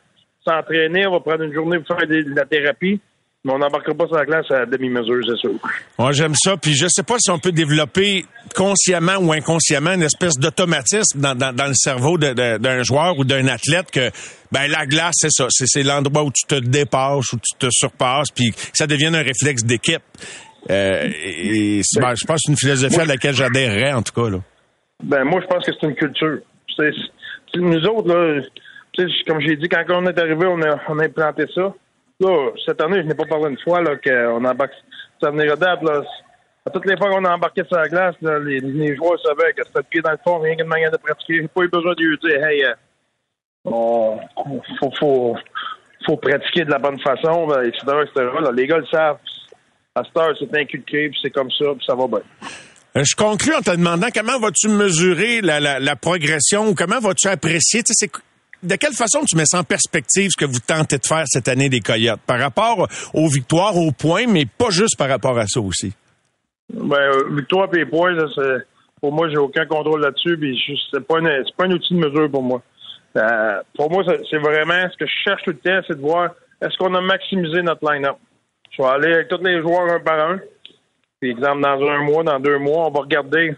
s'entraîner, 0.46 1.06
on 1.06 1.12
va 1.12 1.20
prendre 1.20 1.42
une 1.42 1.52
journée 1.52 1.78
pour 1.78 1.96
faire 1.96 2.06
de 2.06 2.34
la 2.34 2.44
thérapie. 2.44 3.00
Mais 3.44 3.52
on 3.52 3.58
n'embarquera 3.58 3.94
pas 3.94 4.06
sur 4.06 4.16
la 4.16 4.24
glace 4.24 4.50
à 4.50 4.64
demi-mesure, 4.64 5.20
c'est 5.28 5.36
sûr. 5.36 5.52
Moi, 5.98 6.12
j'aime 6.12 6.34
ça. 6.34 6.56
Puis 6.56 6.74
je 6.74 6.86
sais 6.88 7.02
pas 7.02 7.16
si 7.18 7.30
on 7.30 7.38
peut 7.38 7.52
développer 7.52 8.24
consciemment 8.56 9.16
ou 9.20 9.32
inconsciemment 9.32 9.92
une 9.92 10.02
espèce 10.02 10.38
d'automatisme 10.38 11.20
dans, 11.20 11.34
dans, 11.34 11.54
dans, 11.54 11.66
le 11.66 11.74
cerveau 11.74 12.16
d'un 12.16 12.82
joueur 12.82 13.18
ou 13.18 13.24
d'un 13.24 13.46
athlète 13.48 13.90
que 13.90 14.10
ben 14.50 14.66
la 14.68 14.86
glace, 14.86 15.16
c'est 15.16 15.30
ça. 15.30 15.46
C'est 15.50 15.82
l'endroit 15.82 16.24
où 16.24 16.30
tu 16.30 16.46
te 16.46 16.54
dépasses, 16.54 17.34
où 17.34 17.36
tu 17.36 17.58
te 17.58 17.66
surpasses, 17.70 18.30
puis 18.34 18.50
que 18.52 18.56
ça 18.72 18.86
devienne 18.86 19.14
un 19.14 19.22
réflexe 19.22 19.62
d'équipe. 19.62 20.02
Euh, 20.70 21.10
et, 21.22 21.82
ben, 22.00 22.14
je 22.14 22.24
pense 22.24 22.36
que 22.36 22.42
c'est 22.46 22.52
une 22.52 22.56
philosophie 22.56 23.00
à 23.00 23.04
laquelle 23.04 23.34
j'adhérerais, 23.34 23.92
en 23.92 24.00
tout 24.00 24.14
cas. 24.14 24.30
Là. 24.30 24.38
Ben 25.02 25.24
moi, 25.24 25.42
je 25.42 25.46
pense 25.46 25.66
que 25.66 25.72
c'est 25.78 25.86
une 25.86 25.94
culture. 25.94 26.38
C'est, 26.76 26.92
nous 27.56 27.84
autres, 27.86 28.42
comme 29.26 29.40
j'ai 29.40 29.56
dit, 29.56 29.68
quand 29.68 29.84
on 29.90 30.06
est 30.06 30.18
arrivé, 30.18 30.46
on 30.46 30.60
a, 30.62 31.02
implanté 31.02 31.46
ça. 31.54 31.72
Là, 32.20 32.50
cette 32.64 32.80
année, 32.80 33.02
je 33.02 33.08
n'ai 33.08 33.14
pas 33.14 33.24
parlé 33.24 33.50
une 33.50 33.58
fois 33.58 33.82
qu'on 33.96 34.44
embarque. 34.44 34.74
Ça 35.20 35.30
venait 35.30 35.46
date, 35.56 35.82
là. 35.82 36.02
À 36.66 36.70
toutes 36.70 36.86
les 36.86 36.96
fois 36.96 37.10
qu'on 37.10 37.24
a 37.26 37.34
embarqué 37.34 37.62
sur 37.64 37.76
la 37.76 37.88
glace, 37.88 38.14
les, 38.22 38.96
joueurs 38.96 39.20
savaient 39.20 39.52
que 39.52 39.64
c'était 39.64 39.80
le 39.80 39.84
pied 39.84 40.00
dans 40.00 40.12
le 40.12 40.18
fond, 40.24 40.38
rien 40.38 40.56
qu'une 40.56 40.66
manière 40.66 40.90
de 40.90 40.96
pratiquer. 40.96 41.42
J'ai 41.42 41.48
pas 41.48 41.62
eu 41.62 41.68
besoin 41.68 41.92
de 41.92 42.02
lui 42.02 42.18
dire 42.18 42.42
Hey, 42.42 42.64
euh, 43.66 44.16
faut, 44.90 45.36
pratiquer 46.16 46.64
de 46.64 46.70
la 46.70 46.78
bonne 46.78 46.98
façon, 47.00 47.48
etc., 47.62 47.82
les 48.54 48.66
gars 48.66 48.78
le 48.78 48.86
savent. 48.86 49.18
À 49.94 50.02
cette 50.02 50.16
heure, 50.16 50.34
c'est 50.38 50.56
inculqué, 50.56 51.10
puis 51.10 51.18
c'est 51.22 51.30
comme 51.30 51.50
ça, 51.50 51.66
ça 51.86 51.94
va 51.94 52.06
bien. 52.08 52.22
Je 52.96 53.16
conclue 53.16 53.52
en 53.54 53.60
te 53.60 53.72
demandant 53.72 54.06
comment 54.14 54.38
vas-tu 54.38 54.68
mesurer 54.68 55.40
la, 55.40 55.58
la, 55.58 55.80
la 55.80 55.96
progression 55.96 56.68
ou 56.68 56.74
comment 56.74 57.00
vas-tu 57.00 57.26
apprécier, 57.26 57.82
de 58.62 58.76
quelle 58.76 58.92
façon 58.92 59.24
tu 59.26 59.36
mets 59.36 59.46
ça 59.46 59.58
en 59.58 59.64
perspective 59.64 60.30
ce 60.30 60.36
que 60.36 60.48
vous 60.48 60.60
tentez 60.60 60.98
de 60.98 61.04
faire 61.04 61.24
cette 61.26 61.48
année 61.48 61.68
des 61.68 61.80
Coyotes? 61.80 62.20
Par 62.24 62.38
rapport 62.38 62.88
aux 63.12 63.28
victoires, 63.28 63.76
aux 63.76 63.90
points, 63.90 64.26
mais 64.28 64.46
pas 64.46 64.70
juste 64.70 64.96
par 64.96 65.08
rapport 65.08 65.36
à 65.38 65.46
ça 65.48 65.60
aussi? 65.60 65.92
Ben, 66.72 66.96
euh, 66.96 67.34
victoire 67.34 67.68
et 67.74 67.84
points, 67.84 68.16
pour 69.00 69.12
moi, 69.12 69.28
j'ai 69.28 69.38
aucun 69.38 69.66
contrôle 69.66 70.00
là-dessus, 70.00 70.38
puis 70.38 70.56
c'est 70.92 71.04
pas, 71.04 71.16
pas 71.58 71.64
un 71.64 71.72
outil 71.72 71.94
de 71.94 71.98
mesure 71.98 72.30
pour 72.30 72.42
moi. 72.42 72.62
Euh, 73.16 73.60
pour 73.76 73.90
moi, 73.90 74.04
c'est 74.06 74.38
vraiment 74.38 74.88
ce 74.90 74.96
que 74.96 75.06
je 75.06 75.12
cherche 75.24 75.42
tout 75.42 75.50
le 75.50 75.58
temps, 75.58 75.84
c'est 75.86 75.96
de 75.96 76.00
voir 76.00 76.30
est-ce 76.62 76.76
qu'on 76.78 76.94
a 76.94 77.00
maximisé 77.00 77.60
notre 77.60 77.92
line-up. 77.92 78.16
Je 78.70 78.82
vais 78.82 78.88
aller 78.88 79.14
avec 79.14 79.28
tous 79.28 79.42
les 79.42 79.60
joueurs 79.60 79.92
un 79.92 80.00
par 80.00 80.30
un. 80.30 80.38
Exemple, 81.30 81.62
dans 81.62 81.80
un 81.88 82.02
mois, 82.02 82.22
dans 82.22 82.40
deux 82.40 82.58
mois, 82.58 82.88
on 82.88 82.90
va 82.90 83.00
regarder 83.00 83.56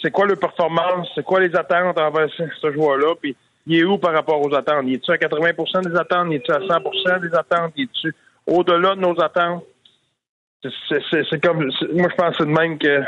c'est 0.00 0.10
quoi 0.10 0.26
le 0.26 0.36
performance, 0.36 1.08
c'est 1.14 1.24
quoi 1.24 1.40
les 1.40 1.54
attentes 1.56 1.98
envers 1.98 2.28
ce, 2.36 2.72
joueur-là, 2.72 3.14
puis 3.20 3.36
il 3.66 3.80
est 3.80 3.84
où 3.84 3.98
par 3.98 4.12
rapport 4.12 4.40
aux 4.40 4.54
attentes? 4.54 4.84
Il 4.86 4.94
est-tu 4.94 5.10
à 5.10 5.16
80% 5.16 5.90
des 5.90 5.96
attentes? 5.96 6.28
Il 6.30 6.36
est-tu 6.36 6.52
à 6.52 6.58
100% 6.58 7.20
des 7.20 7.34
attentes? 7.34 7.72
Il 7.76 7.84
est-tu 7.84 8.14
au-delà 8.46 8.94
de 8.94 9.00
nos 9.00 9.20
attentes? 9.20 9.64
C'est 10.62 11.44
comme, 11.44 11.70
moi, 11.92 12.08
je 12.10 12.16
pense 12.16 12.36
c'est 12.38 12.46
de 12.46 12.50
même 12.50 12.78
que 12.78 13.02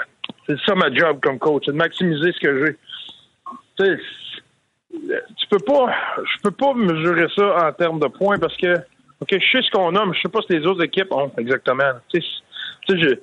c'est 0.48 0.58
ça 0.66 0.74
ma 0.74 0.92
job 0.92 1.18
comme 1.20 1.38
coach, 1.38 1.64
c'est 1.66 1.72
de 1.72 1.76
maximiser 1.76 2.32
ce 2.32 2.40
que 2.40 2.66
j'ai. 2.66 2.76
Tu 3.78 3.84
sais, 3.84 4.00
tu 5.36 5.46
peux 5.48 5.58
pas, 5.58 5.94
je 6.18 6.42
peux 6.42 6.50
pas 6.50 6.74
mesurer 6.74 7.26
ça 7.36 7.68
en 7.68 7.72
termes 7.72 8.00
de 8.00 8.06
points 8.06 8.38
parce 8.38 8.56
que, 8.56 8.74
OK, 9.20 9.28
je 9.32 9.50
sais 9.52 9.62
ce 9.62 9.70
qu'on 9.70 9.94
a, 9.96 10.06
mais 10.06 10.14
je 10.14 10.20
sais 10.22 10.28
pas 10.28 10.40
ce 10.42 10.48
que 10.48 10.54
les 10.54 10.66
autres 10.66 10.84
équipes 10.84 11.12
ont 11.12 11.30
exactement. 11.38 11.92
Tu 12.12 12.20
sais, 12.20 12.98
je, 12.98 13.14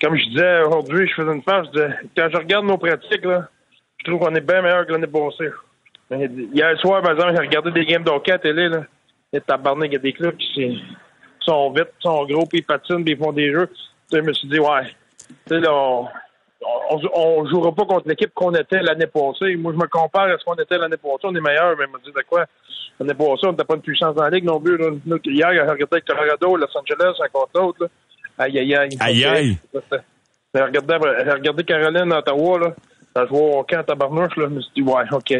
comme 0.00 0.16
je 0.16 0.24
disais 0.28 0.62
aujourd'hui, 0.62 1.08
je 1.08 1.14
faisais 1.14 1.32
une 1.32 1.42
je 1.46 1.70
disais, 1.70 1.94
quand 2.16 2.28
je 2.32 2.36
regarde 2.38 2.66
nos 2.66 2.78
pratiques, 2.78 3.24
là, 3.24 3.48
je 3.98 4.04
trouve 4.04 4.20
qu'on 4.20 4.34
est 4.34 4.40
bien 4.40 4.62
meilleur 4.62 4.86
que 4.86 4.92
l'année 4.92 5.06
passée. 5.06 5.50
Hier 6.10 6.78
soir, 6.80 7.02
par 7.02 7.12
exemple, 7.12 7.32
j'ai 7.34 7.46
regardé 7.46 7.70
des 7.70 7.84
games 7.84 8.04
d'hockey 8.04 8.32
à 8.32 8.38
télé, 8.38 8.68
là. 8.68 8.84
Et 9.32 9.40
tabarnak, 9.40 9.88
il 9.90 9.94
y 9.94 9.96
a 9.96 10.00
des 10.00 10.12
clubs 10.12 10.36
qui 10.36 10.80
sont 11.40 11.70
vite, 11.72 11.88
sont 12.00 12.24
gros, 12.24 12.46
puis 12.46 12.58
ils 12.60 12.64
patinent, 12.64 13.04
puis 13.04 13.14
ils 13.14 13.18
font 13.18 13.32
des 13.32 13.50
jeux. 13.52 13.68
je 14.12 14.20
me 14.20 14.32
suis 14.32 14.48
dit, 14.48 14.60
ouais, 14.60 14.94
on, 15.50 16.06
on, 16.90 17.00
on 17.14 17.46
jouera 17.46 17.74
pas 17.74 17.84
contre 17.84 18.08
l'équipe 18.08 18.32
qu'on 18.32 18.52
était 18.54 18.80
l'année 18.80 19.06
passée. 19.06 19.56
Moi, 19.56 19.72
je 19.72 19.78
me 19.78 19.86
compare 19.88 20.28
à 20.28 20.38
ce 20.38 20.44
qu'on 20.44 20.54
était 20.54 20.78
l'année 20.78 20.96
passée. 20.96 21.24
On 21.24 21.34
est 21.34 21.40
meilleur, 21.40 21.76
mais 21.76 21.86
me 21.86 21.98
dis 22.04 22.12
de 22.12 22.22
quoi? 22.28 22.46
L'année 23.00 23.14
passée, 23.14 23.46
on 23.46 23.50
n'était 23.50 23.64
pas 23.64 23.74
une 23.74 23.82
puissance 23.82 24.14
dans 24.14 24.22
la 24.22 24.30
ligue 24.30 24.44
non 24.44 24.60
plus. 24.60 24.78
hier, 25.24 25.52
il 25.52 25.58
a 25.58 25.72
regardé 25.72 26.00
Colorado, 26.02 26.56
Los 26.56 26.78
Angeles, 26.78 27.18
l'autre. 27.54 27.82
là. 27.82 27.88
Aïe, 28.38 28.58
aïe, 28.58 28.74
aïe. 28.74 28.96
Aïe, 29.00 29.24
aïe. 29.24 29.58
J'ai 30.54 30.60
regardé, 30.60 31.64
Caroline, 31.64 32.12
Ottawa, 32.12 32.58
là. 32.58 32.74
Ça 33.14 33.26
jouait 33.26 33.38
au 33.38 33.62
camp 33.62 33.78
à 33.78 33.84
tabarnouche, 33.84 34.36
là. 34.36 34.46
Je 34.48 34.54
me 34.54 34.60
suis 34.60 34.72
dit, 34.76 34.82
ouais, 34.82 35.04
OK. 35.12 35.30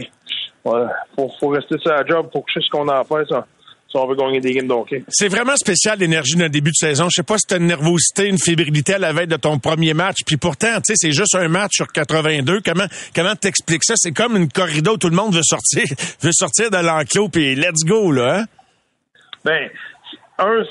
Ouais, 0.65 0.81
faut, 1.15 1.31
faut 1.39 1.49
rester 1.49 1.77
sur 1.79 1.91
la 1.93 2.05
job 2.07 2.31
pour 2.33 2.45
que 2.45 2.53
je 2.55 2.61
sais 2.61 2.67
ce 2.67 2.71
qu'on 2.71 2.89
a 2.89 3.01
à 3.01 3.05
faire, 3.05 3.27
ça. 3.29 3.47
Si 3.91 3.97
on 3.97 4.09
veut 4.09 4.17
gagner 4.17 4.41
des 4.41 4.53
games 4.53 4.67
de 4.67 4.73
hockey. 4.73 5.05
C'est 5.09 5.29
vraiment 5.29 5.55
spécial 5.55 5.99
l'énergie 5.99 6.35
d'un 6.35 6.49
début 6.49 6.71
de 6.71 6.77
saison. 6.77 7.05
Je 7.05 7.17
sais 7.17 7.23
pas 7.23 7.39
si 7.39 7.47
t'as 7.47 7.59
une 7.59 7.67
nervosité, 7.67 8.29
une 8.29 8.39
fébrilité 8.39 8.95
à 8.95 8.99
la 8.99 9.13
veille 9.13 9.29
de 9.29 9.37
ton 9.37 9.59
premier 9.61 9.95
match. 9.95 10.19
Puis 10.27 10.37
pourtant, 10.37 10.75
tu 10.77 10.83
sais, 10.87 10.95
c'est 10.97 11.13
juste 11.13 11.37
un 11.37 11.47
match 11.47 11.75
sur 11.75 11.87
82. 11.87 12.61
Comment 12.65 12.87
comment 13.15 13.37
t'expliques 13.37 13.85
ça? 13.85 13.95
C'est 13.97 14.11
comme 14.11 14.37
une 14.37 14.49
corrida 14.49 14.93
où 14.93 14.97
tout 14.97 15.11
le 15.11 15.15
monde 15.15 15.35
veut 15.35 15.45
sortir, 15.45 15.85
veut 16.23 16.33
sortir 16.33 16.71
de 16.71 16.79
l'enclos 16.79 17.29
puis 17.29 17.55
let's 17.55 17.85
go, 17.85 18.11
là, 18.11 18.41
hein? 18.41 18.45
Ben, 19.45 19.71
un, 20.39 20.63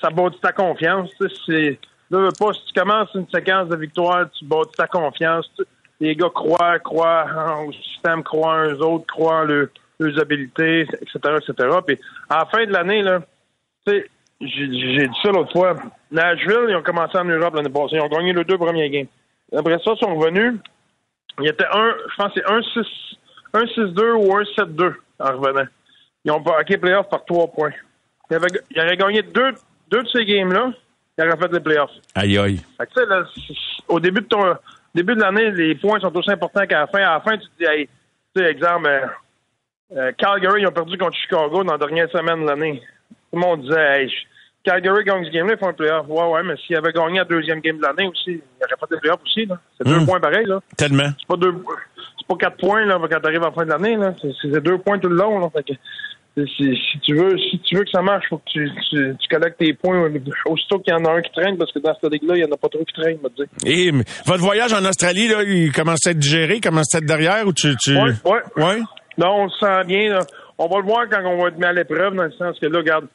ça 0.00 0.10
bâtit 0.10 0.38
ta 0.40 0.52
confiance. 0.52 1.10
C'est, 1.46 1.78
là, 2.10 2.28
pas, 2.38 2.52
si 2.52 2.60
tu 2.66 2.80
commences 2.80 3.08
une 3.14 3.28
séquence 3.28 3.68
de 3.68 3.76
victoires, 3.76 4.26
tu 4.38 4.44
bâtis 4.44 4.76
ta 4.76 4.86
confiance. 4.86 5.50
Les 6.00 6.14
gars 6.14 6.28
croient, 6.34 6.78
croient 6.80 7.26
en- 7.36 7.66
au 7.66 7.72
système, 7.72 8.22
croient 8.22 8.54
en 8.54 8.64
eux 8.70 8.82
autres, 8.82 9.06
croient 9.06 9.40
en 9.40 9.44
le- 9.44 9.70
leurs 9.98 10.20
habilités, 10.20 10.82
etc., 10.82 11.18
etc. 11.38 11.68
Puis, 11.86 11.98
à 12.28 12.38
la 12.40 12.46
fin 12.46 12.64
de 12.66 12.72
l'année, 12.72 13.02
là, 13.02 13.20
tu 13.86 13.92
sais, 13.94 14.10
j'ai 14.40 14.66
dit 15.08 15.18
ça 15.22 15.30
l'autre 15.30 15.52
fois. 15.52 15.74
Nashville, 16.10 16.66
ils 16.68 16.76
ont 16.76 16.82
commencé 16.82 17.16
en 17.16 17.24
Europe 17.24 17.54
l'année 17.54 17.70
passée. 17.70 17.96
Ils 17.96 18.00
ont 18.02 18.08
gagné 18.08 18.34
les 18.34 18.44
deux 18.44 18.58
premiers 18.58 18.90
games. 18.90 19.06
Après 19.56 19.78
ça, 19.82 19.92
ils 19.94 19.98
sont 19.98 20.14
revenus. 20.14 20.54
Il 21.40 21.48
était 21.48 21.64
un, 21.72 21.94
je 22.10 22.16
pense 22.16 22.34
que 22.34 22.40
c'est 22.40 22.50
un 22.50 22.60
6 22.62 22.86
un 23.54 23.64
6-2 23.64 24.12
ou 24.12 24.36
un 24.36 24.44
7-2 24.54 24.94
en 25.18 25.24
revenant. 25.38 25.66
Ils 26.24 26.30
ont 26.32 26.40
marqué 26.40 26.76
playoffs 26.76 27.08
par 27.08 27.24
trois 27.24 27.46
points. 27.46 27.70
Ils 28.30 28.36
avaient, 28.36 28.46
ils 28.70 28.80
auraient 28.80 28.96
gagné 28.96 29.22
deux, 29.22 29.52
deux 29.90 30.02
de 30.02 30.08
ces 30.08 30.24
games-là, 30.24 30.72
ils 31.18 31.24
auraient 31.24 31.36
fait 31.38 31.52
les 31.52 31.60
playoffs. 31.60 31.90
Aïe, 32.14 32.38
aïe. 32.38 32.60
Fait 32.76 32.86
que, 32.86 32.92
tu 32.94 33.00
sais, 33.00 33.06
là, 33.06 33.24
au 33.88 34.00
début 34.00 34.20
de 34.20 34.26
ton 34.26 34.56
début 34.94 35.14
de 35.14 35.20
l'année, 35.20 35.50
les 35.52 35.74
points 35.74 36.00
sont 36.00 36.14
aussi 36.16 36.30
importants 36.30 36.66
qu'à 36.66 36.80
la 36.80 36.86
fin. 36.86 36.98
À 37.00 37.14
la 37.14 37.20
fin, 37.20 37.36
tu 37.38 37.46
te 37.46 37.58
dis, 37.58 37.64
hey, 37.70 37.88
tu 38.34 38.42
sais, 38.42 38.50
exemple, 38.50 38.88
euh, 38.88 39.06
euh, 39.96 40.12
Calgary, 40.18 40.62
ils 40.62 40.66
ont 40.66 40.72
perdu 40.72 40.98
contre 40.98 41.16
Chicago 41.16 41.62
dans 41.62 41.72
la 41.72 41.78
dernière 41.78 42.10
semaine 42.10 42.42
de 42.42 42.46
l'année. 42.46 42.82
Tout 43.10 43.38
le 43.38 43.40
monde 43.40 43.62
disait, 43.62 44.02
hey, 44.04 44.12
Calgary 44.64 45.04
gagne 45.04 45.24
ce 45.24 45.30
game-là, 45.30 45.54
ils 45.54 45.58
font 45.58 45.68
un 45.68 45.72
playoff. 45.74 46.06
Ouais, 46.08 46.24
ouais, 46.28 46.42
mais 46.42 46.56
s'ils 46.56 46.76
avaient 46.76 46.92
gagné 46.92 47.18
la 47.18 47.24
deuxième 47.24 47.60
game 47.60 47.76
de 47.76 47.82
l'année 47.82 48.08
aussi, 48.08 48.32
ils 48.32 48.64
auraient 48.64 48.74
fait 48.80 48.94
des 48.94 49.00
playoffs 49.00 49.22
aussi, 49.22 49.46
là. 49.46 49.58
C'est 49.78 49.86
deux 49.86 50.00
Mm. 50.00 50.06
points 50.06 50.20
pareils, 50.20 50.46
là. 50.46 50.58
Tellement. 50.76 51.08
C'est 51.20 51.28
pas 51.28 51.36
deux, 51.36 51.54
c'est 52.18 52.26
pas 52.26 52.34
quatre 52.36 52.56
points, 52.56 52.84
là, 52.84 52.98
quand 53.00 53.20
t'arrives 53.20 53.42
à 53.44 53.46
la 53.46 53.52
fin 53.52 53.64
de 53.64 53.70
l'année, 53.70 53.94
là. 53.96 54.12
C'est, 54.20 54.32
c'est 54.42 54.60
deux 54.60 54.78
points 54.78 54.98
tout 54.98 55.08
le 55.08 55.14
long, 55.16 55.38
là. 55.38 55.48
Fait 55.50 55.62
que, 55.62 55.72
c'est- 56.36 56.74
si 56.92 56.98
tu 57.00 57.14
veux, 57.14 57.36
si 57.38 57.58
tu 57.60 57.76
veux 57.76 57.84
que 57.84 57.90
ça 57.90 58.02
marche, 58.02 58.26
faut 58.28 58.38
que 58.38 58.50
tu, 58.50 58.70
tu, 58.90 59.16
tu 59.18 59.28
collectes 59.28 59.58
tes 59.58 59.72
points 59.72 60.08
aussitôt 60.46 60.78
qu'il 60.80 60.92
y 60.92 60.96
en 60.96 61.04
a 61.04 61.12
un 61.16 61.22
qui 61.22 61.32
traîne, 61.32 61.56
parce 61.56 61.72
que 61.72 61.78
dans 61.78 61.94
cette 62.00 62.12
ligue-là, 62.12 62.36
il 62.36 62.40
y 62.40 62.44
en 62.44 62.52
a 62.52 62.56
pas 62.56 62.68
trop 62.68 62.84
qui 62.84 62.92
traînent, 62.92 63.18
me 63.22 63.28
dire. 63.30 63.46
Et 63.64 63.90
mais, 63.92 64.04
votre 64.26 64.42
voyage 64.42 64.72
en 64.72 64.84
Australie, 64.84 65.28
là, 65.28 65.42
il 65.42 65.72
commence 65.72 66.06
à 66.06 66.10
être 66.10 66.18
digéré, 66.18 66.56
il 66.56 66.60
commence 66.60 66.94
à 66.94 66.98
être 66.98 67.06
derrière 67.06 67.46
ou 67.46 67.52
tu. 67.52 67.74
tu... 67.76 67.94
Ouais, 67.96 68.12
ouais. 68.24 68.42
Ouais? 68.64 68.80
Non, 69.18 69.28
on 69.30 69.44
le 69.44 69.50
sent 69.58 69.84
bien. 69.86 70.10
là. 70.12 70.20
On 70.58 70.66
va 70.68 70.78
le 70.78 70.84
voir 70.86 71.08
quand 71.10 71.22
on 71.24 71.38
va 71.42 71.48
être 71.48 71.58
mis 71.58 71.64
à 71.64 71.72
l'épreuve, 71.72 72.14
dans 72.14 72.24
le 72.24 72.32
sens 72.32 72.58
que 72.58 72.66
là, 72.66 72.78
regarde, 72.78 73.06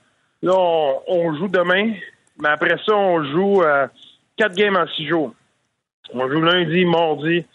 là, 0.42 0.54
on, 0.58 0.96
on 1.08 1.36
joue 1.38 1.48
demain, 1.48 1.94
mais 2.40 2.50
après 2.50 2.76
ça, 2.86 2.96
on 2.96 3.24
joue 3.32 3.62
euh, 3.62 3.88
quatre 4.38 4.56
games 4.56 4.76
en 4.78 4.88
six 4.96 5.08
jours. 5.08 5.34
On 6.14 6.28
joue 6.28 6.42
lundi, 6.42 6.86
mardi, 6.86 7.46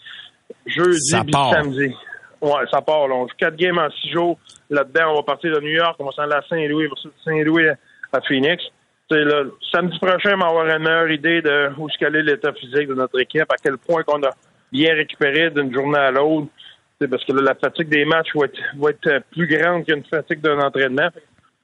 jeudi, 0.65 1.11
puis 1.23 1.33
samedi. 1.51 1.93
Ouais, 2.41 2.65
ça 2.71 2.81
part. 2.81 3.07
Là. 3.07 3.15
On 3.15 3.27
joue 3.27 3.33
quatre 3.37 3.55
games 3.55 3.77
en 3.77 3.89
six 3.89 4.11
jours. 4.11 4.37
Là-dedans, 4.69 5.11
on 5.11 5.15
va 5.15 5.23
partir 5.23 5.55
de 5.55 5.59
New 5.61 5.71
York, 5.71 5.95
on 5.99 6.05
va 6.05 6.11
s'en 6.11 6.23
aller 6.23 6.33
à 6.33 6.41
Saint-Louis, 6.49 6.87
versus 6.87 7.11
Saint-Louis 7.23 7.69
à 8.11 8.21
Phoenix. 8.21 8.63
Là, 9.09 9.43
samedi 9.71 9.97
prochain, 9.99 10.33
on 10.35 10.39
va 10.39 10.47
avoir 10.47 10.65
une 10.65 10.83
meilleure 10.83 11.11
idée 11.11 11.41
de 11.41 11.69
où 11.77 11.87
est 11.87 12.09
l'état 12.21 12.51
physique 12.53 12.89
de 12.89 12.93
notre 12.93 13.19
équipe, 13.21 13.49
à 13.49 13.55
quel 13.63 13.77
point 13.77 14.03
qu'on 14.03 14.21
a 14.23 14.31
bien 14.71 14.93
récupéré 14.93 15.49
d'une 15.49 15.73
journée 15.73 15.97
à 15.97 16.11
l'autre. 16.11 16.47
Parce 16.99 17.23
que 17.23 17.31
là, 17.31 17.41
la 17.41 17.55
fatigue 17.55 17.87
des 17.87 18.03
matchs 18.03 18.35
va 18.35 18.47
être, 18.89 19.23
plus 19.31 19.47
grande 19.47 19.85
qu'une 19.85 20.03
fatigue 20.03 20.41
d'un 20.41 20.59
entraînement. 20.59 21.09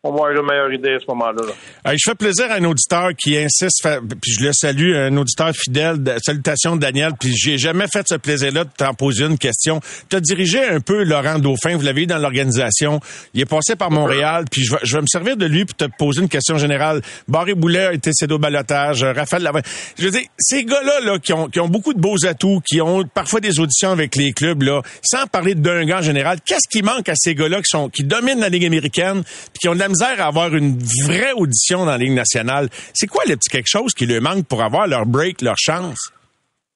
On 0.05 0.11
va 0.11 0.15
avoir 0.15 0.31
une 0.31 0.45
meilleure 0.45 0.73
idée 0.73 0.95
à 0.95 0.99
ce 0.99 1.05
moment-là. 1.07 1.43
je 1.85 2.03
fais 2.03 2.13
plaisir 2.15 2.51
à 2.51 2.55
un 2.55 2.63
auditeur 2.65 3.11
qui 3.17 3.37
insiste, 3.37 3.87
puis 4.21 4.33
je 4.33 4.43
le 4.43 4.51
salue, 4.51 4.93
un 4.93 5.15
auditeur 5.15 5.53
fidèle. 5.55 5.95
salutations, 6.21 6.75
Daniel. 6.75 7.13
Puis 7.17 7.33
j'ai 7.33 7.57
jamais 7.57 7.85
fait 7.87 8.05
ce 8.09 8.15
plaisir-là 8.15 8.65
de 8.65 8.69
t'en 8.75 8.93
poser 8.93 9.23
une 9.23 9.37
question. 9.37 9.79
Tu 10.09 10.17
as 10.17 10.19
dirigé 10.19 10.61
un 10.61 10.81
peu 10.81 11.05
Laurent 11.05 11.39
Dauphin, 11.39 11.77
vous 11.77 11.85
l'avez 11.85 12.01
eu 12.01 12.05
dans 12.05 12.17
l'organisation. 12.17 12.99
Il 13.33 13.39
est 13.39 13.45
passé 13.45 13.77
par 13.77 13.91
Montréal, 13.91 14.43
puis 14.51 14.65
je 14.65 14.73
vais, 14.73 14.79
je 14.83 14.93
vais 14.93 15.01
me 15.03 15.07
servir 15.07 15.37
de 15.37 15.45
lui 15.45 15.63
pour 15.63 15.77
te 15.77 15.85
poser 15.97 16.19
une 16.19 16.27
question 16.27 16.57
générale. 16.57 17.01
Barry 17.29 17.53
Boulet 17.53 17.85
a 17.85 17.93
été 17.93 18.11
cédé 18.11 18.33
au 18.33 18.39
balotage, 18.39 19.03
euh, 19.03 19.13
Raphaël 19.13 19.43
Lavin. 19.43 19.61
Je 19.97 20.03
veux 20.03 20.11
dire, 20.11 20.23
ces 20.37 20.65
gars-là, 20.65 20.99
là, 20.99 21.17
qui 21.17 21.31
ont, 21.31 21.47
qui 21.47 21.61
ont 21.61 21.69
beaucoup 21.69 21.93
de 21.93 22.01
beaux 22.01 22.25
atouts, 22.25 22.59
qui 22.69 22.81
ont 22.81 23.05
parfois 23.05 23.39
des 23.39 23.57
auditions 23.57 23.91
avec 23.91 24.17
les 24.17 24.33
clubs, 24.33 24.63
là, 24.63 24.81
sans 25.01 25.27
parler 25.27 25.55
d'un 25.55 25.85
gars 25.85 25.99
en 25.99 26.01
général, 26.01 26.39
qu'est-ce 26.43 26.67
qui 26.69 26.83
manque 26.83 27.07
à 27.07 27.15
ces 27.15 27.35
gars-là 27.35 27.59
qui 27.59 27.69
sont, 27.69 27.87
qui 27.87 28.03
dominent 28.03 28.41
la 28.41 28.49
Ligue 28.49 28.65
américaine, 28.65 29.23
puis 29.23 29.59
qui 29.61 29.69
ont 29.69 29.73
de 29.73 29.79
la 29.79 29.92
à 30.01 30.27
avoir 30.27 30.53
une 30.55 30.77
vraie 31.05 31.33
audition 31.33 31.79
dans 31.85 31.91
la 31.91 31.97
Ligue 31.97 32.13
nationale? 32.13 32.69
C'est 32.93 33.07
quoi 33.07 33.23
le 33.27 33.35
petit 33.35 33.49
quelque 33.49 33.69
chose 33.69 33.93
qui 33.93 34.05
leur 34.05 34.21
manque 34.21 34.47
pour 34.47 34.61
avoir 34.63 34.87
leur 34.87 35.05
break, 35.05 35.41
leur 35.41 35.57
chance? 35.57 36.11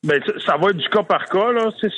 Ben, 0.03 0.22
ça- 0.45 0.57
va 0.57 0.70
être 0.70 0.78
du 0.78 0.89
cas 0.89 1.03
par 1.03 1.26
cas, 1.26 1.51
là. 1.51 1.70
C'est, 1.82 1.89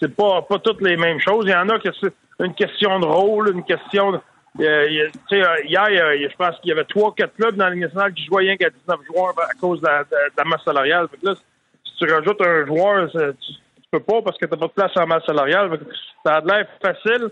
c'est 0.00 0.14
pas, 0.14 0.42
pas 0.42 0.58
toutes 0.58 0.82
les 0.82 0.96
mêmes 0.96 1.20
choses. 1.20 1.44
Il 1.46 1.50
y 1.52 1.54
en 1.54 1.68
a 1.68 1.78
que 1.78 1.88
c'est 2.00 2.12
une 2.44 2.54
question 2.54 2.98
de 3.00 3.06
rôle, 3.06 3.50
une 3.54 3.64
question 3.64 4.12
de. 4.12 4.18
euh, 4.60 4.64
euh, 5.32 5.44
hier, 5.64 5.82
a- 5.82 6.16
je 6.16 6.36
pense 6.36 6.56
qu'il 6.60 6.70
y 6.70 6.72
avait 6.72 6.84
trois, 6.84 7.14
quatre 7.14 7.34
clubs 7.34 7.56
dans 7.56 7.66
la 7.66 7.70
Ligue 7.70 7.82
nationale 7.82 8.12
qui 8.12 8.24
jouaient 8.26 8.42
rien 8.44 8.56
qu'à 8.56 8.70
19 8.70 8.98
joueurs 9.06 9.34
à 9.38 9.54
cause 9.60 9.80
de 9.80 9.86
la, 9.86 10.44
masse 10.44 10.64
salariale. 10.64 11.06
Que 11.08 11.26
là, 11.26 11.34
si 11.84 11.92
tu 11.98 12.12
rajoutes 12.12 12.40
un 12.42 12.66
joueur, 12.66 13.10
tu, 13.10 13.18
tu 13.52 13.88
peux 13.90 14.00
pas 14.00 14.20
parce 14.22 14.36
que 14.38 14.46
t'as 14.46 14.56
pas 14.56 14.66
de 14.66 14.72
place 14.72 14.92
en 14.96 15.06
masse 15.06 15.24
salariale. 15.24 15.78
Ça 16.24 16.36
a 16.36 16.40
de 16.40 16.48
l'air 16.48 16.66
facile. 16.82 17.28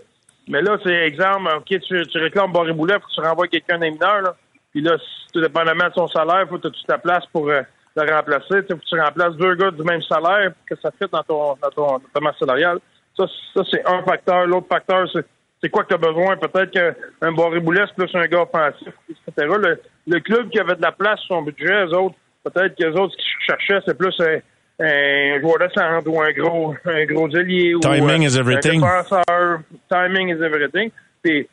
Mais 0.47 0.61
là, 0.61 0.77
c'est 0.83 0.93
exemple, 0.93 1.49
OK, 1.57 1.65
tu, 1.67 2.07
tu 2.07 2.17
réclames 2.17 2.51
Barry 2.51 2.73
Boulet, 2.73 2.95
faut 2.95 3.07
que 3.07 3.13
tu 3.13 3.21
renvoies 3.21 3.47
quelqu'un 3.47 3.79
d'un 3.79 3.91
mineur, 3.91 4.21
là. 4.21 4.35
Puis 4.71 4.81
là, 4.81 4.97
tout 5.33 5.41
dépendamment 5.41 5.87
de 5.87 5.93
son 5.93 6.07
salaire, 6.07 6.45
faut 6.47 6.57
que 6.57 6.67
tu 6.67 6.83
ta 6.83 6.97
place 6.97 7.25
pour 7.31 7.49
euh, 7.49 7.61
le 7.95 8.13
remplacer. 8.13 8.47
Tu 8.49 8.67
sais, 8.67 8.67
faut 8.69 8.77
que 8.77 8.85
tu 8.85 8.99
remplaces 8.99 9.35
deux 9.35 9.55
gars 9.55 9.71
du 9.71 9.83
même 9.83 10.01
salaire 10.03 10.51
pour 10.53 10.65
que 10.69 10.81
ça 10.81 10.91
fitte 10.91 11.11
dans 11.11 11.23
ton, 11.23 11.55
dans 11.61 11.69
ton 11.69 12.01
dans 12.13 12.33
salariale. 12.33 12.79
Ça, 13.17 13.25
ça 13.55 13.63
c'est 13.71 13.87
un 13.87 14.03
facteur. 14.03 14.45
L'autre 14.45 14.67
facteur, 14.69 15.07
c'est 15.13 15.25
c'est 15.61 15.69
quoi 15.69 15.83
que 15.83 15.89
tu 15.89 15.95
as 15.95 15.97
besoin? 15.97 16.37
Peut-être 16.37 16.71
qu'un 16.71 16.93
c'est 17.21 17.95
plus 17.95 18.15
un 18.15 18.27
gars 18.27 18.43
offensif, 18.43 18.93
etc. 19.09 19.47
Le, 19.57 19.81
le 20.07 20.19
club 20.19 20.49
qui 20.49 20.59
avait 20.59 20.75
de 20.75 20.81
la 20.81 20.91
place 20.91 21.19
sur 21.21 21.35
son 21.35 21.41
budget, 21.41 21.85
eux 21.85 21.95
autres, 21.95 22.15
peut-être 22.43 22.75
que 22.77 22.83
les 22.83 22.99
autres, 22.99 23.13
ce 23.13 23.17
qu'ils 23.17 23.45
cherchaient, 23.47 23.81
c'est 23.85 23.97
plus 23.97 24.13
un, 24.19 24.37
un 24.79 25.39
joueur 25.41 25.59
de 25.59 25.69
centre 25.73 26.07
ou 26.07 26.21
un 26.21 26.31
gros, 26.31 26.75
un 26.85 27.05
gros 27.05 27.29
ailier. 27.29 27.75
ou, 27.75 27.79
Timing 27.79 28.23
euh, 28.23 28.29
is 28.29 28.37
everything. 28.37 28.83
Un 28.83 29.01
défenseur. 29.01 29.59
Timing 29.89 30.29
is 30.29 30.41
everything. 30.43 30.91
Puis, 31.23 31.47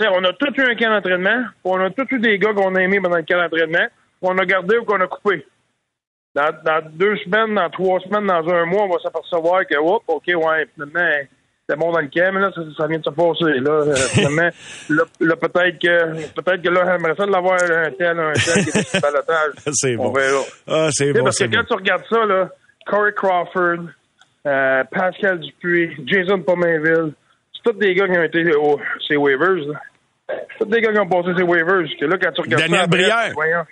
on 0.00 0.24
a 0.24 0.32
tous 0.32 0.54
eu 0.56 0.64
un 0.64 0.74
camp 0.74 0.90
d'entraînement, 0.90 1.44
on 1.64 1.80
a 1.80 1.90
tous 1.90 2.06
eu 2.10 2.18
des 2.18 2.38
gars 2.38 2.52
qu'on 2.52 2.74
a 2.74 2.82
aimés 2.82 3.00
pendant 3.00 3.16
le 3.16 3.22
camp 3.22 3.38
d'entraînement, 3.38 3.86
qu'on 4.20 4.38
a 4.38 4.44
gardé 4.44 4.78
ou 4.78 4.84
qu'on 4.84 5.00
a 5.00 5.06
coupé. 5.06 5.46
Dans, 6.34 6.50
dans 6.64 6.82
deux 6.92 7.16
semaines, 7.18 7.54
dans 7.54 7.70
trois 7.70 8.00
semaines, 8.00 8.26
dans 8.26 8.48
un 8.48 8.64
mois, 8.66 8.84
on 8.84 8.88
va 8.88 8.98
s'apercevoir 9.02 9.66
que, 9.66 9.76
hop, 9.76 10.02
OK, 10.08 10.24
ouais, 10.26 10.66
finalement, 10.74 11.26
c'est 11.68 11.76
bon 11.76 11.92
dans 11.92 12.00
le 12.00 12.08
camp, 12.08 12.32
mais 12.32 12.40
là, 12.40 12.50
ça, 12.54 12.62
ça 12.76 12.86
vient 12.86 12.98
de 12.98 13.04
se 13.04 13.10
passer. 13.10 13.60
Là, 13.60 13.70
Euh, 13.70 13.94
finalement, 13.94 14.48
là, 14.90 15.02
là, 15.20 15.36
peut-être 15.36 15.78
que, 15.78 16.32
peut-être 16.40 16.62
que 16.62 16.68
là, 16.70 16.84
j'aimerais 16.86 17.14
ça 17.16 17.26
de 17.26 17.30
l'avoir 17.32 17.54
un 17.62 17.90
tel, 17.90 18.18
un 18.18 18.32
tel 18.32 18.64
qui 18.64 18.78
est 18.78 18.82
sur 18.88 18.96
le 18.96 19.00
balotage. 19.00 19.52
C'est 19.72 19.96
On 19.96 20.04
bon. 20.04 20.12
verra. 20.12 20.40
Ah, 20.66 20.88
c'est 20.92 21.12
bon, 21.12 21.24
parce 21.24 21.38
que 21.38 21.44
quand 21.44 21.58
bon. 21.60 21.64
tu 21.68 21.74
regardes 21.74 22.04
ça, 22.10 22.24
là, 22.24 22.48
Corey 22.86 23.12
Crawford, 23.14 23.84
euh, 24.46 24.84
Pascal 24.90 25.40
Dupuis, 25.40 25.94
Jason 26.06 26.40
Pomainville, 26.40 27.12
c'est 27.54 27.70
tous 27.72 27.78
des 27.78 27.94
gars 27.94 28.06
qui 28.08 28.18
ont 28.18 28.22
été 28.22 28.54
au, 28.54 28.80
ces 29.06 29.16
waivers. 29.16 29.74
C'est 30.28 30.58
tous 30.60 30.64
des 30.70 30.80
gars 30.80 30.92
qui 30.92 30.98
ont 31.00 31.08
passé 31.08 31.28
ces 31.36 31.42
waivers. 31.42 31.84
Que 32.00 32.06
là, 32.06 32.16
quand 32.22 32.32
tu 32.32 32.40
regardes 32.42 32.62
Daniel 32.62 32.78
ça 32.78 32.84
après, 32.84 32.98
Brière. 33.02 33.30
voyons. 33.34 33.64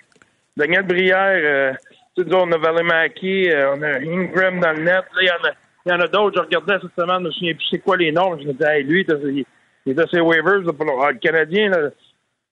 Daniel 0.55 0.83
Brière, 0.83 1.39
euh, 1.43 1.71
tu 2.15 2.23
sais, 2.23 2.29
on 2.33 2.51
a 2.51 2.57
Valimaki, 2.57 3.49
euh, 3.49 3.73
on 3.75 3.81
a 3.81 3.97
Ingram 3.99 4.59
dans 4.59 4.71
le 4.73 4.83
net. 4.83 5.03
Là, 5.15 5.21
il 5.21 5.27
y 5.27 5.31
en 5.31 5.47
a, 5.47 5.51
il 5.87 5.91
y 5.91 5.93
en 5.93 5.99
a 5.99 6.07
d'autres. 6.07 6.35
Je 6.37 6.41
regardais 6.45 6.77
cette 6.81 6.95
semaine, 6.95 7.19
je 7.21 7.25
me 7.27 7.31
souviens 7.31 7.53
plus 7.53 7.65
c'est 7.71 7.79
quoi 7.79 7.97
les 7.97 8.11
noms. 8.11 8.37
Je 8.39 8.47
me 8.47 8.53
disais, 8.53 8.77
hey, 8.79 8.83
lui, 8.83 8.99
il 9.07 9.11
était- 9.13 9.45
il 9.85 9.91
était 9.93 10.07
ses 10.11 10.19
waivers. 10.19 10.59
là, 10.59 10.73
pour 10.73 10.85
le, 10.85 10.91
ah, 11.01 11.11
le 11.11 11.17
Canadien, 11.19 11.69
là, 11.69 11.89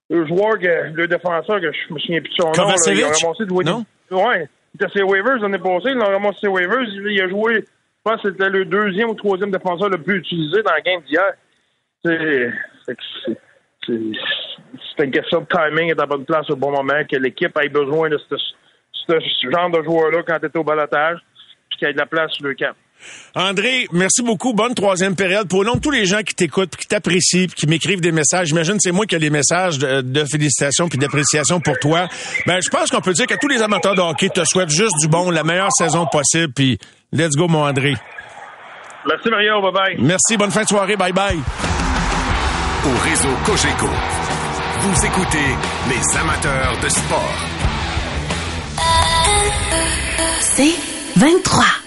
le 0.08 0.26
joueur, 0.26 0.58
que, 0.58 0.92
le 0.94 1.06
défenseur, 1.06 1.60
que 1.60 1.70
je 1.72 1.94
me 1.94 1.98
souviens 1.98 2.20
plus 2.20 2.30
de 2.30 2.34
son 2.34 2.46
nom. 2.48 2.52
là, 2.90 2.92
il 2.92 3.02
a 3.02 3.06
ramassé 3.26 3.44
de 3.44 3.52
Non? 3.70 3.84
Ouais. 4.10 4.48
Il 4.74 4.84
était 4.84 4.92
ses 4.98 5.02
waivers 5.02 5.36
l'année 5.38 5.58
passée. 5.58 5.90
Il 5.90 6.00
a 6.00 6.06
ramassé 6.06 6.38
ses 6.42 6.48
waivers. 6.48 6.82
Il, 6.82 7.06
il 7.12 7.20
a 7.22 7.28
joué, 7.28 7.54
je 7.56 7.62
pense 8.04 8.22
que 8.22 8.30
c'était 8.30 8.48
le 8.48 8.64
deuxième 8.64 9.10
ou 9.10 9.14
troisième 9.14 9.50
défenseur 9.50 9.88
le 9.90 9.98
plus 9.98 10.18
utilisé 10.18 10.62
dans 10.62 10.72
la 10.72 10.80
game 10.80 11.00
d'hier. 11.02 11.32
C'est, 12.04 12.52
une 13.88 15.10
question 15.10 15.40
de 15.40 15.46
timing 15.46 15.88
et 15.88 15.92
à 15.92 15.96
la 15.96 16.06
bonne 16.06 16.24
place 16.24 16.48
au 16.50 16.56
bon 16.56 16.70
moment, 16.70 17.02
que 17.10 17.16
l'équipe 17.16 17.56
ait 17.62 17.68
besoin 17.68 18.08
de 18.08 18.18
ce, 18.18 18.36
ce 19.08 19.50
genre 19.50 19.70
de 19.70 19.82
joueur-là 19.82 20.22
quand 20.26 20.38
tu 20.38 20.46
es 20.46 20.56
au 20.56 20.64
balotage. 20.64 21.18
qu'il 21.78 21.86
y 21.86 21.90
ait 21.90 21.94
de 21.94 21.98
la 21.98 22.06
place 22.06 22.32
sur 22.32 22.46
le 22.46 22.54
camp. 22.54 22.72
André, 23.34 23.86
merci 23.92 24.22
beaucoup. 24.22 24.52
Bonne 24.52 24.74
troisième 24.74 25.14
période. 25.14 25.48
Pour 25.48 25.62
le 25.62 25.68
nom 25.68 25.74
de 25.76 25.80
tous 25.80 25.90
les 25.90 26.06
gens 26.06 26.22
qui 26.22 26.34
t'écoutent, 26.34 26.74
qui 26.74 26.86
t'apprécient, 26.86 27.46
qui 27.54 27.66
m'écrivent 27.66 28.00
des 28.00 28.12
messages, 28.12 28.48
j'imagine 28.48 28.74
que 28.74 28.80
c'est 28.80 28.92
moi 28.92 29.06
qui 29.06 29.14
ai 29.14 29.18
les 29.18 29.30
messages 29.30 29.78
de, 29.78 30.00
de 30.00 30.24
félicitations 30.24 30.88
puis 30.88 30.98
d'appréciation 30.98 31.60
pour 31.60 31.78
toi. 31.78 32.08
Ben, 32.46 32.60
je 32.64 32.70
pense 32.70 32.90
qu'on 32.90 33.00
peut 33.00 33.12
dire 33.12 33.26
que 33.26 33.34
tous 33.40 33.48
les 33.48 33.60
amateurs 33.62 33.94
de 33.94 34.00
hockey 34.00 34.30
te 34.30 34.44
souhaitent 34.44 34.70
juste 34.70 34.94
du 35.00 35.08
bon, 35.08 35.30
la 35.30 35.44
meilleure 35.44 35.72
saison 35.72 36.06
possible, 36.06 36.52
puis 36.52 36.78
let's 37.12 37.36
go, 37.36 37.46
mon 37.46 37.66
André. 37.66 37.94
Merci, 39.06 39.28
Mario. 39.30 39.60
Bye-bye. 39.60 39.96
Merci. 39.98 40.36
Bonne 40.36 40.50
fin 40.50 40.62
de 40.62 40.68
soirée. 40.68 40.96
Bye-bye. 40.96 41.38
Au 42.86 43.08
réseau 43.08 43.28
Cogeco, 43.44 43.88
vous 44.80 45.06
écoutez 45.06 45.56
les 45.88 46.18
amateurs 46.18 46.76
de 46.82 46.88
sport. 46.88 47.34
C'est 50.40 50.74
23. 51.16 51.85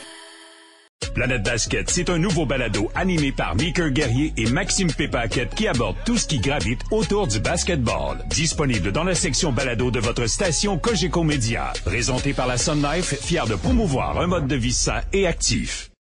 Planète 1.19 1.43
Basket, 1.43 1.89
c'est 1.89 2.09
un 2.09 2.17
nouveau 2.17 2.45
balado 2.45 2.89
animé 2.95 3.33
par 3.33 3.53
Meeker 3.53 3.89
Guerrier 3.89 4.31
et 4.37 4.49
Maxime 4.49 4.89
Pépaquette 4.89 5.53
qui 5.53 5.67
aborde 5.67 5.97
tout 6.05 6.15
ce 6.15 6.25
qui 6.25 6.39
gravite 6.39 6.79
autour 6.91 7.27
du 7.27 7.41
basketball. 7.41 8.23
Disponible 8.29 8.93
dans 8.93 9.03
la 9.03 9.15
section 9.15 9.51
balado 9.51 9.91
de 9.91 9.99
votre 9.99 10.27
station 10.27 10.77
Cogeco 10.77 11.25
Média. 11.25 11.73
Présenté 11.83 12.31
par 12.31 12.47
la 12.47 12.57
Sun 12.57 12.81
Life, 12.81 13.15
fier 13.21 13.45
de 13.47 13.55
promouvoir 13.55 14.17
un 14.21 14.27
mode 14.27 14.47
de 14.47 14.55
vie 14.55 14.71
sain 14.71 15.01
et 15.11 15.27
actif. 15.27 15.88